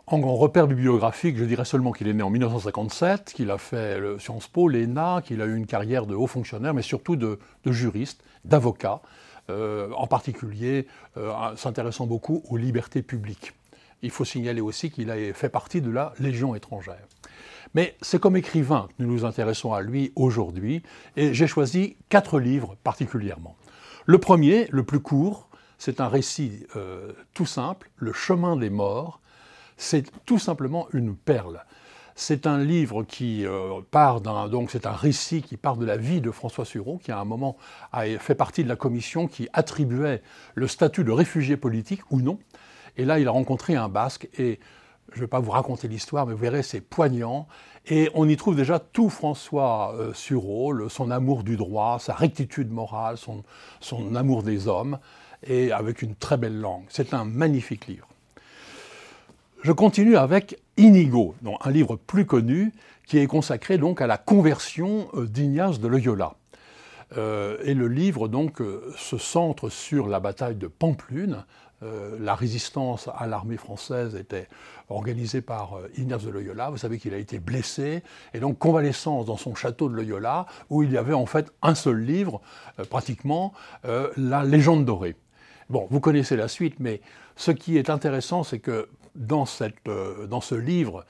En, 0.05 0.35
repère 0.35 0.67
bibliographique, 0.67 1.37
je 1.37 1.45
dirais 1.45 1.63
seulement 1.63 1.93
qu'il 1.93 2.09
est 2.09 2.13
né 2.13 2.23
en 2.23 2.29
1957, 2.29 3.31
qu'il 3.33 3.49
a 3.49 3.57
fait 3.57 3.99
le 3.99 4.19
Sciences 4.19 4.47
Po, 4.47 4.67
l'ENA, 4.67 5.21
qu'il 5.23 5.41
a 5.41 5.45
eu 5.45 5.55
une 5.55 5.65
carrière 5.65 6.05
de 6.05 6.13
haut 6.13 6.27
fonctionnaire, 6.27 6.73
mais 6.73 6.81
surtout 6.81 7.15
de, 7.15 7.39
juriste, 7.65 8.21
d'avocat, 8.43 9.01
euh, 9.49 9.91
en 9.95 10.05
particulier 10.07 10.87
euh, 11.15 11.31
s'intéressant 11.55 12.05
beaucoup 12.05 12.43
aux 12.49 12.57
libertés 12.57 13.01
publiques. 13.01 13.53
Il 14.01 14.11
faut 14.11 14.25
signaler 14.25 14.59
aussi 14.59 14.91
qu'il 14.91 15.09
a 15.09 15.33
fait 15.33 15.47
partie 15.47 15.79
de 15.79 15.89
la 15.89 16.13
Légion 16.19 16.53
étrangère. 16.53 17.07
Mais 17.73 17.95
c'est 18.01 18.19
comme 18.19 18.35
écrivain 18.35 18.89
que 18.89 19.03
nous 19.03 19.11
nous 19.13 19.25
intéressons 19.25 19.71
à 19.71 19.81
lui 19.81 20.11
aujourd'hui, 20.17 20.83
et 21.15 21.33
j'ai 21.33 21.47
choisi 21.47 21.95
quatre 22.09 22.39
livres 22.39 22.75
particulièrement. 22.83 23.55
Le 24.05 24.17
premier, 24.17 24.67
le 24.69 24.83
plus 24.83 24.99
court, 24.99 25.47
c'est 25.77 26.01
un 26.01 26.09
récit 26.09 26.65
euh, 26.75 27.13
tout 27.33 27.45
simple, 27.45 27.89
Le 27.95 28.11
chemin 28.11 28.57
des 28.57 28.69
morts. 28.69 29.21
C'est 29.83 30.05
tout 30.25 30.39
simplement 30.39 30.87
une 30.93 31.15
perle. 31.15 31.65
C'est 32.15 32.45
un 32.45 32.59
livre 32.59 33.03
qui 33.03 33.45
euh, 33.45 33.81
part 33.89 34.21
d'un, 34.21 34.47
donc 34.47 34.69
c'est 34.71 34.85
un 34.85 34.91
récit 34.91 35.41
qui 35.41 35.57
part 35.57 35.77
de 35.77 35.85
la 35.85 35.97
vie 35.97 36.21
de 36.21 36.31
François 36.31 36.63
Sureau, 36.63 36.99
qui 37.03 37.11
à 37.11 37.19
un 37.19 37.25
moment 37.25 37.57
a 37.91 38.05
fait 38.19 38.35
partie 38.35 38.63
de 38.63 38.69
la 38.69 38.75
commission 38.75 39.27
qui 39.27 39.47
attribuait 39.51 40.21
le 40.53 40.67
statut 40.67 41.03
de 41.03 41.11
réfugié 41.11 41.57
politique 41.57 42.01
ou 42.11 42.21
non 42.21 42.37
et 42.97 43.05
là, 43.05 43.19
il 43.19 43.27
a 43.27 43.31
rencontré 43.31 43.75
un 43.75 43.89
Basque, 43.89 44.29
et 44.37 44.59
je 45.11 45.17
ne 45.17 45.21
vais 45.21 45.27
pas 45.27 45.39
vous 45.39 45.51
raconter 45.51 45.87
l'histoire, 45.87 46.25
mais 46.25 46.33
vous 46.33 46.39
verrez, 46.39 46.63
c'est 46.63 46.81
poignant. 46.81 47.47
Et 47.87 48.09
on 48.13 48.27
y 48.29 48.37
trouve 48.37 48.55
déjà 48.55 48.79
tout 48.79 49.09
François 49.09 49.95
euh, 49.95 50.13
son 50.89 51.11
amour 51.11 51.43
du 51.43 51.57
droit, 51.57 51.97
sa 51.99 52.13
rectitude 52.13 52.71
morale, 52.71 53.17
son 53.17 54.15
amour 54.15 54.43
des 54.43 54.67
hommes, 54.67 54.99
et 55.43 55.71
avec 55.71 56.01
une 56.01 56.15
très 56.15 56.37
belle 56.37 56.59
langue. 56.59 56.85
C'est 56.89 57.13
un 57.13 57.25
magnifique 57.25 57.87
livre. 57.87 58.07
Je 59.63 59.71
continue 59.71 60.17
avec 60.17 60.59
Inigo, 60.77 61.35
un 61.61 61.71
livre 61.71 61.95
plus 61.95 62.25
connu 62.25 62.71
qui 63.07 63.17
est 63.17 63.27
consacré 63.27 63.77
donc 63.77 64.01
à 64.01 64.07
la 64.07 64.17
conversion 64.17 65.07
euh, 65.15 65.25
d'Ignace 65.25 65.79
de 65.79 65.87
Loyola. 65.87 66.35
Euh, 67.17 67.57
et 67.63 67.73
le 67.73 67.87
livre 67.87 68.27
donc 68.27 68.61
se 68.97 69.17
centre 69.17 69.69
sur 69.69 70.07
la 70.07 70.19
bataille 70.19 70.55
de 70.55 70.67
Pamplune, 70.67 71.45
euh, 71.83 72.17
la 72.19 72.35
résistance 72.35 73.09
à 73.13 73.27
l'armée 73.27 73.57
française 73.57 74.15
était 74.15 74.47
organisée 74.89 75.41
par 75.41 75.73
euh, 75.73 75.89
Ignace 75.97 76.23
de 76.23 76.29
Loyola. 76.29 76.69
Vous 76.69 76.77
savez 76.77 76.97
qu'il 76.97 77.13
a 77.13 77.17
été 77.17 77.39
blessé, 77.39 78.03
et 78.33 78.39
donc 78.39 78.57
convalescence 78.57 79.25
dans 79.25 79.37
son 79.37 79.53
château 79.53 79.89
de 79.89 79.95
Loyola, 79.95 80.45
où 80.69 80.83
il 80.83 80.91
y 80.91 80.97
avait 80.97 81.13
en 81.13 81.25
fait 81.25 81.51
un 81.61 81.75
seul 81.75 81.99
livre, 81.99 82.41
euh, 82.79 82.85
pratiquement, 82.85 83.53
La 83.83 84.43
légende 84.43 84.85
dorée. 84.85 85.15
Bon, 85.69 85.87
vous 85.89 85.99
connaissez 85.99 86.35
la 86.37 86.47
suite, 86.47 86.75
mais 86.79 87.01
ce 87.35 87.51
qui 87.51 87.77
est 87.77 87.89
intéressant, 87.89 88.43
c'est 88.43 88.59
que 88.59 88.87
dans, 89.15 89.45
cette, 89.45 89.75
dans, 89.85 90.41
ce 90.41 90.55
livre, 90.55 91.05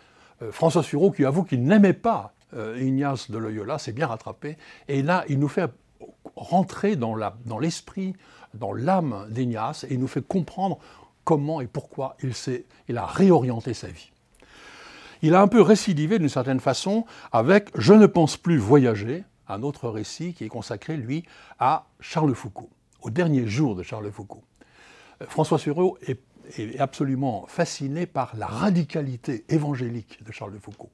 François 0.52 0.84
Sureau, 0.84 1.12
qui 1.12 1.26
avoue 1.26 1.44
qu'il 1.44 1.64
n'aimait 1.64 1.94
pas 1.94 2.34
Ignace 2.78 3.32
de 3.32 3.38
Loyola, 3.38 3.80
s'est 3.80 3.94
bien 3.94 4.08
rattrapé, 4.08 4.58
et 4.88 5.02
là, 5.02 5.24
il 5.30 5.40
nous 5.40 5.48
fait 5.48 5.72
rentrer 6.36 6.96
dans 6.96 7.60
l'esprit 7.60 8.14
dans 8.54 8.74
l'âme 8.74 9.28
d'Ignace 9.30 9.84
et 9.84 9.94
il 9.94 10.00
nous 10.00 10.08
fait 10.08 10.26
comprendre 10.26 10.80
comment 11.24 11.62
et 11.62 11.68
pourquoi 11.68 12.18
il, 12.22 12.34
il 12.88 12.98
a 12.98 13.06
réorienté 13.06 13.74
sa 13.74 13.88
vie. 13.88 14.12
Il 15.22 15.36
a 15.36 15.42
un 15.42 15.48
peu 15.48 15.62
récidivé 15.62 16.20
d'une 16.20 16.30
certaine 16.30 16.60
façon 16.60 17.06
avec 17.32 17.70
Je 17.76 17.94
ne 17.94 18.06
pense 18.06 18.38
plus 18.38 18.58
voyager, 18.58 19.24
un 19.48 19.64
autre 19.64 19.90
récit 19.90 20.34
qui 20.34 20.44
est 20.44 20.50
consacré, 20.50 20.98
lui, 20.98 21.24
à 21.60 21.86
Charles 22.00 22.36
Foucault, 22.36 22.70
au 23.02 23.10
dernier 23.10 23.48
jour 23.48 23.76
de 23.76 23.84
Charles 23.84 24.12
Foucault. 24.12 24.44
Euh, 25.22 25.26
François 25.28 25.58
Sureau 25.58 25.98
est, 26.06 26.20
est 26.58 26.80
absolument 26.80 27.46
fasciné 27.48 28.06
par 28.06 28.36
la 28.36 28.48
radicalité 28.48 29.46
évangélique 29.50 30.24
de 30.24 30.32
Charles 30.32 30.60
Foucault. 30.60 30.92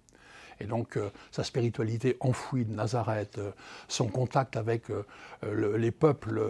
Et 0.60 0.66
donc 0.66 0.98
euh, 0.98 1.10
sa 1.32 1.44
spiritualité 1.44 2.18
enfouie 2.20 2.66
de 2.66 2.74
Nazareth, 2.74 3.38
euh, 3.38 3.52
son 3.88 4.08
contact 4.08 4.58
avec 4.58 4.90
euh, 4.90 5.78
les 5.78 5.92
peuples, 5.92 6.42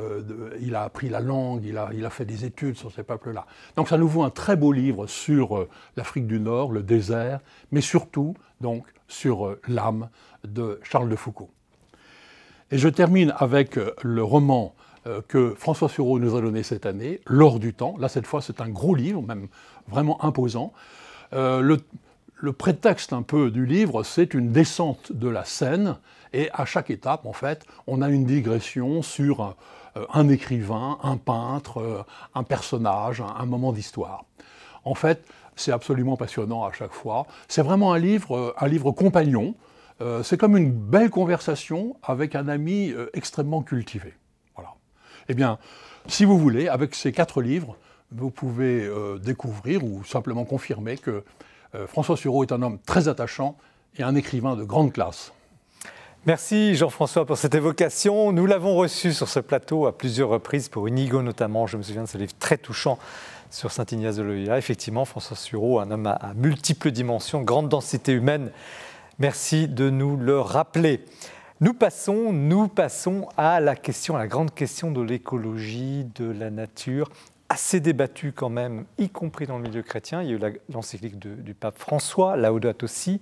il 0.59 0.75
a 0.75 0.83
appris 0.83 1.09
la 1.09 1.19
langue, 1.19 1.63
il 1.65 1.77
a, 1.77 1.89
il 1.93 2.05
a 2.05 2.09
fait 2.09 2.25
des 2.25 2.45
études 2.45 2.75
sur 2.75 2.91
ces 2.91 3.03
peuples-là. 3.03 3.45
Donc 3.75 3.87
ça 3.87 3.97
nous 3.97 4.07
vaut 4.07 4.23
un 4.23 4.29
très 4.29 4.55
beau 4.55 4.71
livre 4.71 5.07
sur 5.07 5.67
l'Afrique 5.95 6.27
du 6.27 6.39
Nord, 6.39 6.71
le 6.71 6.81
désert, 6.81 7.39
mais 7.71 7.81
surtout 7.81 8.35
donc 8.61 8.85
sur 9.07 9.57
l'âme 9.67 10.09
de 10.43 10.79
Charles 10.83 11.09
de 11.09 11.15
Foucault. 11.15 11.51
Et 12.71 12.77
je 12.77 12.89
termine 12.89 13.33
avec 13.37 13.79
le 14.03 14.23
roman 14.23 14.75
que 15.27 15.55
François 15.57 15.89
Sureau 15.89 16.19
nous 16.19 16.35
a 16.35 16.41
donné 16.41 16.61
cette 16.61 16.85
année, 16.85 17.21
L'or 17.25 17.59
du 17.59 17.73
temps. 17.73 17.95
Là, 17.99 18.09
cette 18.09 18.27
fois, 18.27 18.41
c'est 18.41 18.61
un 18.61 18.69
gros 18.69 18.95
livre, 18.95 19.21
même 19.21 19.47
vraiment 19.87 20.23
imposant. 20.23 20.73
le, 21.31 21.77
le 22.35 22.53
prétexte 22.53 23.13
un 23.13 23.21
peu 23.21 23.51
du 23.51 23.65
livre, 23.65 24.03
c'est 24.03 24.33
une 24.33 24.51
descente 24.51 25.11
de 25.11 25.27
la 25.27 25.45
scène, 25.45 25.97
et 26.33 26.49
à 26.53 26.65
chaque 26.65 26.89
étape, 26.89 27.25
en 27.25 27.33
fait, 27.33 27.65
on 27.87 28.01
a 28.01 28.09
une 28.09 28.25
digression 28.25 29.01
sur 29.01 29.55
euh, 29.97 30.05
un 30.13 30.29
écrivain, 30.29 30.97
un 31.03 31.17
peintre, 31.17 31.79
euh, 31.79 32.03
un 32.35 32.43
personnage, 32.43 33.21
un, 33.21 33.45
moment 33.45 33.71
d'histoire. 33.71 34.25
En 34.85 34.95
fait, 34.95 35.25
c'est 35.55 35.71
absolument 35.71 36.17
passionnant 36.17 36.63
à 36.63 36.71
chaque 36.71 36.93
fois. 36.93 37.25
C'est 37.47 37.61
vraiment 37.61 37.93
un 37.93 37.99
livre, 37.99 38.35
euh, 38.35 38.53
un 38.57 38.67
livre 38.67 38.91
compagnon. 38.91 39.55
c'est 40.23 40.37
comme 40.37 40.55
une 40.55 40.71
belle 40.71 41.09
conversation 41.09 41.97
avec 42.03 42.33
un 42.33 42.47
ami 42.47 42.93
extrêmement 43.13 43.61
cultivé. 43.61 44.13
Eh 45.29 45.33
bien, 45.33 45.57
si 46.07 46.25
vous 46.25 46.37
voulez, 46.37 46.67
avec 46.67 46.95
ces 46.95 47.11
quatre 47.11 47.41
livres, 47.41 47.77
vous 48.11 48.31
pouvez 48.31 48.89
découvrir 49.23 49.83
ou 49.83 50.03
simplement 50.03 50.43
confirmer 50.43 50.97
que 50.97 51.23
euh, 51.75 51.87
François 51.87 52.17
Sureau 52.17 52.43
est 52.43 52.51
un 52.51 52.61
homme 52.61 52.79
très 52.85 53.07
attachant 53.07 53.55
et 53.97 54.03
un 54.03 54.15
écrivain 54.15 54.55
de 54.55 54.63
grande 54.63 54.91
classe. 54.91 55.31
Merci 56.25 56.75
Jean-François 56.75 57.25
pour 57.25 57.37
cette 57.37 57.55
évocation. 57.55 58.31
Nous 58.31 58.45
l'avons 58.45 58.75
reçu 58.75 59.13
sur 59.13 59.29
ce 59.29 59.39
plateau 59.39 59.87
à 59.87 59.97
plusieurs 59.97 60.29
reprises, 60.29 60.67
pour 60.67 60.87
Inigo 60.89 61.21
notamment. 61.21 61.65
Je 61.65 61.77
me 61.77 61.83
souviens 61.83 62.03
de 62.03 62.07
ce 62.07 62.17
livre 62.17 62.33
très 62.39 62.57
touchant 62.57 62.99
sur 63.51 63.71
Saint-Ignace 63.71 64.17
de 64.17 64.23
Loyola. 64.23 64.57
Effectivement, 64.57 65.05
François 65.05 65.37
Sureau, 65.37 65.79
un 65.79 65.91
homme 65.91 66.07
à, 66.07 66.33
multiples 66.35 66.91
dimensions, 66.91 67.41
grande 67.41 67.69
densité 67.69 68.11
humaine. 68.11 68.51
Merci 69.17 69.67
de 69.67 69.89
nous 69.89 70.17
le 70.17 70.39
rappeler. 70.39 71.05
Nous 71.61 71.73
passons, 71.73 72.31
nous 72.31 72.69
passons 72.69 73.27
à 73.35 73.59
la 73.59 73.75
question, 73.75 74.15
à 74.15 74.19
la 74.19 74.27
grande 74.27 74.53
question 74.53 74.91
de 74.91 75.01
l'écologie, 75.01 76.07
de 76.15 76.31
la 76.31 76.51
nature 76.51 77.09
assez 77.49 77.81
débattu 77.81 78.31
quand 78.31 78.47
même, 78.47 78.85
y 78.97 79.09
compris 79.09 79.45
dans 79.45 79.57
le 79.57 79.63
milieu 79.63 79.81
chrétien. 79.81 80.21
Il 80.21 80.29
y 80.29 80.31
a 80.31 80.35
eu 80.37 80.59
l'encyclique 80.71 81.19
du 81.19 81.53
pape 81.53 81.77
François, 81.77 82.37
Laudato 82.37 82.85
aussi. 82.85 83.19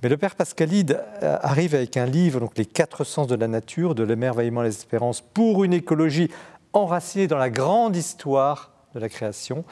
Mais 0.00 0.08
le 0.08 0.16
père 0.16 0.36
Pascalide 0.36 1.02
euh, 1.24 1.38
arrive 1.42 1.74
avec 1.74 1.96
un 1.96 2.06
livre, 2.06 2.38
donc 2.38 2.56
Les 2.56 2.66
quatre 2.66 3.02
sens 3.02 3.26
de 3.26 3.34
la 3.34 3.48
nature, 3.48 3.96
de 3.96 4.04
l'émerveillement 4.04 4.60
à 4.60 4.64
l'espérance 4.64 5.20
pour 5.20 5.64
une 5.64 5.72
écologie 5.72 6.30
enracinée 6.72 7.26
dans 7.26 7.38
la 7.38 7.50
grande 7.50 7.96
histoire 7.96 8.70
de 8.94 9.00
la 9.00 9.08
création, 9.08 9.64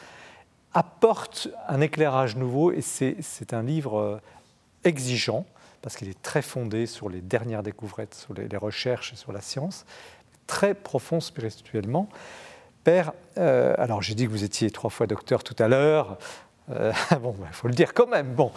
apporte 0.73 1.47
un 1.69 1.81
éclairage 1.81 2.35
nouveau 2.35 2.73
et 2.73 2.81
c'est 2.81 3.55
un 3.55 3.63
livre 3.63 4.01
euh, 4.01 4.21
exigeant 4.83 5.47
parce 5.83 5.97
qu'il 5.97 6.09
est 6.09 6.23
très 6.23 6.43
fondé 6.43 6.87
sur 6.87 7.09
les 7.09 7.21
dernières 7.21 7.63
découvertes, 7.63 8.15
sur 8.15 8.35
les, 8.35 8.57
recherches 8.57 9.13
et 9.13 9.17
sur 9.17 9.33
la 9.33 9.41
science, 9.41 9.85
très 10.47 10.75
profond 10.75 11.21
spirituellement. 11.21 12.09
Père, 12.85 13.13
euh, 13.39 13.75
alors 13.79 14.03
j'ai 14.03 14.15
dit 14.15 14.25
que 14.25 14.31
vous 14.31 14.45
étiez 14.45 14.71
trois 14.71 14.91
fois 14.91 15.07
docteur 15.07 15.45
tout 15.45 15.57
à 15.59 15.69
l'heure. 15.69 16.19
Euh, 16.71 16.93
bon, 17.21 17.35
il 17.47 17.55
faut 17.55 17.69
le 17.69 17.75
dire 17.75 17.95
quand 17.95 18.07
même. 18.07 18.35
Bon, 18.35 18.53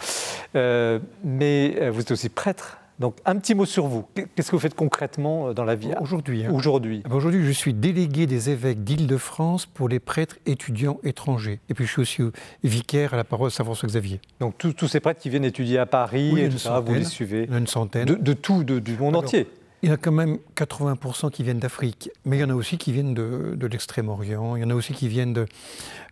euh, 0.54 0.98
mais 1.22 1.90
vous 1.90 2.00
êtes 2.00 2.10
aussi 2.10 2.28
prêtre. 2.28 2.78
Donc, 3.00 3.16
un 3.24 3.36
petit 3.38 3.54
mot 3.54 3.66
sur 3.66 3.86
vous. 3.86 4.04
Qu'est-ce 4.14 4.50
que 4.50 4.56
vous 4.56 4.60
faites 4.60 4.74
concrètement 4.74 5.52
dans 5.52 5.64
la 5.64 5.74
vie 5.74 5.90
Aujourd'hui. 6.00 6.44
Hein. 6.44 6.50
Aujourd'hui? 6.52 7.02
Ah 7.04 7.08
ben 7.08 7.16
aujourd'hui, 7.16 7.44
je 7.44 7.50
suis 7.50 7.74
délégué 7.74 8.26
des 8.26 8.50
évêques 8.50 8.84
d'Île-de-France 8.84 9.66
pour 9.66 9.88
les 9.88 9.98
prêtres 9.98 10.36
étudiants 10.46 11.00
étrangers. 11.02 11.60
Et 11.68 11.74
puis, 11.74 11.86
je 11.86 11.90
suis 11.90 12.02
aussi 12.02 12.22
vicaire 12.62 13.14
à 13.14 13.16
la 13.16 13.24
parole 13.24 13.50
Saint-François-Xavier. 13.50 14.20
Donc, 14.40 14.58
tous 14.58 14.88
ces 14.88 15.00
prêtres 15.00 15.20
qui 15.20 15.28
viennent 15.28 15.44
étudier 15.44 15.78
à 15.78 15.86
Paris, 15.86 16.38
et 16.38 16.48
vous 16.48 16.94
les 16.94 17.04
suivez 17.04 17.48
Une 17.50 17.66
centaine. 17.66 18.06
De, 18.06 18.32
tout, 18.32 18.64
du 18.64 18.96
monde 18.96 19.16
entier 19.16 19.48
il 19.84 19.90
y 19.90 19.92
a 19.92 19.98
quand 19.98 20.12
même 20.12 20.38
80% 20.56 21.30
qui 21.30 21.42
viennent 21.42 21.58
d'Afrique, 21.58 22.10
mais 22.24 22.38
il 22.38 22.40
y 22.40 22.44
en 22.44 22.48
a 22.48 22.54
aussi 22.54 22.78
qui 22.78 22.90
viennent 22.90 23.12
de, 23.12 23.66
l'Extrême-Orient, 23.66 24.56
il 24.56 24.62
y 24.62 24.64
en 24.64 24.70
a 24.70 24.74
aussi 24.74 24.94
qui 24.94 25.08
viennent 25.08 25.34
de, 25.34 25.44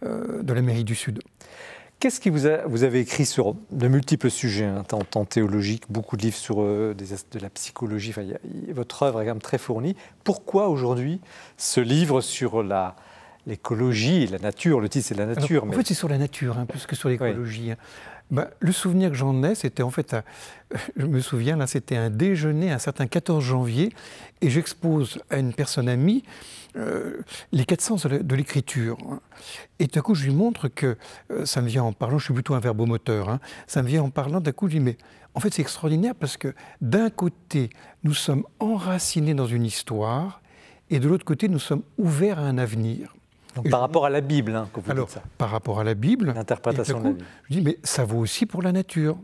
euh, 0.05 0.43
de 0.43 0.53
l'Amérique 0.53 0.85
du 0.85 0.95
Sud. 0.95 1.23
Qu'est-ce 2.03 2.19
que 2.19 2.31
vous, 2.31 2.49
vous, 2.67 2.83
avez 2.83 2.99
écrit 2.99 3.25
sur 3.25 3.55
de 3.71 3.87
multiples 3.87 4.29
sujets, 4.29 4.65
hein, 4.65 4.83
tant, 4.89 5.25
théologiques, 5.25 5.85
beaucoup 5.89 6.17
de 6.17 6.23
livres 6.23 6.37
sur 6.37 6.61
euh, 6.61 6.97
des, 6.99 7.05
de 7.31 7.39
la 7.39 7.49
psychologie, 7.49 8.13
votre 8.71 9.05
œuvre 9.05 9.23
est 9.23 9.27
quand 9.27 9.31
même 9.31 9.41
très 9.41 9.57
fournie. 9.57 9.95
Pourquoi 10.25 10.67
aujourd'hui 10.67 11.21
ce 11.57 11.81
livre 11.81 12.21
sur 12.21 12.65
la, 12.65 12.97
l'écologie, 13.47 14.27
la 14.27 14.41
nature, 14.41 14.81
le 14.81 14.89
titre 14.89 15.07
c'est 15.07 15.17
la 15.17 15.27
nature. 15.27 15.63
En 15.63 15.71
fait, 15.71 15.87
c'est 15.87 15.95
sur 15.95 16.09
la 16.09 16.19
nature, 16.19 16.59
hein, 16.59 16.67
plus 16.67 16.87
que 16.87 16.97
sur 16.97 17.09
l'écologie. 17.09 17.71
Hein. 17.71 17.77
Bah, 18.33 18.51
le 18.59 18.73
souvenir 18.73 19.11
que 19.11 19.17
j'en 19.17 19.41
ai, 19.45 19.55
c'était 19.55 19.85
en 19.85 19.91
fait, 19.91 20.17
je 20.97 21.07
me 21.07 21.21
souviens, 21.21 21.57
là, 21.57 21.69
c'était 21.69 21.97
un 21.97 22.11
déjeuner 22.11 22.73
un 22.73 22.79
certain 22.79 23.07
14 23.07 23.45
janvier, 23.45 23.93
et 24.41 24.51
j'expose 24.51 25.21
à 25.31 25.39
une 25.39 25.53
personne 25.53 25.89
amie 25.89 26.25
euh, 26.77 27.23
les 27.53 27.65
quatre 27.65 27.81
sens 27.81 28.07
de 28.07 28.35
l'écriture. 28.35 28.99
Et 29.79 29.89
tout 29.89 29.99
à 29.99 30.03
coup, 30.03 30.15
je 30.15 30.25
lui 30.25 30.35
montre 30.35 30.69
que 30.69 30.97
euh, 31.31 31.45
ça 31.45 31.61
me 31.61 31.69
vient 31.69 31.85
en 31.85 31.93
parlant, 31.93 32.19
je 32.19 32.25
suis 32.25 32.35
plutôt 32.35 32.55
un 32.55 32.61
verbomoteur, 32.61 33.29
hein, 33.29 33.41
ça 33.67 33.83
me 33.83 33.89
vient 33.89 34.03
en 34.03 34.11
parlant, 34.11 34.41
d'un 34.41 34.53
coup, 34.53 34.69
je 34.69 34.75
lui 34.75 34.79
dis, 34.81 34.85
mais 34.85 34.97
en 35.35 35.41
fait, 35.41 35.53
c'est 35.53 35.63
extraordinaire 35.63 36.15
parce 36.15 36.37
que 36.37 36.55
d'un 36.81 37.11
côté, 37.11 37.71
nous 38.05 38.15
sommes 38.15 38.45
enracinés 38.61 39.35
dans 39.35 39.47
une 39.47 39.65
histoire, 39.65 40.43
et 40.91 40.99
de 41.01 41.09
l'autre 41.09 41.25
côté, 41.25 41.49
nous 41.49 41.59
sommes 41.59 41.83
ouverts 41.99 42.39
à 42.39 42.43
un 42.43 42.59
avenir 42.59 43.15
par 43.71 43.81
rapport 43.81 44.07
à 44.07 44.11
la 44.11 44.21
Bible, 44.21 44.55
hein, 44.55 44.69
vous 44.75 44.91
alors, 44.91 45.07
dites 45.07 45.15
ça. 45.17 45.23
Par 45.39 45.51
rapport 45.51 45.81
à 45.81 45.85
la 45.85 45.95
Bible. 45.95 46.33
L'interprétation 46.35 47.01
de 47.01 47.05
la 47.05 47.11
Bible. 47.11 47.25
Je 47.51 47.55
dis, 47.55 47.63
mais 47.63 47.79
ça 47.83 48.05
vaut 48.05 48.19
aussi 48.19 48.47
pour 48.47 48.63
la 48.63 48.73
nature. 48.73 49.19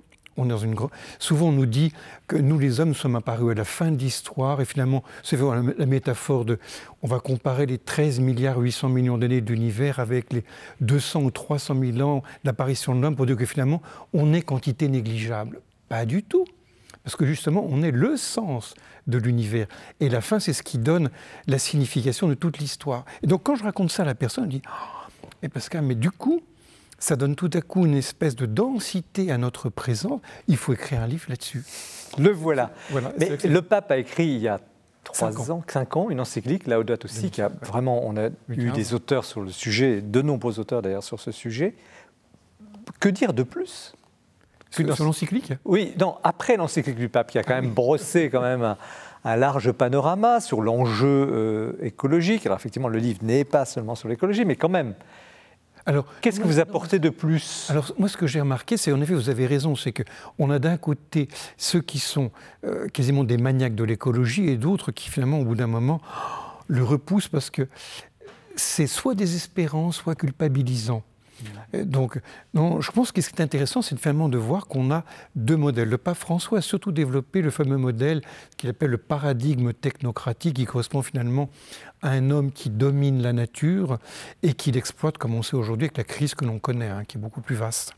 Souvent, 1.18 1.49
on 1.49 1.53
nous 1.53 1.66
dit 1.66 1.93
que 2.26 2.36
nous, 2.36 2.59
les 2.59 2.80
hommes, 2.80 2.95
sommes 2.95 3.16
apparus 3.16 3.53
à 3.53 3.55
la 3.55 3.64
fin 3.64 3.91
de 3.91 3.99
l'histoire, 3.99 4.61
et 4.61 4.64
finalement, 4.64 5.03
c'est 5.22 5.39
la 5.39 5.86
métaphore 5.86 6.45
de. 6.45 6.59
On 7.03 7.07
va 7.09 7.20
comparer 7.20 7.66
les 7.66 7.78
13 7.78 8.20
milliards 8.20 8.59
800 8.59 8.89
millions 8.89 9.18
d'années 9.18 9.41
d'univers 9.41 9.99
avec 9.99 10.32
les 10.32 10.45
200 10.80 11.22
ou 11.22 11.30
300 11.30 11.76
000 11.97 12.09
ans 12.09 12.22
d'apparition 12.45 12.95
de 12.95 13.01
l'homme 13.01 13.16
pour 13.16 13.26
dire 13.26 13.36
que 13.36 13.47
finalement, 13.47 13.82
on 14.12 14.32
est 14.32 14.43
quantité 14.43 14.89
négligeable. 14.89 15.61
Pas 15.89 16.05
du 16.05 16.22
tout. 16.22 16.45
Parce 17.05 17.16
que 17.16 17.24
justement, 17.24 17.66
on 17.68 17.82
est 17.82 17.91
le 17.91 18.16
sens 18.16 18.74
de 19.07 19.18
l'univers. 19.18 19.66
Et 20.01 20.09
la 20.09 20.20
fin, 20.20 20.39
c'est 20.39 20.53
ce 20.53 20.62
qui 20.62 20.78
donne 20.78 21.11
la 21.47 21.59
signification 21.59 22.28
de 22.28 22.34
toute 22.34 22.59
l'histoire. 22.59 23.05
Et 23.22 23.26
donc, 23.26 23.43
quand 23.45 23.55
je 23.55 23.64
raconte 23.64 23.91
ça 23.91 24.03
à 24.03 24.07
la 24.07 24.14
personne, 24.14 24.45
elle 24.45 24.51
dit 24.51 24.62
oh, 24.66 25.09
Mais 25.43 25.49
Pascal, 25.49 25.84
mais 25.84 25.95
du 25.95 26.11
coup, 26.11 26.43
ça 26.99 27.16
donne 27.16 27.36
tout 27.36 27.51
à 27.55 27.61
coup 27.61 27.86
une 27.86 27.94
espèce 27.94 28.34
de 28.36 28.46
densité 28.46 29.30
à 29.30 29.38
notre 29.38 29.68
présent. 29.68 30.20
Il 30.49 30.57
faut 30.57 30.72
écrire 30.72 31.03
un 31.03 31.07
livre 31.07 31.26
là-dessus. 31.28 31.64
Le 32.18 32.30
voilà. 32.30 32.70
mais 33.18 33.36
le 33.44 33.62
pape 33.62 33.90
a 33.90 33.99
écrit 33.99 34.26
il 34.26 34.40
y 34.40 34.49
a 34.49 34.61
trois 35.05 35.51
ans, 35.51 35.62
cinq 35.66 35.96
ans, 35.96 36.11
une 36.11 36.20
encyclique, 36.20 36.66
Laudato 36.66 37.07
aussi, 37.07 37.30
qui 37.30 37.40
a 37.40 37.51
vraiment, 37.62 38.03
on 38.05 38.16
a 38.16 38.28
eu 38.49 38.70
des 38.70 38.94
auteurs 38.94 39.24
sur 39.24 39.40
le 39.40 39.51
sujet, 39.51 40.01
de 40.01 40.22
nombreux 40.22 40.59
auteurs 40.59 40.82
d'ailleurs 40.82 41.05
sur 41.05 41.20
ce 41.20 41.30
sujet. 41.30 41.75
Que 43.00 43.08
dire 43.08 43.33
de 43.33 43.42
plus 43.42 43.95
sur 44.70 45.04
l'encyclique 45.04 45.53
Oui, 45.64 45.95
non, 45.99 46.16
après 46.25 46.57
l'encyclique 46.57 46.96
du 46.96 47.08
pape, 47.08 47.30
qui 47.30 47.38
a 47.38 47.42
quand 47.42 47.54
même 47.54 47.70
brossé 47.70 48.29
quand 48.30 48.42
même 48.42 48.76
un, 49.25 49.37
large 49.37 49.72
panorama 49.72 50.41
sur 50.41 50.62
l'enjeu 50.62 51.07
euh, 51.07 51.72
écologique. 51.83 52.46
Alors 52.46 52.58
effectivement, 52.58 52.88
le 52.88 52.99
livre 52.99 53.20
n'est 53.22 53.45
pas 53.45 53.64
seulement 53.64 53.95
sur 53.95 54.08
l'écologie, 54.08 54.45
mais 54.45 54.57
quand 54.57 54.68
même. 54.68 54.95
Alors, 55.88 56.04
qu'est-ce 56.20 56.38
que 56.38 56.46
vous 56.46 56.58
apportez 56.58 56.98
de 56.98 57.08
plus 57.08 57.66
Alors, 57.70 57.94
moi, 57.98 58.10
ce 58.10 58.18
que 58.18 58.26
j'ai 58.26 58.40
remarqué, 58.40 58.76
c'est 58.76 58.92
en 58.92 59.00
effet, 59.00 59.14
vous 59.14 59.30
avez 59.30 59.46
raison, 59.46 59.74
c'est 59.74 59.94
qu'on 59.94 60.50
a 60.50 60.58
d'un 60.58 60.76
côté 60.76 61.28
ceux 61.56 61.80
qui 61.80 61.98
sont 61.98 62.30
euh, 62.64 62.88
quasiment 62.88 63.24
des 63.24 63.38
maniaques 63.38 63.74
de 63.74 63.84
l'écologie 63.84 64.50
et 64.50 64.58
d'autres 64.58 64.92
qui, 64.92 65.08
finalement, 65.08 65.40
au 65.40 65.44
bout 65.46 65.54
d'un 65.54 65.66
moment, 65.66 66.02
le 66.66 66.84
repoussent 66.84 67.28
parce 67.28 67.48
que 67.48 67.68
c'est 68.54 68.86
soit 68.86 69.14
désespérant, 69.14 69.90
soit 69.90 70.14
culpabilisant. 70.14 71.02
Donc, 71.72 72.20
non, 72.54 72.80
je 72.80 72.90
pense 72.90 73.12
que 73.12 73.20
ce 73.20 73.30
qui 73.30 73.36
est 73.36 73.42
intéressant, 73.42 73.82
c'est 73.82 73.98
finalement 73.98 74.28
de 74.28 74.38
voir 74.38 74.66
qu'on 74.66 74.90
a 74.90 75.04
deux 75.36 75.56
modèles. 75.56 75.88
Le 75.88 75.98
pape 75.98 76.16
François 76.16 76.58
a 76.58 76.60
surtout 76.60 76.92
développé 76.92 77.42
le 77.42 77.50
fameux 77.50 77.76
modèle 77.76 78.22
qu'il 78.56 78.70
appelle 78.70 78.90
le 78.90 78.98
paradigme 78.98 79.72
technocratique, 79.72 80.56
qui 80.56 80.64
correspond 80.64 81.02
finalement 81.02 81.50
à 82.02 82.10
un 82.10 82.30
homme 82.30 82.52
qui 82.52 82.70
domine 82.70 83.22
la 83.22 83.32
nature 83.32 83.98
et 84.42 84.54
qui 84.54 84.72
l'exploite, 84.72 85.18
comme 85.18 85.34
on 85.34 85.42
sait 85.42 85.56
aujourd'hui, 85.56 85.86
avec 85.86 85.96
la 85.96 86.04
crise 86.04 86.34
que 86.34 86.44
l'on 86.44 86.58
connaît, 86.58 86.88
hein, 86.88 87.04
qui 87.06 87.18
est 87.18 87.20
beaucoup 87.20 87.40
plus 87.40 87.56
vaste. 87.56 87.94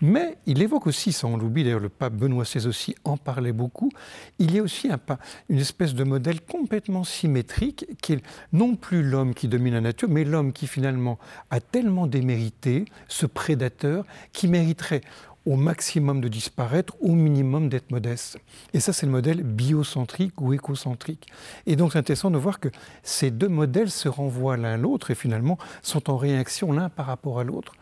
Mais 0.00 0.36
il 0.46 0.62
évoque 0.62 0.86
aussi, 0.86 1.12
ça 1.12 1.26
on 1.26 1.36
l'oublie, 1.36 1.64
d'ailleurs 1.64 1.80
le 1.80 1.88
pape 1.88 2.14
Benoît 2.14 2.44
XVI 2.44 2.66
aussi 2.66 2.94
en 3.04 3.16
parlait 3.16 3.52
beaucoup, 3.52 3.90
il 4.38 4.54
y 4.54 4.58
a 4.58 4.62
aussi 4.62 4.90
un, 4.90 5.00
une 5.48 5.58
espèce 5.58 5.94
de 5.94 6.04
modèle 6.04 6.40
complètement 6.42 7.04
symétrique 7.04 7.86
qui 8.02 8.14
est 8.14 8.22
non 8.52 8.76
plus 8.76 9.02
l'homme 9.02 9.34
qui 9.34 9.48
domine 9.48 9.74
la 9.74 9.80
nature, 9.80 10.08
mais 10.10 10.24
l'homme 10.24 10.52
qui 10.52 10.66
finalement 10.66 11.18
a 11.50 11.60
tellement 11.60 12.06
démérité, 12.06 12.84
ce 13.08 13.26
prédateur, 13.26 14.04
qui 14.32 14.48
mériterait 14.48 15.00
au 15.46 15.54
maximum 15.54 16.20
de 16.20 16.28
disparaître, 16.28 16.96
au 17.00 17.12
minimum 17.12 17.68
d'être 17.68 17.90
modeste. 17.92 18.38
Et 18.74 18.80
ça, 18.80 18.92
c'est 18.92 19.06
le 19.06 19.12
modèle 19.12 19.44
biocentrique 19.44 20.40
ou 20.40 20.52
écocentrique. 20.52 21.28
Et 21.66 21.76
donc, 21.76 21.92
c'est 21.92 21.98
intéressant 21.98 22.32
de 22.32 22.36
voir 22.36 22.58
que 22.58 22.68
ces 23.04 23.30
deux 23.30 23.48
modèles 23.48 23.90
se 23.90 24.08
renvoient 24.08 24.56
l'un 24.56 24.76
l'autre 24.76 25.12
et 25.12 25.14
finalement 25.14 25.56
sont 25.82 26.10
en 26.10 26.16
réaction 26.16 26.72
l'un 26.72 26.88
par 26.88 27.06
rapport 27.06 27.38
à 27.38 27.44
l'autre. 27.44 27.72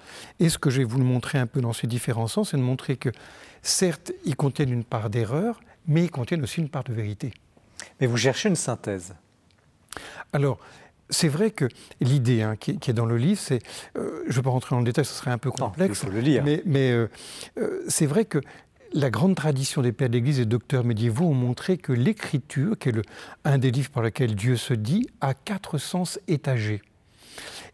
Et 0.41 0.51
ce 0.51 0.59
que 0.59 0.69
je 0.69 0.79
vais 0.79 0.85
vous 0.85 0.99
le 0.99 1.05
montrer 1.05 1.39
un 1.39 1.47
peu 1.47 1.63
dans 1.63 1.73
ces 1.73 1.87
différents 1.87 2.29
sens, 2.29 2.51
c'est 2.51 2.59
de 2.59 2.63
montrer 2.63 2.97
que, 2.97 3.09
certes, 3.63 4.13
ils 4.27 4.37
contiennent 4.37 4.73
une 4.73 4.85
part 4.85 5.09
d'erreur, 5.09 5.61
mais 5.87 6.05
ils 6.05 6.11
contiennent 6.11 6.43
aussi 6.43 6.61
une 6.61 6.69
part 6.69 6.85
de 6.85 6.93
vérité. 6.93 7.33
Mais 8.01 8.07
vous 8.07 8.19
cherchez 8.19 8.51
une 8.51 8.57
synthèse. 8.57 9.15
Alors, 10.33 10.59
c'est 11.15 11.29
vrai 11.29 11.51
que 11.51 11.67
l'idée 12.01 12.43
hein, 12.43 12.57
qui, 12.57 12.73
est 12.73 12.93
dans 12.93 13.07
le 13.07 13.17
livre, 13.17 13.41
c'est, 13.41 13.61
euh, 13.97 14.23
je 14.27 14.31
ne 14.31 14.35
vais 14.35 14.43
pas 14.43 14.51
rentrer 14.51 14.75
dans 14.75 14.81
le 14.81 14.85
détail, 14.85 15.05
ce 15.05 15.15
serait 15.15 15.31
un 15.31 15.39
peu 15.39 15.51
complexe. 15.51 16.03
il 16.03 16.07
faut 16.07 16.13
le 16.13 16.21
lire. 16.21 16.45
Mais, 16.45 16.91
euh, 16.93 17.09
euh, 17.59 17.83
c'est 17.89 18.07
vrai 18.07 18.25
que 18.27 18.41
la 18.93 19.11
grande 19.11 19.35
tradition 19.35 19.83
des 19.83 19.93
pères 19.93 20.11
d'Église 20.11 20.39
et 20.39 20.45
docteurs 20.45 20.85
médiévaux 20.85 21.27
ont 21.27 21.35
montré 21.35 21.79
que 21.79 21.93
l'écriture, 21.93 22.79
qui 22.79 22.91
est 22.91 22.93
le, 22.93 23.03
un 23.45 23.59
des 23.59 23.71
livres 23.71 23.91
par 23.91 24.03
lesquels 24.03 24.35
Dieu 24.35 24.57
se 24.57 24.75
dit, 24.75 25.09
a 25.21 25.35
quatre 25.35 25.79
sens 25.79 26.21
étagés. 26.29 26.83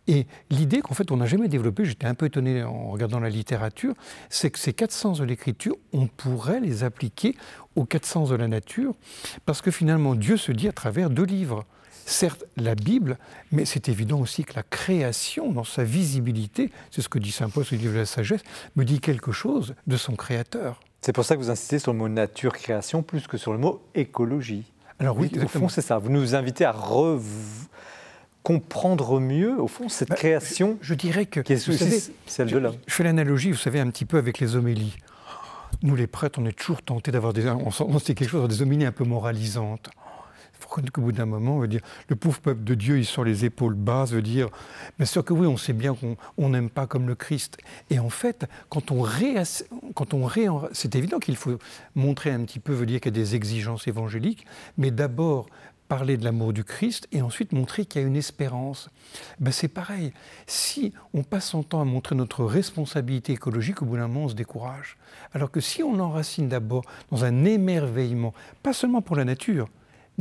Et 0.06 0.26
l'idée 0.48 0.80
qu'en 0.80 0.94
fait 0.94 1.10
on 1.10 1.18
n'a 1.18 1.26
jamais 1.26 1.48
développée, 1.48 1.84
j'étais 1.84 2.06
un 2.06 2.14
peu 2.14 2.26
étonné 2.26 2.62
en 2.62 2.88
regardant 2.88 3.20
la 3.20 3.28
littérature, 3.28 3.94
c'est 4.30 4.50
que 4.50 4.58
ces 4.58 4.72
quatre 4.72 4.92
sens 4.92 5.18
de 5.18 5.24
l'écriture, 5.24 5.76
on 5.92 6.06
pourrait 6.06 6.60
les 6.60 6.84
appliquer 6.84 7.36
aux 7.76 7.84
quatre 7.84 8.06
sens 8.06 8.30
de 8.30 8.34
la 8.34 8.48
nature, 8.48 8.94
parce 9.44 9.60
que 9.60 9.70
finalement 9.70 10.14
Dieu 10.14 10.36
se 10.38 10.52
dit 10.52 10.68
à 10.68 10.72
travers 10.72 11.10
deux 11.10 11.24
livres 11.24 11.64
certes 12.10 12.44
la 12.56 12.74
Bible, 12.74 13.18
mais 13.52 13.64
c'est 13.64 13.88
évident 13.88 14.20
aussi 14.20 14.44
que 14.44 14.54
la 14.54 14.62
création, 14.62 15.52
dans 15.52 15.64
sa 15.64 15.84
visibilité, 15.84 16.70
c'est 16.90 17.02
ce 17.02 17.08
que 17.08 17.18
dit 17.18 17.32
Saint 17.32 17.48
Paul 17.48 17.64
au 17.70 17.74
livre 17.74 17.94
de 17.94 17.98
la 17.98 18.06
sagesse, 18.06 18.42
me 18.76 18.84
dit 18.84 19.00
quelque 19.00 19.32
chose 19.32 19.74
de 19.86 19.96
son 19.96 20.16
Créateur. 20.16 20.80
C'est 21.00 21.12
pour 21.12 21.24
ça 21.24 21.36
que 21.36 21.40
vous 21.40 21.50
insistez 21.50 21.78
sur 21.78 21.92
le 21.92 21.98
mot 21.98 22.08
nature-création 22.08 23.02
plus 23.02 23.26
que 23.26 23.38
sur 23.38 23.52
le 23.52 23.58
mot 23.58 23.80
écologie. 23.94 24.64
Alors 24.98 25.16
oui, 25.16 25.30
au 25.42 25.48
fond, 25.48 25.68
c'est 25.68 25.80
ça. 25.80 25.98
Vous 25.98 26.10
nous 26.10 26.34
invitez 26.34 26.66
à 26.66 26.74
comprendre 28.42 29.18
mieux, 29.18 29.58
au 29.58 29.66
fond, 29.66 29.88
cette 29.88 30.10
bah, 30.10 30.16
création. 30.16 30.78
Je, 30.82 30.94
dirais 30.94 31.24
que 31.24 31.40
qui 31.40 31.54
est 31.54 32.10
celle 32.26 32.50
de 32.50 32.58
l'homme. 32.58 32.76
Je 32.86 32.94
fais 32.94 33.04
l'analogie, 33.04 33.50
vous 33.50 33.56
savez, 33.56 33.80
un 33.80 33.88
petit 33.90 34.04
peu 34.04 34.18
avec 34.18 34.40
les 34.40 34.56
homélies. 34.56 34.96
Nous, 35.82 35.96
les 35.96 36.06
prêtres, 36.06 36.38
on 36.42 36.46
est 36.46 36.52
toujours 36.52 36.82
tentés 36.82 37.12
d'avoir 37.12 37.32
des. 37.32 37.48
On, 37.48 37.70
quelque 37.98 38.28
chose, 38.28 38.48
des 38.48 38.60
homélies 38.60 38.84
un 38.84 38.92
peu 38.92 39.04
moralisantes 39.04 39.88
qu'au 40.66 41.00
bout 41.00 41.12
d'un 41.12 41.26
moment, 41.26 41.56
on 41.56 41.60
veut 41.60 41.68
dire, 41.68 41.80
le 42.08 42.16
pauvre 42.16 42.40
peuple 42.40 42.64
de 42.64 42.74
Dieu, 42.74 42.98
ils 42.98 43.06
sont 43.06 43.22
les 43.22 43.44
épaules 43.44 43.74
basses, 43.74 44.12
veut 44.12 44.22
dire, 44.22 44.48
bien 44.98 45.06
sûr 45.06 45.24
que 45.24 45.32
oui, 45.32 45.46
on 45.46 45.56
sait 45.56 45.72
bien 45.72 45.94
qu'on 45.94 46.48
n'aime 46.48 46.70
pas 46.70 46.86
comme 46.86 47.06
le 47.06 47.14
Christ. 47.14 47.58
Et 47.90 47.98
en 47.98 48.10
fait, 48.10 48.46
quand 48.68 48.90
on 48.90 49.02
ré, 49.02 49.36
ré, 49.38 50.46
c'est 50.72 50.94
évident 50.94 51.18
qu'il 51.18 51.36
faut 51.36 51.58
montrer 51.94 52.30
un 52.30 52.44
petit 52.44 52.58
peu, 52.60 52.72
veut 52.72 52.86
dire 52.86 53.00
qu'il 53.00 53.14
y 53.14 53.18
a 53.18 53.22
des 53.22 53.34
exigences 53.34 53.86
évangéliques, 53.88 54.46
mais 54.76 54.90
d'abord 54.90 55.46
parler 55.90 56.16
de 56.16 56.24
l'amour 56.24 56.52
du 56.52 56.62
Christ 56.62 57.08
et 57.10 57.20
ensuite 57.20 57.50
montrer 57.50 57.84
qu'il 57.84 58.00
y 58.00 58.04
a 58.04 58.06
une 58.06 58.16
espérance. 58.16 58.90
Ben 59.40 59.50
c'est 59.50 59.66
pareil. 59.66 60.12
Si 60.46 60.92
on 61.12 61.24
passe 61.24 61.46
son 61.46 61.64
temps 61.64 61.80
à 61.80 61.84
montrer 61.84 62.14
notre 62.14 62.44
responsabilité 62.44 63.32
écologique, 63.32 63.82
au 63.82 63.86
bout 63.86 63.96
d'un 63.96 64.06
moment, 64.06 64.26
on 64.26 64.28
se 64.28 64.34
décourage. 64.34 64.96
Alors 65.34 65.50
que 65.50 65.60
si 65.60 65.82
on 65.82 65.98
enracine 65.98 66.48
d'abord 66.48 66.84
dans 67.10 67.24
un 67.24 67.44
émerveillement, 67.44 68.32
pas 68.62 68.72
seulement 68.72 69.02
pour 69.02 69.16
la 69.16 69.24
nature, 69.24 69.68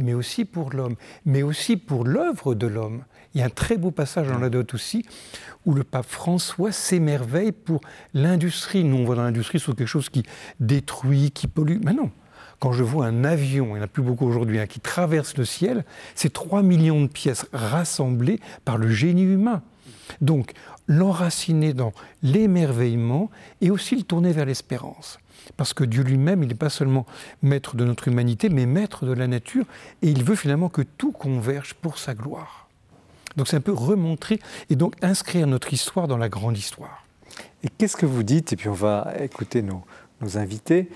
mais 0.04 0.14
aussi 0.14 0.46
pour 0.46 0.72
l'homme, 0.72 0.96
mais 1.26 1.44
aussi 1.44 1.78
pour 1.78 2.06
l'œuvre 2.06 2.56
de 2.56 2.68
l'homme. 2.68 3.04
Il 3.34 3.40
y 3.40 3.44
a 3.44 3.46
un 3.46 3.50
très 3.50 3.78
beau 3.78 3.92
passage 3.92 4.28
dans 4.28 4.40
la 4.40 4.50
dot 4.50 4.74
aussi 4.74 5.06
où 5.66 5.74
le 5.74 5.84
pape 5.84 6.08
François 6.08 6.72
s'émerveille 6.72 7.52
pour 7.52 7.82
l'industrie. 8.14 8.84
Nous, 8.84 8.98
on 8.98 9.06
voit 9.06 9.16
dans 9.16 9.24
l'industrie 9.24 9.60
sur 9.60 9.76
quelque 9.76 9.88
chose 9.88 10.10
qui 10.10 10.24
détruit, 10.60 11.32
qui 11.32 11.48
pollue. 11.48 11.78
Mais 11.84 11.94
non, 11.94 12.10
quand 12.60 12.72
je 12.72 12.84
vois 12.84 13.06
un 13.06 13.24
avion, 13.24 13.68
il 13.68 13.74
n'y 13.74 13.80
en 13.80 13.84
a 13.84 13.88
plus 13.88 14.04
beaucoup 14.04 14.26
aujourd'hui, 14.26 14.60
hein, 14.60 14.68
qui 14.68 14.80
traverse 14.80 15.38
le 15.38 15.46
ciel, 15.46 15.86
c'est 16.16 16.34
3 16.34 16.64
millions 16.64 17.02
de 17.02 17.08
pièces 17.08 17.46
rassemblées 17.54 18.40
par 18.66 18.78
le 18.78 18.90
génie 18.90 19.24
humain. 19.24 19.62
Donc, 20.22 20.54
l'enraciner 20.88 21.74
dans 21.74 21.94
l'émerveillement 22.24 23.30
et 23.62 23.70
aussi 23.70 23.96
le 23.96 24.04
tourner 24.04 24.32
vers 24.32 24.46
l'espérance. 24.46 25.20
Parce 25.58 25.74
que 25.74 25.84
Dieu 25.84 26.04
lui-même, 26.04 26.44
il 26.44 26.50
n'est 26.50 26.56
pas 26.56 26.70
seulement 26.70 27.06
maître 27.42 27.76
de 27.76 27.86
notre 27.86 28.08
humanité, 28.08 28.50
mais 28.50 28.66
maître 28.66 29.06
de 29.06 29.14
la 29.14 29.28
nature, 29.28 29.66
et 30.02 30.10
il 30.10 30.24
veut 30.24 30.36
finalement 30.36 30.70
que 30.70 30.82
tout 30.82 31.12
converge 31.12 31.74
pour 31.74 31.98
sa 31.98 32.14
gloire. 32.14 32.68
Donc 33.36 33.48
c'est 33.48 33.58
un 33.58 33.62
peu 33.62 33.74
remontrer 33.74 34.40
et 34.70 34.76
donc 34.76 34.96
inscrire 35.02 35.48
notre 35.48 35.74
histoire 35.74 36.08
dans 36.08 36.18
la 36.18 36.30
grande 36.30 36.58
histoire. 36.58 37.06
Et 37.64 37.70
qu'est-ce 37.70 37.98
que 37.98 38.06
vous 38.06 38.24
dites, 38.24 38.54
et 38.54 38.56
puis 38.56 38.70
on 38.70 38.74
va 38.74 39.14
écouter 39.20 39.62
nos, 39.62 39.84
nos 40.22 40.38
invités, 40.38 40.90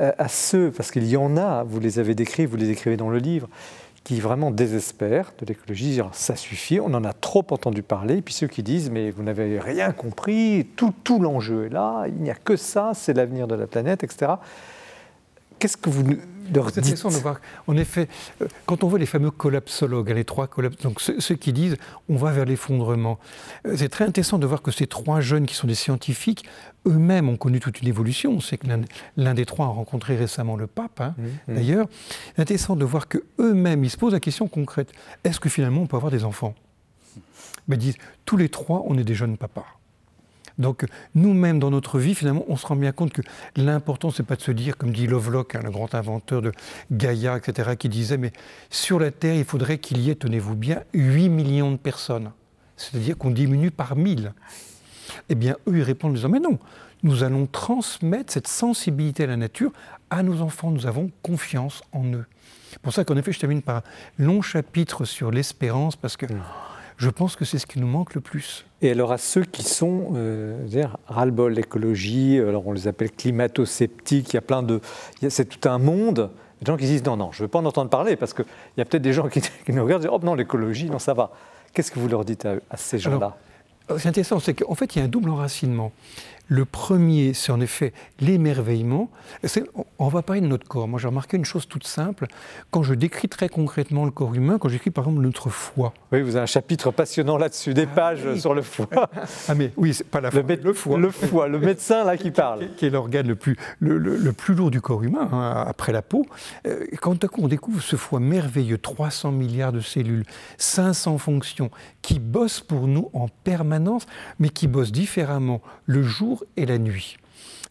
euh, 0.00 0.12
à 0.18 0.28
ceux, 0.28 0.70
parce 0.70 0.90
qu'il 0.90 1.06
y 1.06 1.16
en 1.16 1.36
a, 1.36 1.64
vous 1.64 1.80
les 1.80 1.98
avez 1.98 2.14
décrits, 2.14 2.46
vous 2.46 2.56
les 2.56 2.70
écrivez 2.70 2.96
dans 2.96 3.10
le 3.10 3.18
livre, 3.18 3.48
qui 4.04 4.20
vraiment 4.20 4.50
désespèrent 4.50 5.32
de 5.38 5.46
l'écologie, 5.46 6.00
ça 6.12 6.34
suffit, 6.34 6.80
on 6.80 6.92
en 6.94 7.04
a 7.04 7.12
trop 7.12 7.46
entendu 7.50 7.82
parler, 7.82 8.20
puis 8.20 8.34
ceux 8.34 8.48
qui 8.48 8.62
disent 8.62 8.90
mais 8.90 9.10
vous 9.10 9.22
n'avez 9.22 9.60
rien 9.60 9.92
compris, 9.92 10.66
tout, 10.76 10.92
tout 11.04 11.20
l'enjeu 11.20 11.66
est 11.66 11.68
là, 11.68 12.06
il 12.08 12.22
n'y 12.22 12.30
a 12.30 12.34
que 12.34 12.56
ça, 12.56 12.92
c'est 12.94 13.12
l'avenir 13.12 13.46
de 13.46 13.54
la 13.54 13.66
planète, 13.66 14.02
etc. 14.02 14.32
Qu'est-ce 15.58 15.76
que 15.76 15.90
vous 15.90 16.02
leur 16.54 16.66
dites 16.66 16.78
intéressant 16.78 17.10
de 17.10 17.16
voir, 17.16 17.40
en 17.66 17.76
effet, 17.76 18.08
euh, 18.40 18.48
quand 18.66 18.84
on 18.84 18.88
voit 18.88 18.98
les 18.98 19.06
fameux 19.06 19.30
collapsologues, 19.30 20.10
hein, 20.10 20.14
les 20.14 20.24
trois 20.24 20.46
collapses, 20.46 20.76
donc 20.78 21.00
ceux, 21.00 21.34
qui 21.34 21.52
disent 21.52 21.76
on 22.08 22.16
va 22.16 22.32
vers 22.32 22.44
l'effondrement, 22.44 23.18
euh, 23.66 23.74
c'est 23.76 23.88
très 23.88 24.04
intéressant 24.04 24.38
de 24.38 24.46
voir 24.46 24.62
que 24.62 24.70
ces 24.70 24.86
trois 24.86 25.20
jeunes 25.20 25.46
qui 25.46 25.54
sont 25.54 25.66
des 25.66 25.74
scientifiques, 25.74 26.44
eux-mêmes 26.86 27.28
ont 27.28 27.36
connu 27.36 27.60
toute 27.60 27.80
une 27.80 27.88
évolution. 27.88 28.32
On 28.32 28.40
sait 28.40 28.58
que 28.58 28.66
l'un 29.16 29.34
des 29.34 29.46
trois 29.46 29.66
a 29.66 29.70
rencontré 29.70 30.16
récemment 30.16 30.56
le 30.56 30.66
pape, 30.66 31.00
hein, 31.00 31.14
mmh, 31.16 31.22
mmh. 31.22 31.54
d'ailleurs. 31.54 31.86
C'est 32.34 32.42
intéressant 32.42 32.76
de 32.76 32.84
voir 32.84 33.08
qu'eux-mêmes, 33.08 33.84
ils 33.84 33.90
se 33.90 33.96
posent 33.96 34.12
la 34.12 34.20
question 34.20 34.48
concrète 34.48 34.92
est-ce 35.24 35.40
que 35.40 35.48
finalement 35.48 35.82
on 35.82 35.86
peut 35.86 35.96
avoir 35.96 36.12
des 36.12 36.24
enfants? 36.24 36.54
Mais 37.68 37.76
ils 37.76 37.78
disent 37.78 37.98
tous 38.24 38.36
les 38.36 38.48
trois, 38.48 38.82
on 38.86 38.98
est 38.98 39.04
des 39.04 39.14
jeunes 39.14 39.36
papas. 39.36 39.66
Donc 40.58 40.84
nous-mêmes, 41.14 41.58
dans 41.58 41.70
notre 41.70 41.98
vie, 41.98 42.14
finalement, 42.14 42.44
on 42.48 42.56
se 42.56 42.66
rend 42.66 42.76
bien 42.76 42.92
compte 42.92 43.12
que 43.12 43.22
l'important, 43.56 44.10
c'est 44.10 44.22
pas 44.22 44.36
de 44.36 44.42
se 44.42 44.52
dire, 44.52 44.76
comme 44.76 44.92
dit 44.92 45.06
Lovelock, 45.06 45.54
hein, 45.54 45.60
le 45.64 45.70
grand 45.70 45.94
inventeur 45.94 46.42
de 46.42 46.52
Gaïa, 46.90 47.36
etc., 47.36 47.76
qui 47.78 47.88
disait, 47.88 48.18
mais 48.18 48.32
sur 48.70 48.98
la 48.98 49.10
Terre, 49.10 49.34
il 49.34 49.44
faudrait 49.44 49.78
qu'il 49.78 49.98
y 50.00 50.10
ait, 50.10 50.14
tenez-vous 50.14 50.54
bien, 50.54 50.82
8 50.94 51.28
millions 51.28 51.72
de 51.72 51.76
personnes. 51.76 52.32
C'est-à-dire 52.76 53.16
qu'on 53.16 53.30
diminue 53.30 53.70
par 53.70 53.96
1000. 53.96 54.32
Eh 55.28 55.34
bien, 55.34 55.56
eux, 55.68 55.78
ils 55.78 55.82
répondent 55.82 56.12
en 56.12 56.14
disant, 56.14 56.28
mais 56.28 56.40
non, 56.40 56.58
nous 57.02 57.22
allons 57.22 57.46
transmettre 57.46 58.32
cette 58.32 58.48
sensibilité 58.48 59.24
à 59.24 59.26
la 59.26 59.36
nature 59.36 59.72
à 60.10 60.22
nos 60.22 60.40
enfants. 60.40 60.70
Nous 60.70 60.86
avons 60.86 61.10
confiance 61.22 61.82
en 61.92 62.04
eux. 62.12 62.24
C'est 62.70 62.78
pour 62.80 62.92
ça 62.92 63.04
qu'en 63.04 63.16
effet, 63.16 63.32
je 63.32 63.40
termine 63.40 63.62
par 63.62 63.76
un 63.76 63.82
long 64.18 64.42
chapitre 64.42 65.04
sur 65.04 65.30
l'espérance, 65.30 65.96
parce 65.96 66.16
que... 66.16 66.26
Mmh. 66.26 66.42
Je 67.02 67.10
pense 67.10 67.34
que 67.34 67.44
c'est 67.44 67.58
ce 67.58 67.66
qui 67.66 67.80
nous 67.80 67.88
manque 67.88 68.14
le 68.14 68.20
plus. 68.20 68.64
Et 68.80 68.92
alors 68.92 69.10
à 69.10 69.18
ceux 69.18 69.42
qui 69.42 69.64
sont, 69.64 70.12
euh, 70.14 70.64
ras-le-bol 71.08 71.52
l'écologie, 71.52 72.38
alors 72.38 72.64
on 72.68 72.72
les 72.72 72.86
appelle 72.86 73.10
climato-sceptiques, 73.10 74.32
il 74.32 74.34
y 74.34 74.38
a 74.38 74.40
plein 74.40 74.62
de... 74.62 74.80
C'est 75.28 75.48
tout 75.48 75.68
un 75.68 75.78
monde 75.78 76.30
de 76.60 76.66
gens 76.66 76.76
qui 76.76 76.84
disent 76.84 77.04
non, 77.04 77.16
non, 77.16 77.32
je 77.32 77.42
ne 77.42 77.46
veux 77.46 77.48
pas 77.48 77.58
en 77.58 77.64
entendre 77.64 77.90
parler, 77.90 78.14
parce 78.14 78.32
qu'il 78.32 78.44
y 78.76 78.80
a 78.80 78.84
peut-être 78.84 79.02
des 79.02 79.12
gens 79.12 79.28
qui, 79.30 79.42
nous 79.66 79.82
regardent 79.82 80.04
et 80.04 80.06
disent 80.06 80.16
oh 80.16 80.24
non, 80.24 80.36
l'écologie, 80.36 80.88
non, 80.88 81.00
ça 81.00 81.12
va. 81.12 81.32
Qu'est-ce 81.74 81.90
que 81.90 81.98
vous 81.98 82.06
leur 82.06 82.24
dites 82.24 82.46
à, 82.46 82.54
à 82.70 82.76
ces 82.76 83.00
gens-là? 83.00 83.36
C'est 83.98 84.08
intéressant, 84.08 84.38
c'est 84.38 84.54
qu'en 84.54 84.76
fait, 84.76 84.94
il 84.94 85.00
y 85.00 85.02
a 85.02 85.04
un 85.06 85.08
double 85.08 85.30
enracinement. 85.30 85.90
Le 86.52 86.66
premier, 86.66 87.32
c'est 87.32 87.50
en 87.50 87.62
effet 87.62 87.94
l'émerveillement. 88.20 89.08
On 89.98 90.08
va 90.08 90.20
parler 90.20 90.42
de 90.42 90.46
notre 90.46 90.68
corps. 90.68 90.86
Moi, 90.86 91.00
j'ai 91.00 91.08
remarqué 91.08 91.38
une 91.38 91.46
chose 91.46 91.66
toute 91.66 91.86
simple. 91.86 92.26
Quand 92.70 92.82
je 92.82 92.92
décris 92.92 93.30
très 93.30 93.48
concrètement 93.48 94.04
le 94.04 94.10
corps 94.10 94.34
humain, 94.34 94.58
quand 94.58 94.68
j'écris 94.68 94.90
par 94.90 95.04
exemple 95.04 95.22
notre 95.22 95.48
foie. 95.48 95.94
Oui, 96.12 96.20
vous 96.20 96.36
avez 96.36 96.42
un 96.42 96.46
chapitre 96.46 96.90
passionnant 96.90 97.38
là-dessus, 97.38 97.72
des 97.72 97.88
ah 97.90 97.94
pages 97.94 98.34
sur 98.34 98.52
le 98.52 98.60
foie. 98.60 98.86
ah, 99.48 99.54
mais 99.54 99.72
oui, 99.78 99.94
c'est 99.94 100.06
pas 100.06 100.20
la 100.20 100.28
le, 100.28 100.42
le, 100.42 100.74
foie. 100.74 100.98
Le 100.98 101.10
foie, 101.10 101.48
le 101.48 101.58
médecin 101.58 102.04
là 102.04 102.18
qui 102.18 102.30
parle. 102.30 102.68
Qui 102.76 102.84
est 102.84 102.90
l'organe 102.90 103.28
le 103.28 103.34
plus, 103.34 103.56
le, 103.80 104.32
plus 104.32 104.54
lourd 104.54 104.70
du 104.70 104.82
corps 104.82 105.02
humain, 105.02 105.30
hein, 105.32 105.64
après 105.66 105.92
la 105.92 106.02
peau. 106.02 106.26
Euh, 106.66 106.84
quand 107.00 107.24
à 107.24 107.28
coup 107.28 107.40
on 107.42 107.48
découvre 107.48 107.80
ce 107.80 107.96
foie 107.96 108.20
merveilleux, 108.20 108.76
300 108.76 109.32
milliards 109.32 109.72
de 109.72 109.80
cellules, 109.80 110.24
500 110.58 111.16
fonctions, 111.16 111.70
qui 112.02 112.18
bossent 112.18 112.60
pour 112.60 112.88
nous 112.88 113.08
en 113.14 113.28
permanence, 113.42 114.04
mais 114.38 114.50
qui 114.50 114.66
bossent 114.66 114.92
différemment 114.92 115.62
le 115.86 116.02
jour 116.02 116.41
et 116.56 116.66
la 116.66 116.78
nuit. 116.78 117.16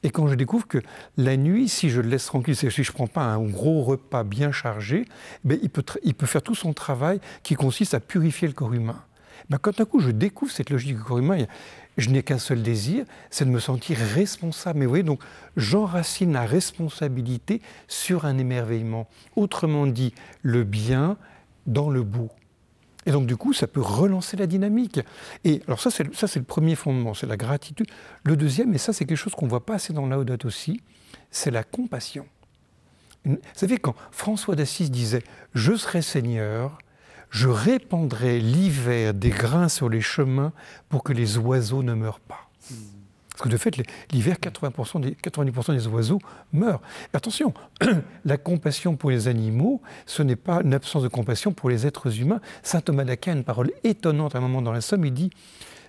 Et 0.04 0.10
quand 0.10 0.28
je 0.28 0.36
découvre 0.36 0.68
que 0.68 0.80
la 1.18 1.38
nuit, 1.38 1.70
si 1.70 1.90
je 1.90 2.02
le 2.02 2.10
laisse 2.10 2.26
tranquille, 2.26 2.56
si 2.56 2.70
je 2.70 2.82
ne 2.82 2.94
prends 2.94 3.08
pas 3.08 3.22
un 3.22 3.42
gros 3.44 3.84
repas 3.84 4.24
bien 4.24 4.52
chargé, 4.52 5.06
ben 5.44 5.60
il, 5.62 5.70
peut 5.70 5.84
il 6.04 6.16
peut 6.16 6.26
faire 6.26 6.42
tout 6.42 6.56
son 6.56 6.74
travail 6.74 7.20
qui 7.44 7.54
consiste 7.54 7.94
à 7.94 8.00
purifier 8.00 8.48
le 8.48 8.54
corps 8.54 8.74
humain. 8.74 9.04
Ben 9.50 9.58
quand 9.60 9.78
d'un 9.78 9.86
coup 9.86 10.00
je 10.00 10.10
découvre 10.10 10.52
cette 10.52 10.70
logique 10.70 10.96
du 10.96 11.04
corps 11.04 11.20
humain, 11.20 11.46
je 11.98 12.10
n'ai 12.10 12.24
qu'un 12.24 12.40
seul 12.40 12.64
désir, 12.64 13.06
c'est 13.30 13.46
de 13.46 13.50
me 13.50 13.60
sentir 13.60 13.98
responsable. 13.98 14.80
Mais 14.80 14.86
vous 14.86 14.92
voyez, 14.92 15.04
donc 15.04 15.22
j'enracine 15.56 16.34
la 16.34 16.46
responsabilité 16.46 17.62
sur 17.88 18.26
un 18.26 18.38
émerveillement. 18.38 19.08
Autrement 19.36 19.86
dit, 19.86 20.14
le 20.42 20.64
bien 20.64 21.18
dans 21.68 21.90
le 21.90 22.02
beau. 22.04 22.30
Et 23.06 23.12
donc, 23.12 23.26
du 23.26 23.36
coup, 23.36 23.54
ça 23.54 23.68
peut 23.68 23.82
relancer 23.82 24.38
la 24.38 24.48
dynamique. 24.48 25.00
Et 25.44 25.62
alors, 25.68 25.82
ça, 25.82 25.90
c'est, 25.90 26.04
le 26.04 26.44
premier 26.44 26.76
fondement, 26.76 27.14
c'est 27.14 27.28
la 27.28 27.38
gratitude. 27.38 27.88
Le 28.24 28.36
deuxième, 28.36 28.74
et 28.74 28.78
ça, 28.78 28.94
c'est 28.94 29.06
quelque 29.06 29.18
chose 29.18 29.34
qu'on 29.34 29.46
ne 29.46 29.50
voit 29.50 29.66
pas 29.66 29.76
assez 29.76 29.94
dans 29.94 30.06
Laudato 30.06 30.48
aussi, 30.48 30.82
c'est 31.32 31.52
la 31.52 31.64
compassion. 31.64 32.28
Vous 33.26 33.38
savez, 33.54 33.78
quand 33.78 33.96
François 34.12 34.56
d'Assise 34.56 34.92
disait 34.92 35.24
Je 35.54 35.76
serai 35.76 36.02
Seigneur, 36.02 36.80
je 37.30 37.48
répandrai 37.48 38.40
l'hiver 38.40 39.14
des 39.14 39.30
grains 39.30 39.70
sur 39.70 39.90
les 39.90 40.02
chemins 40.02 40.54
pour 40.90 41.04
que 41.04 41.14
les 41.14 41.38
oiseaux 41.38 41.84
ne 41.84 41.94
meurent 41.94 42.20
pas. 42.20 42.50
Parce 43.42 43.50
que 43.50 43.54
de 43.54 43.58
fait, 43.58 43.76
l'hiver, 44.12 44.36
80% 44.36 45.02
des, 45.02 45.12
90% 45.14 45.74
des 45.74 45.88
oiseaux 45.88 46.20
meurent. 46.54 46.82
attention, 47.12 47.56
la 48.26 48.38
compassion 48.38 48.96
pour 48.96 49.10
les 49.10 49.28
animaux, 49.28 49.82
ce 50.06 50.22
n'est 50.22 50.36
pas 50.36 50.62
une 50.64 50.76
absence 50.76 51.02
de 51.02 51.08
compassion 51.08 51.52
pour 51.52 51.72
les 51.72 51.88
êtres 51.88 52.20
humains. 52.20 52.40
Saint 52.62 52.82
Thomas 52.82 53.04
d'Aquin 53.04 53.32
a 53.32 53.36
une 53.38 53.44
parole 53.44 53.72
étonnante 53.84 54.36
à 54.36 54.38
un 54.38 54.42
moment 54.42 54.62
dans 54.62 54.72
la 54.72 54.82
Somme, 54.82 55.06
il 55.06 55.14
dit 55.16 55.32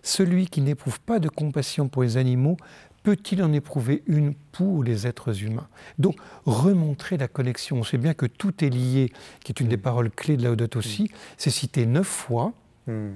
Celui 0.02 0.46
qui 0.46 0.62
n'éprouve 0.62 0.98
pas 1.00 1.18
de 1.18 1.28
compassion 1.28 1.88
pour 1.88 2.04
les 2.04 2.16
animaux 2.16 2.56
peut-il 3.02 3.42
en 3.42 3.52
éprouver 3.52 4.02
une 4.06 4.32
pour 4.52 4.82
les 4.82 5.06
êtres 5.06 5.42
humains? 5.42 5.68
Donc, 5.98 6.16
remontrer 6.46 7.18
la 7.18 7.28
connexion. 7.28 7.76
On 7.80 7.84
sait 7.84 7.98
bien 7.98 8.14
que 8.14 8.24
tout 8.24 8.64
est 8.64 8.70
lié, 8.70 9.12
qui 9.44 9.52
est 9.52 9.60
une 9.60 9.68
des 9.68 9.76
paroles 9.76 10.10
clés 10.10 10.38
de 10.38 10.44
Laudato 10.44 10.78
aussi. 10.78 11.10
C'est 11.36 11.50
cité 11.50 11.84
neuf 11.84 12.06
fois. 12.06 12.54
Hmm. 12.86 13.10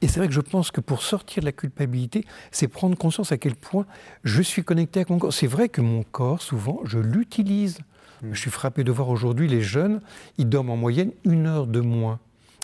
Et 0.00 0.08
c'est 0.08 0.18
vrai 0.18 0.28
que 0.28 0.34
je 0.34 0.40
pense 0.40 0.70
que 0.70 0.80
pour 0.80 1.02
sortir 1.02 1.40
de 1.40 1.46
la 1.46 1.52
culpabilité, 1.52 2.24
c'est 2.50 2.68
prendre 2.68 2.96
conscience 2.96 3.32
à 3.32 3.38
quel 3.38 3.54
point 3.54 3.86
je 4.24 4.42
suis 4.42 4.64
connecté 4.64 5.00
avec 5.00 5.10
mon 5.10 5.18
corps. 5.18 5.32
C'est 5.32 5.46
vrai 5.46 5.68
que 5.68 5.80
mon 5.80 6.02
corps, 6.02 6.42
souvent, 6.42 6.80
je 6.84 6.98
l'utilise. 6.98 7.78
Hmm. 8.22 8.32
Je 8.32 8.40
suis 8.40 8.50
frappé 8.50 8.84
de 8.84 8.92
voir 8.92 9.08
aujourd'hui 9.08 9.48
les 9.48 9.62
jeunes, 9.62 10.00
ils 10.38 10.48
dorment 10.48 10.70
en 10.70 10.76
moyenne 10.76 11.12
une 11.24 11.46
heure 11.46 11.66
de 11.66 11.80
moins. 11.80 12.18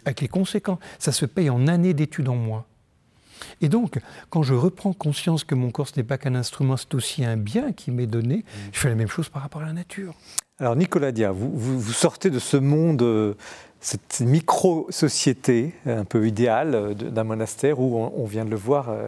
Avec 0.05 0.21
les 0.21 0.29
conséquences, 0.29 0.79
ça 0.99 1.13
se 1.13 1.27
paye 1.27 1.51
en 1.51 1.67
années 1.67 1.95
d'études 1.95 2.29
en 2.29 2.37
moins. 2.37 2.65
Et 3.61 3.69
donc, 3.69 3.99
quand 4.31 4.43
je 4.43 4.55
reprends 4.55 4.93
conscience 4.93 5.45
que 5.45 5.55
mon 5.55 5.71
corps, 5.71 5.89
ce 5.89 5.95
n'est 5.97 6.05
pas 6.05 6.19
qu'un 6.19 6.35
instrument, 6.35 6.77
c'est 6.77 6.95
aussi 6.95 7.25
un 7.25 7.37
bien 7.37 7.73
qui 7.73 7.91
m'est 7.91 8.07
donné, 8.07 8.39
mm. 8.39 8.43
je 8.73 8.79
fais 8.79 8.89
la 8.89 8.95
même 8.95 9.09
chose 9.09 9.29
par 9.29 9.43
rapport 9.43 9.63
à 9.63 9.67
la 9.67 9.73
nature. 9.73 10.15
Alors, 10.61 10.75
Nicolas 10.75 11.13
Dia, 11.13 11.31
vous, 11.31 11.53
vous, 11.55 11.93
sortez 11.93 12.31
de 12.31 12.41
ce 12.41 12.57
monde, 12.57 13.03
euh, 13.03 13.35
cette 13.81 14.21
micro-société 14.21 15.73
un 15.87 16.05
peu 16.05 16.27
idéale 16.27 16.75
euh, 16.75 16.95
d'un 16.95 17.23
monastère 17.23 17.79
où, 17.79 17.97
on, 17.97 18.25
vient 18.25 18.45
de 18.45 18.51
le 18.51 18.57
voir, 18.57 18.89
euh, 18.89 19.07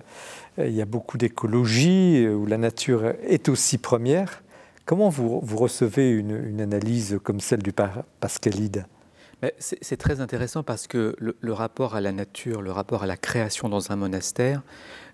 il 0.58 0.72
y 0.72 0.80
a 0.80 0.84
beaucoup 0.84 1.18
d'écologie, 1.18 2.28
où 2.28 2.46
la 2.46 2.56
nature 2.56 3.14
est 3.26 3.48
aussi 3.48 3.78
première. 3.78 4.44
Comment 4.84 5.08
vous, 5.08 5.40
vous 5.42 5.56
recevez 5.56 6.10
une, 6.10 6.36
une, 6.46 6.60
analyse 6.60 7.18
comme 7.24 7.40
celle 7.40 7.62
du 7.62 7.72
Pascalide? 8.20 8.86
C'est 9.58 9.96
très 9.96 10.20
intéressant 10.20 10.62
parce 10.62 10.86
que 10.86 11.16
le, 11.18 11.52
rapport 11.52 11.94
à 11.94 12.00
la 12.00 12.12
nature, 12.12 12.60
le 12.60 12.72
rapport 12.72 13.02
à 13.02 13.06
la 13.06 13.16
création 13.16 13.68
dans 13.68 13.90
un 13.90 13.96
monastère, 13.96 14.62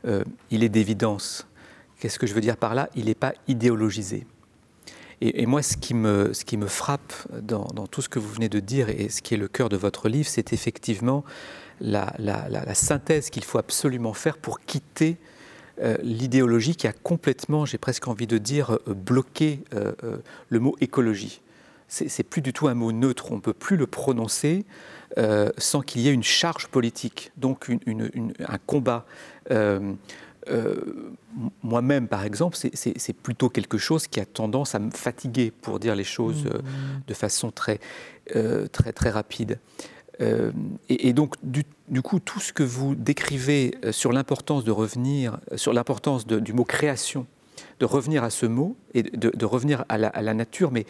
euh, 0.07 0.25
il 0.51 0.65
est 0.65 0.69
d'évidence. 0.69 1.47
Qu'est-ce 2.01 2.19
que 2.19 2.27
je 2.27 2.35
veux 2.35 2.41
dire 2.41 2.57
par 2.57 2.75
là? 2.75 2.89
Il 2.97 3.07
n'est 3.07 3.15
pas 3.15 3.35
idéologisé. 3.47 4.27
Et, 5.23 5.47
moi, 5.47 5.63
ce 5.63 5.79
qui 5.79 5.95
me, 5.95 6.35
ce 6.35 6.45
qui 6.45 6.59
me 6.59 6.67
frappe 6.67 7.15
dans, 7.41 7.65
tout 7.87 8.03
ce 8.03 8.09
que 8.11 8.19
vous 8.19 8.29
venez 8.29 8.51
de 8.51 8.61
dire 8.61 8.91
et 8.91 9.09
ce 9.09 9.23
qui 9.23 9.33
est 9.33 9.39
le 9.39 9.49
cœur 9.49 9.71
de 9.71 9.77
votre 9.77 10.11
livre, 10.11 10.29
c'est 10.29 10.53
effectivement 10.53 11.25
la, 11.81 12.13
synthèse 12.75 13.31
qu'il 13.31 13.45
faut 13.45 13.57
absolument 13.57 14.13
faire 14.13 14.37
pour 14.37 14.61
quitter 14.61 15.17
euh, 15.81 15.97
l'idéologie 16.03 16.77
qui 16.77 16.87
a 16.87 16.93
complètement, 16.93 17.65
j'ai 17.65 17.79
presque 17.79 18.09
envie 18.09 18.27
de 18.27 18.37
dire, 18.37 18.73
euh, 18.73 18.93
bloqué 18.93 19.61
le 20.51 20.61
mot 20.61 20.77
écologie 20.83 21.41
c'est 21.89 22.23
plus 22.25 22.43
du 22.43 22.53
tout 22.53 22.69
un 22.69 22.75
mot 22.75 22.93
neutre, 22.93 23.31
on 23.31 23.37
ne 23.37 23.41
peut 23.41 23.53
plus 23.53 23.77
le 23.77 23.87
prononcer 23.87 24.65
euh, 25.19 25.51
sans 25.57 25.81
qu'il 25.81 26.03
y 26.03 26.09
ait 26.09 26.13
une 26.13 26.23
charge 26.23 26.67
politique, 26.69 27.33
donc 27.37 27.69
un 27.69 28.59
combat. 28.67 29.07
Euh, 29.51 29.95
euh, 30.49 31.15
moi-même, 31.63 32.07
par 32.07 32.25
exemple, 32.25 32.57
c'est 32.57 33.13
plutôt 33.15 33.49
quelque 33.49 33.79
chose 33.79 34.09
qui 34.09 34.21
a 34.21 34.27
tendance 34.27 34.75
à 34.75 34.79
me 34.79 34.91
fatiguer, 34.91 35.51
pour 35.51 35.81
dire 35.81 35.95
les 35.95 36.05
choses 36.05 36.45
mmh. 36.45 36.51
de 37.07 37.15
façon 37.15 37.51
très, 37.51 37.81
très, 38.73 38.93
très 38.93 39.11
rapide. 39.11 39.59
Et, 40.89 41.13
donc, 41.13 41.35
du, 41.43 41.65
coup, 42.03 42.21
tout 42.21 42.41
ce 42.41 42.53
que 42.53 42.63
vous 42.63 42.95
décrivez 42.95 43.75
sur 43.91 44.13
l'importance 44.13 44.65
de 44.65 44.71
revenir, 44.71 45.39
sur 45.57 45.73
l'importance 45.73 46.27
du 46.27 46.53
mot 46.53 46.65
création, 46.65 47.27
de 47.81 47.87
revenir 47.87 48.25
à 48.25 48.31
ce 48.31 48.47
mot 48.47 48.77
et 48.95 49.03
de, 49.03 49.45
revenir 49.45 49.85
à 49.89 49.99
la, 49.99 50.09
à 50.09 50.23
la, 50.23 50.35
nature, 50.35 50.71
mais 50.71 50.87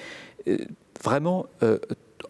vraiment, 1.03 1.47
euh, 1.63 1.79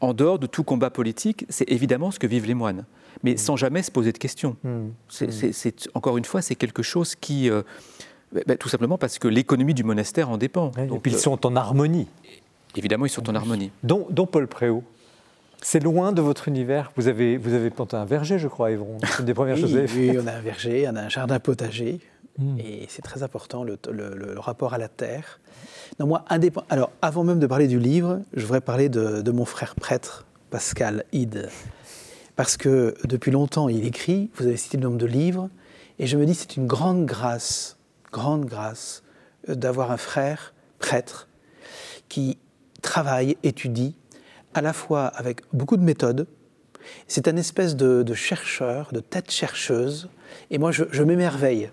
en 0.00 0.14
dehors 0.14 0.38
de 0.38 0.46
tout 0.46 0.64
combat 0.64 0.90
politique, 0.90 1.46
c'est 1.48 1.70
évidemment 1.70 2.10
ce 2.10 2.18
que 2.18 2.26
vivent 2.26 2.46
les 2.46 2.54
moines, 2.54 2.84
mais 3.22 3.34
mm. 3.34 3.38
sans 3.38 3.56
jamais 3.56 3.82
se 3.82 3.90
poser 3.90 4.12
de 4.12 4.18
questions. 4.18 4.56
Mm. 4.62 4.68
Mm. 4.68 4.92
C'est, 5.52 5.88
encore 5.94 6.18
une 6.18 6.24
fois, 6.24 6.42
c'est 6.42 6.54
quelque 6.54 6.82
chose 6.82 7.14
qui, 7.14 7.50
euh, 7.50 7.62
bah, 8.32 8.40
bah, 8.46 8.56
tout 8.56 8.68
simplement 8.68 8.98
parce 8.98 9.18
que 9.18 9.28
l'économie 9.28 9.74
du 9.74 9.84
monastère 9.84 10.30
en 10.30 10.38
dépend. 10.38 10.70
Donc, 10.88 11.02
ils 11.06 11.14
euh, 11.14 11.18
sont 11.18 11.46
en 11.46 11.56
harmonie. 11.56 12.08
Évidemment, 12.76 13.06
ils 13.06 13.10
sont 13.10 13.28
en 13.30 13.34
harmonie. 13.34 13.70
Dont, 13.82 14.06
Paul 14.26 14.46
Préau. 14.46 14.82
C'est 15.62 15.82
loin 15.82 16.12
de 16.12 16.20
votre 16.20 16.48
univers. 16.48 16.92
Vous 16.96 17.08
avez, 17.08 17.38
vous 17.38 17.54
avez 17.54 17.70
planté 17.70 17.96
un 17.96 18.04
verger, 18.04 18.38
je 18.38 18.46
crois, 18.46 18.70
Évron. 18.70 18.98
C'est 19.02 19.20
une 19.20 19.24
des 19.24 19.34
premières 19.34 19.56
choses. 19.56 19.74
Oui, 19.96 20.12
on 20.22 20.26
a 20.26 20.32
un 20.32 20.40
verger, 20.40 20.86
on 20.86 20.94
a 20.96 21.00
un 21.00 21.08
jardin 21.08 21.40
potager. 21.40 22.00
Et 22.58 22.84
c'est 22.88 23.02
très 23.02 23.22
important, 23.22 23.64
le, 23.64 23.78
le, 23.90 24.38
rapport 24.38 24.74
à 24.74 24.78
la 24.78 24.88
terre. 24.88 25.40
Alors, 25.98 26.92
avant 27.00 27.24
même 27.24 27.38
de 27.38 27.46
parler 27.46 27.68
du 27.68 27.78
livre, 27.78 28.20
je 28.34 28.42
voudrais 28.42 28.60
parler 28.60 28.90
de, 28.90 29.30
mon 29.30 29.46
frère 29.46 29.74
prêtre, 29.74 30.26
Pascal 30.50 31.04
Ide. 31.12 31.48
Parce 32.36 32.58
que 32.58 32.94
depuis 33.04 33.30
longtemps, 33.30 33.70
il 33.70 33.86
écrit, 33.86 34.30
vous 34.34 34.46
avez 34.46 34.58
cité 34.58 34.76
le 34.76 34.82
nombre 34.82 34.98
de 34.98 35.06
livres, 35.06 35.48
et 35.98 36.06
je 36.06 36.18
me 36.18 36.26
dis 36.26 36.34
c'est 36.34 36.56
une 36.56 36.66
grande 36.66 37.06
grâce, 37.06 37.78
grande 38.12 38.44
grâce, 38.44 39.04
euh, 39.48 39.54
d'avoir 39.54 39.90
un 39.90 39.96
frère 39.96 40.52
prêtre 40.78 41.28
qui 42.10 42.36
travaille, 42.82 43.38
étudie, 43.42 43.96
à 44.52 44.60
la 44.60 44.74
fois 44.74 45.06
avec 45.06 45.40
beaucoup 45.54 45.78
de 45.78 45.82
méthodes. 45.82 46.26
C'est 47.08 47.26
un 47.26 47.36
espèce 47.36 47.74
de, 47.74 48.04
chercheur, 48.12 48.90
de 48.92 49.00
tête 49.00 49.30
chercheuse, 49.30 50.10
et 50.50 50.58
moi 50.58 50.72
je 50.72 51.02
m'émerveille 51.02 51.70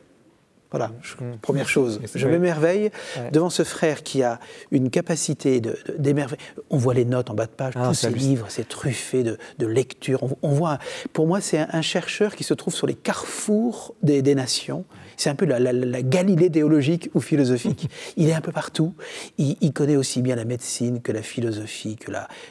voilà, 0.73 0.87
mm. 0.87 1.37
première 1.39 1.69
chose. 1.69 2.01
Je 2.15 2.27
m'émerveille 2.27 2.89
devant 3.31 3.51
ce 3.51 3.63
frère 3.63 4.01
qui 4.01 4.23
a 4.23 4.39
une 4.71 4.89
capacité 4.89 5.61
d'émerveiller. 5.99 6.41
On 6.71 6.77
voit 6.77 6.95
les 6.95 7.05
notes 7.05 7.29
en 7.29 7.35
bas 7.35 7.45
de 7.45 7.51
page, 7.51 7.73
ah, 7.75 7.89
tous 7.89 7.93
ces 7.93 8.09
livres, 8.09 8.47
c'est 8.49 8.67
truffé 8.67 9.21
de, 9.21 9.37
de 9.59 9.67
lectures. 9.67 10.23
On, 10.41 10.49
voit, 10.49 10.79
pour 11.13 11.27
moi, 11.27 11.41
c'est 11.41 11.59
un, 11.59 11.81
chercheur 11.83 12.35
qui 12.35 12.43
se 12.43 12.55
trouve 12.55 12.73
sur 12.73 12.87
les 12.87 12.95
carrefours 12.95 13.93
des, 14.01 14.33
nations. 14.33 14.83
C'est 15.15 15.29
un 15.29 15.35
peu 15.35 15.45
la, 15.45 16.01
Galilée 16.01 16.49
théologique 16.49 17.11
ou 17.13 17.19
philosophique. 17.19 17.87
Il 18.17 18.29
est 18.29 18.33
un 18.33 18.41
peu 18.41 18.51
partout. 18.51 18.95
Il, 19.37 19.73
connaît 19.73 19.95
aussi 19.95 20.23
bien 20.23 20.35
la 20.35 20.45
médecine 20.45 21.01
que 21.01 21.11
la 21.11 21.21
philosophie, 21.21 21.97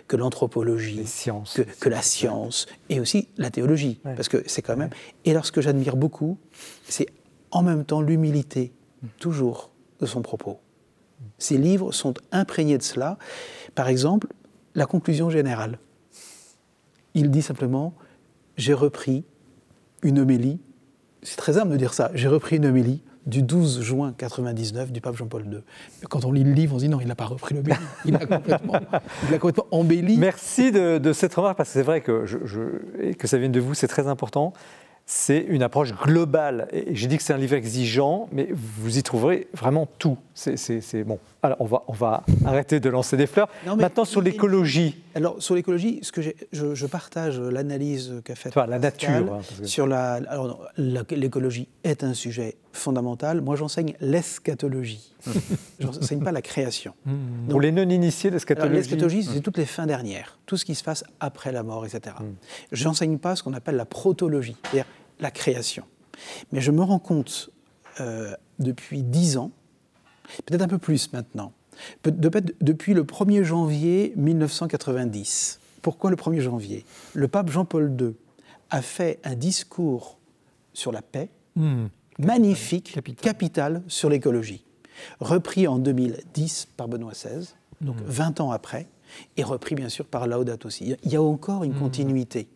que 0.06 0.16
l'anthropologie, 0.16 1.04
que, 1.56 1.62
que, 1.62 1.88
la 1.88 2.02
science, 2.02 2.66
et 2.88 3.00
aussi 3.00 3.28
la 3.36 3.50
théologie. 3.50 3.98
Parce 4.04 4.28
que 4.28 4.44
c'est 4.46 4.62
quand 4.62 4.76
même. 4.76 4.90
Et 5.24 5.32
alors, 5.32 5.44
ce 5.44 5.50
que 5.50 5.60
j'admire 5.60 5.96
beaucoup, 5.96 6.38
c'est 6.88 7.08
en 7.52 7.62
même 7.62 7.84
temps 7.84 8.00
l'humilité, 8.00 8.72
toujours, 9.18 9.70
de 10.00 10.06
son 10.06 10.22
propos. 10.22 10.58
Ces 11.38 11.58
livres 11.58 11.92
sont 11.92 12.14
imprégnés 12.32 12.78
de 12.78 12.82
cela. 12.82 13.18
Par 13.74 13.88
exemple, 13.88 14.26
la 14.74 14.86
conclusion 14.86 15.30
générale. 15.30 15.78
Il 17.14 17.30
dit 17.30 17.42
simplement 17.42 17.94
J'ai 18.56 18.74
repris 18.74 19.24
une 20.02 20.18
homélie. 20.18 20.60
C'est 21.22 21.36
très 21.36 21.58
humble 21.58 21.72
de 21.72 21.76
dire 21.76 21.94
ça. 21.94 22.10
J'ai 22.14 22.28
repris 22.28 22.56
une 22.56 22.66
homélie 22.66 23.02
du 23.26 23.42
12 23.42 23.82
juin 23.82 24.14
99 24.16 24.90
du 24.90 25.00
pape 25.00 25.16
Jean-Paul 25.16 25.44
II. 25.46 25.60
Quand 26.08 26.24
on 26.24 26.32
lit 26.32 26.42
le 26.42 26.52
livre, 26.52 26.74
on 26.74 26.78
se 26.78 26.84
dit 26.84 26.88
non, 26.88 27.00
il 27.00 27.06
n'a 27.06 27.14
pas 27.14 27.26
repris 27.26 27.54
l'homélie. 27.54 27.76
Il 28.04 28.16
a 28.16 28.26
complètement, 28.26 28.80
complètement 29.30 29.66
embelli. 29.70 30.18
Merci 30.18 30.72
de, 30.72 31.12
cette 31.12 31.34
remarque, 31.34 31.56
parce 31.56 31.68
que 31.68 31.74
c'est 31.74 31.82
vrai 31.82 32.00
que, 32.00 33.12
que 33.12 33.28
ça 33.28 33.38
vienne 33.38 33.52
de 33.52 33.60
vous, 33.60 33.74
c'est 33.74 33.86
très 33.86 34.08
important 34.08 34.52
c'est 35.06 35.40
une 35.40 35.62
approche 35.62 35.92
globale. 35.92 36.68
Et 36.72 36.94
j'ai 36.94 37.06
dit 37.06 37.16
que 37.16 37.22
c'est 37.22 37.32
un 37.32 37.38
livre 37.38 37.54
exigeant, 37.54 38.28
mais 38.32 38.48
vous 38.52 38.98
y 38.98 39.02
trouverez 39.02 39.48
vraiment 39.54 39.88
tout. 39.98 40.18
C'est 40.34 41.04
bon. 41.04 41.18
Alors, 41.42 41.60
on 41.60 41.66
va, 41.66 41.82
on 41.88 41.92
va 41.92 42.24
arrêter 42.44 42.80
de 42.80 42.88
lancer 42.88 43.16
des 43.16 43.26
fleurs. 43.26 43.48
Maintenant, 43.66 44.04
sur 44.04 44.22
l'écologie. 44.22 45.02
Alors, 45.14 45.42
sur 45.42 45.54
l'écologie, 45.54 46.00
ce 46.02 46.12
que 46.12 46.22
je, 46.22 46.74
je, 46.74 46.86
partage 46.86 47.38
l'analyse 47.38 48.14
qu'a 48.24 48.34
faite. 48.34 48.56
Enfin, 48.56 48.66
la 48.66 48.78
nature. 48.78 49.10
Hein, 49.10 49.40
sur 49.64 49.86
la. 49.86 50.14
Alors, 50.28 50.68
l'écologie 50.76 51.68
est 51.84 52.04
un 52.04 52.14
sujet 52.14 52.56
fondamental. 52.72 53.40
Moi, 53.40 53.56
j'enseigne 53.56 53.94
l'eschatologie. 54.00 55.14
je 55.80 55.86
n'enseigne 55.86 56.22
pas 56.22 56.32
la 56.32 56.42
création. 56.42 56.94
Mmh. 57.04 57.48
Pour 57.50 57.60
les 57.60 57.72
non-initiés, 57.72 58.30
l'eschatologie. 58.30 58.74
L'eschatologie, 58.74 59.24
c'est 59.24 59.40
toutes 59.40 59.58
les 59.58 59.66
fins 59.66 59.86
dernières, 59.86 60.38
tout 60.46 60.56
ce 60.56 60.64
qui 60.64 60.74
se 60.74 60.82
passe 60.82 61.04
après 61.20 61.52
la 61.52 61.62
mort, 61.62 61.84
etc. 61.84 62.16
Mmh. 62.18 62.24
Je 62.72 62.84
n'enseigne 62.84 63.18
pas 63.18 63.36
ce 63.36 63.42
qu'on 63.42 63.54
appelle 63.54 63.76
la 63.76 63.84
protologie, 63.84 64.56
c'est-à-dire 64.62 64.86
la 65.20 65.30
création. 65.30 65.84
Mais 66.52 66.60
je 66.60 66.70
me 66.70 66.82
rends 66.82 66.98
compte 66.98 67.50
euh, 68.00 68.34
depuis 68.58 69.02
dix 69.02 69.36
ans 69.36 69.50
peut-être 70.46 70.62
un 70.62 70.68
peu 70.68 70.78
plus 70.78 71.12
maintenant, 71.12 71.52
depuis 72.04 72.94
le 72.94 73.04
1er 73.04 73.42
janvier 73.42 74.12
1990. 74.16 75.60
Pourquoi 75.82 76.10
le 76.10 76.16
1er 76.16 76.40
janvier? 76.40 76.84
Le 77.14 77.28
pape 77.28 77.50
Jean-Paul 77.50 77.94
II 78.00 78.14
a 78.70 78.82
fait 78.82 79.18
un 79.24 79.34
discours 79.34 80.18
sur 80.72 80.92
la 80.92 81.02
paix, 81.02 81.28
hmm. 81.56 81.86
magnifique, 82.18 82.98
capital. 83.20 83.82
sur 83.88 84.08
l'écologie, 84.08 84.64
repris 85.20 85.66
en 85.66 85.78
2010 85.78 86.68
par 86.76 86.88
Benoît 86.88 87.12
XVI, 87.12 87.48
donc 87.80 87.96
20 88.06 88.38
hmm. 88.38 88.42
ans 88.42 88.52
après, 88.52 88.86
et 89.36 89.42
repris 89.42 89.74
bien 89.74 89.88
sûr 89.88 90.06
par 90.06 90.26
Laudato 90.26 90.68
aussi. 90.68 90.94
Il 91.04 91.12
y 91.12 91.16
a 91.16 91.22
encore 91.22 91.64
une 91.64 91.74
hmm. 91.74 91.80
continuité. 91.80 92.48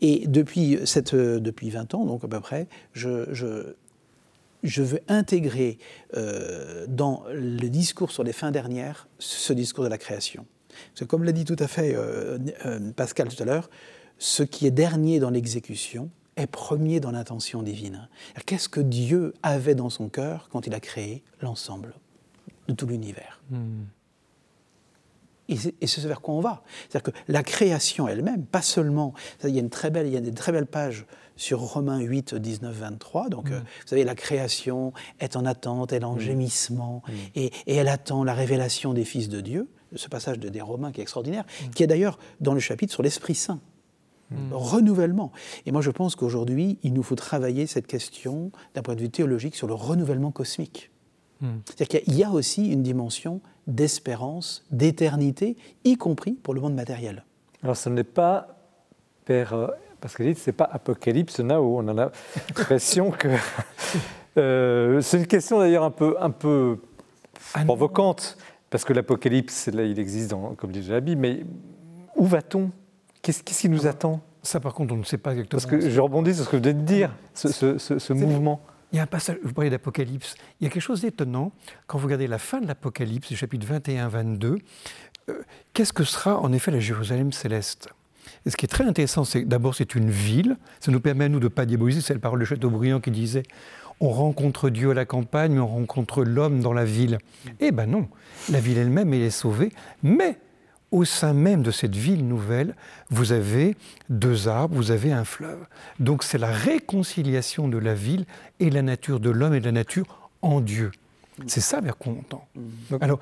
Et 0.00 0.26
depuis, 0.26 0.80
cette, 0.84 1.14
depuis 1.14 1.70
20 1.70 1.94
ans, 1.94 2.04
donc 2.04 2.24
à 2.24 2.28
peu 2.28 2.40
près, 2.40 2.66
je, 2.92 3.32
je 3.32 3.76
veux 4.82 5.00
intégrer 5.08 5.78
dans 6.88 7.24
le 7.32 7.68
discours 7.68 8.10
sur 8.10 8.24
les 8.24 8.32
fins 8.32 8.50
dernières 8.50 9.08
ce 9.18 9.52
discours 9.52 9.84
de 9.84 9.88
la 9.88 9.98
création. 9.98 10.46
Parce 10.68 11.00
que 11.00 11.04
comme 11.04 11.24
l'a 11.24 11.32
dit 11.32 11.44
tout 11.44 11.56
à 11.58 11.68
fait 11.68 11.96
Pascal 12.96 13.28
tout 13.28 13.42
à 13.42 13.46
l'heure, 13.46 13.70
ce 14.18 14.42
qui 14.42 14.66
est 14.66 14.70
dernier 14.70 15.20
dans 15.20 15.30
l'exécution 15.30 16.10
est 16.36 16.46
premier 16.46 17.00
dans 17.00 17.10
l'intention 17.10 17.62
divine. 17.62 18.08
Qu'est-ce 18.46 18.68
que 18.68 18.80
Dieu 18.80 19.34
avait 19.42 19.74
dans 19.74 19.90
son 19.90 20.08
cœur 20.08 20.48
quand 20.50 20.66
il 20.66 20.74
a 20.74 20.80
créé 20.80 21.22
l'ensemble 21.40 21.94
de 22.68 22.74
tout 22.74 22.86
l'univers? 22.86 23.40
Hmm. 23.50 23.84
Et 25.48 25.86
c'est 25.86 26.00
vers 26.06 26.20
quoi 26.20 26.34
on 26.34 26.40
va. 26.40 26.62
C'est-à-dire 26.88 27.12
que 27.12 27.18
la 27.28 27.42
création 27.42 28.08
elle-même, 28.08 28.46
pas 28.46 28.62
seulement. 28.62 29.12
Il 29.42 29.50
y 29.50 29.58
a, 29.58 29.60
une 29.60 29.70
très 29.70 29.90
belle, 29.90 30.06
il 30.06 30.12
y 30.12 30.16
a 30.16 30.20
des 30.20 30.32
très 30.32 30.52
belles 30.52 30.66
pages 30.66 31.06
sur 31.36 31.60
Romains 31.60 32.00
8, 32.00 32.34
19, 32.34 32.74
23. 32.74 33.28
Donc, 33.28 33.50
hmm. 33.50 33.54
euh, 33.54 33.60
vous 33.60 33.88
savez, 33.88 34.04
la 34.04 34.14
création 34.14 34.92
est 35.20 35.36
en 35.36 35.44
attente, 35.44 35.92
elle 35.92 36.02
est 36.02 36.06
en 36.06 36.14
hmm. 36.14 36.20
gémissement, 36.20 37.02
et, 37.34 37.50
elle 37.66 37.88
attend 37.88 38.24
la 38.24 38.34
révélation 38.34 38.94
des 38.94 39.04
fils 39.04 39.28
de 39.28 39.40
Dieu. 39.40 39.68
Ce 39.96 40.08
passage 40.08 40.38
de, 40.38 40.48
des 40.48 40.60
Romains 40.60 40.92
qui 40.92 41.00
est 41.00 41.02
extraordinaire, 41.02 41.44
qui 41.74 41.82
est 41.82 41.86
d'ailleurs 41.86 42.18
dans 42.40 42.54
le 42.54 42.60
chapitre 42.60 42.92
sur 42.92 43.02
l'Esprit 43.02 43.34
Saint. 43.34 43.60
Renouvellement. 44.50 45.30
Et 45.64 45.70
moi, 45.70 45.80
je 45.80 45.92
pense 45.92 46.16
qu'aujourd'hui, 46.16 46.78
il 46.82 46.92
nous 46.92 47.04
faut 47.04 47.14
travailler 47.14 47.68
cette 47.68 47.86
question 47.86 48.50
d'un 48.74 48.82
point 48.82 48.96
de 48.96 49.00
vue 49.00 49.10
théologique 49.10 49.54
sur 49.54 49.68
le 49.68 49.74
renouvellement 49.74 50.32
cosmique. 50.32 50.90
C'est-à-dire 51.66 52.00
qu'il 52.00 52.14
y 52.14 52.24
a 52.24 52.30
aussi 52.30 52.66
une 52.66 52.82
dimension 52.82 53.40
d'espérance, 53.66 54.64
d'éternité, 54.70 55.56
y 55.84 55.96
compris 55.96 56.32
pour 56.32 56.54
le 56.54 56.60
monde 56.60 56.74
matériel. 56.74 57.24
Alors, 57.62 57.76
ce 57.76 57.88
n'est 57.88 58.04
pas, 58.04 58.48
Père 59.24 59.54
euh, 59.54 59.68
Pascal, 60.00 60.36
ce 60.36 60.50
n'est 60.50 60.54
pas 60.54 60.68
Apocalypse, 60.70 61.40
là 61.40 61.62
où 61.62 61.78
on 61.78 61.88
a 61.88 61.92
l'impression 61.94 63.10
que. 63.10 63.28
Euh, 64.36 65.00
c'est 65.00 65.18
une 65.18 65.28
question 65.28 65.60
d'ailleurs 65.60 65.84
un 65.84 65.92
peu, 65.92 66.16
un 66.18 66.30
peu 66.30 66.78
ah 67.54 67.64
provocante, 67.64 68.36
parce 68.68 68.84
que 68.84 68.92
l'Apocalypse, 68.92 69.68
là, 69.68 69.84
il 69.84 70.00
existe, 70.00 70.30
dans, 70.30 70.56
comme 70.56 70.72
dit 70.72 70.80
Bible, 70.80 71.20
mais 71.20 71.44
où 72.16 72.26
va-t-on? 72.26 72.72
Qu'est-ce 73.22 73.44
qui 73.44 73.68
nous 73.68 73.86
attend? 73.86 74.20
Ça, 74.42 74.60
par 74.60 74.74
contre, 74.74 74.92
on 74.92 74.98
ne 74.98 75.04
sait 75.04 75.18
pas 75.18 75.32
exactement. 75.32 75.60
Parce 75.60 75.70
que 75.70 75.88
je 75.88 76.00
rebondis 76.00 76.34
sur 76.34 76.44
ce 76.44 76.50
que 76.50 76.56
vous 76.56 76.62
venez 76.62 76.74
de 76.74 76.80
dire, 76.80 77.14
ce, 77.32 78.12
mouvement. 78.12 78.60
Il 78.94 78.98
y 78.98 79.00
a 79.00 79.02
un 79.02 79.06
passage, 79.06 79.38
vous 79.42 79.52
parlez 79.52 79.70
d'Apocalypse, 79.70 80.36
il 80.60 80.64
y 80.64 80.66
a 80.68 80.70
quelque 80.70 80.80
chose 80.80 81.00
d'étonnant 81.00 81.50
quand 81.88 81.98
vous 81.98 82.04
regardez 82.04 82.28
la 82.28 82.38
fin 82.38 82.60
de 82.60 82.68
l'Apocalypse, 82.68 83.28
le 83.28 83.36
chapitre 83.36 83.66
21-22. 83.66 84.60
Euh, 85.30 85.42
qu'est-ce 85.72 85.92
que 85.92 86.04
sera 86.04 86.38
en 86.38 86.52
effet 86.52 86.70
la 86.70 86.78
Jérusalem 86.78 87.32
céleste? 87.32 87.88
Et 88.46 88.50
ce 88.50 88.56
qui 88.56 88.66
est 88.66 88.68
très 88.68 88.84
intéressant, 88.84 89.24
c'est 89.24 89.42
d'abord 89.42 89.74
c'est 89.74 89.96
une 89.96 90.10
ville, 90.10 90.56
ça 90.78 90.92
nous 90.92 91.00
permet 91.00 91.24
à 91.24 91.28
nous 91.28 91.40
de 91.40 91.46
ne 91.46 91.48
pas 91.48 91.66
diaboliser, 91.66 92.02
c'est 92.02 92.14
la 92.14 92.20
parole 92.20 92.38
de 92.38 92.44
Chateaubriand 92.44 93.00
qui 93.00 93.10
disait 93.10 93.42
on 93.98 94.10
rencontre 94.10 94.70
Dieu 94.70 94.92
à 94.92 94.94
la 94.94 95.06
campagne, 95.06 95.54
mais 95.54 95.60
on 95.60 95.66
rencontre 95.66 96.22
l'homme 96.22 96.60
dans 96.60 96.72
la 96.72 96.84
ville. 96.84 97.18
Eh 97.58 97.72
ben 97.72 97.86
non, 97.86 98.08
la 98.48 98.60
ville 98.60 98.78
elle-même, 98.78 99.12
elle 99.12 99.22
est 99.22 99.30
sauvée, 99.30 99.72
mais 100.04 100.38
au 100.94 101.04
sein 101.04 101.32
même 101.32 101.62
de 101.62 101.72
cette 101.72 101.96
ville 101.96 102.24
nouvelle, 102.26 102.76
vous 103.10 103.32
avez 103.32 103.76
deux 104.10 104.46
arbres, 104.46 104.76
vous 104.76 104.92
avez 104.92 105.12
un 105.12 105.24
fleuve. 105.24 105.58
Donc 105.98 106.22
c'est 106.22 106.38
la 106.38 106.52
réconciliation 106.52 107.66
de 107.66 107.78
la 107.78 107.94
ville 107.94 108.26
et 108.60 108.70
la 108.70 108.80
nature 108.80 109.18
de 109.18 109.28
l'homme 109.28 109.54
et 109.54 109.60
de 109.60 109.64
la 109.64 109.72
nature 109.72 110.30
en 110.40 110.60
Dieu. 110.60 110.92
C'est 111.48 111.60
ça 111.60 111.80
vers 111.80 111.96
quoi 111.96 112.12
on 112.16 112.22
tend. 112.22 112.46
Mm. 112.54 112.96
Alors, 113.00 113.18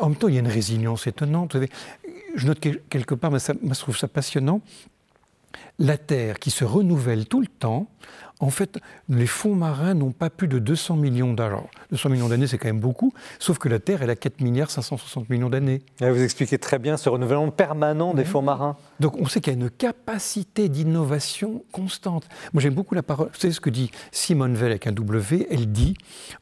en 0.00 0.10
même 0.10 0.16
temps, 0.16 0.28
il 0.28 0.34
y 0.34 0.36
a 0.36 0.40
une 0.40 0.46
résilience 0.46 1.08
étonnante. 1.08 1.56
Je 2.36 2.46
note 2.46 2.60
quelque 2.60 3.16
part, 3.16 3.32
mais 3.32 3.40
ça, 3.40 3.52
je 3.60 3.80
trouve 3.80 3.98
ça 3.98 4.06
passionnant, 4.06 4.60
la 5.78 5.96
Terre 5.96 6.38
qui 6.38 6.50
se 6.50 6.64
renouvelle 6.64 7.26
tout 7.26 7.40
le 7.40 7.46
temps, 7.46 7.88
en 8.40 8.50
fait, 8.50 8.78
les 9.08 9.26
fonds 9.26 9.56
marins 9.56 9.94
n'ont 9.94 10.12
pas 10.12 10.30
plus 10.30 10.46
de 10.46 10.60
200 10.60 10.96
millions 10.96 11.34
d'années. 11.34 11.56
200 11.90 12.08
millions 12.08 12.28
d'années, 12.28 12.46
c'est 12.46 12.58
quand 12.58 12.68
même 12.68 12.78
beaucoup, 12.78 13.12
sauf 13.40 13.58
que 13.58 13.68
la 13.68 13.80
Terre, 13.80 14.02
elle 14.02 14.10
a 14.10 14.16
4 14.16 14.40
milliards 14.42 14.70
560 14.70 15.28
millions 15.28 15.50
d'années. 15.50 15.82
Vous 16.00 16.22
expliquez 16.22 16.58
très 16.58 16.78
bien 16.78 16.96
ce 16.96 17.08
renouvellement 17.08 17.50
permanent 17.50 18.14
des 18.14 18.24
fonds 18.24 18.42
marins. 18.42 18.76
Donc 19.00 19.16
on 19.18 19.26
sait 19.26 19.40
qu'il 19.40 19.52
y 19.52 19.56
a 19.56 19.58
une 19.58 19.70
capacité 19.70 20.68
d'innovation 20.68 21.64
constante. 21.72 22.28
Moi 22.52 22.62
j'aime 22.62 22.74
beaucoup 22.74 22.94
la 22.94 23.02
parole, 23.02 23.28
vous 23.32 23.40
savez 23.40 23.52
ce 23.52 23.60
que 23.60 23.70
dit 23.70 23.90
Simone 24.12 24.54
Veil 24.54 24.70
avec 24.70 24.86
un 24.86 24.92
W, 24.92 25.48
elle 25.50 25.72
dit, 25.72 25.94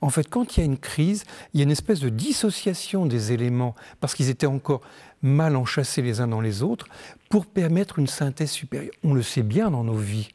en 0.02 0.10
fait 0.10 0.28
quand 0.28 0.56
il 0.56 0.60
y 0.60 0.62
a 0.62 0.66
une 0.66 0.78
crise, 0.78 1.24
il 1.54 1.60
y 1.60 1.62
a 1.62 1.64
une 1.64 1.70
espèce 1.70 2.00
de 2.00 2.10
dissociation 2.10 3.06
des 3.06 3.32
éléments, 3.32 3.74
parce 4.00 4.14
qu'ils 4.14 4.28
étaient 4.28 4.46
encore 4.46 4.82
mal 5.22 5.56
enchâssés 5.56 6.02
les 6.02 6.20
uns 6.20 6.28
dans 6.28 6.40
les 6.40 6.62
autres, 6.62 6.86
pour 7.28 7.46
permettre 7.46 7.98
une 7.98 8.06
synthèse 8.06 8.50
supérieure. 8.50 8.92
On 9.02 9.14
le 9.14 9.22
sait 9.22 9.42
bien 9.42 9.70
dans 9.70 9.84
nos 9.84 9.96
vies. 9.96 10.28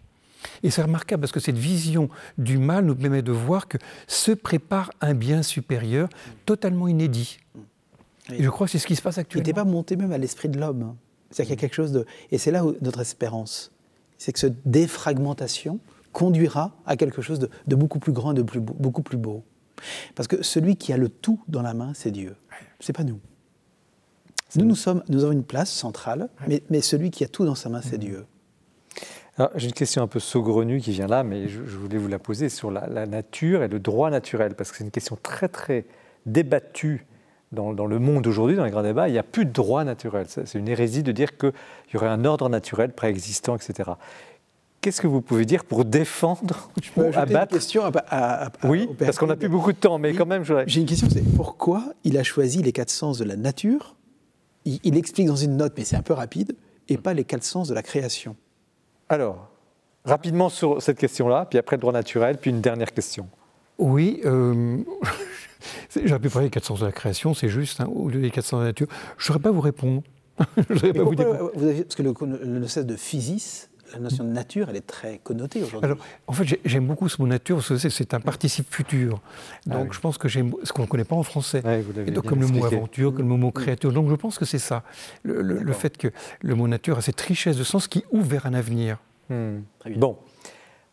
Et 0.63 0.72
c'est 0.72 0.81
remarquable 0.81 1.22
parce 1.22 1.31
que 1.31 1.39
cette 1.39 1.57
vision 1.57 2.09
du 2.38 2.57
mal 2.57 2.85
nous 2.85 2.95
permet 2.95 3.22
de 3.22 3.31
voir 3.31 3.68
que 3.68 3.77
se 4.07 4.31
prépare 4.31 4.91
un 5.01 5.13
bien 5.13 5.43
supérieur 5.43 6.09
totalement 6.45 6.88
inédit. 6.88 7.39
Et 8.31 8.43
je 8.43 8.49
crois 8.49 8.68
que 8.68 8.72
c'est 8.72 8.80
ce 8.80 8.88
qui 8.88 8.95
se 8.95 9.01
passe 9.01 9.18
actuellement. 9.18 9.43
Il 9.43 9.47
n'était 9.47 9.59
pas 9.59 9.65
monté 9.65 9.95
même 9.95 10.11
à 10.11 10.18
l'esprit 10.18 10.49
de 10.49 10.59
l'homme. 10.59 10.95
C'est-à-dire 11.30 11.45
qu'il 11.45 11.55
y 11.55 11.59
a 11.59 11.61
quelque 11.68 11.76
chose 11.76 11.91
de... 11.91 12.05
Et 12.31 12.38
c'est 12.38 12.51
là 12.51 12.63
notre 12.81 13.01
espérance. 13.01 13.72
C'est 14.18 14.34
que 14.34 14.39
cette 14.39 14.68
défragmentation 14.68 15.80
conduira 16.11 16.76
à 16.85 16.97
quelque 16.97 17.22
chose 17.22 17.39
de, 17.39 17.76
beaucoup 17.76 17.99
plus 17.99 18.11
grand 18.11 18.31
et 18.31 18.35
de 18.35 18.41
beaucoup 18.41 19.01
plus 19.01 19.18
beau. 19.18 19.43
Parce 20.15 20.27
que 20.27 20.43
celui 20.43 20.76
qui 20.76 20.93
a 20.93 20.97
le 20.97 21.09
tout 21.09 21.41
dans 21.47 21.61
la 21.61 21.73
main, 21.73 21.93
c'est 21.95 22.11
Dieu. 22.11 22.35
C'est 22.80 22.93
pas 22.93 23.03
nous. 23.03 23.19
Nous, 24.55 24.65
nous, 24.65 24.75
sommes, 24.75 25.03
nous 25.09 25.23
avons 25.23 25.31
une 25.31 25.43
place 25.43 25.71
centrale, 25.71 26.29
mais, 26.47 26.61
mais 26.69 26.81
celui 26.81 27.09
qui 27.09 27.23
a 27.23 27.27
tout 27.27 27.45
dans 27.45 27.55
sa 27.55 27.69
main, 27.69 27.81
c'est 27.81 27.97
mmh. 27.97 28.01
Dieu. 28.01 28.25
J'ai 29.55 29.67
une 29.67 29.73
question 29.73 30.03
un 30.03 30.07
peu 30.07 30.19
saugrenue 30.19 30.79
qui 30.81 30.91
vient 30.91 31.07
là, 31.07 31.23
mais 31.23 31.47
je, 31.47 31.61
voulais 31.61 31.97
vous 31.97 32.07
la 32.07 32.19
poser 32.19 32.49
sur 32.49 32.69
la, 32.69 33.05
nature 33.05 33.63
et 33.63 33.67
le 33.67 33.79
droit 33.79 34.09
naturel, 34.09 34.55
parce 34.55 34.71
que 34.71 34.77
c'est 34.77 34.83
une 34.83 34.91
question 34.91 35.17
très 35.21 35.47
très 35.47 35.85
débattue 36.25 37.05
dans, 37.51 37.71
le 37.71 37.99
monde 37.99 38.27
aujourd'hui, 38.27 38.55
dans 38.55 38.65
les 38.65 38.71
grands 38.71 38.83
débats. 38.83 39.09
Il 39.09 39.11
n'y 39.11 39.17
a 39.17 39.23
plus 39.23 39.45
de 39.45 39.51
droit 39.51 39.83
naturel. 39.83 40.25
C'est 40.29 40.55
une 40.55 40.67
hérésie 40.67 41.03
de 41.03 41.11
dire 41.11 41.37
qu'il 41.37 41.51
y 41.93 41.97
aurait 41.97 42.07
un 42.07 42.23
ordre 42.23 42.47
naturel 42.49 42.93
préexistant, 42.93 43.55
etc. 43.55 43.91
Qu'est-ce 44.79 45.01
que 45.01 45.07
vous 45.07 45.21
pouvez 45.21 45.45
dire 45.45 45.65
pour 45.65 45.85
défendre 45.85 46.71
ou 46.97 47.03
abattre 47.13 47.53
une 47.53 47.59
question 47.59 47.83
à, 48.09 48.51
Oui, 48.63 48.89
parce 48.97 49.17
qu'on 49.17 49.27
n'a 49.27 49.35
plus 49.35 49.49
beaucoup 49.49 49.73
de 49.73 49.77
temps, 49.77 49.97
mais 49.97 50.13
quand 50.13 50.25
même, 50.25 50.43
J'ai 50.65 50.81
une 50.81 50.87
question, 50.87 51.07
c'est 51.09 51.23
pourquoi 51.35 51.93
il 52.03 52.17
a 52.17 52.23
choisi 52.23 52.61
les 52.61 52.71
quatre 52.71 52.89
sens 52.89 53.17
de 53.17 53.25
la 53.25 53.35
nature 53.35 53.95
il, 54.65 54.79
il 54.83 54.97
explique 54.97 55.27
dans 55.27 55.35
une 55.35 55.57
note, 55.57 55.73
mais 55.77 55.83
c'est 55.83 55.95
un 55.95 56.01
peu 56.01 56.13
rapide, 56.13 56.55
et 56.89 56.97
pas 56.97 57.13
les 57.13 57.23
quatre 57.23 57.43
sens 57.43 57.67
de 57.67 57.73
la 57.73 57.83
création. 57.83 58.35
Alors, 59.09 59.49
rapidement 60.05 60.49
sur 60.49 60.81
cette 60.81 60.97
question-là, 60.97 61.45
puis 61.49 61.59
après 61.59 61.75
le 61.75 61.81
droit 61.81 61.93
naturel, 61.93 62.38
puis 62.38 62.49
une 62.49 62.61
dernière 62.61 62.93
question. 62.93 63.27
Oui, 63.77 64.21
euh, 64.25 64.77
j'aurais 66.05 66.19
pu 66.19 66.29
parler 66.29 66.47
des 66.47 66.51
400 66.51 66.75
de 66.75 66.85
la 66.85 66.91
création, 66.91 67.33
c'est 67.33 67.49
juste, 67.49 67.81
hein, 67.81 67.89
au 67.93 68.09
lieu 68.09 68.21
des 68.21 68.31
400 68.31 68.57
de 68.57 68.61
la 68.61 68.67
nature. 68.69 68.88
Je 69.17 69.23
ne 69.23 69.27
saurais 69.27 69.39
pas 69.39 69.51
vous 69.51 69.61
répondre. 69.61 70.03
je 70.69 70.91
pas 70.91 71.03
vous 71.03 71.15
dire. 71.15 71.27
parce 71.27 71.95
que 71.95 72.03
le, 72.03 72.13
le, 72.43 72.83
de 72.83 72.95
physis, 72.95 73.69
la 73.93 73.99
notion 73.99 74.23
de 74.23 74.30
nature, 74.30 74.68
elle 74.69 74.76
est 74.76 74.88
très 74.88 75.19
connotée 75.23 75.63
aujourd'hui. 75.63 75.85
Alors, 75.85 75.97
en 76.27 76.34
fait, 76.34 76.59
j'aime 76.65 76.85
beaucoup 76.85 77.09
ce 77.09 77.22
mot 77.22 77.27
nature 77.27 77.57
parce 77.57 77.69
que 77.69 77.89
c'est 77.89 78.13
un 78.13 78.19
participe 78.19 78.73
futur. 78.73 79.19
Ah 79.69 79.76
donc, 79.76 79.93
je 79.93 79.99
pense 79.99 80.18
que 80.18 80.27
j'aime 80.27 80.53
ce 80.63 80.73
qu'on 80.73 80.84
ne 80.84 80.88
connaît 80.88 81.03
pas 81.03 81.15
en 81.15 81.23
français. 81.23 81.61
Et 82.05 82.11
donc, 82.11 82.26
comme 82.26 82.41
le 82.41 82.47
mot 82.47 82.65
aventure, 82.65 83.13
comme 83.13 83.30
le 83.30 83.38
mot 83.38 83.51
créature. 83.51 83.91
Donc, 83.91 84.09
je 84.09 84.15
pense 84.15 84.38
que 84.38 84.45
c'est 84.45 84.59
ça. 84.59 84.84
Le, 85.23 85.73
fait 85.73 85.97
que 85.97 86.09
le 86.41 86.55
mot 86.55 86.68
nature 86.68 86.97
a 86.97 87.01
cette 87.01 87.22
richesse 87.22 87.57
de 87.57 87.63
sens 87.63 87.88
qui 87.88 88.03
ouvre 88.11 88.27
vers 88.27 88.45
un 88.45 88.53
avenir. 88.53 88.97
Hmm. 89.30 89.59
Bon. 89.95 90.18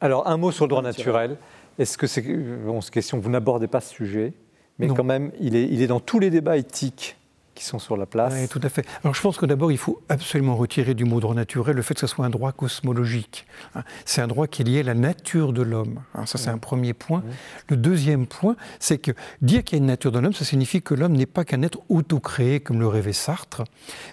Alors, 0.01 0.27
un 0.29 0.37
mot 0.37 0.53
sur 0.53 0.65
le 0.65 0.71
droit 0.71 0.83
naturel. 0.83 1.37
Est-ce 1.79 1.99
que 1.99 2.07
c'est. 2.07 2.23
Bon, 2.23 2.81
c'est 2.81 2.93
question, 2.93 3.19
vous 3.19 3.31
n'abordez 3.31 3.69
pas 3.69 3.81
ce 3.81 3.95
sujet, 3.95 4.33
mais 4.79 4.89
quand 4.89 5.05
même, 5.05 5.31
il 5.41 5.55
est, 5.55 5.69
il 5.69 5.83
est 5.83 5.87
dans 5.87 6.01
tous 6.01 6.19
les 6.19 6.31
débats 6.31 6.57
éthiques 6.57 7.18
qui 7.59 7.65
sont 7.65 7.81
sur 7.81 7.97
la 7.97 8.07
place. 8.07 8.33
Oui, 8.37 8.47
tout 8.49 8.61
à 8.63 8.69
fait. 8.69 8.87
Alors 9.03 9.15
je 9.15 9.21
pense 9.21 9.37
que 9.37 9.45
d'abord, 9.45 9.73
il 9.73 9.79
faut 9.79 10.01
absolument 10.09 10.55
retirer 10.55 10.95
du 10.95 11.05
mot 11.05 11.19
droit 11.19 11.35
naturel 11.35 11.75
le 11.75 11.83
fait 11.83 11.95
que 11.95 12.01
ce 12.01 12.07
soit 12.07 12.25
un 12.25 12.31
droit 12.31 12.53
cosmologique. 12.53 13.47
Hein. 13.75 13.83
C'est 14.05 14.23
un 14.23 14.29
droit 14.29 14.47
qui 14.47 14.63
est 14.63 14.65
lié 14.65 14.81
à 14.81 14.85
la 14.85 14.95
nature 14.95 15.53
de 15.53 15.63
l'homme. 15.63 16.01
Hein. 16.15 16.25
Ça, 16.27 16.39
c'est 16.39 16.51
un 16.51 16.59
premier 16.59 16.95
point. 16.95 17.25
Le 17.69 17.77
deuxième 17.77 18.29
point, 18.29 18.55
c'est 18.79 18.99
que 18.99 19.11
dire 19.43 19.65
qu'il 19.65 19.77
y 19.77 19.81
a 19.81 19.83
une 19.83 19.89
nature 19.89 20.13
de 20.13 20.21
l'homme, 20.21 20.35
ça 20.35 20.45
signifie 20.45 20.83
que 20.83 20.95
l'homme 20.95 21.15
n'est 21.15 21.27
pas 21.27 21.45
qu'un 21.45 21.63
être 21.63 21.81
auto-créé, 21.89 22.61
comme 22.61 22.79
le 22.79 22.87
rêvait 22.87 23.13
Sartre, 23.13 23.65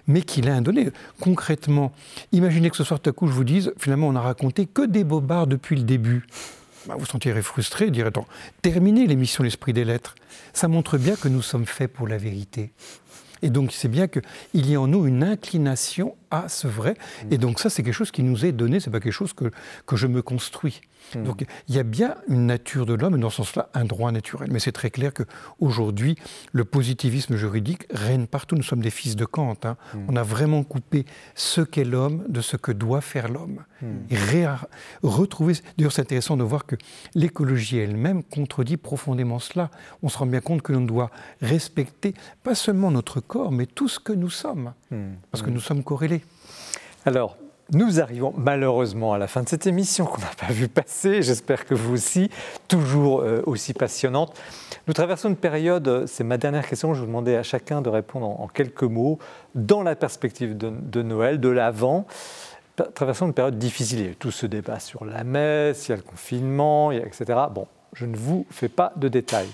mais 0.07 0.23
qu'il 0.23 0.49
a 0.49 0.55
un 0.55 0.61
donné. 0.63 0.89
Concrètement, 1.19 1.91
imaginez 2.31 2.71
que 2.71 2.77
ce 2.77 2.83
soir, 2.83 2.99
tout 2.99 3.11
à 3.11 3.13
coup, 3.13 3.27
je 3.27 3.33
vous 3.33 3.43
dise, 3.43 3.73
finalement, 3.77 4.07
on 4.07 4.13
n'a 4.13 4.21
raconté 4.21 4.65
que 4.65 4.87
des 4.87 5.03
bobards 5.03 5.45
depuis 5.45 5.75
le 5.75 5.83
début. 5.83 6.25
Bah, 6.87 6.95
vous 6.97 7.05
sentirez 7.05 7.41
frustré, 7.41 7.89
direz 7.89 8.11
on 8.15 8.25
terminez 8.61 9.07
l'émission 9.07 9.43
L'Esprit 9.43 9.73
des 9.73 9.85
Lettres. 9.85 10.15
Ça 10.53 10.67
montre 10.67 10.97
bien 10.97 11.15
que 11.15 11.27
nous 11.27 11.41
sommes 11.41 11.65
faits 11.65 11.91
pour 11.91 12.07
la 12.07 12.17
vérité. 12.17 12.71
Et 13.45 13.51
donc 13.51 13.71
c'est 13.73 13.89
bien 13.89 14.07
qu'il 14.07 14.23
y 14.53 14.73
a 14.73 14.81
en 14.81 14.87
nous 14.87 15.05
une 15.05 15.23
inclination 15.23 16.15
à 16.31 16.49
ce 16.49 16.67
vrai. 16.67 16.95
Mm. 17.25 17.33
Et 17.33 17.37
donc 17.37 17.59
ça, 17.59 17.69
c'est 17.69 17.83
quelque 17.83 17.93
chose 17.93 18.09
qui 18.09 18.23
nous 18.23 18.43
est 18.43 18.51
donné, 18.51 18.79
c'est 18.79 18.89
pas 18.89 18.99
quelque 18.99 19.13
chose 19.13 19.33
que, 19.33 19.51
que 19.85 19.95
je 19.95 20.07
me 20.07 20.23
construis. 20.23 20.81
Hmm. 21.13 21.23
Donc 21.23 21.45
il 21.67 21.75
y 21.75 21.79
a 21.79 21.83
bien 21.83 22.15
une 22.27 22.47
nature 22.47 22.85
de 22.85 22.93
l'homme, 22.93 23.19
dans 23.19 23.29
ce 23.29 23.37
sens-là, 23.37 23.69
un 23.73 23.85
droit 23.85 24.11
naturel. 24.11 24.49
Mais 24.51 24.59
c'est 24.59 24.71
très 24.71 24.89
clair 24.89 25.11
qu'aujourd'hui, 25.13 26.15
le 26.51 26.65
positivisme 26.65 27.35
juridique 27.35 27.85
règne 27.91 28.25
partout. 28.25 28.55
Nous 28.55 28.63
sommes 28.63 28.81
des 28.81 28.89
fils 28.89 29.15
de 29.15 29.25
Kant. 29.25 29.55
Hein. 29.63 29.77
Hmm. 29.93 30.05
On 30.09 30.15
a 30.15 30.23
vraiment 30.23 30.63
coupé 30.63 31.05
ce 31.35 31.61
qu'est 31.61 31.83
l'homme 31.83 32.23
de 32.27 32.41
ce 32.41 32.57
que 32.57 32.71
doit 32.71 33.01
faire 33.01 33.27
l'homme. 33.27 33.63
Et 34.09 34.17
retrouver. 35.03 35.53
D'ailleurs, 35.77 35.91
c'est 35.91 36.01
intéressant 36.01 36.37
de 36.37 36.43
voir 36.43 36.65
que 36.65 36.75
l'écologie 37.13 37.77
elle-même 37.77 38.23
contredit 38.23 38.77
profondément 38.77 39.39
cela. 39.39 39.69
On 40.01 40.09
se 40.09 40.17
rend 40.17 40.25
bien 40.25 40.41
compte 40.41 40.61
que 40.61 40.73
l'on 40.73 40.81
doit 40.81 41.11
respecter 41.41 42.13
pas 42.43 42.55
seulement 42.55 42.91
notre 42.91 43.19
corps, 43.19 43.51
mais 43.51 43.65
tout 43.65 43.87
ce 43.87 43.99
que 43.99 44.13
nous 44.13 44.29
sommes. 44.29 44.73
Parce 45.31 45.43
que 45.43 45.49
nous 45.49 45.59
sommes 45.59 45.83
corrélés. 45.83 46.23
Alors, 47.05 47.37
nous 47.71 47.99
arrivons 47.99 48.33
malheureusement 48.37 49.13
à 49.13 49.17
la 49.17 49.27
fin 49.27 49.41
de 49.41 49.49
cette 49.49 49.65
émission 49.65 50.05
qu'on 50.05 50.21
n'a 50.21 50.31
pas 50.39 50.51
vu 50.51 50.67
passer, 50.67 51.21
j'espère 51.23 51.65
que 51.65 51.73
vous 51.73 51.93
aussi, 51.93 52.29
toujours 52.67 53.21
euh, 53.21 53.41
aussi 53.45 53.73
passionnante. 53.73 54.39
Nous 54.87 54.93
traversons 54.93 55.29
une 55.29 55.35
période, 55.35 55.87
euh, 55.87 56.07
c'est 56.07 56.23
ma 56.23 56.37
dernière 56.37 56.67
question, 56.67 56.93
je 56.93 56.99
vous 56.99 57.07
demandais 57.07 57.35
à 57.35 57.43
chacun 57.43 57.81
de 57.81 57.89
répondre 57.89 58.27
en, 58.27 58.47
quelques 58.47 58.83
mots, 58.83 59.17
dans 59.55 59.81
la 59.81 59.95
perspective 59.95 60.55
de, 60.55 61.01
Noël, 61.01 61.39
de 61.39 61.49
l'Avent. 61.49 62.05
Traversons 62.93 63.27
une 63.27 63.33
période 63.33 63.57
difficile, 63.57 63.99
il 63.99 64.05
y 64.07 64.11
a 64.11 64.15
tout 64.15 64.31
ce 64.31 64.45
débat 64.45 64.79
sur 64.79 65.05
la 65.05 65.23
messe, 65.23 65.87
il 65.87 65.91
y 65.91 65.93
a 65.93 65.97
le 65.97 66.03
confinement, 66.03 66.91
etc. 66.91 67.25
Bon, 67.51 67.67
je 67.93 68.05
ne 68.05 68.15
vous 68.15 68.45
fais 68.51 68.69
pas 68.69 68.91
de 68.97 69.07
détails. 69.07 69.49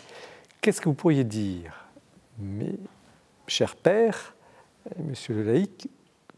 Qu'est-ce 0.60 0.82
que 0.82 0.90
vous 0.90 0.96
pourriez 0.96 1.24
dire, 1.24 1.86
mes 2.40 2.78
chers 3.48 3.76
pères, 3.76 4.34
monsieur 4.98 5.36
le 5.36 5.44
laïc, 5.44 5.88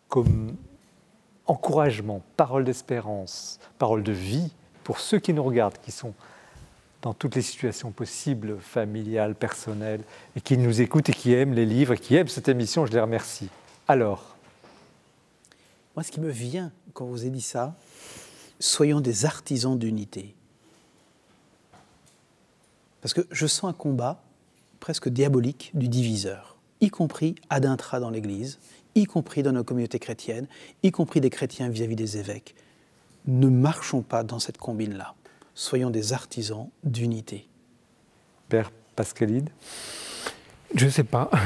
comme 0.09 0.55
encouragement, 1.47 2.21
parole 2.37 2.63
d'espérance, 2.63 3.59
parole 3.77 4.03
de 4.03 4.11
vie 4.11 4.51
pour 4.83 4.99
ceux 4.99 5.19
qui 5.19 5.33
nous 5.33 5.43
regardent, 5.43 5.77
qui 5.81 5.91
sont 5.91 6.13
dans 7.01 7.13
toutes 7.13 7.35
les 7.35 7.41
situations 7.41 7.91
possibles, 7.91 8.57
familiales, 8.59 9.35
personnelles, 9.35 10.03
et 10.35 10.41
qui 10.41 10.57
nous 10.57 10.81
écoutent 10.81 11.09
et 11.09 11.13
qui 11.13 11.33
aiment 11.33 11.53
les 11.53 11.65
livres, 11.65 11.93
et 11.93 11.97
qui 11.97 12.15
aiment 12.15 12.29
cette 12.29 12.47
émission, 12.47 12.85
je 12.85 12.93
les 12.93 13.01
remercie. 13.01 13.49
Alors 13.87 14.37
Moi, 15.95 16.03
ce 16.03 16.11
qui 16.11 16.21
me 16.21 16.29
vient 16.29 16.71
quand 16.93 17.05
vous 17.05 17.21
avez 17.21 17.29
dit 17.29 17.41
ça, 17.41 17.75
soyons 18.59 19.01
des 19.01 19.25
artisans 19.25 19.77
d'unité. 19.77 20.35
Parce 23.01 23.13
que 23.13 23.27
je 23.31 23.47
sens 23.47 23.69
un 23.69 23.73
combat 23.73 24.23
presque 24.79 25.09
diabolique 25.09 25.71
du 25.73 25.89
diviseur, 25.89 26.55
y 26.79 26.89
compris 26.89 27.35
ad 27.49 27.65
intra 27.65 27.99
dans 27.99 28.09
l'Église, 28.09 28.59
y 28.95 29.05
compris 29.05 29.43
dans 29.43 29.51
nos 29.51 29.63
communautés 29.63 29.99
chrétiennes, 29.99 30.47
y 30.83 30.91
compris 30.91 31.21
des 31.21 31.29
chrétiens 31.29 31.69
vis-à-vis 31.69 31.95
des 31.95 32.17
évêques. 32.17 32.55
Ne 33.25 33.47
marchons 33.47 34.01
pas 34.01 34.23
dans 34.23 34.39
cette 34.39 34.57
combine-là. 34.57 35.15
Soyons 35.55 35.89
des 35.89 36.13
artisans 36.13 36.69
d'unité. 36.83 37.47
Père 38.49 38.71
Pascalide 38.95 39.49
Je 40.75 40.85
ne 40.85 40.89
sais 40.89 41.03
pas. 41.03 41.29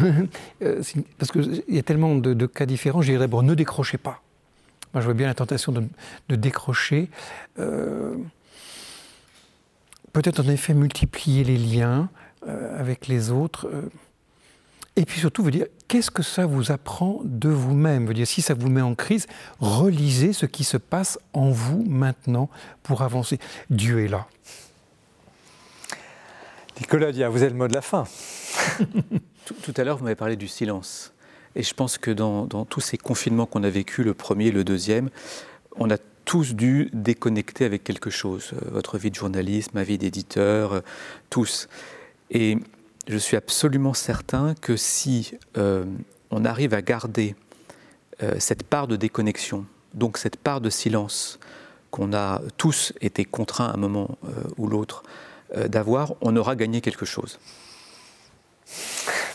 Euh, 0.63 0.81
parce 1.19 1.31
qu'il 1.31 1.63
y 1.67 1.77
a 1.77 1.83
tellement 1.83 2.15
de, 2.15 2.45
cas 2.47 2.65
différents. 2.65 3.03
Je 3.03 3.11
dirais, 3.11 3.27
bon, 3.27 3.43
ne 3.43 3.53
décrochez 3.53 3.99
pas. 3.99 4.23
Moi, 4.93 5.01
je 5.01 5.05
vois 5.05 5.13
bien 5.13 5.27
la 5.27 5.35
tentation 5.35 5.71
de, 5.71 6.35
décrocher. 6.35 7.09
Euh, 7.59 8.15
peut-être 10.13 10.39
en 10.39 10.49
effet 10.49 10.73
multiplier 10.73 11.43
les 11.43 11.57
liens 11.57 12.09
euh, 12.47 12.79
avec 12.79 13.07
les 13.07 13.29
autres. 13.29 13.69
Et 14.97 15.05
puis 15.05 15.19
surtout, 15.19 15.43
veut 15.43 15.51
dire, 15.51 15.67
qu'est-ce 15.87 16.09
que 16.09 16.23
ça 16.23 16.47
vous 16.47 16.71
apprend 16.71 17.21
de 17.23 17.49
vous-même? 17.49 18.07
Veut 18.07 18.15
dire, 18.15 18.25
si 18.25 18.41
ça 18.41 18.55
vous 18.55 18.67
met 18.67 18.81
en 18.81 18.95
crise, 18.95 19.27
relisez 19.59 20.33
ce 20.33 20.47
qui 20.47 20.63
se 20.63 20.75
passe 20.75 21.19
en 21.33 21.51
vous 21.51 21.85
maintenant 21.87 22.49
pour 22.81 23.03
avancer. 23.03 23.37
Dieu 23.69 24.03
est 24.03 24.07
là. 24.07 24.27
Nicolas 26.79 27.11
vous 27.29 27.43
avez 27.43 27.49
le 27.49 27.55
mot 27.55 27.67
de 27.67 27.73
la 27.73 27.81
fin. 27.81 28.05
tout, 29.63 29.73
à 29.77 29.83
l'heure, 29.83 29.97
vous 29.97 30.03
m'avez 30.03 30.15
parlé 30.15 30.35
du 30.35 30.47
silence. 30.47 31.13
Et 31.55 31.61
je 31.61 31.75
pense 31.75 31.99
que 31.99 32.09
dans, 32.09 32.45
dans 32.45 32.65
tous 32.65 32.81
ces 32.81 32.97
confinements 32.97 33.45
qu'on 33.45 33.63
a 33.63 33.69
vécu, 33.69 34.03
le 34.03 34.15
premier, 34.15 34.49
le 34.49 34.63
deuxième, 34.63 35.11
on 35.75 35.91
a 35.91 35.97
tous 36.25 36.55
dû 36.55 36.89
déconnecter 36.91 37.65
avec 37.65 37.83
quelque 37.83 38.09
chose. 38.09 38.51
Euh, 38.53 38.71
votre 38.71 38.97
vie 38.97 39.11
de 39.11 39.15
journaliste, 39.15 39.75
ma 39.75 39.83
vie 39.83 39.99
d'éditeur, 39.99 40.73
euh, 40.73 40.81
tous. 41.29 41.69
Et 42.31 42.57
je 43.07 43.17
suis 43.17 43.37
absolument 43.37 43.93
certain 43.93 44.53
que 44.59 44.75
si 44.75 45.31
euh, 45.57 45.85
on 46.29 46.45
arrive 46.45 46.73
à 46.73 46.81
garder 46.81 47.35
euh, 48.21 48.35
cette 48.39 48.63
part 48.63 48.87
de 48.87 48.95
déconnexion, 48.95 49.65
donc 49.93 50.17
cette 50.17 50.35
part 50.37 50.61
de 50.61 50.69
silence 50.69 51.39
qu'on 51.89 52.13
a 52.13 52.41
tous 52.57 52.93
été 52.99 53.23
contraints 53.23 53.67
à 53.67 53.73
un 53.73 53.77
moment 53.77 54.17
euh, 54.25 54.29
ou 54.57 54.67
l'autre 54.67 55.03
d'avoir, 55.69 56.13
on 56.19 56.35
aura 56.35 56.57
gagné 56.57 56.81
quelque 56.81 57.05
chose. 57.05 57.39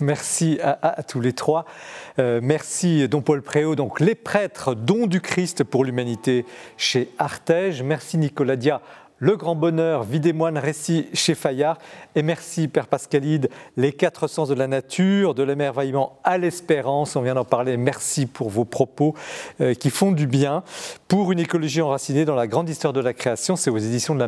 Merci 0.01 0.59
à, 0.63 1.03
tous 1.03 1.23
les 1.23 1.33
trois. 1.33 1.65
merci 2.19 3.09
Don 3.09 3.23
Paul 3.23 3.41
Préau, 3.41 3.77
donc 3.77 3.99
les 3.99 4.15
prêtres, 4.15 4.75
dons 4.75 5.07
du 5.07 5.23
Christ 5.23 5.65
pour 5.65 5.87
l'humanité 5.87 6.45
chez 6.77 7.09
Artege. 7.17 7.83
Merci 7.83 8.19
Nicolas 8.19 8.57
Dia, 8.57 8.83
le 9.23 9.37
Grand 9.37 9.55
Bonheur, 9.55 10.03
Vie 10.03 10.19
des 10.19 10.33
moines, 10.33 10.59
récit 10.59 11.07
chez 11.13 11.37
Fayard. 11.37 11.79
Et 12.17 12.25
merci, 12.25 12.67
Père 12.67 12.89
Pascalide, 12.89 13.51
Les 13.77 13.93
quatre 13.93 14.27
sens 14.27 14.49
de 14.49 14.55
la 14.55 14.67
nature, 14.67 15.37
de 15.37 15.45
l'émerveillement 15.45 16.19
à 16.25 16.39
l'espérance. 16.39 17.15
On 17.15 17.23
vient 17.23 17.37
d'en 17.37 17.45
parler. 17.45 17.77
Merci 17.77 18.27
pour 18.27 18.51
vos 18.51 18.65
propos 18.65 19.15
euh, 19.61 19.75
qui 19.75 19.91
font 19.91 20.11
du 20.11 20.27
bien. 20.27 20.65
Pour 21.07 21.31
une 21.31 21.39
écologie 21.39 21.81
enracinée 21.83 22.25
dans 22.25 22.35
la 22.35 22.49
grande 22.49 22.69
histoire 22.69 22.93
de 22.93 22.99
la 22.99 23.13
création, 23.13 23.55
c'est 23.55 23.71
aux 23.71 23.79
éditions 23.79 24.17
de 24.17 24.19
la. 24.19 24.27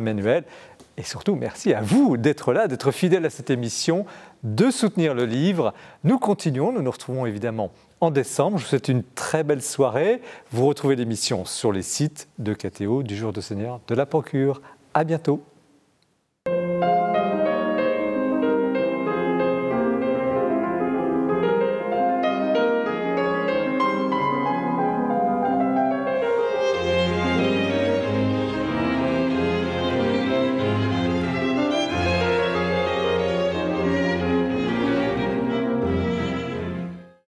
Et 0.97 1.03
surtout, 1.03 1.35
merci 1.35 1.73
à 1.73 1.81
vous 1.81 2.15
d'être 2.15 2.53
là, 2.53 2.69
d'être 2.69 2.91
fidèle 2.91 3.25
à 3.25 3.29
cette 3.29 3.49
émission, 3.49 4.05
de 4.43 4.71
soutenir 4.71 5.13
le 5.13 5.25
livre. 5.25 5.73
Nous 6.05 6.19
continuons, 6.19 6.71
nous 6.71 6.81
nous 6.81 6.91
retrouvons 6.91 7.25
évidemment 7.25 7.71
en 7.99 8.11
décembre. 8.11 8.57
Je 8.57 8.63
vous 8.63 8.69
souhaite 8.69 8.87
une 8.87 9.03
très 9.03 9.43
belle 9.43 9.61
soirée. 9.61 10.21
Vous 10.51 10.65
retrouvez 10.65 10.95
l'émission 10.95 11.43
sur 11.43 11.73
les 11.73 11.81
sites 11.81 12.29
de 12.39 12.53
KTO 12.53 13.03
du 13.03 13.17
Jour 13.17 13.33
de 13.33 13.41
Seigneur 13.41 13.81
de 13.89 13.95
la 13.95 14.05
Procure. 14.05 14.61
À 14.95 15.03
bientôt. 15.03 15.43